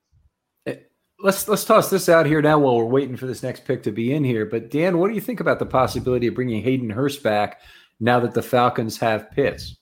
Eh, 0.66 0.82
let's 1.20 1.46
let's 1.46 1.64
toss 1.64 1.88
this 1.88 2.08
out 2.08 2.26
here 2.26 2.42
now 2.42 2.58
while 2.58 2.76
we're 2.76 2.84
waiting 2.84 3.16
for 3.16 3.26
this 3.26 3.44
next 3.44 3.64
pick 3.64 3.84
to 3.84 3.92
be 3.92 4.12
in 4.12 4.24
here. 4.24 4.44
But 4.44 4.72
Dan, 4.72 4.98
what 4.98 5.06
do 5.06 5.14
you 5.14 5.20
think 5.20 5.38
about 5.38 5.60
the 5.60 5.66
possibility 5.66 6.26
of 6.26 6.34
bringing 6.34 6.64
Hayden 6.64 6.90
Hurst 6.90 7.22
back 7.22 7.60
now 8.00 8.18
that 8.20 8.34
the 8.34 8.42
Falcons 8.42 8.98
have 8.98 9.30
Pitts? 9.30 9.76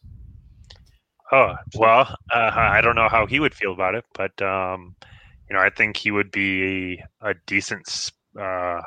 Oh 1.33 1.55
well, 1.75 2.17
uh, 2.33 2.51
I 2.55 2.81
don't 2.81 2.97
know 2.97 3.09
how 3.09 3.27
he 3.27 3.41
would 3.41 3.55
feel 3.55 3.73
about 3.73 3.95
it, 3.95 4.05
but 4.15 4.41
um, 4.43 4.95
you 5.49 5.57
know, 5.57 5.63
I 5.63 5.71
think 5.71 5.97
he 5.97 6.11
would 6.11 6.31
be 6.31 7.03
a 7.21 7.35
decent. 7.47 8.13
Uh, 8.39 8.81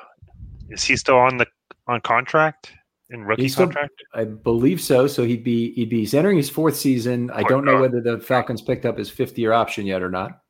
is 0.70 0.84
he 0.84 0.96
still 0.96 1.18
on 1.18 1.38
the 1.38 1.48
on 1.88 2.02
contract 2.02 2.72
in 3.10 3.24
rookie 3.24 3.44
He's 3.44 3.56
contract? 3.56 3.94
Still, 4.12 4.22
I 4.22 4.26
believe 4.26 4.82
so. 4.82 5.08
So 5.08 5.24
he'd 5.24 5.44
be 5.44 5.74
he'd 5.74 5.90
be 5.90 6.08
entering 6.14 6.38
his 6.38 6.50
fourth 6.50 6.76
season. 6.76 7.32
I 7.32 7.44
don't 7.44 7.66
know 7.66 7.82
whether 7.82 8.02
the 8.02 8.20
Falcons 8.20 8.62
picked 8.62 8.86
up 8.86 8.98
his 8.98 9.10
fifth 9.10 9.38
year 9.38 9.54
option 9.54 9.86
yet 9.86 10.04
or 10.04 10.10
not. 10.10 10.42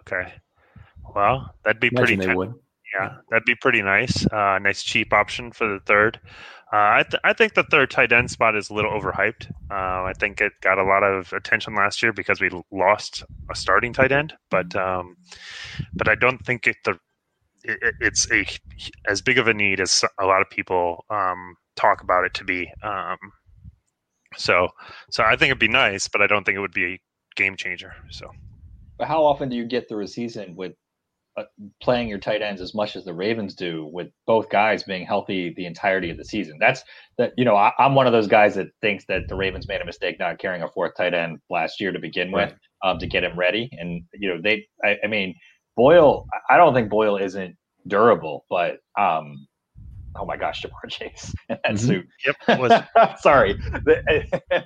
Okay, 0.00 0.32
well, 1.14 1.54
that'd 1.64 1.80
be 1.80 1.88
Imagine 1.88 2.18
pretty. 2.18 2.30
They 2.30 2.34
would. 2.34 2.54
Yeah, 2.94 3.16
that'd 3.30 3.44
be 3.44 3.56
pretty 3.56 3.82
nice. 3.82 4.24
Uh, 4.26 4.58
nice 4.60 4.82
cheap 4.82 5.12
option 5.12 5.50
for 5.50 5.66
the 5.66 5.80
third. 5.80 6.20
Uh, 6.74 6.98
I, 6.98 7.04
th- 7.08 7.20
I 7.22 7.32
think 7.32 7.54
the 7.54 7.62
third 7.62 7.92
tight 7.92 8.12
end 8.12 8.32
spot 8.32 8.56
is 8.56 8.68
a 8.68 8.74
little 8.74 8.90
overhyped. 8.90 9.48
Uh, 9.70 10.02
I 10.02 10.12
think 10.18 10.40
it 10.40 10.54
got 10.60 10.76
a 10.76 10.82
lot 10.82 11.04
of 11.04 11.32
attention 11.32 11.76
last 11.76 12.02
year 12.02 12.12
because 12.12 12.40
we 12.40 12.50
lost 12.72 13.22
a 13.48 13.54
starting 13.54 13.92
tight 13.92 14.10
end, 14.10 14.34
but 14.50 14.74
um, 14.74 15.16
but 15.92 16.08
I 16.08 16.16
don't 16.16 16.44
think 16.44 16.66
it, 16.66 16.74
the 16.84 16.98
it, 17.62 17.94
it's 18.00 18.28
a 18.32 18.44
as 19.08 19.22
big 19.22 19.38
of 19.38 19.46
a 19.46 19.54
need 19.54 19.78
as 19.78 20.04
a 20.20 20.26
lot 20.26 20.42
of 20.42 20.50
people 20.50 21.04
um, 21.10 21.54
talk 21.76 22.02
about 22.02 22.24
it 22.24 22.34
to 22.34 22.44
be. 22.44 22.68
Um, 22.82 23.18
so 24.36 24.66
so 25.12 25.22
I 25.22 25.36
think 25.36 25.50
it'd 25.50 25.60
be 25.60 25.68
nice, 25.68 26.08
but 26.08 26.22
I 26.22 26.26
don't 26.26 26.42
think 26.42 26.56
it 26.56 26.60
would 26.60 26.74
be 26.74 26.94
a 26.94 27.00
game 27.36 27.54
changer. 27.54 27.94
So. 28.10 28.32
But 28.98 29.06
how 29.06 29.24
often 29.24 29.48
do 29.48 29.54
you 29.54 29.64
get 29.64 29.88
through 29.88 30.02
a 30.02 30.08
season 30.08 30.56
with 30.56 30.72
playing 31.82 32.08
your 32.08 32.18
tight 32.18 32.42
ends 32.42 32.60
as 32.60 32.74
much 32.74 32.96
as 32.96 33.04
the 33.04 33.12
Ravens 33.12 33.54
do, 33.54 33.88
with 33.92 34.08
both 34.26 34.48
guys 34.50 34.82
being 34.82 35.04
healthy 35.04 35.52
the 35.56 35.66
entirety 35.66 36.10
of 36.10 36.16
the 36.16 36.24
season. 36.24 36.56
That's 36.60 36.82
that. 37.18 37.32
You 37.36 37.44
know, 37.44 37.56
I, 37.56 37.72
am 37.78 37.94
one 37.94 38.06
of 38.06 38.12
those 38.12 38.26
guys 38.26 38.54
that 38.54 38.68
thinks 38.80 39.04
that 39.06 39.22
the 39.28 39.34
Ravens 39.34 39.68
made 39.68 39.80
a 39.80 39.84
mistake 39.84 40.18
not 40.18 40.38
carrying 40.38 40.62
a 40.62 40.68
fourth 40.68 40.92
tight 40.96 41.14
end 41.14 41.38
last 41.50 41.80
year 41.80 41.92
to 41.92 41.98
begin 41.98 42.32
right. 42.32 42.50
with, 42.50 42.58
um, 42.84 42.98
to 42.98 43.06
get 43.06 43.24
him 43.24 43.38
ready. 43.38 43.68
And 43.72 44.04
you 44.14 44.28
know, 44.28 44.40
they. 44.42 44.66
I, 44.84 44.96
I, 45.04 45.06
mean, 45.06 45.34
Boyle. 45.76 46.26
I 46.50 46.56
don't 46.56 46.74
think 46.74 46.90
Boyle 46.90 47.16
isn't 47.16 47.56
durable, 47.86 48.44
but 48.48 48.78
um, 48.98 49.46
oh 50.16 50.24
my 50.24 50.36
gosh, 50.36 50.62
Ja'Marr 50.62 50.88
Chase 50.88 51.34
that 51.48 51.62
mm-hmm. 51.64 51.76
suit. 51.76 52.06
Yep. 52.26 52.60
Was- 52.60 53.20
Sorry, 53.20 53.54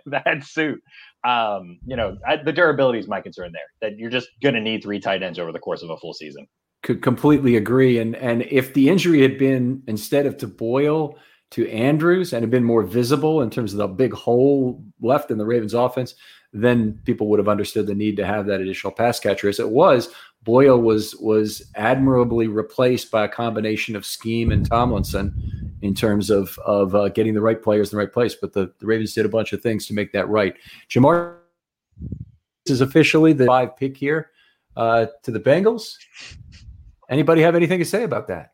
that 0.06 0.44
suit 0.44 0.80
um, 1.24 1.78
you 1.86 1.96
know, 1.96 2.16
I, 2.26 2.36
the 2.36 2.52
durability 2.52 2.98
is 2.98 3.08
my 3.08 3.20
concern 3.20 3.52
there. 3.52 3.62
That 3.80 3.98
you're 3.98 4.10
just 4.10 4.28
going 4.42 4.54
to 4.54 4.60
need 4.60 4.82
three 4.82 5.00
tight 5.00 5.22
ends 5.22 5.38
over 5.38 5.52
the 5.52 5.58
course 5.58 5.82
of 5.82 5.90
a 5.90 5.96
full 5.96 6.14
season. 6.14 6.46
Could 6.82 7.02
completely 7.02 7.56
agree. 7.56 7.98
And 7.98 8.14
and 8.16 8.42
if 8.42 8.74
the 8.74 8.88
injury 8.88 9.22
had 9.22 9.38
been 9.38 9.82
instead 9.88 10.26
of 10.26 10.36
to 10.38 10.46
Boyle 10.46 11.18
to 11.50 11.68
Andrews 11.70 12.32
and 12.32 12.42
had 12.42 12.50
been 12.50 12.64
more 12.64 12.82
visible 12.82 13.40
in 13.40 13.50
terms 13.50 13.72
of 13.72 13.78
the 13.78 13.88
big 13.88 14.12
hole 14.12 14.82
left 15.00 15.30
in 15.30 15.38
the 15.38 15.46
Ravens 15.46 15.74
offense, 15.74 16.14
then 16.52 17.00
people 17.04 17.28
would 17.28 17.38
have 17.38 17.48
understood 17.48 17.86
the 17.86 17.94
need 17.94 18.16
to 18.16 18.26
have 18.26 18.46
that 18.46 18.60
additional 18.60 18.92
pass 18.92 19.18
catcher. 19.18 19.48
As 19.48 19.58
it 19.58 19.70
was, 19.70 20.10
Boyle 20.44 20.80
was 20.80 21.16
was 21.16 21.68
admirably 21.74 22.46
replaced 22.46 23.10
by 23.10 23.24
a 23.24 23.28
combination 23.28 23.96
of 23.96 24.06
scheme 24.06 24.52
and 24.52 24.64
Tomlinson 24.64 25.34
in 25.82 25.94
terms 25.94 26.30
of 26.30 26.58
of 26.60 26.94
uh, 26.94 27.08
getting 27.08 27.34
the 27.34 27.40
right 27.40 27.62
players 27.62 27.92
in 27.92 27.96
the 27.96 28.04
right 28.04 28.12
place. 28.12 28.34
But 28.34 28.52
the, 28.52 28.72
the 28.78 28.86
Ravens 28.86 29.14
did 29.14 29.26
a 29.26 29.28
bunch 29.28 29.52
of 29.52 29.62
things 29.62 29.86
to 29.86 29.94
make 29.94 30.12
that 30.12 30.28
right. 30.28 30.54
Ja'Marr 30.90 31.38
is 32.66 32.80
officially 32.80 33.32
the 33.32 33.46
five 33.46 33.76
pick 33.76 33.96
here 33.96 34.30
uh, 34.76 35.06
to 35.22 35.30
the 35.30 35.40
Bengals. 35.40 35.94
Anybody 37.10 37.42
have 37.42 37.54
anything 37.54 37.78
to 37.78 37.84
say 37.84 38.04
about 38.04 38.28
that? 38.28 38.52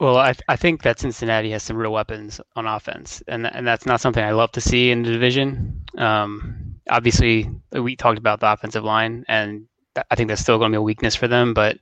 Well, 0.00 0.16
I, 0.16 0.34
I 0.48 0.56
think 0.56 0.82
that 0.82 1.00
Cincinnati 1.00 1.50
has 1.50 1.64
some 1.64 1.76
real 1.76 1.92
weapons 1.92 2.40
on 2.54 2.66
offense, 2.66 3.22
and 3.26 3.46
and 3.46 3.66
that's 3.66 3.86
not 3.86 4.00
something 4.00 4.22
I 4.22 4.30
love 4.30 4.52
to 4.52 4.60
see 4.60 4.90
in 4.90 5.02
the 5.02 5.10
division. 5.10 5.84
Um, 5.96 6.76
obviously, 6.88 7.50
we 7.72 7.96
talked 7.96 8.18
about 8.18 8.38
the 8.40 8.52
offensive 8.52 8.84
line, 8.84 9.24
and 9.28 9.66
I 10.10 10.14
think 10.14 10.28
that's 10.28 10.40
still 10.40 10.58
going 10.58 10.70
to 10.70 10.76
be 10.76 10.78
a 10.78 10.82
weakness 10.82 11.16
for 11.16 11.26
them. 11.26 11.52
But 11.52 11.78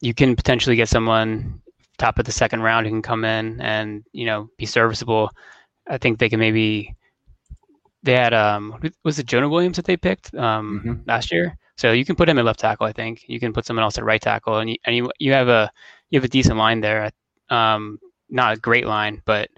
you 0.00 0.12
can 0.12 0.36
potentially 0.36 0.76
get 0.76 0.88
someone 0.88 1.62
top 2.02 2.18
of 2.18 2.24
the 2.24 2.32
second 2.32 2.62
round 2.62 2.86
who 2.86 2.92
can 2.92 3.02
come 3.02 3.24
in 3.24 3.60
and 3.60 4.04
you 4.12 4.26
know 4.26 4.48
be 4.58 4.66
serviceable. 4.66 5.30
I 5.88 5.98
think 5.98 6.18
they 6.18 6.28
can 6.28 6.40
maybe. 6.40 6.94
They 8.04 8.14
had 8.14 8.34
um 8.34 8.80
was 9.04 9.18
it 9.18 9.26
Jonah 9.26 9.48
Williams 9.48 9.76
that 9.76 9.84
they 9.84 9.96
picked 9.96 10.34
um 10.34 10.82
mm-hmm. 10.84 11.08
last 11.08 11.30
year? 11.30 11.56
So 11.76 11.92
you 11.92 12.04
can 12.04 12.16
put 12.16 12.28
him 12.28 12.38
at 12.38 12.44
left 12.44 12.60
tackle. 12.60 12.86
I 12.86 12.92
think 12.92 13.24
you 13.28 13.38
can 13.40 13.52
put 13.52 13.64
someone 13.64 13.84
else 13.84 13.98
at 13.98 14.04
right 14.04 14.20
tackle, 14.20 14.58
and 14.58 14.70
you, 14.70 14.76
and 14.84 14.96
you 14.96 15.10
you 15.18 15.32
have 15.32 15.48
a 15.48 15.70
you 16.10 16.18
have 16.18 16.24
a 16.24 16.28
decent 16.28 16.58
line 16.58 16.80
there. 16.80 17.10
Um, 17.48 17.98
not 18.28 18.56
a 18.56 18.60
great 18.60 18.86
line, 18.86 19.22
but 19.24 19.48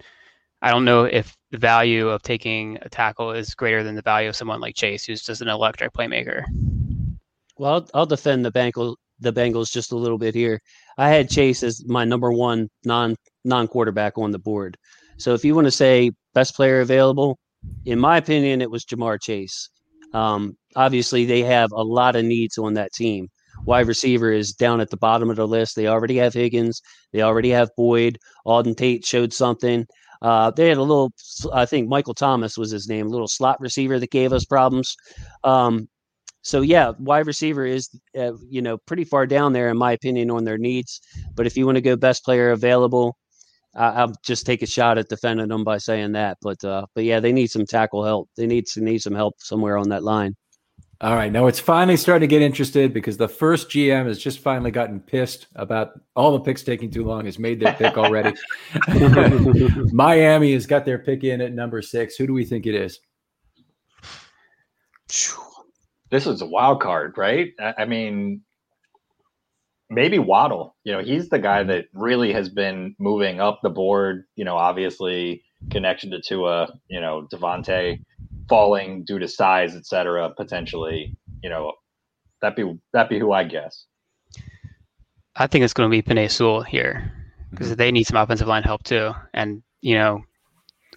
I 0.61 0.71
don't 0.71 0.85
know 0.85 1.05
if 1.05 1.35
the 1.51 1.57
value 1.57 2.09
of 2.09 2.21
taking 2.21 2.77
a 2.81 2.89
tackle 2.89 3.31
is 3.31 3.55
greater 3.55 3.83
than 3.83 3.95
the 3.95 4.01
value 4.01 4.29
of 4.29 4.35
someone 4.35 4.61
like 4.61 4.75
Chase, 4.75 5.05
who's 5.05 5.23
just 5.23 5.41
an 5.41 5.47
electric 5.47 5.93
playmaker. 5.93 6.43
Well, 7.57 7.73
I'll, 7.73 7.89
I'll 7.93 8.05
defend 8.05 8.45
the 8.45 8.51
Bengals 8.51 8.95
the 9.19 9.33
Bengals 9.33 9.71
just 9.71 9.91
a 9.91 9.97
little 9.97 10.17
bit 10.17 10.35
here. 10.35 10.61
I 10.97 11.09
had 11.09 11.29
Chase 11.29 11.63
as 11.63 11.85
my 11.87 12.05
number 12.05 12.31
one 12.31 12.69
non 12.83 13.15
non 13.43 13.67
quarterback 13.67 14.17
on 14.17 14.31
the 14.31 14.39
board. 14.39 14.77
So 15.17 15.33
if 15.33 15.45
you 15.45 15.55
want 15.55 15.65
to 15.65 15.71
say 15.71 16.11
best 16.33 16.55
player 16.55 16.81
available, 16.81 17.37
in 17.85 17.99
my 17.99 18.17
opinion, 18.17 18.61
it 18.61 18.71
was 18.71 18.85
Ja'Marr 18.85 19.21
Chase. 19.21 19.69
Um, 20.13 20.57
obviously, 20.75 21.25
they 21.25 21.41
have 21.41 21.71
a 21.71 21.83
lot 21.83 22.15
of 22.15 22.25
needs 22.25 22.57
on 22.57 22.73
that 22.75 22.93
team. 22.93 23.27
Wide 23.65 23.87
receiver 23.87 24.31
is 24.31 24.53
down 24.53 24.81
at 24.81 24.89
the 24.89 24.97
bottom 24.97 25.29
of 25.29 25.37
the 25.37 25.47
list. 25.47 25.75
They 25.75 25.87
already 25.87 26.17
have 26.17 26.33
Higgins. 26.33 26.81
They 27.13 27.21
already 27.21 27.49
have 27.49 27.69
Boyd. 27.77 28.17
Auden 28.45 28.75
Tate 28.75 29.05
showed 29.05 29.33
something. 29.33 29.85
Uh, 30.21 30.51
they 30.51 30.69
had 30.69 30.77
a 30.77 30.81
little, 30.81 31.11
I 31.53 31.65
think 31.65 31.87
Michael 31.87 32.13
Thomas 32.13 32.57
was 32.57 32.71
his 32.71 32.87
name, 32.87 33.07
a 33.07 33.09
little 33.09 33.27
slot 33.27 33.59
receiver 33.59 33.99
that 33.99 34.11
gave 34.11 34.33
us 34.33 34.45
problems. 34.45 34.95
Um, 35.43 35.87
so 36.45 36.61
yeah, 36.61 36.91
wide 36.99 37.25
receiver 37.25 37.65
is 37.65 37.89
uh, 38.17 38.33
you 38.47 38.61
know 38.61 38.77
pretty 38.77 39.03
far 39.03 39.25
down 39.25 39.51
there 39.51 39.69
in 39.69 39.77
my 39.77 39.93
opinion 39.93 40.29
on 40.29 40.43
their 40.43 40.59
needs. 40.59 41.01
But 41.33 41.47
if 41.47 41.57
you 41.57 41.65
want 41.65 41.77
to 41.77 41.81
go 41.81 41.95
best 41.95 42.23
player 42.23 42.51
available, 42.51 43.17
I'll 43.75 44.13
just 44.23 44.45
take 44.45 44.61
a 44.61 44.67
shot 44.67 44.99
at 44.99 45.09
defending 45.09 45.47
them 45.47 45.63
by 45.63 45.79
saying 45.79 46.11
that. 46.11 46.37
But 46.43 46.63
uh, 46.63 46.85
but 46.93 47.03
yeah, 47.03 47.19
they 47.19 47.33
need 47.33 47.47
some 47.47 47.65
tackle 47.65 48.05
help. 48.05 48.29
They 48.37 48.45
need 48.45 48.67
to 48.67 48.81
need 48.81 48.99
some 49.01 49.15
help 49.15 49.33
somewhere 49.39 49.75
on 49.75 49.89
that 49.89 50.03
line. 50.03 50.35
All 51.01 51.15
right, 51.15 51.31
now 51.31 51.47
it's 51.47 51.59
finally 51.59 51.97
starting 51.97 52.29
to 52.29 52.33
get 52.33 52.43
interested 52.43 52.93
because 52.93 53.17
the 53.17 53.27
first 53.27 53.67
GM 53.69 54.05
has 54.05 54.19
just 54.19 54.37
finally 54.39 54.71
gotten 54.71 54.99
pissed 54.99 55.47
about 55.55 55.99
all 56.15 56.31
the 56.31 56.39
picks 56.39 56.61
taking 56.61 56.91
too 56.91 57.03
long. 57.03 57.25
Has 57.25 57.39
made 57.39 57.59
their 57.59 57.73
pick 57.73 57.97
already. 57.97 58.37
Miami 59.91 60.53
has 60.53 60.67
got 60.67 60.85
their 60.85 60.99
pick 60.99 61.23
in 61.23 61.41
at 61.41 61.53
number 61.53 61.81
six. 61.81 62.15
Who 62.15 62.27
do 62.27 62.33
we 62.33 62.45
think 62.45 62.67
it 62.67 62.75
is? 62.75 62.99
This 66.11 66.27
is 66.27 66.41
a 66.41 66.45
wild 66.45 66.81
card, 66.81 67.17
right? 67.17 67.49
I 67.77 67.85
mean, 67.85 68.41
maybe 69.89 70.19
Waddle. 70.19 70.75
You 70.83 70.93
know, 70.93 71.01
he's 71.01 71.29
the 71.29 71.39
guy 71.39 71.63
that 71.63 71.85
really 71.93 72.33
has 72.33 72.49
been 72.49 72.95
moving 72.99 73.39
up 73.39 73.59
the 73.63 73.69
board. 73.69 74.25
You 74.35 74.45
know, 74.45 74.55
obviously 74.55 75.43
connection 75.71 76.11
to 76.11 76.21
Tua. 76.21 76.73
You 76.89 77.01
know, 77.01 77.27
DeVonta 77.33 77.99
falling 78.47 79.03
due 79.05 79.19
to 79.19 79.27
size, 79.27 79.75
etc. 79.75 80.31
Potentially, 80.35 81.17
you 81.43 81.49
know, 81.49 81.73
that 82.41 82.55
be 82.55 82.77
that 82.93 83.09
be 83.09 83.19
who 83.19 83.31
I 83.31 83.43
guess. 83.43 83.85
I 85.35 85.47
think 85.47 85.63
it's 85.63 85.73
going 85.73 85.89
to 85.89 85.91
be 85.91 86.01
Penei 86.01 86.31
Sewell 86.31 86.61
here 86.61 87.11
because 87.51 87.67
mm-hmm. 87.67 87.77
they 87.77 87.91
need 87.91 88.05
some 88.05 88.17
offensive 88.17 88.47
line 88.47 88.63
help 88.63 88.83
too. 88.83 89.13
And 89.33 89.63
you 89.81 89.95
know, 89.95 90.23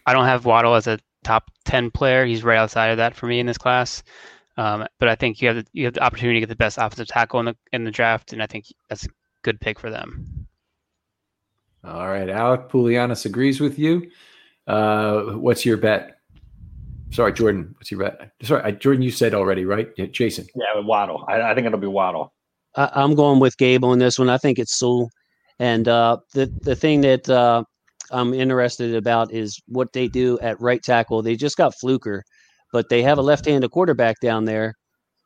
I 0.06 0.12
don't 0.12 0.26
have 0.26 0.44
Waddle 0.44 0.74
as 0.74 0.86
a 0.86 0.98
top 1.24 1.50
ten 1.64 1.90
player. 1.90 2.24
He's 2.24 2.44
right 2.44 2.58
outside 2.58 2.88
of 2.88 2.98
that 2.98 3.14
for 3.14 3.26
me 3.26 3.40
in 3.40 3.46
this 3.46 3.58
class. 3.58 4.02
Um, 4.58 4.86
but 4.98 5.08
I 5.08 5.14
think 5.14 5.40
you 5.40 5.48
have 5.48 5.56
the, 5.58 5.66
you 5.72 5.84
have 5.84 5.94
the 5.94 6.02
opportunity 6.02 6.40
to 6.40 6.40
get 6.40 6.48
the 6.48 6.56
best 6.56 6.78
offensive 6.78 7.06
tackle 7.06 7.38
in 7.38 7.46
the 7.46 7.56
in 7.72 7.84
the 7.84 7.92
draft, 7.92 8.32
and 8.32 8.42
I 8.42 8.46
think 8.46 8.66
that's 8.88 9.06
a 9.06 9.08
good 9.42 9.60
pick 9.60 9.78
for 9.78 9.88
them. 9.88 10.46
All 11.84 12.08
right, 12.08 12.28
Alec 12.28 12.68
Poulianis 12.68 13.24
agrees 13.24 13.60
with 13.60 13.78
you. 13.78 14.10
Uh, 14.66 15.22
what's 15.36 15.64
your 15.64 15.76
bet? 15.76 16.18
Sorry, 17.10 17.32
Jordan. 17.32 17.72
What's 17.78 17.92
your 17.92 18.00
bet? 18.00 18.32
Sorry, 18.42 18.62
I, 18.64 18.72
Jordan. 18.72 19.02
You 19.02 19.12
said 19.12 19.32
already, 19.32 19.64
right? 19.64 19.90
Yeah, 19.96 20.06
Jason. 20.06 20.46
Yeah, 20.56 20.80
Waddle. 20.80 21.24
I, 21.28 21.40
I 21.40 21.54
think 21.54 21.66
it'll 21.66 21.78
be 21.78 21.86
Waddle. 21.86 22.34
I, 22.74 23.02
am 23.02 23.14
going 23.14 23.38
with 23.38 23.56
Gabe 23.58 23.84
on 23.84 24.00
this 24.00 24.18
one. 24.18 24.28
I 24.28 24.38
think 24.38 24.58
it's 24.58 24.74
Sewell. 24.76 25.08
And 25.60 25.86
uh, 25.86 26.18
the 26.34 26.52
the 26.62 26.74
thing 26.74 27.00
that 27.02 27.28
uh, 27.30 27.62
I'm 28.10 28.34
interested 28.34 28.96
about 28.96 29.32
is 29.32 29.60
what 29.66 29.92
they 29.92 30.08
do 30.08 30.36
at 30.40 30.60
right 30.60 30.82
tackle. 30.82 31.22
They 31.22 31.36
just 31.36 31.56
got 31.56 31.78
Fluker, 31.78 32.24
but 32.72 32.88
they 32.88 33.02
have 33.02 33.18
a 33.18 33.22
left-handed 33.22 33.70
quarterback 33.70 34.20
down 34.20 34.44
there. 34.44 34.74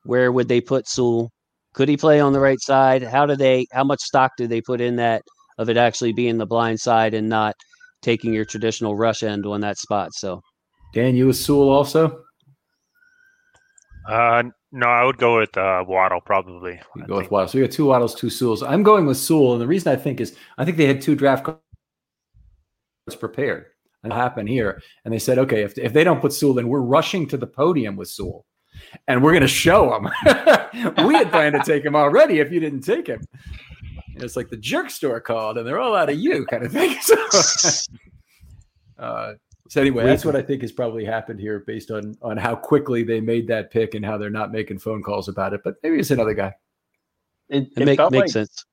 Where 0.04 0.32
would 0.32 0.48
they 0.48 0.60
put 0.60 0.88
Sewell? 0.88 1.30
Could 1.74 1.88
he 1.88 1.96
play 1.96 2.20
on 2.20 2.32
the 2.32 2.40
right 2.40 2.60
side? 2.60 3.02
How 3.02 3.24
do 3.26 3.36
they? 3.36 3.66
How 3.72 3.84
much 3.84 4.00
stock 4.00 4.32
do 4.36 4.46
they 4.46 4.60
put 4.60 4.80
in 4.80 4.96
that 4.96 5.22
of 5.58 5.68
it 5.68 5.76
actually 5.76 6.12
being 6.12 6.38
the 6.38 6.46
blind 6.46 6.80
side 6.80 7.14
and 7.14 7.28
not 7.28 7.54
taking 8.02 8.34
your 8.34 8.44
traditional 8.44 8.96
rush 8.96 9.22
end 9.22 9.46
on 9.46 9.60
that 9.60 9.78
spot. 9.78 10.12
So, 10.12 10.42
Dan, 10.92 11.16
you 11.16 11.28
with 11.28 11.36
Sewell 11.36 11.70
also? 11.70 12.24
Uh, 14.08 14.42
no, 14.72 14.88
I 14.88 15.04
would 15.04 15.18
go 15.18 15.38
with 15.38 15.56
uh, 15.56 15.84
Waddle 15.86 16.20
probably. 16.20 16.80
You 16.96 17.06
go 17.06 17.18
with 17.18 17.30
Waddle. 17.30 17.48
So 17.48 17.58
we 17.58 17.64
got 17.64 17.72
two 17.72 17.86
Waddles, 17.86 18.14
two 18.14 18.28
Sewells. 18.28 18.62
I'm 18.62 18.82
going 18.82 19.06
with 19.06 19.16
Sewell, 19.16 19.52
and 19.52 19.62
the 19.62 19.66
reason 19.66 19.92
I 19.92 19.96
think 19.96 20.20
is 20.20 20.36
I 20.58 20.64
think 20.64 20.76
they 20.76 20.86
had 20.86 21.00
two 21.00 21.14
draft 21.14 21.44
cards 21.44 21.60
prepared. 23.18 23.66
And 24.04 24.12
happen 24.12 24.48
here, 24.48 24.82
and 25.04 25.14
they 25.14 25.20
said, 25.20 25.38
okay, 25.38 25.62
if 25.62 25.78
if 25.78 25.92
they 25.92 26.02
don't 26.02 26.20
put 26.20 26.32
Sewell, 26.32 26.58
in, 26.58 26.66
we're 26.66 26.80
rushing 26.80 27.26
to 27.28 27.36
the 27.36 27.46
podium 27.46 27.94
with 27.94 28.08
Sewell, 28.08 28.46
and 29.06 29.22
we're 29.22 29.30
going 29.30 29.42
to 29.42 29.48
show 29.48 29.94
him. 29.94 30.04
we 31.06 31.14
had 31.14 31.30
planned 31.30 31.54
to 31.54 31.62
take 31.64 31.84
him 31.84 31.94
already. 31.94 32.40
If 32.40 32.50
you 32.50 32.58
didn't 32.58 32.80
take 32.80 33.06
him, 33.06 33.22
it's 34.16 34.36
like 34.36 34.48
the 34.48 34.56
jerk 34.56 34.90
store 34.90 35.20
called, 35.20 35.58
and 35.58 35.66
they're 35.66 35.80
all 35.80 35.94
out 35.94 36.10
of 36.10 36.18
you, 36.18 36.44
kind 36.46 36.64
of 36.64 36.72
thing. 36.72 36.96
So, 38.98 39.06
uh, 39.06 39.34
so 39.68 39.80
anyway, 39.80 40.04
that's 40.04 40.24
what 40.24 40.36
I 40.36 40.42
think 40.42 40.62
has 40.62 40.70
probably 40.70 41.04
happened 41.04 41.40
here, 41.40 41.60
based 41.60 41.90
on 41.90 42.14
on 42.22 42.36
how 42.36 42.54
quickly 42.54 43.02
they 43.02 43.20
made 43.20 43.48
that 43.48 43.70
pick 43.70 43.94
and 43.94 44.04
how 44.04 44.18
they're 44.18 44.30
not 44.30 44.52
making 44.52 44.78
phone 44.78 45.02
calls 45.02 45.28
about 45.28 45.54
it. 45.54 45.62
But 45.64 45.76
maybe 45.82 45.98
it's 45.98 46.10
another 46.10 46.34
guy. 46.34 46.54
It, 47.48 47.68
it, 47.76 47.82
it 47.82 47.84
make, 47.84 47.98
makes 47.98 48.12
like, 48.12 48.28
sense. 48.28 48.64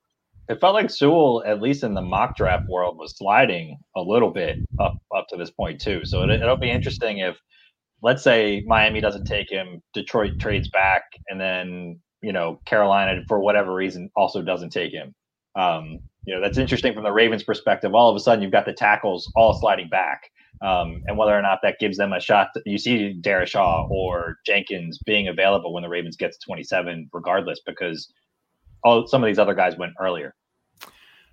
It 0.50 0.60
felt 0.60 0.74
like 0.74 0.90
Sewell, 0.90 1.44
at 1.46 1.62
least 1.62 1.84
in 1.84 1.94
the 1.94 2.02
mock 2.02 2.36
draft 2.36 2.68
world, 2.68 2.98
was 2.98 3.16
sliding 3.16 3.78
a 3.96 4.02
little 4.02 4.32
bit 4.32 4.58
up 4.80 4.98
up 5.16 5.28
to 5.30 5.38
this 5.38 5.52
point 5.52 5.80
too. 5.80 6.04
So 6.06 6.24
it, 6.24 6.32
it'll 6.32 6.58
be 6.58 6.72
interesting 6.72 7.20
if, 7.20 7.38
let's 8.02 8.24
say, 8.24 8.64
Miami 8.66 9.00
doesn't 9.00 9.26
take 9.26 9.52
him, 9.52 9.82
Detroit 9.94 10.40
trades 10.40 10.68
back, 10.70 11.04
and 11.30 11.40
then 11.40 12.00
you 12.22 12.34
know 12.34 12.60
Carolina 12.66 13.22
for 13.28 13.40
whatever 13.40 13.74
reason 13.74 14.10
also 14.16 14.42
doesn't 14.42 14.72
take 14.72 14.92
him. 14.92 15.14
Um, 15.56 16.00
you 16.26 16.34
know 16.34 16.42
that's 16.42 16.58
interesting 16.58 16.96
from 16.96 17.04
the 17.04 17.12
Ravens' 17.12 17.44
perspective. 17.44 17.94
All 17.94 18.10
of 18.10 18.16
a 18.16 18.20
sudden, 18.20 18.42
you've 18.42 18.52
got 18.52 18.66
the 18.66 18.74
tackles 18.74 19.32
all 19.36 19.54
sliding 19.54 19.90
back 19.90 20.32
um, 20.62 21.04
and 21.06 21.18
whether 21.18 21.38
or 21.38 21.42
not 21.44 21.60
that 21.64 21.80
gives 21.80 21.98
them 21.98 22.14
a 22.14 22.20
shot. 22.20 22.50
To, 22.56 22.62
you 22.66 22.80
see 22.80 23.20
Darrisaw 23.22 23.90
or 23.90 24.38
Jenkins 24.48 25.00
being 25.06 25.28
available 25.28 25.74
when 25.74 25.84
the 25.84 25.90
Ravens 25.90 26.18
get 26.18 26.32
to 26.32 26.40
27, 26.46 27.10
regardless, 27.14 27.62
because 27.66 28.12
all 28.84 29.08
some 29.08 29.24
of 29.24 29.28
these 29.28 29.40
other 29.40 29.54
guys 29.54 29.78
went 29.78 29.94
earlier. 30.00 30.34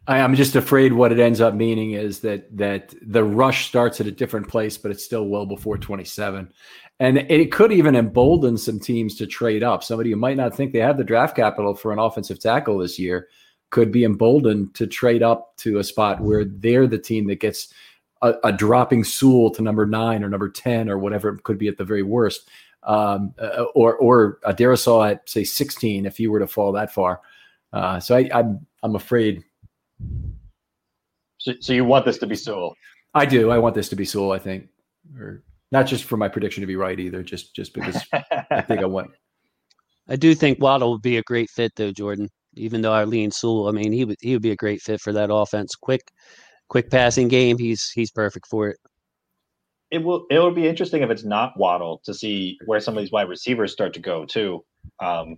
I, 0.06 0.18
am 0.18 0.34
just 0.34 0.56
afraid 0.56 0.92
what 0.92 1.12
it 1.12 1.18
ends 1.18 1.40
up 1.40 1.54
meaning 1.54 1.92
is 1.92 2.20
that 2.20 2.56
that 2.56 2.94
the 3.02 3.24
rush 3.24 3.68
starts 3.68 4.00
at 4.00 4.06
a 4.06 4.12
different 4.12 4.48
place, 4.48 4.78
but 4.78 4.90
it's 4.90 5.04
still 5.04 5.26
well 5.26 5.46
before 5.46 5.78
27. 5.78 6.52
And 6.98 7.18
it 7.18 7.52
could 7.52 7.72
even 7.72 7.94
embolden 7.94 8.56
some 8.56 8.80
teams 8.80 9.16
to 9.16 9.26
trade 9.26 9.62
up. 9.62 9.84
Somebody 9.84 10.10
who 10.10 10.16
might 10.16 10.36
not 10.36 10.54
think 10.54 10.72
they 10.72 10.78
have 10.78 10.96
the 10.96 11.04
draft 11.04 11.36
capital 11.36 11.74
for 11.74 11.92
an 11.92 11.98
offensive 11.98 12.40
tackle 12.40 12.78
this 12.78 12.98
year 12.98 13.28
could 13.70 13.92
be 13.92 14.04
emboldened 14.04 14.74
to 14.74 14.86
trade 14.86 15.22
up 15.22 15.56
to 15.58 15.78
a 15.78 15.84
spot 15.84 16.20
where 16.20 16.44
they're 16.44 16.86
the 16.86 16.98
team 16.98 17.26
that 17.26 17.40
gets 17.40 17.72
a, 18.22 18.34
a, 18.44 18.52
dropping 18.52 19.04
Sewell 19.04 19.50
to 19.50 19.62
number 19.62 19.84
nine 19.84 20.24
or 20.24 20.28
number 20.28 20.48
10 20.48 20.88
or 20.88 20.98
whatever 20.98 21.28
it 21.28 21.42
could 21.42 21.58
be 21.58 21.68
at 21.68 21.76
the 21.76 21.84
very 21.84 22.02
worst. 22.02 22.48
Um, 22.84 23.34
uh, 23.38 23.64
or, 23.74 23.96
or 23.96 24.38
a 24.44 24.54
Darrisaw 24.54 25.10
at 25.10 25.28
say 25.28 25.42
16, 25.42 26.06
if 26.06 26.20
you 26.20 26.30
were 26.30 26.38
to 26.38 26.46
fall 26.46 26.72
that 26.72 26.94
far. 26.94 27.20
Uh, 27.72 27.98
so 27.98 28.16
I, 28.16 28.30
I'm, 28.32 28.64
I'm 28.82 28.94
afraid. 28.94 29.44
So, 31.38 31.52
so 31.60 31.72
you 31.72 31.84
want 31.84 32.04
this 32.04 32.18
to 32.18 32.26
be 32.26 32.36
Sewell? 32.36 32.74
I 33.14 33.24
do. 33.24 33.50
I 33.50 33.58
want 33.58 33.74
this 33.74 33.88
to 33.90 33.96
be 33.96 34.04
Sewell, 34.04 34.32
I 34.32 34.38
think, 34.38 34.68
or 35.18 35.42
not 35.72 35.86
just 35.86 36.04
for 36.04 36.16
my 36.16 36.28
prediction 36.28 36.60
to 36.60 36.66
be 36.66 36.76
right 36.76 36.98
either, 36.98 37.22
just, 37.22 37.54
just 37.54 37.72
because 37.72 38.02
I 38.50 38.62
think 38.62 38.80
I 38.80 38.86
want. 38.86 39.10
I 40.08 40.16
do 40.16 40.34
think 40.34 40.60
Waddle 40.60 40.92
would 40.92 41.02
be 41.02 41.16
a 41.16 41.22
great 41.22 41.50
fit 41.50 41.72
though, 41.76 41.90
Jordan, 41.90 42.28
even 42.54 42.80
though 42.80 42.92
I 42.92 43.04
lean 43.04 43.30
Sewell. 43.30 43.68
I 43.68 43.72
mean, 43.72 43.92
he 43.92 44.04
would, 44.04 44.16
he 44.20 44.32
would 44.34 44.42
be 44.42 44.52
a 44.52 44.56
great 44.56 44.80
fit 44.80 45.00
for 45.00 45.12
that 45.12 45.32
offense. 45.32 45.74
Quick, 45.74 46.02
quick 46.68 46.90
passing 46.90 47.28
game, 47.28 47.58
he's 47.58 47.90
he's 47.90 48.10
perfect 48.10 48.46
for 48.46 48.68
it. 48.68 48.78
It 49.90 49.98
will 49.98 50.26
it 50.30 50.38
will 50.38 50.52
be 50.52 50.68
interesting 50.68 51.02
if 51.02 51.10
it's 51.10 51.24
not 51.24 51.52
Waddle 51.56 52.00
to 52.04 52.14
see 52.14 52.56
where 52.66 52.80
some 52.80 52.96
of 52.96 53.02
these 53.02 53.12
wide 53.12 53.28
receivers 53.28 53.72
start 53.72 53.94
to 53.94 54.00
go 54.00 54.24
too. 54.24 54.64
Um, 55.00 55.36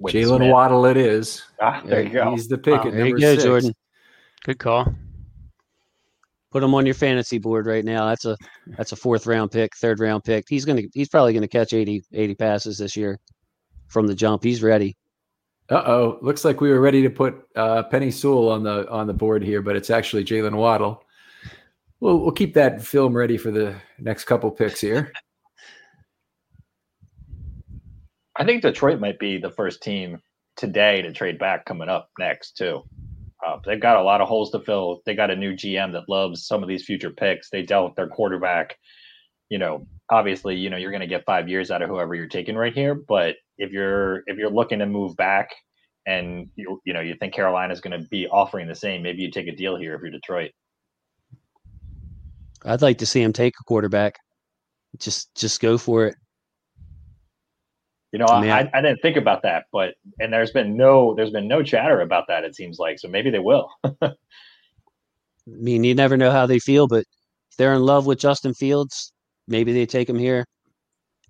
Jaylen 0.00 0.50
Waddle, 0.50 0.86
it 0.86 0.96
is. 0.96 1.42
Ah, 1.60 1.82
there 1.84 2.02
you 2.02 2.10
go. 2.10 2.30
He's 2.30 2.48
the 2.48 2.58
pick 2.58 2.74
wow, 2.74 2.86
at 2.86 2.92
there 2.92 3.04
number 3.04 3.16
you 3.16 3.20
go, 3.20 3.32
six. 3.32 3.44
Jordan. 3.44 3.72
Good 4.44 4.58
call. 4.58 4.94
Put 6.50 6.62
him 6.62 6.74
on 6.74 6.86
your 6.86 6.94
fantasy 6.94 7.38
board 7.38 7.66
right 7.66 7.84
now. 7.84 8.06
That's 8.06 8.24
a 8.24 8.36
that's 8.76 8.92
a 8.92 8.96
fourth 8.96 9.26
round 9.26 9.50
pick, 9.50 9.74
third 9.76 10.00
round 10.00 10.24
pick. 10.24 10.46
He's 10.48 10.64
gonna 10.64 10.82
he's 10.94 11.08
probably 11.08 11.32
gonna 11.34 11.48
catch 11.48 11.72
80, 11.72 12.04
80 12.12 12.34
passes 12.34 12.78
this 12.78 12.96
year 12.96 13.18
from 13.88 14.06
the 14.06 14.14
jump. 14.14 14.42
He's 14.42 14.62
ready. 14.62 14.96
Uh 15.68 15.82
oh, 15.86 16.18
looks 16.22 16.44
like 16.44 16.60
we 16.60 16.70
were 16.70 16.80
ready 16.80 17.02
to 17.02 17.10
put 17.10 17.42
uh, 17.56 17.82
Penei 17.90 18.12
Sewell 18.12 18.50
on 18.50 18.62
the 18.62 18.88
on 18.88 19.06
the 19.06 19.12
board 19.12 19.42
here, 19.42 19.62
but 19.62 19.76
it's 19.76 19.90
actually 19.90 20.24
Jaylen 20.24 20.54
Waddle. 20.54 21.02
We'll 22.00 22.18
we'll 22.18 22.32
keep 22.32 22.54
that 22.54 22.82
film 22.82 23.16
ready 23.16 23.36
for 23.36 23.50
the 23.50 23.74
next 23.98 24.24
couple 24.24 24.50
picks 24.50 24.80
here. 24.80 25.12
I 28.38 28.44
think 28.44 28.62
Detroit 28.62 29.00
might 29.00 29.18
be 29.18 29.38
the 29.38 29.50
first 29.50 29.82
team 29.82 30.18
today 30.56 31.02
to 31.02 31.12
trade 31.12 31.38
back 31.38 31.64
coming 31.64 31.88
up 31.88 32.10
next 32.18 32.56
too. 32.56 32.82
Uh, 33.46 33.58
they've 33.64 33.80
got 33.80 33.98
a 33.98 34.02
lot 34.02 34.20
of 34.20 34.28
holes 34.28 34.50
to 34.50 34.60
fill. 34.60 35.02
They 35.06 35.14
got 35.14 35.30
a 35.30 35.36
new 35.36 35.52
GM 35.52 35.92
that 35.92 36.08
loves 36.08 36.46
some 36.46 36.62
of 36.62 36.68
these 36.68 36.84
future 36.84 37.10
picks. 37.10 37.50
They 37.50 37.62
dealt 37.62 37.90
with 37.90 37.94
their 37.94 38.08
quarterback. 38.08 38.76
You 39.50 39.58
know, 39.58 39.86
obviously, 40.10 40.56
you 40.56 40.70
know 40.70 40.76
you're 40.76 40.90
going 40.90 41.00
to 41.00 41.06
get 41.06 41.24
five 41.24 41.48
years 41.48 41.70
out 41.70 41.82
of 41.82 41.88
whoever 41.88 42.14
you're 42.14 42.26
taking 42.26 42.56
right 42.56 42.74
here. 42.74 42.94
But 42.94 43.36
if 43.58 43.70
you're 43.72 44.22
if 44.26 44.36
you're 44.38 44.50
looking 44.50 44.80
to 44.80 44.86
move 44.86 45.16
back, 45.16 45.50
and 46.06 46.48
you 46.56 46.80
you 46.84 46.92
know 46.92 47.00
you 47.00 47.14
think 47.14 47.34
Carolina 47.34 47.72
is 47.72 47.80
going 47.80 48.00
to 48.00 48.08
be 48.08 48.26
offering 48.28 48.68
the 48.68 48.74
same, 48.74 49.02
maybe 49.02 49.22
you 49.22 49.30
take 49.30 49.48
a 49.48 49.54
deal 49.54 49.76
here 49.76 49.94
if 49.94 50.00
you're 50.00 50.10
Detroit. 50.10 50.50
I'd 52.64 52.82
like 52.82 52.98
to 52.98 53.06
see 53.06 53.22
him 53.22 53.32
take 53.32 53.54
a 53.60 53.64
quarterback. 53.64 54.18
Just 54.98 55.34
just 55.34 55.60
go 55.60 55.78
for 55.78 56.06
it. 56.06 56.16
You 58.16 58.20
know, 58.20 58.28
I 58.28 58.60
I, 58.60 58.70
I 58.72 58.80
didn't 58.80 59.02
think 59.02 59.18
about 59.18 59.42
that, 59.42 59.64
but 59.70 59.96
and 60.18 60.32
there's 60.32 60.50
been 60.50 60.74
no 60.74 61.14
there's 61.14 61.32
been 61.32 61.46
no 61.46 61.62
chatter 61.62 62.00
about 62.00 62.24
that. 62.28 62.44
It 62.44 62.56
seems 62.56 62.78
like 62.78 62.98
so 62.98 63.08
maybe 63.08 63.28
they 63.28 63.40
will. 63.40 63.68
I 64.02 64.14
mean, 65.44 65.84
you 65.84 65.94
never 65.94 66.16
know 66.16 66.30
how 66.30 66.46
they 66.46 66.58
feel, 66.58 66.88
but 66.88 67.00
if 67.50 67.58
they're 67.58 67.74
in 67.74 67.82
love 67.82 68.06
with 68.06 68.18
Justin 68.18 68.54
Fields, 68.54 69.12
maybe 69.48 69.74
they 69.74 69.84
take 69.84 70.08
him 70.08 70.18
here. 70.18 70.46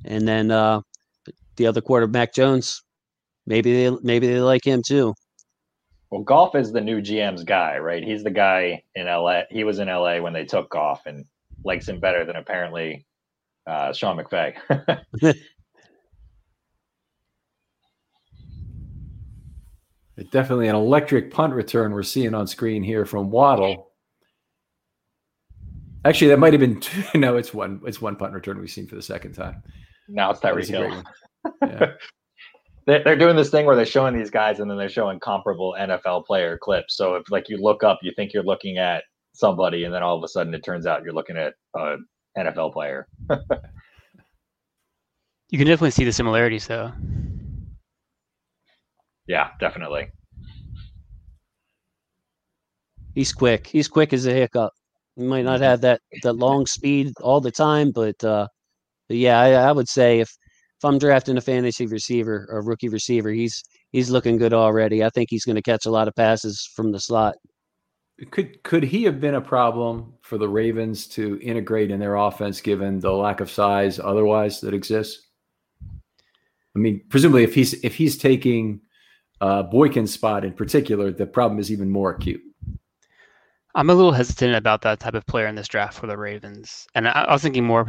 And 0.04 0.28
then 0.28 0.52
uh, 0.52 0.82
the 1.56 1.66
other 1.66 1.80
quarterback, 1.80 2.12
Mac 2.12 2.34
Jones, 2.34 2.80
maybe 3.48 3.72
they 3.72 3.96
maybe 4.04 4.28
they 4.28 4.38
like 4.38 4.64
him 4.64 4.80
too. 4.86 5.12
Well, 6.12 6.22
Goff 6.22 6.54
is 6.54 6.70
the 6.70 6.80
new 6.80 7.00
GM's 7.00 7.42
guy, 7.42 7.78
right? 7.78 8.04
He's 8.04 8.22
the 8.22 8.30
guy 8.30 8.84
in 8.94 9.06
LA. 9.06 9.40
He 9.50 9.64
was 9.64 9.80
in 9.80 9.88
LA 9.88 10.20
when 10.20 10.34
they 10.34 10.44
took 10.44 10.70
Goff 10.70 11.06
and 11.06 11.24
likes 11.64 11.88
him 11.88 11.98
better 11.98 12.24
than 12.24 12.36
apparently 12.36 13.04
uh, 13.66 13.92
Sean 13.92 14.16
McVay. 14.16 14.54
Definitely 20.30 20.68
an 20.68 20.74
electric 20.76 21.30
punt 21.30 21.52
return 21.52 21.92
we're 21.92 22.02
seeing 22.02 22.34
on 22.34 22.46
screen 22.46 22.82
here 22.82 23.04
from 23.04 23.30
Waddle. 23.30 23.90
Actually, 26.04 26.28
that 26.28 26.38
might 26.38 26.52
have 26.52 26.60
been 26.60 26.80
two. 26.80 27.02
No, 27.18 27.36
it's 27.36 27.52
one. 27.52 27.80
It's 27.86 28.00
one 28.00 28.16
punt 28.16 28.32
return 28.32 28.58
we've 28.58 28.70
seen 28.70 28.86
for 28.86 28.94
the 28.94 29.02
second 29.02 29.32
time. 29.34 29.62
now 30.08 30.30
it's 30.30 30.40
That 30.40 30.54
Tyreek 30.54 30.56
was 30.56 30.70
a 30.70 30.72
great 30.72 30.92
Hill. 30.92 31.02
one. 31.60 31.70
Yeah. 31.70 31.92
They- 32.86 33.02
They're 33.02 33.16
doing 33.16 33.34
this 33.34 33.50
thing 33.50 33.66
where 33.66 33.74
they're 33.74 33.84
showing 33.84 34.16
these 34.16 34.30
guys 34.30 34.60
and 34.60 34.70
then 34.70 34.78
they're 34.78 34.88
showing 34.88 35.18
comparable 35.18 35.74
NFL 35.76 36.24
player 36.24 36.56
clips. 36.56 36.96
So 36.96 37.16
if 37.16 37.24
like 37.32 37.48
you 37.48 37.56
look 37.58 37.82
up, 37.82 37.98
you 38.00 38.12
think 38.14 38.32
you're 38.32 38.44
looking 38.44 38.78
at 38.78 39.02
somebody, 39.34 39.82
and 39.84 39.92
then 39.92 40.04
all 40.04 40.16
of 40.16 40.22
a 40.22 40.28
sudden 40.28 40.54
it 40.54 40.62
turns 40.64 40.86
out 40.86 41.02
you're 41.02 41.12
looking 41.12 41.36
at 41.36 41.54
an 41.74 42.06
NFL 42.38 42.72
player. 42.72 43.08
You 45.50 45.58
can 45.58 45.68
definitely 45.68 45.92
see 45.92 46.04
the 46.04 46.12
similarities, 46.12 46.66
though. 46.66 46.90
Yeah, 49.26 49.50
definitely. 49.60 50.08
He's 53.14 53.32
quick. 53.32 53.66
He's 53.66 53.88
quick 53.88 54.12
as 54.12 54.26
a 54.26 54.32
hiccup. 54.32 54.72
He 55.16 55.24
might 55.24 55.44
not 55.44 55.60
have 55.60 55.80
that 55.80 56.00
that 56.22 56.34
long 56.34 56.66
speed 56.66 57.12
all 57.20 57.40
the 57.40 57.50
time, 57.50 57.90
but 57.90 58.22
uh, 58.22 58.46
but 59.08 59.16
yeah, 59.16 59.40
I, 59.40 59.52
I 59.52 59.72
would 59.72 59.88
say 59.88 60.20
if 60.20 60.28
if 60.28 60.84
I'm 60.84 60.98
drafting 60.98 61.38
a 61.38 61.40
fantasy 61.40 61.86
receiver 61.86 62.46
or 62.50 62.62
rookie 62.62 62.90
receiver, 62.90 63.30
he's 63.30 63.62
he's 63.92 64.10
looking 64.10 64.36
good 64.36 64.52
already. 64.52 65.02
I 65.02 65.08
think 65.10 65.28
he's 65.30 65.44
going 65.44 65.56
to 65.56 65.62
catch 65.62 65.86
a 65.86 65.90
lot 65.90 66.08
of 66.08 66.14
passes 66.14 66.68
from 66.76 66.92
the 66.92 67.00
slot. 67.00 67.36
Could 68.30 68.62
could 68.62 68.82
he 68.82 69.04
have 69.04 69.20
been 69.20 69.34
a 69.34 69.40
problem 69.40 70.14
for 70.22 70.36
the 70.36 70.48
Ravens 70.48 71.06
to 71.08 71.38
integrate 71.42 71.90
in 71.90 71.98
their 72.00 72.16
offense 72.16 72.60
given 72.60 73.00
the 73.00 73.12
lack 73.12 73.40
of 73.40 73.50
size 73.50 73.98
otherwise 73.98 74.60
that 74.60 74.74
exists? 74.74 75.26
I 76.74 76.78
mean, 76.78 77.02
presumably 77.08 77.44
if 77.44 77.54
he's 77.54 77.72
if 77.82 77.94
he's 77.94 78.18
taking 78.18 78.82
uh, 79.40 79.62
Boykin's 79.62 80.12
spot 80.12 80.44
in 80.44 80.52
particular, 80.52 81.12
the 81.12 81.26
problem 81.26 81.58
is 81.58 81.70
even 81.70 81.90
more 81.90 82.10
acute. 82.10 82.40
I'm 83.74 83.90
a 83.90 83.94
little 83.94 84.12
hesitant 84.12 84.54
about 84.54 84.80
that 84.82 85.00
type 85.00 85.14
of 85.14 85.26
player 85.26 85.46
in 85.46 85.54
this 85.54 85.68
draft 85.68 85.98
for 85.98 86.06
the 86.06 86.16
Ravens, 86.16 86.86
and 86.94 87.06
I, 87.06 87.24
I 87.24 87.32
was 87.32 87.42
thinking 87.42 87.64
more 87.64 87.86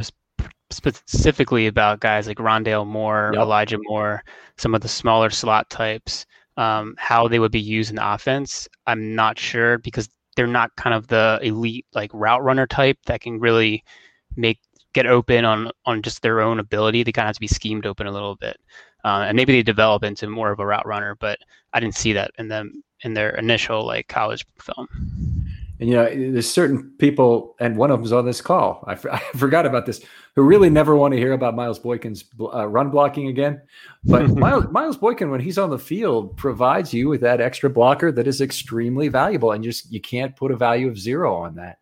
specifically 0.70 1.66
about 1.66 2.00
guys 2.00 2.26
like 2.26 2.36
Rondale 2.38 2.86
Moore, 2.86 3.30
Yep. 3.32 3.42
Elijah 3.42 3.78
Moore, 3.84 4.22
some 4.58 4.74
of 4.74 4.82
the 4.82 4.88
smaller 4.88 5.30
slot 5.30 5.70
types, 5.70 6.26
um, 6.58 6.94
how 6.98 7.26
they 7.28 7.38
would 7.38 7.52
be 7.52 7.60
used 7.60 7.90
in 7.90 7.96
the 7.96 8.14
offense. 8.14 8.68
I'm 8.86 9.14
not 9.14 9.38
sure 9.38 9.78
because 9.78 10.08
they're 10.36 10.46
not 10.46 10.76
kind 10.76 10.94
of 10.94 11.06
the 11.06 11.38
elite 11.42 11.86
like 11.94 12.10
route 12.12 12.42
runner 12.42 12.66
type 12.66 12.98
that 13.06 13.20
can 13.22 13.40
really 13.40 13.82
make 14.36 14.60
get 14.92 15.06
open 15.06 15.44
on 15.44 15.70
on 15.86 16.02
just 16.02 16.22
their 16.22 16.40
own 16.40 16.60
ability. 16.60 17.02
They 17.02 17.12
kind 17.12 17.24
of 17.24 17.28
have 17.28 17.36
to 17.36 17.40
be 17.40 17.46
schemed 17.48 17.86
open 17.86 18.06
a 18.06 18.12
little 18.12 18.36
bit, 18.36 18.58
uh, 19.04 19.24
and 19.26 19.36
maybe 19.36 19.52
they 19.52 19.62
develop 19.62 20.02
into 20.04 20.28
more 20.28 20.50
of 20.50 20.60
a 20.60 20.66
route 20.66 20.86
runner. 20.86 21.16
But 21.16 21.38
I 21.72 21.80
didn't 21.80 21.96
see 21.96 22.12
that 22.14 22.32
in 22.38 22.48
them 22.48 22.82
in 23.02 23.14
their 23.14 23.30
initial 23.30 23.86
like 23.86 24.08
college 24.08 24.46
film. 24.58 24.88
And 25.80 25.88
you 25.88 25.94
know, 25.94 26.32
there's 26.32 26.50
certain 26.50 26.90
people, 26.98 27.54
and 27.60 27.76
one 27.76 27.92
of 27.92 28.00
them's 28.00 28.10
on 28.10 28.26
this 28.26 28.40
call. 28.40 28.84
I, 28.86 28.94
forgot 29.36 29.64
about 29.64 29.86
this. 29.86 30.00
Who 30.34 30.42
really 30.42 30.70
never 30.70 30.96
want 30.96 31.12
to 31.12 31.18
hear 31.18 31.32
about 31.32 31.54
Miles 31.54 31.78
Boykin's 31.78 32.24
uh, 32.40 32.66
run 32.66 32.90
blocking 32.90 33.28
again. 33.28 33.60
But 34.04 34.28
Miles, 34.36 34.66
Miles 34.70 34.96
Boykin, 34.96 35.30
when 35.30 35.40
he's 35.40 35.58
on 35.58 35.70
the 35.70 35.78
field, 35.78 36.36
provides 36.36 36.92
you 36.92 37.08
with 37.08 37.20
that 37.20 37.40
extra 37.40 37.70
blocker 37.70 38.10
that 38.12 38.26
is 38.26 38.40
extremely 38.40 39.08
valuable, 39.08 39.52
and 39.52 39.62
just 39.62 39.92
you 39.92 40.00
can't 40.00 40.34
put 40.34 40.50
a 40.50 40.56
value 40.56 40.88
of 40.88 40.98
zero 40.98 41.34
on 41.34 41.54
that. 41.56 41.78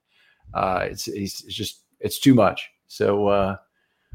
Uh, 0.52 0.88
it's, 0.90 1.08
it's 1.08 1.42
just 1.42 1.82
it's 2.00 2.18
too 2.18 2.34
much. 2.34 2.68
So 2.88 3.28
uh, 3.28 3.56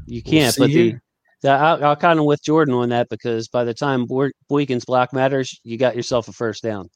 you 0.06 0.22
can't. 0.22 0.56
We'll 0.58 0.68
but 0.68 0.72
the, 0.72 0.92
the 0.92 1.00
I'll, 1.44 1.84
I'll 1.84 1.96
kind 1.96 2.18
of 2.18 2.24
with 2.24 2.42
Jordan 2.42 2.74
on 2.74 2.90
that 2.90 3.08
because 3.08 3.48
by 3.48 3.64
the 3.64 3.74
time 3.74 4.06
Boykin's 4.48 4.84
block 4.84 5.12
matters, 5.12 5.58
you 5.64 5.76
got 5.76 5.96
yourself 5.96 6.28
a 6.28 6.32
first 6.32 6.62
down. 6.62 6.88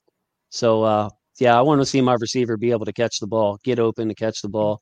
So 0.50 0.84
uh, 0.84 1.10
yeah, 1.40 1.58
I 1.58 1.62
want 1.62 1.80
to 1.80 1.86
see 1.86 2.00
my 2.00 2.14
receiver 2.14 2.56
be 2.56 2.70
able 2.70 2.86
to 2.86 2.92
catch 2.92 3.18
the 3.18 3.26
ball, 3.26 3.58
get 3.64 3.78
open 3.78 4.08
to 4.08 4.14
catch 4.14 4.40
the 4.42 4.48
ball. 4.48 4.80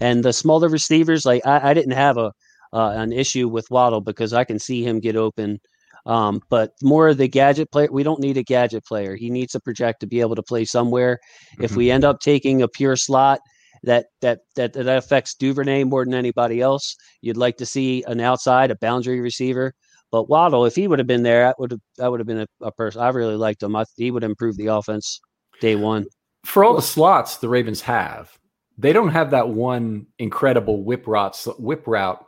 And 0.00 0.24
the 0.24 0.32
smaller 0.32 0.68
receivers, 0.68 1.24
like 1.24 1.46
I, 1.46 1.70
I 1.70 1.74
didn't 1.74 1.92
have 1.92 2.18
a 2.18 2.32
uh, 2.72 2.92
an 2.96 3.12
issue 3.12 3.48
with 3.48 3.70
Waddle 3.70 4.00
because 4.00 4.32
I 4.32 4.44
can 4.44 4.58
see 4.58 4.84
him 4.84 5.00
get 5.00 5.16
open. 5.16 5.58
Um, 6.06 6.40
but 6.48 6.72
more 6.82 7.08
of 7.08 7.18
the 7.18 7.28
gadget 7.28 7.70
player, 7.70 7.88
we 7.90 8.02
don't 8.02 8.20
need 8.20 8.36
a 8.36 8.42
gadget 8.42 8.84
player. 8.84 9.16
He 9.16 9.30
needs 9.30 9.52
to 9.52 9.60
project 9.60 10.00
to 10.00 10.06
be 10.06 10.20
able 10.20 10.36
to 10.36 10.42
play 10.42 10.64
somewhere. 10.64 11.18
Mm-hmm. 11.54 11.64
If 11.64 11.76
we 11.76 11.90
end 11.90 12.04
up 12.04 12.20
taking 12.20 12.62
a 12.62 12.68
pure 12.68 12.96
slot, 12.96 13.40
that 13.88 14.06
that 14.20 14.40
that 14.54 14.74
that 14.74 14.86
affects 14.86 15.34
Duvernay 15.34 15.84
more 15.84 16.04
than 16.04 16.14
anybody 16.14 16.60
else. 16.60 16.94
You'd 17.22 17.36
like 17.36 17.56
to 17.56 17.66
see 17.66 18.04
an 18.06 18.20
outside, 18.20 18.70
a 18.70 18.76
boundary 18.76 19.20
receiver. 19.20 19.74
But 20.10 20.28
Waddle, 20.28 20.64
if 20.64 20.74
he 20.74 20.88
would 20.88 20.98
have 20.98 21.08
been 21.08 21.22
there, 21.22 21.44
that 21.44 21.58
would 21.58 21.72
have 21.72 21.80
that 21.96 22.10
would 22.10 22.20
have 22.20 22.26
been 22.26 22.40
a, 22.40 22.46
a 22.60 22.72
person. 22.72 23.00
I 23.00 23.08
really 23.08 23.36
liked 23.36 23.62
him. 23.62 23.74
I, 23.74 23.84
he 23.96 24.10
would 24.10 24.24
improve 24.24 24.56
the 24.56 24.66
offense 24.66 25.20
day 25.60 25.74
one. 25.74 26.06
For 26.44 26.64
all 26.64 26.74
the 26.74 26.82
slots 26.82 27.38
the 27.38 27.48
Ravens 27.48 27.80
have, 27.82 28.38
they 28.76 28.92
don't 28.92 29.10
have 29.10 29.30
that 29.32 29.48
one 29.48 30.06
incredible 30.18 30.82
whip 30.84 31.06
route 31.06 31.36
whip 31.58 31.86
route 31.86 32.24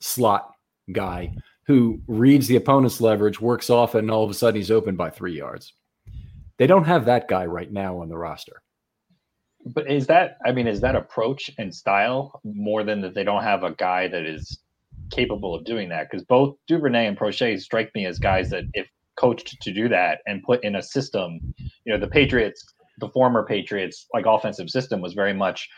slot 0.00 0.52
guy 0.92 1.34
who 1.66 2.00
reads 2.06 2.46
the 2.46 2.56
opponent's 2.56 3.00
leverage, 3.00 3.40
works 3.40 3.68
off, 3.68 3.94
and 3.94 4.10
all 4.10 4.24
of 4.24 4.30
a 4.30 4.34
sudden 4.34 4.56
he's 4.56 4.70
open 4.70 4.96
by 4.96 5.10
three 5.10 5.36
yards. 5.36 5.74
They 6.58 6.66
don't 6.66 6.84
have 6.84 7.04
that 7.06 7.28
guy 7.28 7.46
right 7.46 7.70
now 7.70 7.98
on 7.98 8.08
the 8.08 8.16
roster. 8.16 8.62
But 9.74 9.90
is 9.90 10.06
that 10.06 10.38
I 10.46 10.52
mean, 10.52 10.66
is 10.66 10.80
that 10.80 10.96
approach 10.96 11.50
and 11.58 11.74
style 11.74 12.40
more 12.44 12.84
than 12.84 13.00
that 13.02 13.14
they 13.14 13.24
don't 13.24 13.42
have 13.42 13.62
a 13.64 13.72
guy 13.72 14.08
that 14.08 14.24
is 14.24 14.58
capable 15.12 15.54
of 15.54 15.64
doing 15.64 15.88
that? 15.90 16.08
Because 16.10 16.24
both 16.24 16.56
Duvernay 16.68 17.06
and 17.06 17.18
Proche 17.18 17.60
strike 17.60 17.90
me 17.94 18.06
as 18.06 18.18
guys 18.18 18.50
that 18.50 18.64
if 18.74 18.88
coached 19.18 19.60
to 19.60 19.72
do 19.72 19.88
that 19.88 20.20
and 20.26 20.42
put 20.42 20.62
in 20.64 20.76
a 20.76 20.82
system, 20.82 21.40
you 21.84 21.92
know, 21.92 21.98
the 21.98 22.08
Patriots, 22.08 22.64
the 22.98 23.08
former 23.10 23.44
Patriots, 23.44 24.06
like 24.14 24.26
offensive 24.26 24.70
system 24.70 25.00
was 25.00 25.14
very 25.14 25.34
much, 25.34 25.68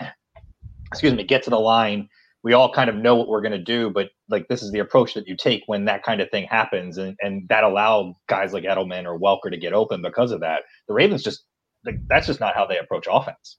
excuse 0.86 1.14
me, 1.14 1.24
get 1.24 1.42
to 1.44 1.50
the 1.50 1.58
line. 1.58 2.08
We 2.42 2.54
all 2.54 2.72
kind 2.72 2.88
of 2.88 2.96
know 2.96 3.16
what 3.16 3.28
we're 3.28 3.42
going 3.42 3.52
to 3.52 3.58
do, 3.62 3.90
but 3.90 4.10
like 4.30 4.48
this 4.48 4.62
is 4.62 4.72
the 4.72 4.78
approach 4.78 5.14
that 5.14 5.28
you 5.28 5.36
take 5.36 5.62
when 5.66 5.84
that 5.86 6.02
kind 6.02 6.20
of 6.20 6.30
thing 6.30 6.46
happens, 6.50 6.96
and 6.98 7.16
and 7.20 7.46
that 7.50 7.64
allowed 7.64 8.14
guys 8.28 8.52
like 8.54 8.64
Edelman 8.64 9.04
or 9.04 9.18
Welker 9.18 9.50
to 9.50 9.58
get 9.58 9.74
open 9.74 10.00
because 10.02 10.32
of 10.32 10.40
that. 10.40 10.62
The 10.88 10.94
Ravens 10.94 11.22
just 11.22 11.44
like 11.84 11.96
that's 12.08 12.26
just 12.26 12.40
not 12.40 12.54
how 12.54 12.66
they 12.66 12.78
approach 12.78 13.06
offense. 13.10 13.58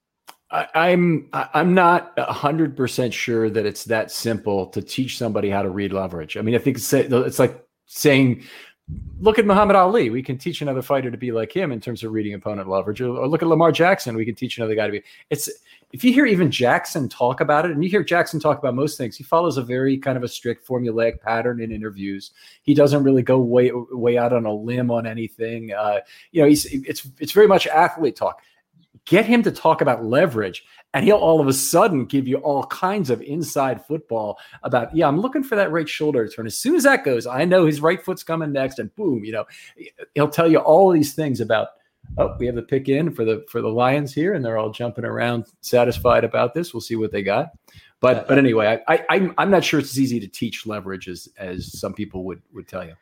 I, 0.51 0.89
am 0.89 1.29
I'm 1.31 1.73
not 1.73 2.17
hundred 2.19 2.75
percent 2.75 3.13
sure 3.13 3.49
that 3.49 3.65
it's 3.65 3.85
that 3.85 4.11
simple 4.11 4.67
to 4.67 4.81
teach 4.81 5.17
somebody 5.17 5.49
how 5.49 5.61
to 5.61 5.69
read 5.69 5.93
leverage. 5.93 6.35
I 6.35 6.41
mean, 6.41 6.55
I 6.55 6.57
think 6.57 6.77
it's 6.77 6.91
it's 6.91 7.39
like 7.39 7.65
saying, 7.85 8.43
look 9.19 9.39
at 9.39 9.45
Muhammad 9.45 9.77
Ali. 9.77 10.09
We 10.09 10.21
can 10.21 10.37
teach 10.37 10.61
another 10.61 10.81
fighter 10.81 11.09
to 11.09 11.17
be 11.17 11.31
like 11.31 11.55
him 11.55 11.71
in 11.71 11.79
terms 11.79 12.03
of 12.03 12.11
reading 12.11 12.33
opponent 12.33 12.67
leverage. 12.67 13.01
Or, 13.01 13.27
look 13.27 13.41
at 13.41 13.47
Lamar 13.47 13.71
Jackson. 13.71 14.15
We 14.15 14.25
can 14.25 14.35
teach 14.35 14.57
another 14.57 14.75
guy 14.75 14.87
to 14.87 14.91
be. 14.91 15.03
It's 15.29 15.49
if 15.93 16.03
you 16.03 16.11
hear 16.11 16.25
even 16.25 16.51
Jackson 16.51 17.07
talk 17.07 17.39
about 17.39 17.63
it, 17.63 17.71
and 17.71 17.81
you 17.81 17.89
hear 17.89 18.03
Jackson 18.03 18.39
talk 18.39 18.59
about 18.59 18.75
most 18.75 18.97
things, 18.97 19.15
he 19.15 19.23
follows 19.23 19.55
a 19.57 19.63
very 19.63 19.97
kind 19.97 20.17
of 20.17 20.23
a 20.23 20.27
strict 20.27 20.67
formulaic 20.67 21.21
pattern 21.21 21.61
in 21.61 21.71
interviews. 21.71 22.31
He 22.63 22.73
doesn't 22.73 23.03
really 23.03 23.23
go 23.23 23.39
way 23.39 23.71
way 23.73 24.17
out 24.17 24.33
on 24.33 24.45
a 24.45 24.53
limb 24.53 24.91
on 24.91 25.07
anything. 25.07 25.71
Uh, 25.71 25.99
you 26.31 26.41
know, 26.41 26.47
he's 26.49 26.65
it's 26.65 27.07
it's 27.19 27.31
very 27.31 27.47
much 27.47 27.67
athlete 27.67 28.17
talk 28.17 28.41
get 29.05 29.25
him 29.25 29.43
to 29.43 29.51
talk 29.51 29.81
about 29.81 30.05
leverage 30.05 30.63
and 30.93 31.05
he'll 31.05 31.17
all 31.17 31.39
of 31.39 31.47
a 31.47 31.53
sudden 31.53 32.05
give 32.05 32.27
you 32.27 32.37
all 32.37 32.65
kinds 32.65 33.09
of 33.09 33.21
inside 33.21 33.85
football 33.85 34.37
about 34.63 34.95
yeah 34.95 35.07
i'm 35.07 35.19
looking 35.19 35.43
for 35.43 35.55
that 35.55 35.71
right 35.71 35.89
shoulder 35.89 36.27
turn. 36.27 36.45
As 36.45 36.57
soon 36.57 36.75
as 36.75 36.83
that 36.83 37.03
goes 37.03 37.25
i 37.25 37.45
know 37.45 37.65
his 37.65 37.81
right 37.81 38.03
foot's 38.03 38.23
coming 38.23 38.51
next 38.51 38.79
and 38.79 38.93
boom 38.95 39.23
you 39.23 39.31
know 39.31 39.45
he'll 40.15 40.29
tell 40.29 40.49
you 40.49 40.59
all 40.59 40.91
these 40.91 41.13
things 41.13 41.41
about 41.41 41.69
oh 42.17 42.35
we 42.39 42.45
have 42.45 42.55
the 42.55 42.61
pick 42.61 42.89
in 42.89 43.11
for 43.11 43.25
the 43.25 43.43
for 43.49 43.61
the 43.61 43.69
lions 43.69 44.13
here 44.13 44.33
and 44.33 44.43
they're 44.43 44.57
all 44.57 44.71
jumping 44.71 45.05
around 45.05 45.45
satisfied 45.61 46.23
about 46.23 46.53
this. 46.53 46.73
We'll 46.73 46.81
see 46.81 46.95
what 46.95 47.11
they 47.11 47.23
got. 47.23 47.51
But 47.99 48.27
but 48.27 48.37
anyway 48.37 48.81
i, 48.87 48.95
I 48.95 49.05
i'm 49.09 49.33
i'm 49.37 49.51
not 49.51 49.63
sure 49.63 49.79
it's 49.79 49.91
as 49.91 49.99
easy 49.99 50.19
to 50.19 50.27
teach 50.27 50.65
leverage 50.65 51.07
as 51.07 51.29
as 51.37 51.79
some 51.79 51.93
people 51.93 52.23
would 52.25 52.41
would 52.53 52.67
tell 52.67 52.83
you. 52.83 52.95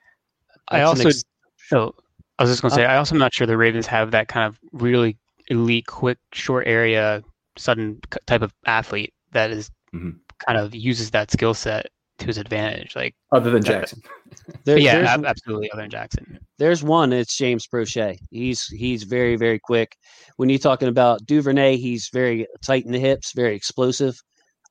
I 0.67 0.81
also 0.81 1.07
ex- 1.07 1.23
so 1.67 1.95
i 2.37 2.43
was 2.43 2.51
just 2.51 2.61
going 2.61 2.69
to 2.71 2.75
say 2.75 2.85
uh, 2.85 2.91
i 2.91 2.97
also 2.97 3.15
am 3.15 3.19
not 3.19 3.33
sure 3.33 3.47
the 3.47 3.57
ravens 3.57 3.87
have 3.87 4.11
that 4.11 4.27
kind 4.27 4.45
of 4.45 4.59
really 4.73 5.17
elite, 5.49 5.87
quick, 5.87 6.17
short 6.33 6.67
area, 6.67 7.23
sudden 7.57 7.99
type 8.25 8.41
of 8.41 8.53
athlete 8.65 9.13
that 9.31 9.51
is 9.51 9.69
mm-hmm. 9.93 10.11
kind 10.45 10.57
of 10.57 10.73
uses 10.73 11.11
that 11.11 11.31
skill 11.31 11.53
set 11.53 11.87
to 12.19 12.25
his 12.25 12.37
advantage. 12.37 12.95
Like 12.95 13.15
other 13.31 13.51
than 13.51 13.63
Jackson, 13.63 14.01
there, 14.65 14.77
yeah, 14.79 15.17
absolutely. 15.25 15.71
Other 15.71 15.83
than 15.83 15.91
Jackson, 15.91 16.39
there's 16.57 16.83
one. 16.83 17.11
It's 17.13 17.35
James 17.35 17.67
Proche. 17.67 18.17
He's 18.29 18.65
he's 18.67 19.03
very 19.03 19.35
very 19.35 19.59
quick. 19.59 19.95
When 20.37 20.49
you're 20.49 20.59
talking 20.59 20.87
about 20.87 21.25
Duvernay, 21.25 21.77
he's 21.77 22.09
very 22.13 22.47
tight 22.63 22.85
in 22.85 22.91
the 22.91 22.99
hips, 22.99 23.33
very 23.33 23.55
explosive. 23.55 24.19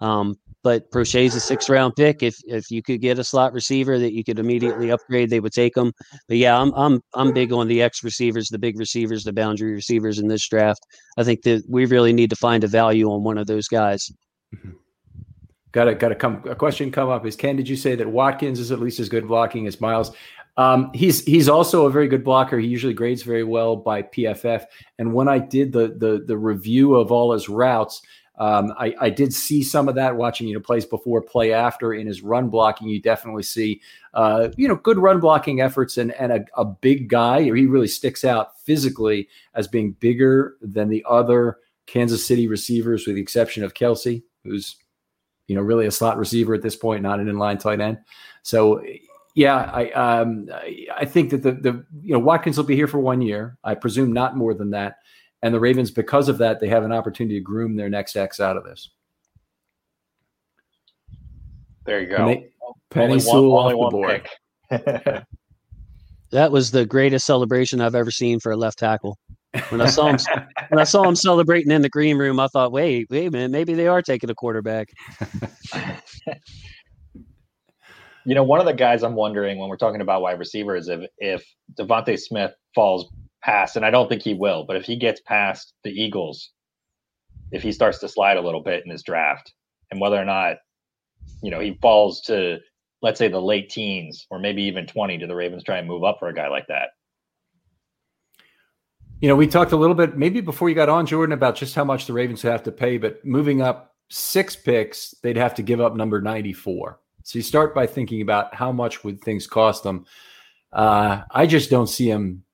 Um, 0.01 0.37
but 0.69 0.91
Proche's 0.91 1.35
a 1.35 1.41
six 1.41 1.71
round 1.71 1.97
pick. 1.97 2.23
If 2.23 2.37
if 2.45 2.71
you 2.71 2.83
could 2.83 3.01
get 3.01 3.19
a 3.19 3.25
slot 3.25 3.55
receiver 3.55 3.99
that 3.99 4.13
you 4.13 4.23
could 4.23 4.39
immediately 4.39 4.91
upgrade, 4.91 5.31
they 5.31 5.41
would 5.41 5.55
take 5.55 5.73
them. 5.73 5.93
But 6.29 6.37
yeah, 6.37 6.61
I'm 6.61 6.75
I'm 6.75 7.01
I'm 7.15 7.33
big 7.33 7.55
on 7.55 7.69
the 7.69 7.81
X 7.81 8.05
receivers, 8.05 8.51
the 8.51 8.59
big 8.59 8.79
receivers, 8.79 9.25
the 9.25 9.33
boundary 9.33 9.73
receivers 9.73 10.19
in 10.19 10.29
this 10.29 10.47
draft. 10.47 10.87
I 11.17 11.25
think 11.25 11.41
that 11.45 11.65
we 11.71 11.87
really 11.87 12.13
need 12.13 12.29
to 12.29 12.37
find 12.37 12.65
a 12.65 12.67
value 12.67 13.11
on 13.11 13.25
one 13.25 13.39
of 13.39 13.47
those 13.47 13.67
guys. 13.67 14.13
Mm-hmm. 14.55 14.73
Got 15.73 15.89
a 15.89 15.95
got 15.95 16.13
a 16.13 16.15
come 16.15 16.43
a 16.47 16.55
question 16.55 16.93
come 16.93 17.09
up 17.09 17.25
is 17.25 17.35
Ken? 17.35 17.57
Did 17.57 17.67
you 17.67 17.77
say 17.77 17.95
that 17.95 18.07
Watkins 18.07 18.61
is 18.61 18.71
at 18.71 18.79
least 18.79 19.01
as 19.01 19.09
good 19.09 19.27
blocking 19.27 19.67
as 19.67 19.81
Miles? 19.81 20.15
Um, 20.59 20.91
he's 20.93 21.25
he's 21.25 21.49
also 21.49 21.87
a 21.87 21.91
very 21.91 22.09
good 22.09 22.25
blocker. 22.25 22.59
He 22.59 22.67
usually 22.67 22.93
grades 22.93 23.23
very 23.23 23.45
well 23.45 23.75
by 23.75 24.03
PFF. 24.03 24.65
And 24.99 25.15
when 25.15 25.29
I 25.29 25.39
did 25.39 25.73
the 25.73 25.95
the 25.97 26.25
the 26.27 26.37
review 26.37 26.95
of 26.95 27.11
all 27.11 27.33
his 27.33 27.49
routes, 27.49 28.03
um, 28.39 28.73
I, 28.79 28.95
I, 29.01 29.11
did 29.11 29.35
see 29.35 29.65
some 29.65 29.89
of 29.89 29.97
that 29.97 30.17
watching, 30.17 30.47
you 30.47 30.55
know, 30.55 30.61
plays 30.61 30.87
before, 30.87 31.21
play 31.21 31.53
after 31.53 31.93
in 31.93 32.07
his 32.07 32.23
run 32.23 32.49
blocking. 32.49 32.89
You 32.89 33.03
definitely 33.03 33.43
see, 33.43 33.81
uh, 34.15 34.51
you 34.57 34.69
know, 34.69 34.77
good 34.77 34.99
run 34.99 35.19
blocking 35.19 35.61
efforts 35.61 35.99
and, 35.99 36.13
and 36.13 36.31
a, 36.31 36.45
a, 36.57 36.65
big 36.65 37.09
guy. 37.09 37.43
He 37.43 37.51
really 37.51 37.89
sticks 37.89 38.25
out 38.25 38.57
physically 38.61 39.29
as 39.55 39.67
being 39.67 39.93
bigger 39.99 40.57
than 40.63 40.89
the 40.89 41.05
other 41.09 41.59
Kansas 41.87 42.25
City 42.25 42.47
receivers, 42.47 43.07
with 43.07 43.17
the 43.17 43.23
exception 43.23 43.65
of 43.65 43.75
Kelce, 43.75 44.23
who's, 44.45 44.77
you 45.49 45.57
know, 45.57 45.63
really 45.63 45.87
a 45.87 45.91
slot 45.91 46.17
receiver 46.17 46.55
at 46.55 46.63
this 46.63 46.77
point, 46.77 47.03
not 47.03 47.19
an 47.19 47.27
inline 47.27 47.59
tight 47.59 47.81
end. 47.81 47.99
So, 48.43 48.85
yeah, 49.35 49.71
I 49.73 49.91
um, 49.93 50.49
I 50.97 51.05
think 51.05 51.31
that 51.31 51.43
the 51.43 51.53
the 51.53 51.85
you 52.03 52.13
know 52.13 52.19
Watkins 52.19 52.57
will 52.57 52.65
be 52.65 52.77
here 52.77 52.89
for 52.89 52.99
one 52.99 53.21
year. 53.21 53.57
I 53.63 53.75
presume 53.75 54.13
not 54.13 54.37
more 54.37 54.55
than 54.55 54.71
that. 54.71 54.99
And 55.43 55.55
the 55.55 55.61
Ravens, 55.61 55.91
because 55.91 56.29
of 56.29 56.39
that, 56.39 56.61
they 56.61 56.69
have 56.69 56.83
an 56.85 56.93
opportunity 56.93 57.37
to 57.37 57.41
groom 57.41 57.77
their 57.77 57.89
next 57.89 58.17
X 58.17 58.41
out 58.41 58.57
of 58.57 58.65
this. 58.65 58.91
There 61.85 62.01
you 62.01 62.09
go. 62.09 62.27
They, 62.27 62.49
Penei 62.91 63.21
Sewell 63.21 63.57
off 63.57 63.71
the 63.71 63.91
board. 63.91 64.29
that 66.31 66.53
was 66.53 66.71
the 66.71 66.85
greatest 66.85 67.25
celebration 67.25 67.81
I've 67.81 67.95
ever 67.95 68.11
seen 68.11 68.41
for 68.41 68.53
a 68.53 68.57
left 68.57 68.79
tackle. 68.79 69.17
When 69.71 69.81
I 69.81 69.87
saw 69.87 70.09
him, 70.09 70.19
when 70.69 70.79
I 70.79 70.85
saw 70.85 71.09
him 71.09 71.17
celebrating 71.17 71.73
in 71.73 71.81
the 71.81 71.89
green 71.89 72.19
room, 72.19 72.39
I 72.39 72.49
thought, 72.49 72.71
"Wait, 72.71 73.07
wait 73.09 73.29
a 73.29 73.31
minute, 73.31 73.51
maybe 73.51 73.73
they 73.73 73.87
are 73.87 74.03
taking 74.03 74.29
a 74.29 74.35
quarterback." 74.35 74.91
you 78.27 78.35
know, 78.35 78.43
one 78.43 78.61
of 78.61 78.67
the 78.67 78.75
guys 78.75 79.03
I'm 79.03 79.15
wondering 79.15 79.59
when 79.59 79.71
we're 79.71 79.79
talking 79.79 80.03
about 80.03 80.21
wide 80.21 80.39
receivers, 80.39 80.89
if 80.89 81.01
if 81.17 81.43
DeVonta 81.79 82.19
Smith 82.19 82.53
falls 82.75 83.11
past, 83.43 83.77
and 83.77 83.85
I 83.85 83.91
don't 83.91 84.09
think 84.09 84.23
he 84.23 84.35
will, 84.35 84.65
but 84.65 84.77
if 84.77 84.85
he 84.85 84.97
gets 84.97 85.21
past 85.21 85.75
the 85.85 85.91
Eagles, 85.91 86.51
if 87.53 87.63
he 87.63 87.73
starts 87.73 87.99
to 87.99 88.09
slide 88.09 88.37
a 88.37 88.43
little 88.43 88.63
bit 88.63 88.85
in 88.85 88.91
his 88.91 89.03
draft, 89.03 89.53
and 89.91 90.01
whether 90.01 90.21
or 90.21 90.25
not, 90.25 90.57
you 91.43 91.51
know, 91.51 91.61
he 91.61 91.79
falls 91.81 92.21
to 92.23 92.59
let's 93.03 93.19
say 93.19 93.29
the 93.29 93.41
late 93.41 93.71
teens 93.71 94.27
or 94.31 94.39
maybe 94.39 94.63
even 94.63 94.87
20, 94.87 95.19
do 95.19 95.27
the 95.27 95.35
Ravens 95.35 95.65
try 95.65 95.79
and 95.79 95.87
move 95.87 96.05
up 96.05 96.19
for 96.19 96.29
a 96.29 96.35
guy 96.35 96.49
like 96.49 96.67
that? 96.69 96.91
You 99.21 99.29
know, 99.29 99.37
we 99.37 99.47
talked 99.47 99.73
a 99.73 99.77
little 99.77 99.97
bit 99.97 100.17
maybe 100.17 100.41
before 100.41 100.69
you 100.69 100.75
got 100.75 100.89
on, 100.89 101.07
Jordan, 101.07 101.33
about 101.33 101.57
just 101.57 101.75
how 101.75 101.85
much 101.85 102.07
the 102.07 102.13
Ravens 102.13 102.43
would 102.45 102.51
have 102.51 102.63
to 102.65 102.73
pay, 102.73 102.99
but 102.99 103.25
moving 103.25 103.63
up 103.63 103.97
six 104.11 104.55
picks, 104.55 105.15
they'd 105.23 105.37
have 105.37 105.55
to 105.57 105.63
give 105.63 105.81
up 105.81 105.97
number 105.97 106.21
94. 106.21 107.01
So 107.25 107.39
you 107.39 107.43
start 107.43 107.75
by 107.75 107.87
thinking 107.87 108.23
about 108.23 108.55
how 108.55 108.73
much 108.73 109.05
would 109.05 109.21
things 109.21 109.47
cost 109.47 109.83
them. 109.83 110.07
Uh, 110.73 111.23
I 111.31 111.47
just 111.47 111.69
don't 111.69 111.89
see 111.89 112.09
them 112.09 112.45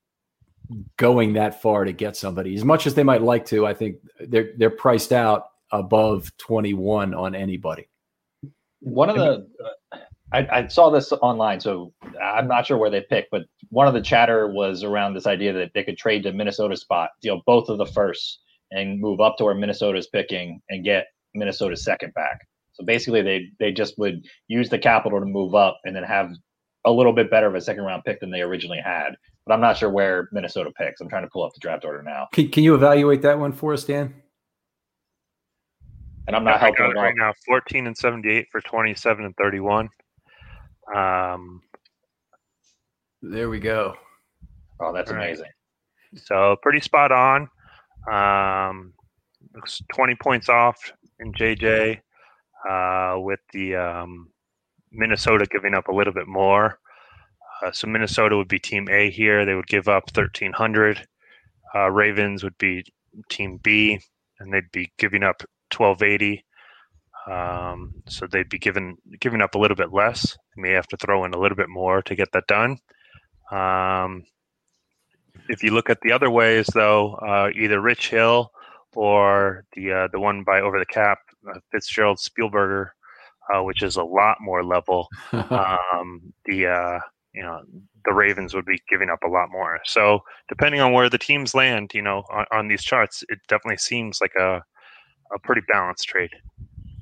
going 0.97 1.35
that 1.35 1.61
far 1.61 1.85
to 1.85 1.93
get 1.93 2.17
somebody. 2.17 2.55
As 2.55 2.65
much 2.65 2.87
as 2.87 2.95
they 2.95 3.03
might 3.03 3.23
like 3.23 3.47
to, 3.47 3.67
I 3.67 3.75
think 3.75 3.97
they're 4.21 4.53
they're 4.57 4.71
priced 4.71 5.13
out 5.13 5.47
above 5.71 6.31
21 6.39 7.15
on 7.15 7.35
anybody. 7.35 7.89
One 8.81 9.11
of 9.11 9.17
the 9.17 9.47
uh, 9.93 9.99
I, 10.33 10.47
I, 10.51 10.67
saw 10.67 10.91
this 10.91 11.13
online, 11.13 11.61
so 11.61 11.93
I'm 12.21 12.49
not 12.49 12.67
sure 12.67 12.77
where 12.77 12.91
they 12.91 13.03
picked, 13.03 13.31
but 13.31 13.43
one 13.69 13.87
of 13.87 13.95
the 13.95 14.03
chatter 14.03 14.49
was 14.49 14.83
around 14.83 15.15
this 15.15 15.29
idea 15.29 15.53
that 15.53 15.71
they 15.75 15.85
could 15.85 15.97
trade 15.97 16.25
to 16.25 16.33
Minnesota 16.33 16.77
spot, 16.77 17.11
deal 17.23 17.43
both 17.47 17.69
of 17.69 17.79
the 17.79 17.87
firsts, 17.87 18.41
and 18.73 19.01
move 19.01 19.21
up 19.21 19.37
to 19.39 19.45
where 19.45 19.55
Minnesota's 19.55 20.09
picking 20.09 20.61
and 20.69 20.85
get 20.85 21.07
Minnesota's 21.35 21.85
second 21.85 22.13
back. 22.15 22.39
So 22.73 22.85
basically, 22.85 23.23
they 23.23 23.47
they 23.61 23.71
just 23.71 23.97
would 23.99 24.25
use 24.49 24.69
the 24.69 24.79
capital 24.79 25.21
to 25.21 25.27
move 25.27 25.55
up 25.55 25.79
and 25.85 25.95
then 25.95 26.03
have 26.03 26.33
a 26.85 26.93
little 26.93 27.13
bit 27.13 27.31
better 27.31 27.47
of 27.47 27.55
a 27.55 27.61
second 27.61 27.85
round 27.85 28.03
pick 28.05 28.21
than 28.21 28.31
they 28.31 28.43
originally 28.43 28.81
had. 28.85 29.15
But 29.47 29.55
I'm 29.55 29.61
not 29.61 29.77
sure 29.77 29.91
where 29.91 30.29
Minnesota 30.33 30.71
picks. 30.77 31.01
I'm 31.01 31.09
trying 31.09 31.25
to 31.25 31.29
pull 31.31 31.45
up 31.45 31.53
the 31.53 31.61
draft 31.61 31.85
order 31.85 32.03
now. 32.03 32.29
Can, 32.33 32.49
can 32.49 32.65
you 32.65 32.75
evaluate 32.75 33.23
that 33.23 33.39
one 33.39 33.53
for 33.53 33.75
us, 33.75 33.85
Dan? 33.85 34.15
And 36.27 36.35
I'm 36.35 36.45
not 36.45 36.55
yeah, 36.55 36.73
helping 36.73 36.97
right 36.97 37.15
now. 37.17 37.33
14 37.47 37.87
and 37.87 37.97
78 37.97 38.47
for 38.51 38.63
27 38.63 39.25
and 39.27 39.37
31. 39.37 39.91
Um, 40.95 41.61
there 43.21 43.51
we 43.51 43.61
go. 43.61 43.95
Oh, 44.81 44.93
that's 44.93 45.11
All 45.11 45.17
amazing. 45.17 45.45
Right. 45.45 46.23
So 46.23 46.57
pretty 46.63 46.81
spot 46.81 47.13
on. 47.13 47.49
Um, 48.11 48.95
20 49.95 50.15
points 50.17 50.49
off 50.49 50.79
in 51.21 51.33
JJ 51.33 52.01
uh, 52.69 53.19
with 53.21 53.41
the 53.53 53.77
um, 53.77 54.31
Minnesota 54.93 55.47
giving 55.51 55.75
up 55.75 55.89
a 55.89 55.95
little 55.95 56.13
bit 56.13 56.27
more. 56.27 56.79
Uh, 57.65 57.73
so 57.73 57.87
Minnesota 57.87 58.37
would 58.37 58.49
be 58.49 58.59
team 58.59 58.89
A 58.91 59.11
here. 59.11 59.45
They 59.45 59.55
would 59.55 59.67
give 59.67 59.89
up 59.89 60.05
1,300. 60.15 61.07
Uh, 61.75 61.91
Ravens 61.91 62.45
would 62.45 62.59
be 62.59 62.85
team 63.29 63.59
B, 63.63 63.99
and 64.39 64.53
they'd 64.53 64.71
be 64.73 64.93
giving 64.99 65.23
up 65.23 65.43
1,280. 65.77 66.45
Um, 67.27 67.95
so 68.07 68.27
they'd 68.27 68.49
be 68.49 68.59
giving 68.59 68.97
giving 69.19 69.41
up 69.41 69.55
a 69.55 69.59
little 69.59 69.77
bit 69.77 69.93
less. 69.93 70.37
They 70.55 70.63
may 70.63 70.71
have 70.73 70.87
to 70.89 70.97
throw 70.97 71.25
in 71.25 71.33
a 71.33 71.39
little 71.39 71.57
bit 71.57 71.71
more 71.71 72.03
to 72.03 72.15
get 72.15 72.33
that 72.33 72.47
done. 72.47 72.79
Um, 73.51 74.25
if 75.49 75.63
you 75.63 75.71
look 75.71 75.89
at 75.89 76.01
the 76.03 76.13
other 76.13 76.31
ways, 76.31 76.67
though, 76.75 77.15
uh, 77.15 77.51
either 77.57 77.81
Rich 77.81 78.11
Hill 78.11 78.51
or 78.95 79.65
the 79.75 79.93
uh, 79.93 80.09
the 80.13 80.21
one 80.21 80.45
by 80.45 80.61
over 80.61 80.79
the 80.79 80.87
cap, 80.87 81.19
uh, 81.49 81.59
Fitzgerald 81.73 82.19
Spielberger, 82.19 82.89
uh, 83.53 83.63
which 83.63 83.83
is 83.83 83.97
a 83.97 84.05
lot 84.05 84.39
more 84.41 84.63
level. 84.63 85.09
um, 85.33 86.33
the 86.45 86.67
uh, 86.67 87.01
you 87.35 87.43
know 87.43 87.61
the 88.05 88.13
Ravens 88.13 88.55
would 88.55 88.67
be 88.67 88.83
giving 88.89 89.11
up 89.11 89.23
a 89.25 89.29
lot 89.29 89.51
more. 89.51 89.81
So 89.85 90.21
depending 90.49 90.81
on 90.81 90.93
where 90.93 91.09
the 91.09 91.19
teams 91.19 91.55
land, 91.55 91.93
you 91.95 92.03
know, 92.03 92.25
on, 92.31 92.47
on 92.53 92.69
these 92.69 92.85
charts, 92.85 93.25
it 93.29 93.39
definitely 93.49 93.79
seems 93.79 94.21
like 94.21 94.35
a 94.35 94.63
a 95.35 95.39
pretty 95.39 95.63
balanced 95.69 96.09
trade. 96.09 96.31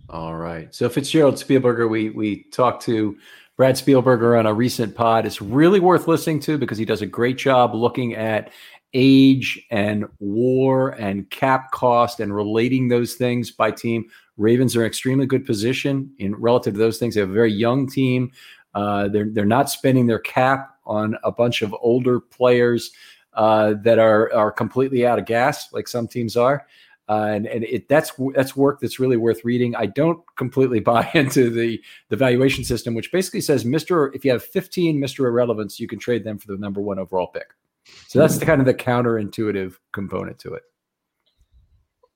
All 0.09 0.35
right. 0.35 0.75
So 0.75 0.89
Fitzgerald 0.89 1.37
Spielberger, 1.37 1.89
we 1.89 2.11
we 2.11 2.45
talked 2.45 2.85
to 2.85 3.17
Brad 3.57 3.77
Spielberger 3.77 4.39
on 4.39 4.47
a 4.47 4.55
recent 4.55 4.95
pod. 4.95 5.27
It's 5.27 5.43
really 5.43 5.81
worth 5.81 6.09
listening 6.09 6.41
to 6.41 6.59
because 6.59 6.79
he 6.79 6.85
does 6.85 7.03
a 7.03 7.07
great 7.07 7.39
job 7.39 7.75
looking 7.75 8.15
at 8.15 8.51
age 8.95 9.65
and 9.71 10.05
war 10.19 10.91
and 10.91 11.29
cap 11.31 11.71
cost 11.71 12.21
and 12.21 12.35
relating 12.35 12.89
those 12.89 13.15
things 13.15 13.51
by 13.51 13.71
team. 13.71 14.05
Ravens 14.37 14.77
are 14.77 14.83
in 14.83 14.87
extremely 14.87 15.27
good 15.27 15.47
position 15.47 16.11
in 16.19 16.35
relative 16.35 16.75
to 16.75 16.79
those 16.79 16.99
things. 16.99 17.15
They 17.15 17.21
have 17.21 17.31
a 17.31 17.35
very 17.35 17.53
young 17.53 17.87
team. 17.87 18.33
Uh, 18.75 19.09
they're 19.09 19.29
they're 19.31 19.45
not 19.45 19.71
spending 19.71 20.07
their 20.07 20.19
cap 20.19 20.79
on 20.85 21.17
a 21.25 21.31
bunch 21.31 21.63
of 21.63 21.75
older 21.81 22.21
players 22.21 22.91
uh, 23.35 23.75
that 23.83 23.99
are 23.99 24.33
are 24.35 24.51
completely 24.51 25.07
out 25.07 25.19
of 25.19 25.27
gas, 25.27 25.73
like 25.73 25.89
some 25.89 26.09
teams 26.09 26.37
are. 26.37 26.67
Uh, 27.09 27.27
and 27.31 27.47
and 27.47 27.65
it, 27.65 27.89
that's 27.89 28.13
that's 28.35 28.57
work 28.57 28.81
that's 28.81 28.99
really 28.99 29.17
worth 29.17 29.45
reading. 29.45 29.75
I 29.77 29.87
don't 29.87 30.21
completely 30.37 30.81
buy 30.93 31.11
into 31.15 31.51
the 31.51 31.83
the 32.09 32.17
valuation 32.17 32.65
system, 32.65 32.95
which 32.95 33.13
basically 33.13 33.41
says 33.41 33.65
Mister, 33.65 34.13
if 34.15 34.25
you 34.25 34.31
have 34.31 34.43
15 34.43 34.99
Mister 34.99 35.27
Irrelevance, 35.27 35.81
you 35.81 35.89
can 35.89 35.99
trade 35.99 36.25
them 36.25 36.39
for 36.39 36.47
the 36.49 36.59
number 36.59 36.81
one 36.81 36.99
overall 36.99 37.27
pick. 37.27 37.49
So 38.07 38.21
that's 38.21 38.39
the 38.39 38.47
kind 38.47 38.61
of 38.61 38.67
the 38.67 38.75
counterintuitive 38.75 39.75
component 39.93 40.39
to 40.41 40.55
it. 40.55 40.63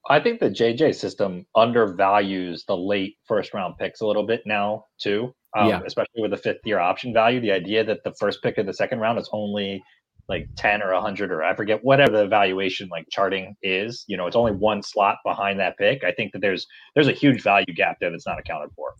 I 0.09 0.21
think 0.21 0.39
the 0.39 0.49
JJ 0.49 0.95
system 0.95 1.45
undervalues 1.55 2.63
the 2.65 2.77
late 2.77 3.17
first 3.25 3.53
round 3.53 3.77
picks 3.77 3.99
a 3.99 4.07
little 4.07 4.25
bit 4.25 4.43
now 4.45 4.85
too. 4.97 5.35
Um, 5.57 5.69
yeah. 5.69 5.81
especially 5.85 6.21
with 6.21 6.31
the 6.31 6.37
fifth 6.37 6.59
year 6.65 6.79
option 6.79 7.13
value. 7.13 7.39
The 7.39 7.51
idea 7.51 7.83
that 7.83 8.03
the 8.03 8.13
first 8.19 8.43
pick 8.43 8.57
of 8.59 8.67
the 8.67 8.73
second 8.73 8.99
round 8.99 9.17
is 9.17 9.27
only 9.31 9.81
like 10.29 10.47
10 10.57 10.83
or 10.83 10.93
100 10.93 11.31
or 11.31 11.43
I 11.43 11.55
forget 11.55 11.83
whatever 11.83 12.17
the 12.17 12.27
valuation 12.27 12.89
like 12.89 13.07
charting 13.09 13.55
is, 13.63 14.03
you 14.07 14.17
know, 14.17 14.27
it's 14.27 14.35
only 14.35 14.51
one 14.51 14.83
slot 14.83 15.17
behind 15.25 15.59
that 15.59 15.77
pick. 15.77 16.03
I 16.03 16.11
think 16.11 16.33
that 16.33 16.39
there's 16.39 16.67
there's 16.93 17.07
a 17.07 17.13
huge 17.13 17.41
value 17.41 17.73
gap 17.73 17.97
there 17.99 18.11
that's 18.11 18.27
not 18.27 18.37
accounted 18.37 18.71
for. 18.75 18.93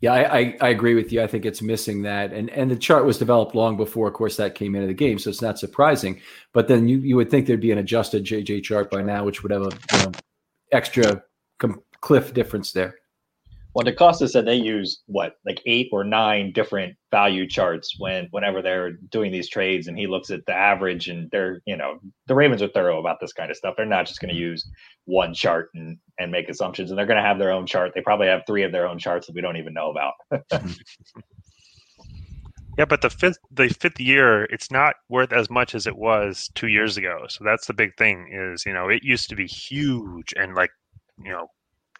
Yeah, 0.00 0.14
I, 0.14 0.38
I, 0.38 0.56
I, 0.62 0.68
agree 0.70 0.96
with 0.96 1.12
you. 1.12 1.22
I 1.22 1.28
think 1.28 1.46
it's 1.46 1.62
missing 1.62 2.02
that, 2.02 2.32
and 2.32 2.50
and 2.50 2.68
the 2.68 2.76
chart 2.76 3.04
was 3.04 3.18
developed 3.18 3.54
long 3.54 3.76
before, 3.76 4.08
of 4.08 4.14
course, 4.14 4.36
that 4.36 4.56
came 4.56 4.74
into 4.74 4.88
the 4.88 4.94
game, 4.94 5.16
so 5.20 5.30
it's 5.30 5.40
not 5.40 5.60
surprising. 5.60 6.20
But 6.52 6.66
then 6.66 6.88
you 6.88 6.98
you 6.98 7.14
would 7.14 7.30
think 7.30 7.46
there'd 7.46 7.60
be 7.60 7.70
an 7.70 7.78
adjusted 7.78 8.24
JJ 8.24 8.64
chart 8.64 8.90
by 8.90 9.00
now, 9.00 9.24
which 9.24 9.44
would 9.44 9.52
have 9.52 9.62
a 9.62 9.70
you 9.92 9.98
know, 9.98 10.12
extra 10.72 11.22
com- 11.60 11.82
cliff 12.00 12.34
difference 12.34 12.72
there. 12.72 12.96
Well, 13.74 13.86
DeCosta 13.86 14.28
said 14.28 14.44
they 14.44 14.56
use 14.56 15.02
what 15.06 15.36
like 15.46 15.62
eight 15.64 15.88
or 15.92 16.04
nine 16.04 16.52
different 16.52 16.94
value 17.10 17.48
charts 17.48 17.94
when 17.98 18.28
whenever 18.30 18.60
they're 18.60 18.92
doing 19.10 19.32
these 19.32 19.48
trades, 19.48 19.88
and 19.88 19.98
he 19.98 20.06
looks 20.06 20.30
at 20.30 20.44
the 20.46 20.52
average, 20.52 21.08
and 21.08 21.30
they're 21.30 21.62
you 21.64 21.76
know 21.76 21.98
the 22.26 22.34
Ravens 22.34 22.60
are 22.60 22.68
thorough 22.68 23.00
about 23.00 23.18
this 23.20 23.32
kind 23.32 23.50
of 23.50 23.56
stuff. 23.56 23.74
They're 23.76 23.86
not 23.86 24.06
just 24.06 24.20
going 24.20 24.28
to 24.28 24.34
mm-hmm. 24.34 24.50
use 24.50 24.68
one 25.06 25.32
chart 25.32 25.70
and 25.74 25.96
and 26.18 26.30
make 26.30 26.50
assumptions, 26.50 26.90
and 26.90 26.98
they're 26.98 27.06
going 27.06 27.22
to 27.22 27.22
have 27.22 27.38
their 27.38 27.50
own 27.50 27.66
chart. 27.66 27.92
They 27.94 28.02
probably 28.02 28.26
have 28.26 28.42
three 28.46 28.62
of 28.62 28.72
their 28.72 28.86
own 28.86 28.98
charts 28.98 29.26
that 29.26 29.34
we 29.34 29.40
don't 29.40 29.56
even 29.56 29.72
know 29.72 29.90
about. 29.90 30.14
yeah, 32.76 32.84
but 32.84 33.00
the 33.00 33.08
fifth 33.08 33.38
the 33.50 33.68
fifth 33.80 34.00
year, 34.00 34.44
it's 34.44 34.70
not 34.70 34.96
worth 35.08 35.32
as 35.32 35.48
much 35.48 35.74
as 35.74 35.86
it 35.86 35.96
was 35.96 36.50
two 36.54 36.68
years 36.68 36.98
ago. 36.98 37.24
So 37.28 37.42
that's 37.42 37.66
the 37.66 37.74
big 37.74 37.96
thing. 37.96 38.28
Is 38.30 38.66
you 38.66 38.74
know 38.74 38.90
it 38.90 39.02
used 39.02 39.30
to 39.30 39.36
be 39.36 39.46
huge 39.46 40.34
and 40.36 40.54
like 40.54 40.72
you 41.24 41.30
know 41.30 41.48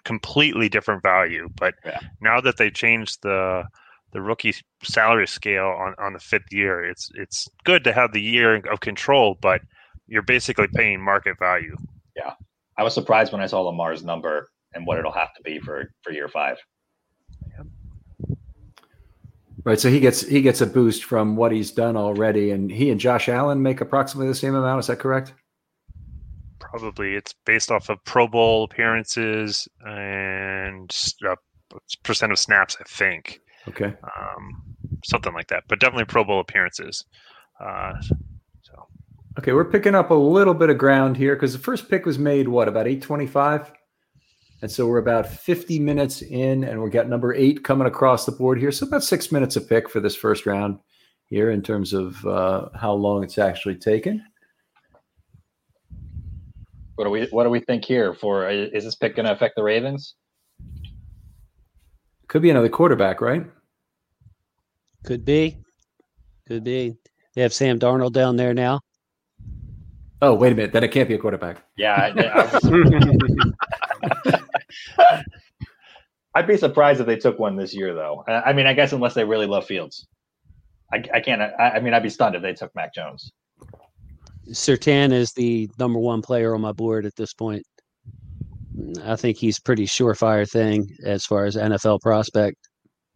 completely 0.04 0.68
different 0.68 1.02
value. 1.02 1.48
But 1.58 1.74
yeah. 1.84 2.00
now 2.20 2.40
that 2.40 2.56
they 2.56 2.70
changed 2.70 3.22
the 3.22 3.64
the 4.12 4.20
rookie 4.20 4.54
salary 4.82 5.26
scale 5.26 5.68
on, 5.68 5.94
on 5.98 6.12
the 6.12 6.18
fifth 6.18 6.52
year, 6.52 6.84
it's 6.84 7.10
it's 7.14 7.48
good 7.64 7.84
to 7.84 7.92
have 7.92 8.12
the 8.12 8.20
year 8.20 8.56
of 8.70 8.80
control, 8.80 9.38
but 9.40 9.62
you're 10.06 10.22
basically 10.22 10.68
paying 10.74 11.00
market 11.00 11.38
value. 11.38 11.76
Yeah, 12.16 12.34
I 12.76 12.82
was 12.82 12.94
surprised 12.94 13.32
when 13.32 13.40
I 13.40 13.46
saw 13.46 13.60
Lamar's 13.62 14.04
number 14.04 14.50
and 14.74 14.86
what 14.86 14.98
it'll 14.98 15.12
have 15.12 15.34
to 15.34 15.42
be 15.42 15.58
for 15.58 15.92
for 16.02 16.12
year 16.12 16.28
five. 16.28 16.58
Right, 19.64 19.78
so 19.78 19.88
he 19.88 20.00
gets 20.00 20.26
he 20.26 20.42
gets 20.42 20.60
a 20.60 20.66
boost 20.66 21.04
from 21.04 21.36
what 21.36 21.52
he's 21.52 21.70
done 21.70 21.96
already, 21.96 22.50
and 22.50 22.70
he 22.70 22.90
and 22.90 22.98
Josh 22.98 23.28
Allen 23.28 23.62
make 23.62 23.80
approximately 23.80 24.26
the 24.26 24.34
same 24.34 24.56
amount. 24.56 24.80
Is 24.80 24.88
that 24.88 24.98
correct? 24.98 25.34
Probably 26.70 27.14
it's 27.16 27.34
based 27.44 27.70
off 27.70 27.90
of 27.90 27.98
Pro 28.04 28.26
Bowl 28.28 28.64
appearances 28.64 29.68
and 29.84 30.90
uh, 31.28 31.36
percent 32.02 32.32
of 32.32 32.38
snaps, 32.38 32.76
I 32.80 32.84
think. 32.84 33.40
Okay. 33.68 33.92
Um, 34.02 34.62
something 35.04 35.34
like 35.34 35.48
that, 35.48 35.64
but 35.68 35.80
definitely 35.80 36.04
Pro 36.04 36.24
Bowl 36.24 36.40
appearances. 36.40 37.04
Uh, 37.60 37.92
so. 38.62 38.86
Okay, 39.38 39.52
we're 39.52 39.70
picking 39.70 39.94
up 39.94 40.10
a 40.10 40.14
little 40.14 40.54
bit 40.54 40.70
of 40.70 40.78
ground 40.78 41.16
here 41.16 41.34
because 41.34 41.52
the 41.52 41.58
first 41.58 41.88
pick 41.88 42.04
was 42.06 42.18
made 42.18 42.48
what 42.48 42.68
about 42.68 42.86
eight 42.86 43.02
twenty-five, 43.02 43.72
and 44.60 44.70
so 44.70 44.86
we're 44.86 44.98
about 44.98 45.26
fifty 45.26 45.78
minutes 45.78 46.22
in, 46.22 46.64
and 46.64 46.82
we 46.82 46.90
got 46.90 47.08
number 47.08 47.34
eight 47.34 47.64
coming 47.64 47.86
across 47.86 48.26
the 48.26 48.32
board 48.32 48.58
here. 48.58 48.72
So 48.72 48.86
about 48.86 49.02
six 49.04 49.32
minutes 49.32 49.56
a 49.56 49.60
pick 49.60 49.88
for 49.88 50.00
this 50.00 50.16
first 50.16 50.44
round 50.44 50.78
here 51.24 51.50
in 51.50 51.62
terms 51.62 51.94
of 51.94 52.24
uh, 52.26 52.68
how 52.74 52.92
long 52.92 53.24
it's 53.24 53.38
actually 53.38 53.76
taken. 53.76 54.22
What 56.96 57.04
do 57.04 57.10
we 57.10 57.26
What 57.26 57.44
do 57.44 57.50
we 57.50 57.60
think 57.60 57.84
here? 57.84 58.14
For 58.14 58.48
uh, 58.48 58.52
is 58.52 58.84
this 58.84 58.94
pick 58.94 59.16
going 59.16 59.26
to 59.26 59.32
affect 59.32 59.56
the 59.56 59.62
Ravens? 59.62 60.14
Could 62.28 62.42
be 62.42 62.50
another 62.50 62.68
quarterback, 62.68 63.20
right? 63.20 63.44
Could 65.04 65.24
be. 65.24 65.58
Could 66.46 66.64
be. 66.64 66.96
They 67.34 67.42
have 67.42 67.52
Sam 67.52 67.78
Darnold 67.78 68.12
down 68.12 68.36
there 68.36 68.54
now. 68.54 68.80
Oh, 70.20 70.34
wait 70.34 70.52
a 70.52 70.54
minute. 70.54 70.72
Then 70.72 70.84
it 70.84 70.92
can't 70.92 71.08
be 71.08 71.14
a 71.14 71.18
quarterback. 71.18 71.64
Yeah. 71.76 72.12
I, 76.34 76.40
would 76.40 76.46
be 76.46 76.56
surprised 76.56 77.00
if 77.00 77.06
they 77.06 77.16
took 77.16 77.38
one 77.38 77.56
this 77.56 77.74
year, 77.74 77.92
though. 77.92 78.24
I 78.28 78.52
mean, 78.52 78.66
I 78.66 78.74
guess 78.74 78.92
unless 78.92 79.14
they 79.14 79.24
really 79.24 79.46
love 79.46 79.66
Fields. 79.66 80.06
I, 80.92 81.02
I 81.12 81.20
can't. 81.20 81.42
I, 81.42 81.70
I 81.74 81.80
mean, 81.80 81.94
I'd 81.94 82.02
be 82.02 82.10
stunned 82.10 82.36
if 82.36 82.42
they 82.42 82.52
took 82.52 82.74
Mac 82.74 82.94
Jones. 82.94 83.32
Surtain 84.50 85.12
is 85.12 85.32
the 85.32 85.68
number 85.78 85.98
one 85.98 86.22
player 86.22 86.54
on 86.54 86.60
my 86.60 86.72
board 86.72 87.06
at 87.06 87.14
this 87.16 87.32
point. 87.32 87.62
I 89.04 89.16
think 89.16 89.36
he's 89.36 89.60
pretty 89.60 89.86
surefire 89.86 90.48
thing 90.48 90.88
as 91.04 91.24
far 91.24 91.44
as 91.44 91.56
NFL 91.56 92.00
prospect. 92.00 92.56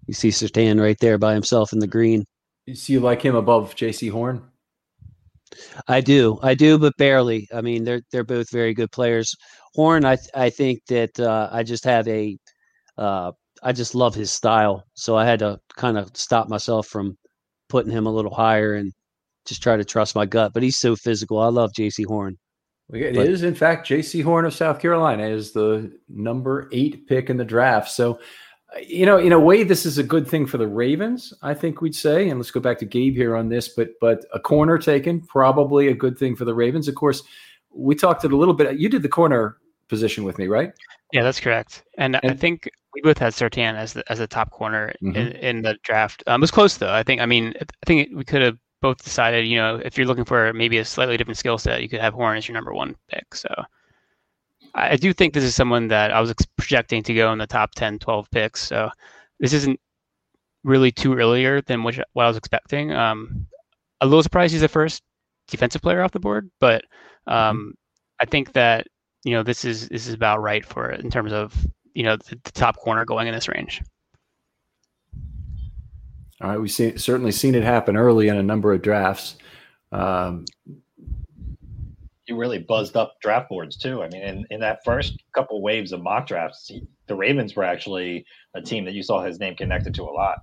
You 0.07 0.15
see 0.15 0.29
Surtain 0.29 0.81
right 0.81 0.97
there 1.01 1.19
by 1.19 1.35
himself 1.35 1.73
in 1.73 1.79
the 1.79 1.87
green. 1.87 2.25
You 2.67 2.75
see, 2.75 2.95
you 2.95 3.01
like 3.01 3.23
him 3.23 3.35
above 3.35 3.75
Jaycee 3.75 4.11
Horn? 4.11 4.43
I 5.89 6.01
do, 6.01 6.39
I 6.43 6.55
do, 6.55 6.79
but 6.79 6.97
barely. 6.99 7.49
I 7.55 7.61
mean, 7.61 7.85
they're 7.85 8.03
they're 8.11 8.25
both 8.25 8.51
very 8.51 8.75
good 8.75 8.91
players. 8.93 9.35
Horn, 9.75 10.05
I 10.05 10.19
I 10.35 10.51
think 10.51 10.81
that 10.89 11.19
uh, 11.19 11.49
I 11.53 11.63
just 11.63 11.85
have 11.85 12.07
a, 12.09 12.37
uh, 12.99 13.33
I 13.63 13.73
just 13.73 13.95
love 13.95 14.15
his 14.15 14.33
style, 14.33 14.85
so 14.95 15.17
I 15.17 15.25
had 15.25 15.39
to 15.41 15.59
kind 15.77 15.97
of 15.97 16.11
stop 16.17 16.49
myself 16.49 16.89
from 16.89 17.17
putting 17.69 17.93
him 17.93 18.07
a 18.07 18.13
little 18.13 18.35
higher 18.35 18.75
and 18.75 18.93
just 19.47 19.63
try 19.63 19.77
to 19.77 19.85
trust 19.85 20.15
my 20.15 20.27
gut. 20.27 20.53
But 20.53 20.63
he's 20.63 20.79
so 20.79 20.97
physical. 20.97 21.39
I 21.39 21.49
love 21.49 21.73
Jaycee 21.73 22.07
Horn. 22.07 22.39
It 22.93 23.15
but, 23.17 23.27
is, 23.27 23.43
in 23.43 23.55
fact, 23.55 23.89
Jaycee 23.89 24.23
Horn 24.23 24.45
of 24.45 24.55
South 24.55 24.81
Carolina 24.81 25.27
is 25.27 25.53
the 25.53 25.93
number 26.09 26.69
eight 26.73 27.09
pick 27.09 27.31
in 27.31 27.37
the 27.37 27.45
draft. 27.45 27.91
So, 27.91 28.21
you 28.87 29.07
know, 29.07 29.19
in 29.19 29.33
a 29.33 29.41
way, 29.41 29.65
this 29.65 29.85
is 29.85 29.99
a 29.99 30.05
good 30.05 30.29
thing 30.29 30.47
for 30.47 30.59
the 30.59 30.69
Ravens. 30.69 31.33
I 31.43 31.53
think 31.53 31.81
we'd 31.81 31.97
say, 31.97 32.29
and 32.29 32.39
let's 32.39 32.53
go 32.53 32.61
back 32.61 32.79
to 32.79 32.85
Gabe 32.85 33.17
here 33.17 33.35
on 33.35 33.49
this. 33.49 33.69
But 33.69 33.91
but 34.01 34.25
a 34.33 34.39
corner 34.39 34.79
taken, 34.79 35.21
probably 35.21 35.89
a 35.89 35.95
good 35.95 36.17
thing 36.17 36.37
for 36.37 36.45
the 36.45 36.55
Ravens. 36.55 36.87
Of 36.87 36.95
course, 36.95 37.23
we 37.75 37.97
talked 37.97 38.25
it 38.25 38.33
a 38.33 38.37
little 38.37 38.55
bit. 38.55 38.79
You 38.79 38.89
did 38.89 39.03
the 39.03 39.09
corner 39.09 39.57
position 39.89 40.23
with 40.25 40.39
me, 40.39 40.47
right? 40.47 40.73
Yeah, 41.13 41.23
that's 41.23 41.41
correct. 41.41 41.85
And, 41.99 42.19
and 42.23 42.33
I 42.33 42.35
think 42.35 42.69
we 42.95 43.01
both 43.01 43.19
had 43.19 43.33
Surtain 43.33 43.75
as 43.75 43.93
the 43.93 44.11
as 44.11 44.21
a 44.21 44.27
top 44.27 44.51
corner 44.51 44.93
mm-hmm. 45.03 45.17
in, 45.17 45.33
in, 45.33 45.63
the 45.63 45.77
draft. 45.83 46.23
Um, 46.27 46.41
it 46.41 46.43
was 46.43 46.51
close 46.51 46.77
though. 46.77 46.93
I 46.93 47.03
think. 47.03 47.21
I 47.21 47.27
mean, 47.27 47.53
I 47.61 47.87
think 47.87 48.11
we 48.15 48.25
could 48.25 48.43
have 48.43 48.59
both 48.83 49.03
decided, 49.03 49.47
you 49.47 49.57
know, 49.57 49.77
if 49.77 49.97
you're 49.97 50.07
looking 50.07 50.25
for 50.25 50.53
maybe 50.53 50.79
a 50.79 50.85
slightly 50.85 51.17
different 51.17 51.39
skill 51.39 51.59
set, 51.59 51.83
you 51.83 51.89
could 51.89 52.01
have 52.01 52.15
Horn 52.15 52.37
as 52.37 52.47
your 52.47 52.55
number 52.55 52.75
one 52.75 52.95
pick. 53.09 53.35
So 53.35 53.49
I 54.75 54.97
do 54.97 55.13
think 55.13 55.33
this 55.33 55.45
is 55.45 55.55
someone 55.55 55.89
that 55.89 56.11
I 56.11 56.21
was 56.21 56.35
projecting 56.57 57.03
to 57.05 57.15
go 57.15 57.33
in 57.33 57.39
the 57.39 57.47
top 57.47 57.75
10, 57.75 57.99
12 57.99 58.31
picks. 58.31 58.63
So 58.63 58.91
this 59.41 59.53
isn't 59.53 59.81
really 60.65 60.93
too 60.93 61.15
earlier 61.15 61.63
than 61.63 61.83
what, 61.83 61.97
what 62.13 62.25
I 62.25 62.29
was 62.29 62.37
expecting. 62.37 62.93
Um, 62.93 63.47
a 64.01 64.07
little 64.07 64.23
surprised 64.23 64.53
he's 64.53 64.61
the 64.61 64.69
first 64.69 65.03
defensive 65.49 65.83
player 65.83 66.03
off 66.03 66.13
the 66.13 66.21
board, 66.21 66.51
but 66.61 66.83
um, 67.27 67.59
mm-hmm. 67.59 67.71
I 68.21 68.27
think 68.27 68.53
that 68.53 68.87
you 69.25 69.33
know 69.33 69.43
this 69.43 69.65
is 69.65 69.89
this 69.89 70.07
is 70.07 70.15
about 70.15 70.43
right 70.43 70.65
for 70.65 70.91
it 70.91 71.01
in 71.01 71.11
terms 71.11 71.33
of 71.33 71.55
you 71.95 72.03
know 72.03 72.17
the, 72.17 72.39
the 72.45 72.53
top 72.53 72.77
corner 72.77 73.05
going 73.05 73.27
in 73.27 73.35
this 73.35 73.49
range. 73.49 73.83
All 76.41 76.51
right, 76.51 76.61
we've 76.61 76.71
seen, 76.71 76.99
certainly 76.99 77.33
seen 77.33 77.55
it 77.55 77.63
happen 77.63 77.97
early 77.97 78.29
in 78.29 78.37
a 78.37 78.43
number 78.43 78.73
of 78.73 78.83
drafts. 78.83 79.37
Um, 79.91 80.45
you 82.27 82.37
really 82.37 82.59
buzzed 82.59 82.97
up 82.97 83.15
draft 83.21 83.49
boards 83.49 83.77
too. 83.77 84.03
I 84.03 84.09
mean, 84.09 84.23
in, 84.23 84.45
in 84.51 84.61
that 84.61 84.85
first 84.85 85.23
couple 85.33 85.63
waves 85.63 85.93
of 85.93 86.03
mock 86.03 86.27
drafts, 86.27 86.71
the 87.07 87.15
Ravens 87.15 87.55
were 87.57 87.65
actually 87.65 88.27
a 88.55 88.61
team 88.61 88.85
that 88.85 88.95
you 88.95 89.03
saw 89.03 89.23
his 89.23 89.39
name 89.39 89.55
connected 89.55 89.95
to 89.95 90.03
a 90.03 90.11
lot. 90.11 90.41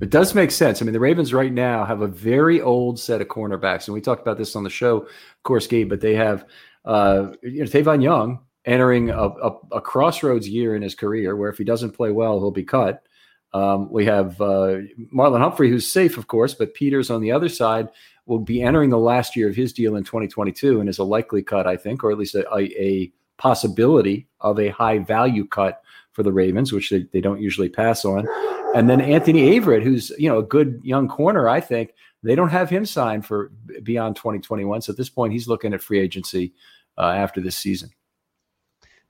It 0.00 0.10
does 0.10 0.34
make 0.34 0.50
sense. 0.50 0.80
I 0.80 0.84
mean, 0.84 0.92
the 0.92 1.00
Ravens 1.00 1.34
right 1.34 1.52
now 1.52 1.84
have 1.84 2.02
a 2.02 2.06
very 2.06 2.60
old 2.60 2.98
set 2.98 3.20
of 3.20 3.28
cornerbacks, 3.28 3.86
and 3.86 3.94
we 3.94 4.00
talked 4.00 4.22
about 4.22 4.38
this 4.38 4.56
on 4.56 4.64
the 4.64 4.70
show, 4.70 4.98
of 4.98 5.42
course, 5.42 5.66
Gabe. 5.66 5.88
But 5.88 6.00
they 6.00 6.14
have, 6.14 6.44
uh, 6.84 7.32
you 7.42 7.60
know, 7.60 7.66
Tavon 7.66 8.02
Young 8.02 8.40
entering 8.64 9.10
a, 9.10 9.24
a, 9.24 9.56
a 9.72 9.80
crossroads 9.80 10.48
year 10.48 10.76
in 10.76 10.82
his 10.82 10.94
career, 10.94 11.36
where 11.36 11.50
if 11.50 11.58
he 11.58 11.64
doesn't 11.64 11.92
play 11.92 12.10
well, 12.12 12.38
he'll 12.38 12.52
be 12.52 12.64
cut. 12.64 13.07
Um, 13.52 13.90
we 13.90 14.04
have 14.04 14.40
uh, 14.40 14.78
Marlon 15.14 15.40
Humphrey, 15.40 15.70
who's 15.70 15.90
safe, 15.90 16.18
of 16.18 16.26
course, 16.26 16.54
but 16.54 16.74
Peters 16.74 17.10
on 17.10 17.22
the 17.22 17.32
other 17.32 17.48
side 17.48 17.88
will 18.26 18.38
be 18.38 18.62
entering 18.62 18.90
the 18.90 18.98
last 18.98 19.34
year 19.36 19.48
of 19.48 19.56
his 19.56 19.72
deal 19.72 19.96
in 19.96 20.04
2022 20.04 20.80
and 20.80 20.88
is 20.88 20.98
a 20.98 21.04
likely 21.04 21.42
cut, 21.42 21.66
I 21.66 21.76
think, 21.76 22.04
or 22.04 22.12
at 22.12 22.18
least 22.18 22.34
a, 22.34 22.46
a 22.54 23.10
possibility 23.38 24.28
of 24.40 24.58
a 24.58 24.68
high 24.68 24.98
value 24.98 25.46
cut 25.46 25.80
for 26.12 26.22
the 26.22 26.32
Ravens, 26.32 26.72
which 26.72 26.90
they, 26.90 27.06
they 27.12 27.20
don't 27.20 27.40
usually 27.40 27.68
pass 27.68 28.04
on. 28.04 28.26
And 28.74 28.90
then 28.90 29.00
Anthony 29.00 29.58
Averett, 29.58 29.82
who's 29.82 30.10
you 30.18 30.28
know 30.28 30.38
a 30.38 30.42
good 30.42 30.80
young 30.84 31.08
corner, 31.08 31.48
I 31.48 31.60
think 31.60 31.94
they 32.22 32.34
don't 32.34 32.50
have 32.50 32.68
him 32.68 32.84
signed 32.84 33.24
for 33.24 33.50
beyond 33.82 34.16
2021. 34.16 34.82
So 34.82 34.92
at 34.92 34.96
this 34.96 35.08
point, 35.08 35.32
he's 35.32 35.48
looking 35.48 35.72
at 35.72 35.80
free 35.80 36.00
agency 36.00 36.52
uh, 36.98 37.12
after 37.12 37.40
this 37.40 37.56
season. 37.56 37.90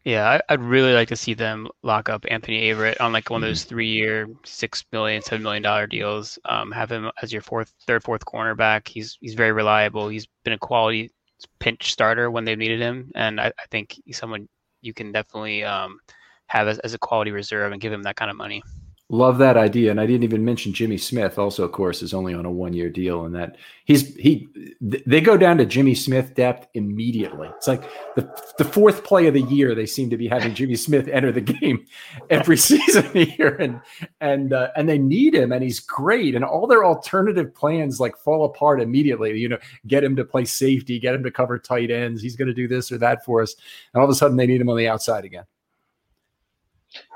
Yeah, 0.04 0.40
I, 0.48 0.52
would 0.54 0.62
really 0.62 0.94
like 0.94 1.08
to 1.08 1.16
see 1.16 1.34
them 1.34 1.68
lock 1.82 2.08
up 2.08 2.24
Anthony 2.30 2.70
Averett 2.70 3.00
on 3.00 3.12
like 3.12 3.30
one 3.30 3.42
of 3.42 3.48
those 3.48 3.60
mm-hmm. 3.60 3.68
three-year, 3.68 4.28
six 4.44 4.84
million, 4.92 5.20
seven 5.22 5.42
million 5.42 5.62
dollar 5.62 5.86
deals. 5.86 6.38
Um, 6.44 6.70
have 6.70 6.90
him 6.90 7.10
as 7.20 7.32
your 7.32 7.42
fourth, 7.42 7.74
third, 7.86 8.04
fourth 8.04 8.24
cornerback. 8.24 8.88
He's 8.88 9.18
he's 9.20 9.34
very 9.34 9.52
reliable. 9.52 10.08
He's 10.08 10.26
been 10.44 10.54
a 10.54 10.58
quality 10.58 11.10
pinch 11.58 11.92
starter 11.92 12.30
when 12.30 12.44
they've 12.44 12.58
needed 12.58 12.80
him, 12.80 13.10
and 13.14 13.40
I, 13.40 13.48
I 13.48 13.66
think 13.70 14.00
he's 14.04 14.16
someone 14.16 14.48
you 14.80 14.94
can 14.94 15.12
definitely 15.12 15.64
um, 15.64 15.98
have 16.46 16.68
as, 16.68 16.78
as 16.80 16.94
a 16.94 16.98
quality 16.98 17.32
reserve 17.32 17.72
and 17.72 17.80
give 17.80 17.92
him 17.92 18.04
that 18.04 18.16
kind 18.16 18.30
of 18.30 18.36
money. 18.36 18.62
Love 19.10 19.38
that 19.38 19.56
idea, 19.56 19.90
and 19.90 19.98
I 19.98 20.04
didn't 20.04 20.24
even 20.24 20.44
mention 20.44 20.74
Jimmy 20.74 20.98
Smith. 20.98 21.38
Also, 21.38 21.64
of 21.64 21.72
course, 21.72 22.02
is 22.02 22.12
only 22.12 22.34
on 22.34 22.44
a 22.44 22.50
one-year 22.50 22.90
deal, 22.90 23.24
and 23.24 23.34
that 23.34 23.56
he's 23.86 24.14
he 24.16 24.46
they 24.82 25.22
go 25.22 25.38
down 25.38 25.56
to 25.56 25.64
Jimmy 25.64 25.94
Smith 25.94 26.34
depth 26.34 26.68
immediately. 26.74 27.48
It's 27.56 27.66
like 27.66 27.84
the 28.16 28.30
the 28.58 28.66
fourth 28.66 29.04
play 29.04 29.26
of 29.26 29.32
the 29.32 29.40
year. 29.40 29.74
They 29.74 29.86
seem 29.86 30.10
to 30.10 30.18
be 30.18 30.28
having 30.28 30.54
Jimmy 30.54 30.76
Smith 30.76 31.08
enter 31.12 31.32
the 31.32 31.40
game 31.40 31.86
every 32.28 32.56
season 32.58 33.10
here, 33.14 33.56
and 33.58 33.80
and 34.20 34.52
uh, 34.52 34.68
and 34.76 34.86
they 34.86 34.98
need 34.98 35.34
him, 35.34 35.52
and 35.52 35.62
he's 35.62 35.80
great. 35.80 36.34
And 36.34 36.44
all 36.44 36.66
their 36.66 36.84
alternative 36.84 37.54
plans 37.54 38.00
like 38.00 38.14
fall 38.18 38.44
apart 38.44 38.78
immediately. 38.78 39.38
You 39.38 39.48
know, 39.48 39.58
get 39.86 40.04
him 40.04 40.16
to 40.16 40.24
play 40.26 40.44
safety, 40.44 40.98
get 40.98 41.14
him 41.14 41.22
to 41.22 41.30
cover 41.30 41.58
tight 41.58 41.90
ends. 41.90 42.20
He's 42.20 42.36
going 42.36 42.48
to 42.48 42.54
do 42.54 42.68
this 42.68 42.92
or 42.92 42.98
that 42.98 43.24
for 43.24 43.40
us, 43.40 43.54
and 43.94 44.02
all 44.02 44.04
of 44.04 44.10
a 44.10 44.14
sudden 44.14 44.36
they 44.36 44.46
need 44.46 44.60
him 44.60 44.68
on 44.68 44.76
the 44.76 44.86
outside 44.86 45.24
again. 45.24 45.44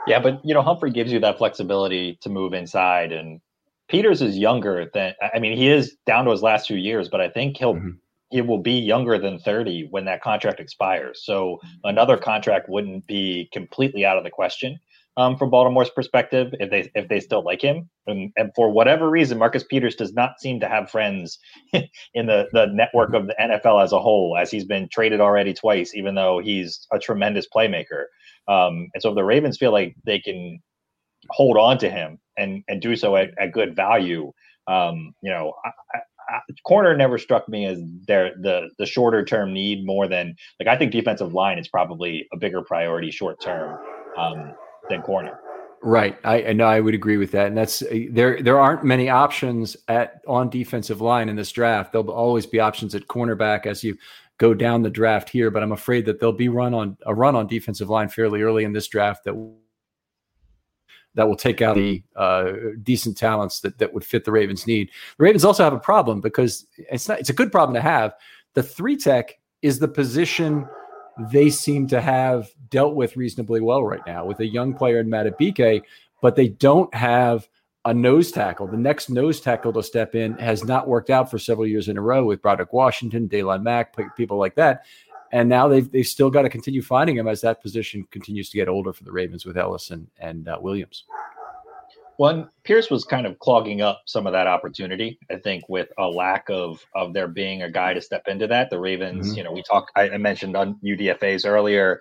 Yeah, 0.06 0.18
but 0.20 0.44
you 0.44 0.54
know, 0.54 0.62
Humphrey 0.62 0.90
gives 0.90 1.12
you 1.12 1.20
that 1.20 1.38
flexibility 1.38 2.18
to 2.22 2.28
move 2.28 2.54
inside, 2.54 3.12
and 3.12 3.40
Peters 3.88 4.22
is 4.22 4.36
younger 4.36 4.90
than. 4.92 5.14
I 5.34 5.38
mean, 5.38 5.56
he 5.56 5.68
is 5.68 5.96
down 6.06 6.24
to 6.24 6.30
his 6.30 6.42
last 6.42 6.66
two 6.66 6.76
years, 6.76 7.08
but 7.08 7.20
I 7.20 7.28
think 7.28 7.56
he'll 7.56 7.74
mm-hmm. 7.74 7.90
he 8.30 8.40
will 8.40 8.58
be 8.58 8.72
younger 8.72 9.18
than 9.18 9.38
thirty 9.38 9.86
when 9.90 10.04
that 10.06 10.22
contract 10.22 10.60
expires. 10.60 11.22
So 11.24 11.60
another 11.84 12.16
contract 12.16 12.68
wouldn't 12.68 13.06
be 13.06 13.48
completely 13.52 14.04
out 14.04 14.18
of 14.18 14.24
the 14.24 14.30
question 14.30 14.78
um, 15.16 15.36
from 15.36 15.50
Baltimore's 15.50 15.90
perspective 15.90 16.54
if 16.58 16.70
they 16.70 16.90
if 16.94 17.08
they 17.08 17.20
still 17.20 17.44
like 17.44 17.60
him. 17.60 17.88
And, 18.06 18.32
and 18.36 18.50
for 18.54 18.70
whatever 18.70 19.10
reason, 19.10 19.38
Marcus 19.38 19.64
Peters 19.64 19.94
does 19.94 20.12
not 20.14 20.40
seem 20.40 20.60
to 20.60 20.68
have 20.68 20.90
friends 20.90 21.38
in 21.72 22.26
the 22.26 22.48
the 22.52 22.66
network 22.72 23.14
of 23.14 23.26
the 23.26 23.36
NFL 23.40 23.82
as 23.82 23.92
a 23.92 24.00
whole, 24.00 24.36
as 24.40 24.50
he's 24.50 24.64
been 24.64 24.88
traded 24.90 25.20
already 25.20 25.52
twice, 25.52 25.94
even 25.94 26.14
though 26.14 26.38
he's 26.38 26.86
a 26.92 26.98
tremendous 26.98 27.46
playmaker. 27.54 28.04
Um, 28.48 28.88
and 28.94 29.02
so 29.02 29.10
if 29.10 29.14
the 29.14 29.24
Ravens 29.24 29.58
feel 29.58 29.72
like 29.72 29.94
they 30.04 30.18
can 30.18 30.60
hold 31.30 31.56
on 31.56 31.78
to 31.78 31.90
him 31.90 32.18
and 32.38 32.64
and 32.68 32.80
do 32.80 32.96
so 32.96 33.16
at, 33.16 33.30
at 33.38 33.52
good 33.52 33.76
value, 33.76 34.32
um, 34.66 35.14
you 35.22 35.30
know, 35.30 35.52
I, 35.64 35.70
I, 35.94 36.40
corner 36.64 36.96
never 36.96 37.18
struck 37.18 37.48
me 37.48 37.66
as 37.66 37.78
their 38.06 38.32
the 38.40 38.70
the 38.78 38.86
shorter 38.86 39.24
term 39.24 39.52
need 39.52 39.84
more 39.84 40.08
than 40.08 40.34
like 40.58 40.68
I 40.68 40.78
think 40.78 40.92
defensive 40.92 41.34
line 41.34 41.58
is 41.58 41.68
probably 41.68 42.26
a 42.32 42.38
bigger 42.38 42.62
priority 42.62 43.10
short 43.10 43.40
term 43.40 43.78
um, 44.16 44.54
than 44.88 45.02
corner. 45.02 45.38
Right. 45.82 46.16
I, 46.24 46.52
know 46.52 46.66
I 46.66 46.80
would 46.80 46.94
agree 46.94 47.16
with 47.16 47.32
that. 47.32 47.48
And 47.48 47.56
that's 47.56 47.82
there 48.10 48.40
there 48.40 48.60
aren't 48.60 48.84
many 48.84 49.08
options 49.08 49.76
at 49.88 50.22
on 50.28 50.48
defensive 50.48 51.00
line 51.00 51.28
in 51.28 51.34
this 51.34 51.50
draft. 51.50 51.92
There'll 51.92 52.10
always 52.10 52.46
be 52.46 52.60
options 52.60 52.94
at 52.94 53.08
cornerback 53.08 53.66
as 53.66 53.82
you 53.82 53.96
go 54.38 54.54
down 54.54 54.82
the 54.82 54.90
draft 54.90 55.28
here, 55.28 55.50
but 55.50 55.62
I'm 55.62 55.72
afraid 55.72 56.06
that 56.06 56.20
there'll 56.20 56.32
be 56.32 56.48
run 56.48 56.72
on 56.72 56.96
a 57.04 57.14
run 57.14 57.34
on 57.34 57.48
defensive 57.48 57.90
line 57.90 58.08
fairly 58.08 58.42
early 58.42 58.62
in 58.62 58.72
this 58.72 58.86
draft 58.86 59.24
that 59.24 59.34
that 61.14 61.28
will 61.28 61.36
take 61.36 61.60
out 61.60 61.74
the 61.74 62.02
uh, 62.16 62.52
decent 62.82 63.16
talents 63.16 63.60
that 63.60 63.78
that 63.78 63.92
would 63.92 64.04
fit 64.04 64.24
the 64.24 64.32
Ravens' 64.32 64.66
need. 64.68 64.88
The 65.18 65.24
Ravens 65.24 65.44
also 65.44 65.64
have 65.64 65.74
a 65.74 65.80
problem 65.80 66.20
because 66.20 66.66
it's 66.76 67.08
not 67.08 67.18
it's 67.18 67.30
a 67.30 67.34
good 67.34 67.50
problem 67.50 67.74
to 67.74 67.82
have. 67.82 68.14
The 68.54 68.62
three 68.62 68.96
tech 68.96 69.38
is 69.62 69.78
the 69.80 69.88
position 69.88 70.66
they 71.30 71.50
seem 71.50 71.86
to 71.88 72.00
have 72.00 72.50
dealt 72.70 72.94
with 72.94 73.16
reasonably 73.16 73.60
well 73.60 73.84
right 73.84 74.00
now 74.06 74.24
with 74.24 74.40
a 74.40 74.46
young 74.46 74.74
player 74.74 75.00
in 75.00 75.08
Madubuike, 75.08 75.82
but 76.20 76.36
they 76.36 76.48
don't 76.48 76.92
have 76.94 77.48
a 77.84 77.92
nose 77.92 78.30
tackle. 78.30 78.66
The 78.66 78.76
next 78.76 79.10
nose 79.10 79.40
tackle 79.40 79.72
to 79.72 79.82
step 79.82 80.14
in 80.14 80.34
has 80.34 80.64
not 80.64 80.88
worked 80.88 81.10
out 81.10 81.30
for 81.30 81.38
several 81.38 81.66
years 81.66 81.88
in 81.88 81.98
a 81.98 82.02
row 82.02 82.24
with 82.24 82.40
Broderick 82.40 82.72
Washington, 82.72 83.28
Daylon 83.28 83.62
Mack, 83.62 83.96
people 84.16 84.38
like 84.38 84.54
that. 84.54 84.84
And 85.32 85.48
now 85.48 85.66
they've 85.66 85.90
they've 85.90 86.06
still 86.06 86.30
got 86.30 86.42
to 86.42 86.50
continue 86.50 86.82
finding 86.82 87.16
him 87.16 87.26
as 87.26 87.40
that 87.40 87.62
position 87.62 88.06
continues 88.10 88.50
to 88.50 88.56
get 88.58 88.68
older 88.68 88.92
for 88.92 89.04
the 89.04 89.12
Ravens 89.12 89.46
with 89.46 89.56
Ellison 89.56 90.08
and 90.18 90.46
uh, 90.46 90.58
Williams. 90.60 91.04
One 92.18 92.48
Pierce 92.64 92.90
was 92.90 93.04
kind 93.04 93.26
of 93.26 93.38
clogging 93.38 93.80
up 93.80 94.02
some 94.06 94.26
of 94.26 94.32
that 94.32 94.46
opportunity. 94.46 95.18
I 95.30 95.36
think 95.36 95.68
with 95.68 95.88
a 95.98 96.06
lack 96.06 96.48
of 96.50 96.84
of 96.94 97.12
there 97.12 97.28
being 97.28 97.62
a 97.62 97.70
guy 97.70 97.94
to 97.94 98.00
step 98.00 98.28
into 98.28 98.46
that. 98.48 98.70
The 98.70 98.78
Ravens, 98.78 99.28
mm-hmm. 99.28 99.38
you 99.38 99.44
know, 99.44 99.52
we 99.52 99.62
talked. 99.62 99.90
I, 99.96 100.10
I 100.10 100.18
mentioned 100.18 100.56
on 100.56 100.78
UDFA's 100.84 101.44
earlier. 101.44 102.00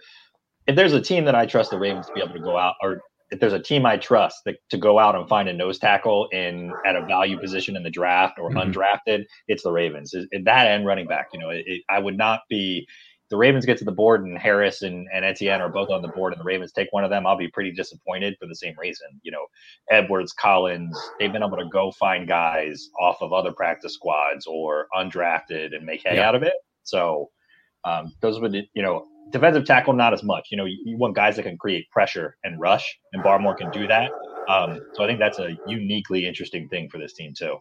If 0.68 0.76
there's 0.76 0.94
a 0.94 1.02
team 1.02 1.26
that 1.26 1.36
I 1.36 1.46
trust 1.46 1.72
the 1.72 1.80
Ravens 1.80 2.08
to 2.08 2.14
be 2.14 2.22
able 2.22 2.34
to 2.34 2.40
go 2.40 2.58
out 2.58 2.76
or 2.82 3.02
if 3.32 3.40
there's 3.40 3.54
a 3.54 3.60
team 3.60 3.86
I 3.86 3.98
trust 3.98 4.42
that, 4.46 4.58
to 4.70 4.78
go 4.78 5.00
out 5.00 5.16
and 5.16 5.28
find 5.28 5.48
a 5.48 5.54
nose 5.54 5.80
tackle 5.80 6.28
in 6.34 6.72
at 6.86 6.98
a 6.98 7.06
value 7.06 7.40
position 7.40 7.78
in 7.78 7.84
the 7.84 7.90
draft 7.90 8.38
or 8.38 8.52
mm-hmm. 8.52 8.72
undrafted, 8.72 9.24
it's 9.48 9.64
the 9.64 9.72
Ravens. 9.72 10.14
It, 10.14 10.28
it, 10.32 10.46
that 10.46 10.68
and 10.68 10.86
running 10.86 11.08
back. 11.08 11.30
You 11.34 11.40
know, 11.40 11.50
it, 11.50 11.66
I 11.90 12.00
would 12.00 12.18
not 12.18 12.42
be 12.50 12.86
the 13.32 13.38
Ravens 13.38 13.66
get 13.66 13.78
to 13.78 13.86
the 13.86 13.94
board 13.94 14.26
and 14.26 14.38
Harris 14.38 14.82
and, 14.82 15.08
and 15.14 15.24
Etienne 15.24 15.62
are 15.62 15.70
both 15.70 15.90
on 15.90 16.02
the 16.02 16.10
board 16.10 16.34
and 16.34 16.40
the 16.40 16.44
Ravens 16.44 16.74
take 16.74 16.90
one 16.92 17.06
of 17.06 17.10
them, 17.10 17.26
I'll 17.26 17.38
be 17.38 17.48
pretty 17.48 17.72
disappointed 17.72 18.36
for 18.38 18.46
the 18.46 18.56
same 18.56 18.76
reason. 18.78 19.08
You 19.24 19.32
know, 19.32 19.46
Edwards, 19.90 20.34
Collins, 20.34 21.00
they've 21.18 21.32
been 21.32 21.42
able 21.42 21.58
to 21.58 21.70
go 21.72 21.92
find 21.92 22.28
guys 22.28 22.90
off 23.00 23.22
of 23.22 23.32
other 23.32 23.54
practice 23.54 23.94
squads 23.94 24.46
or 24.46 24.88
undrafted 24.94 25.74
and 25.74 25.86
make 25.86 26.02
hay 26.04 26.18
yeah. 26.18 26.28
out 26.28 26.36
of 26.36 26.44
it. 26.44 26.54
So 26.84 27.30
um, 27.86 28.14
those 28.22 28.42
would, 28.42 28.54
you 28.54 28.84
know, 28.84 29.06
defensive 29.32 29.64
tackle, 29.64 29.94
not 29.94 30.14
as 30.14 30.24
much. 30.24 30.50
You 30.52 30.58
know, 30.58 30.66
you, 30.66 30.78
you, 30.84 30.98
want 30.98 31.16
guys 31.16 31.38
that 31.38 31.44
can 31.44 31.58
create 31.58 31.90
pressure 31.90 32.36
and 32.44 32.60
rush, 32.60 33.00
and 33.14 33.24
Barmore 33.24 33.58
can 33.58 33.72
do 33.72 33.88
that. 33.88 34.12
Um, 34.50 34.82
so 34.94 35.06
I 35.06 35.08
think 35.08 35.20
that's 35.20 35.40
a 35.40 35.58
uniquely 35.68 36.28
interesting 36.28 36.68
thing 36.68 36.90
for 36.90 36.98
this 36.98 37.14
team, 37.14 37.34
too. 37.34 37.58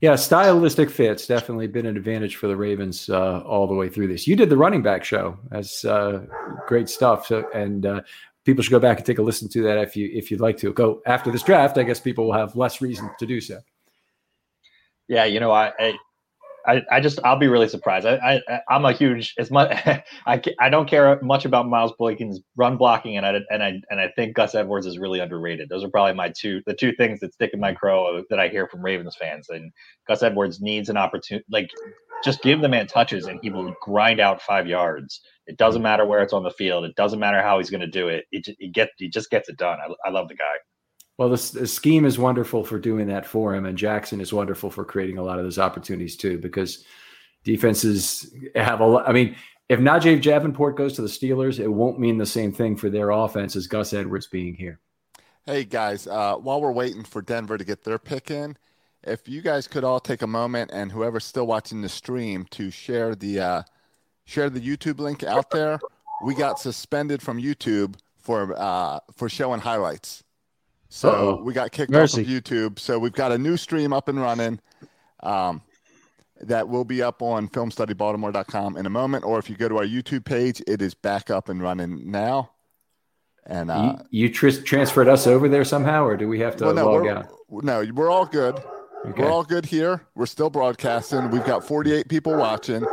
Yeah, 0.00 0.16
stylistic 0.16 0.88
fits 0.88 1.26
definitely 1.26 1.66
been 1.66 1.84
an 1.84 1.96
advantage 1.96 2.36
for 2.36 2.48
the 2.48 2.56
Ravens 2.56 3.10
uh, 3.10 3.40
all 3.40 3.66
the 3.66 3.74
way 3.74 3.90
through 3.90 4.08
this. 4.08 4.26
You 4.26 4.34
did 4.34 4.48
the 4.48 4.56
running 4.56 4.82
back 4.82 5.04
show, 5.04 5.38
that's 5.50 5.84
uh, 5.84 6.24
great 6.66 6.88
stuff. 6.88 7.26
So, 7.26 7.46
and 7.54 7.84
uh, 7.84 8.00
people 8.44 8.62
should 8.62 8.70
go 8.70 8.80
back 8.80 8.96
and 8.96 9.04
take 9.04 9.18
a 9.18 9.22
listen 9.22 9.48
to 9.50 9.62
that 9.62 9.76
if 9.76 9.96
you 9.96 10.10
if 10.12 10.30
you'd 10.30 10.40
like 10.40 10.56
to. 10.58 10.72
Go 10.72 11.02
after 11.04 11.30
this 11.30 11.42
draft, 11.42 11.76
I 11.76 11.82
guess 11.82 12.00
people 12.00 12.24
will 12.26 12.32
have 12.32 12.56
less 12.56 12.80
reason 12.80 13.10
to 13.18 13.26
do 13.26 13.42
so. 13.42 13.60
Yeah, 15.06 15.24
you 15.24 15.38
know, 15.38 15.50
I, 15.50 15.72
I 15.78 15.98
I, 16.66 16.82
I 16.90 17.00
just 17.00 17.18
I'll 17.24 17.38
be 17.38 17.48
really 17.48 17.68
surprised. 17.68 18.06
I, 18.06 18.40
I 18.48 18.60
I'm 18.68 18.84
a 18.84 18.92
huge 18.92 19.34
as 19.38 19.50
much 19.50 19.70
I 20.26 20.42
I 20.58 20.68
don't 20.68 20.88
care 20.88 21.20
much 21.22 21.44
about 21.44 21.68
Miles 21.68 21.92
Boykin's 21.98 22.40
run 22.56 22.76
blocking 22.76 23.16
and 23.16 23.26
I 23.26 23.40
and 23.50 23.62
I 23.62 23.80
and 23.90 24.00
I 24.00 24.08
think 24.16 24.34
Gus 24.34 24.54
Edwards 24.54 24.86
is 24.86 24.98
really 24.98 25.20
underrated. 25.20 25.68
Those 25.68 25.84
are 25.84 25.90
probably 25.90 26.14
my 26.14 26.32
two 26.36 26.62
the 26.66 26.74
two 26.74 26.92
things 26.92 27.20
that 27.20 27.34
stick 27.34 27.50
in 27.52 27.60
my 27.60 27.72
crow 27.74 28.22
that 28.30 28.40
I 28.40 28.48
hear 28.48 28.68
from 28.68 28.82
Ravens 28.82 29.16
fans. 29.18 29.48
And 29.48 29.72
Gus 30.08 30.22
Edwards 30.22 30.60
needs 30.60 30.88
an 30.88 30.96
opportunity 30.96 31.44
like 31.50 31.70
just 32.24 32.42
give 32.42 32.60
the 32.60 32.68
man 32.68 32.86
touches 32.86 33.26
and 33.26 33.40
he 33.42 33.50
will 33.50 33.74
grind 33.80 34.20
out 34.20 34.42
five 34.42 34.66
yards. 34.66 35.20
It 35.46 35.56
doesn't 35.56 35.82
matter 35.82 36.04
where 36.04 36.20
it's 36.22 36.32
on 36.32 36.42
the 36.42 36.50
field. 36.50 36.84
It 36.84 36.94
doesn't 36.94 37.18
matter 37.18 37.42
how 37.42 37.58
he's 37.58 37.70
going 37.70 37.80
to 37.80 37.86
do 37.86 38.08
it. 38.08 38.24
It, 38.30 38.46
it 38.58 38.72
get 38.72 38.90
he 38.98 39.08
just 39.08 39.30
gets 39.30 39.48
it 39.48 39.56
done. 39.56 39.78
I, 39.80 40.08
I 40.08 40.10
love 40.10 40.28
the 40.28 40.34
guy. 40.34 40.44
Well, 41.20 41.28
the, 41.28 41.66
scheme 41.66 42.06
is 42.06 42.18
wonderful 42.18 42.64
for 42.64 42.78
doing 42.78 43.08
that 43.08 43.26
for 43.26 43.54
him, 43.54 43.66
and 43.66 43.76
Jackson 43.76 44.22
is 44.22 44.32
wonderful 44.32 44.70
for 44.70 44.86
creating 44.86 45.18
a 45.18 45.22
lot 45.22 45.38
of 45.38 45.44
those 45.44 45.58
opportunities 45.58 46.16
too. 46.16 46.38
Because 46.38 46.86
defenses 47.44 48.34
have 48.54 48.80
a 48.80 48.86
lot. 48.86 49.06
I 49.06 49.12
mean, 49.12 49.36
if 49.68 49.80
Najee 49.80 50.22
Davenport 50.22 50.78
goes 50.78 50.94
to 50.94 51.02
the 51.02 51.08
Steelers, 51.08 51.60
it 51.60 51.68
won't 51.68 51.98
mean 51.98 52.16
the 52.16 52.24
same 52.24 52.52
thing 52.52 52.74
for 52.74 52.88
their 52.88 53.10
offense 53.10 53.54
as 53.54 53.66
Gus 53.66 53.92
Edwards 53.92 54.28
being 54.28 54.54
here. 54.54 54.80
Hey 55.44 55.64
guys, 55.64 56.06
uh, 56.06 56.36
while 56.36 56.58
we're 56.58 56.72
waiting 56.72 57.04
for 57.04 57.20
Denver 57.20 57.58
to 57.58 57.64
get 57.64 57.84
their 57.84 57.98
pick 57.98 58.30
in, 58.30 58.56
if 59.02 59.28
you 59.28 59.42
guys 59.42 59.68
could 59.68 59.84
all 59.84 60.00
take 60.00 60.22
a 60.22 60.26
moment 60.26 60.70
and 60.72 60.90
whoever's 60.90 61.26
still 61.26 61.46
watching 61.46 61.82
the 61.82 61.90
stream 61.90 62.46
to 62.52 62.70
share 62.70 63.14
the 63.14 63.40
uh, 63.40 63.62
share 64.24 64.48
the 64.48 64.58
YouTube 64.60 64.98
link 65.00 65.22
out 65.22 65.50
there. 65.50 65.80
We 66.24 66.34
got 66.34 66.58
suspended 66.58 67.20
from 67.20 67.42
YouTube 67.42 67.96
for 68.16 68.58
uh, 68.58 69.00
for 69.14 69.28
showing 69.28 69.60
highlights. 69.60 70.24
So 70.90 71.08
Uh-oh. 71.08 71.42
we 71.44 71.54
got 71.54 71.70
kicked 71.70 71.90
Mercy. 71.90 72.20
off 72.20 72.26
of 72.26 72.32
YouTube. 72.32 72.78
So 72.78 72.98
we've 72.98 73.12
got 73.12 73.32
a 73.32 73.38
new 73.38 73.56
stream 73.56 73.92
up 73.92 74.08
and 74.08 74.20
running 74.20 74.60
um, 75.22 75.62
that 76.40 76.68
will 76.68 76.84
be 76.84 77.00
up 77.00 77.22
on 77.22 77.48
filmstudybaltimore.com 77.48 78.76
in 78.76 78.86
a 78.86 78.90
moment. 78.90 79.24
Or 79.24 79.38
if 79.38 79.48
you 79.48 79.56
go 79.56 79.68
to 79.68 79.78
our 79.78 79.84
YouTube 79.84 80.24
page, 80.24 80.60
it 80.66 80.82
is 80.82 80.94
back 80.94 81.30
up 81.30 81.48
and 81.48 81.62
running 81.62 82.10
now. 82.10 82.50
And 83.46 83.70
uh, 83.70 83.98
you, 84.10 84.26
you 84.26 84.34
tr- 84.34 84.50
transferred 84.50 85.08
us 85.08 85.26
over 85.26 85.48
there 85.48 85.64
somehow, 85.64 86.04
or 86.04 86.16
do 86.16 86.28
we 86.28 86.40
have 86.40 86.56
to 86.56 86.66
well, 86.66 86.74
no, 86.74 86.90
log 86.90 87.06
out? 87.06 87.26
No, 87.50 87.84
we're 87.94 88.10
all 88.10 88.26
good. 88.26 88.56
Okay. 89.06 89.22
We're 89.22 89.30
all 89.30 89.44
good 89.44 89.64
here. 89.64 90.06
We're 90.14 90.26
still 90.26 90.50
broadcasting. 90.50 91.30
We've 91.30 91.44
got 91.46 91.64
48 91.64 92.08
people 92.08 92.36
watching. 92.36 92.84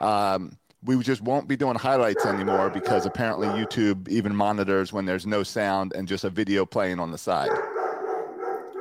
Um, 0.00 0.56
we 0.84 0.98
just 1.02 1.22
won't 1.22 1.46
be 1.46 1.56
doing 1.56 1.76
highlights 1.76 2.26
anymore 2.26 2.70
because 2.70 3.06
apparently 3.06 3.46
YouTube 3.48 4.08
even 4.08 4.34
monitors 4.34 4.92
when 4.92 5.04
there's 5.04 5.26
no 5.26 5.42
sound 5.42 5.92
and 5.94 6.08
just 6.08 6.24
a 6.24 6.30
video 6.30 6.66
playing 6.66 6.98
on 6.98 7.10
the 7.12 7.18
side. 7.18 7.50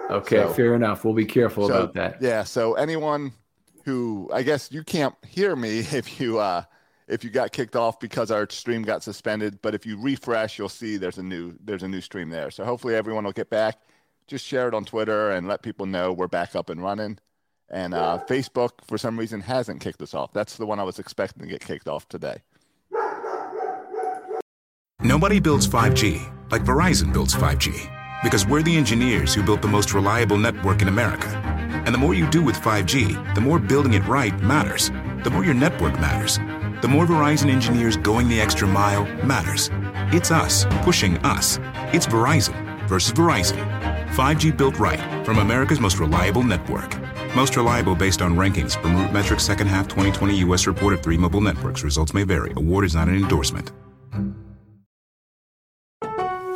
Okay, 0.10 0.38
so, 0.38 0.50
fair 0.50 0.76
enough. 0.76 1.06
We'll 1.06 1.14
be 1.14 1.26
careful 1.26 1.68
so, 1.68 1.84
about 1.84 1.94
that. 1.94 2.22
Yeah. 2.22 2.44
So 2.44 2.74
anyone 2.74 3.34
who 3.86 4.30
I 4.34 4.44
guess 4.44 4.72
you 4.72 4.84
can't 4.84 5.16
hear 5.26 5.56
me 5.56 5.80
if 5.92 6.20
you 6.20 6.40
uh, 6.40 6.64
if 7.08 7.24
you 7.24 7.30
got 7.30 7.52
kicked 7.52 7.76
off 7.76 8.00
because 8.00 8.32
our 8.32 8.50
stream 8.50 8.82
got 8.84 9.04
suspended, 9.04 9.62
but 9.62 9.76
if 9.76 9.86
you 9.86 10.00
refresh, 10.02 10.58
you'll 10.58 10.70
see 10.70 10.98
there's 10.98 11.18
a 11.18 11.24
new 11.24 11.56
there's 11.64 11.84
a 11.84 11.88
new 11.88 12.02
stream 12.02 12.30
there. 12.30 12.52
So 12.52 12.66
hopefully 12.66 12.96
everyone 12.96 13.24
will 13.24 13.32
get 13.32 13.50
back. 13.50 13.78
Just 14.28 14.46
share 14.46 14.68
it 14.68 14.74
on 14.74 14.86
Twitter 14.86 15.32
and 15.32 15.48
let 15.48 15.62
people 15.62 15.86
know 15.86 16.12
we're 16.12 16.28
back 16.28 16.56
up 16.56 16.70
and 16.70 16.82
running. 16.82 17.20
And 17.72 17.94
uh, 17.94 18.20
Facebook, 18.28 18.72
for 18.86 18.98
some 18.98 19.18
reason, 19.18 19.42
hasn't 19.42 19.82
kicked 19.82 20.02
us 20.02 20.14
off. 20.14 20.34
That's 20.34 20.58
the 20.58 20.66
one 20.66 20.80
I 20.80 20.84
was 20.84 21.00
expecting 21.00 21.44
to 21.44 21.50
get 21.50 21.62
kicked 21.62 21.88
off 21.88 22.08
today. 22.10 22.42
Nobody 25.02 25.40
builds 25.40 25.68
5G 25.68 26.52
like 26.52 26.64
Verizon 26.64 27.14
builds 27.14 27.34
5G 27.34 28.22
because 28.24 28.46
we're 28.46 28.62
the 28.62 28.76
engineers 28.76 29.34
who 29.34 29.42
built 29.42 29.62
the 29.62 29.68
most 29.68 29.94
reliable 29.94 30.38
network 30.38 30.82
in 30.82 30.90
America. 30.90 31.28
And 31.86 31.96
the 31.96 31.98
more 31.98 32.14
you 32.14 32.30
do 32.30 32.44
with 32.44 32.58
5G, 32.58 33.34
the 33.34 33.42
more 33.42 33.58
building 33.58 33.94
it 33.94 34.06
right 34.06 34.38
matters. 34.42 34.92
The 35.24 35.30
more 35.32 35.46
your 35.46 35.54
network 35.54 36.00
matters. 36.00 36.38
The 36.82 36.88
more 36.88 37.06
Verizon 37.06 37.50
engineers 37.50 37.96
going 37.98 38.28
the 38.28 38.40
extra 38.40 38.68
mile 38.68 39.06
matters. 39.26 39.70
It's 40.14 40.30
us 40.30 40.66
pushing 40.84 41.18
us. 41.20 41.58
It's 41.94 42.06
Verizon 42.06 42.88
versus 42.88 43.14
Verizon. 43.14 43.58
5G 44.10 44.56
built 44.56 44.78
right 44.78 45.26
from 45.26 45.40
America's 45.40 45.80
most 45.80 46.00
reliable 46.00 46.44
network. 46.44 46.92
Most 47.36 47.56
reliable 47.56 47.96
based 47.96 48.22
on 48.22 48.36
rankings 48.36 48.80
from 48.82 48.92
RootMetrics 48.98 49.40
second 49.40 49.68
half 49.68 49.88
2020 49.88 50.40
U.S. 50.40 50.68
report 50.68 50.94
of 50.94 51.02
three 51.02 51.18
mobile 51.18 51.40
networks. 51.40 51.82
Results 51.82 52.14
may 52.14 52.24
vary. 52.24 52.52
Award 52.58 52.84
is 52.84 52.94
not 52.94 53.08
an 53.08 53.16
endorsement. 53.16 53.72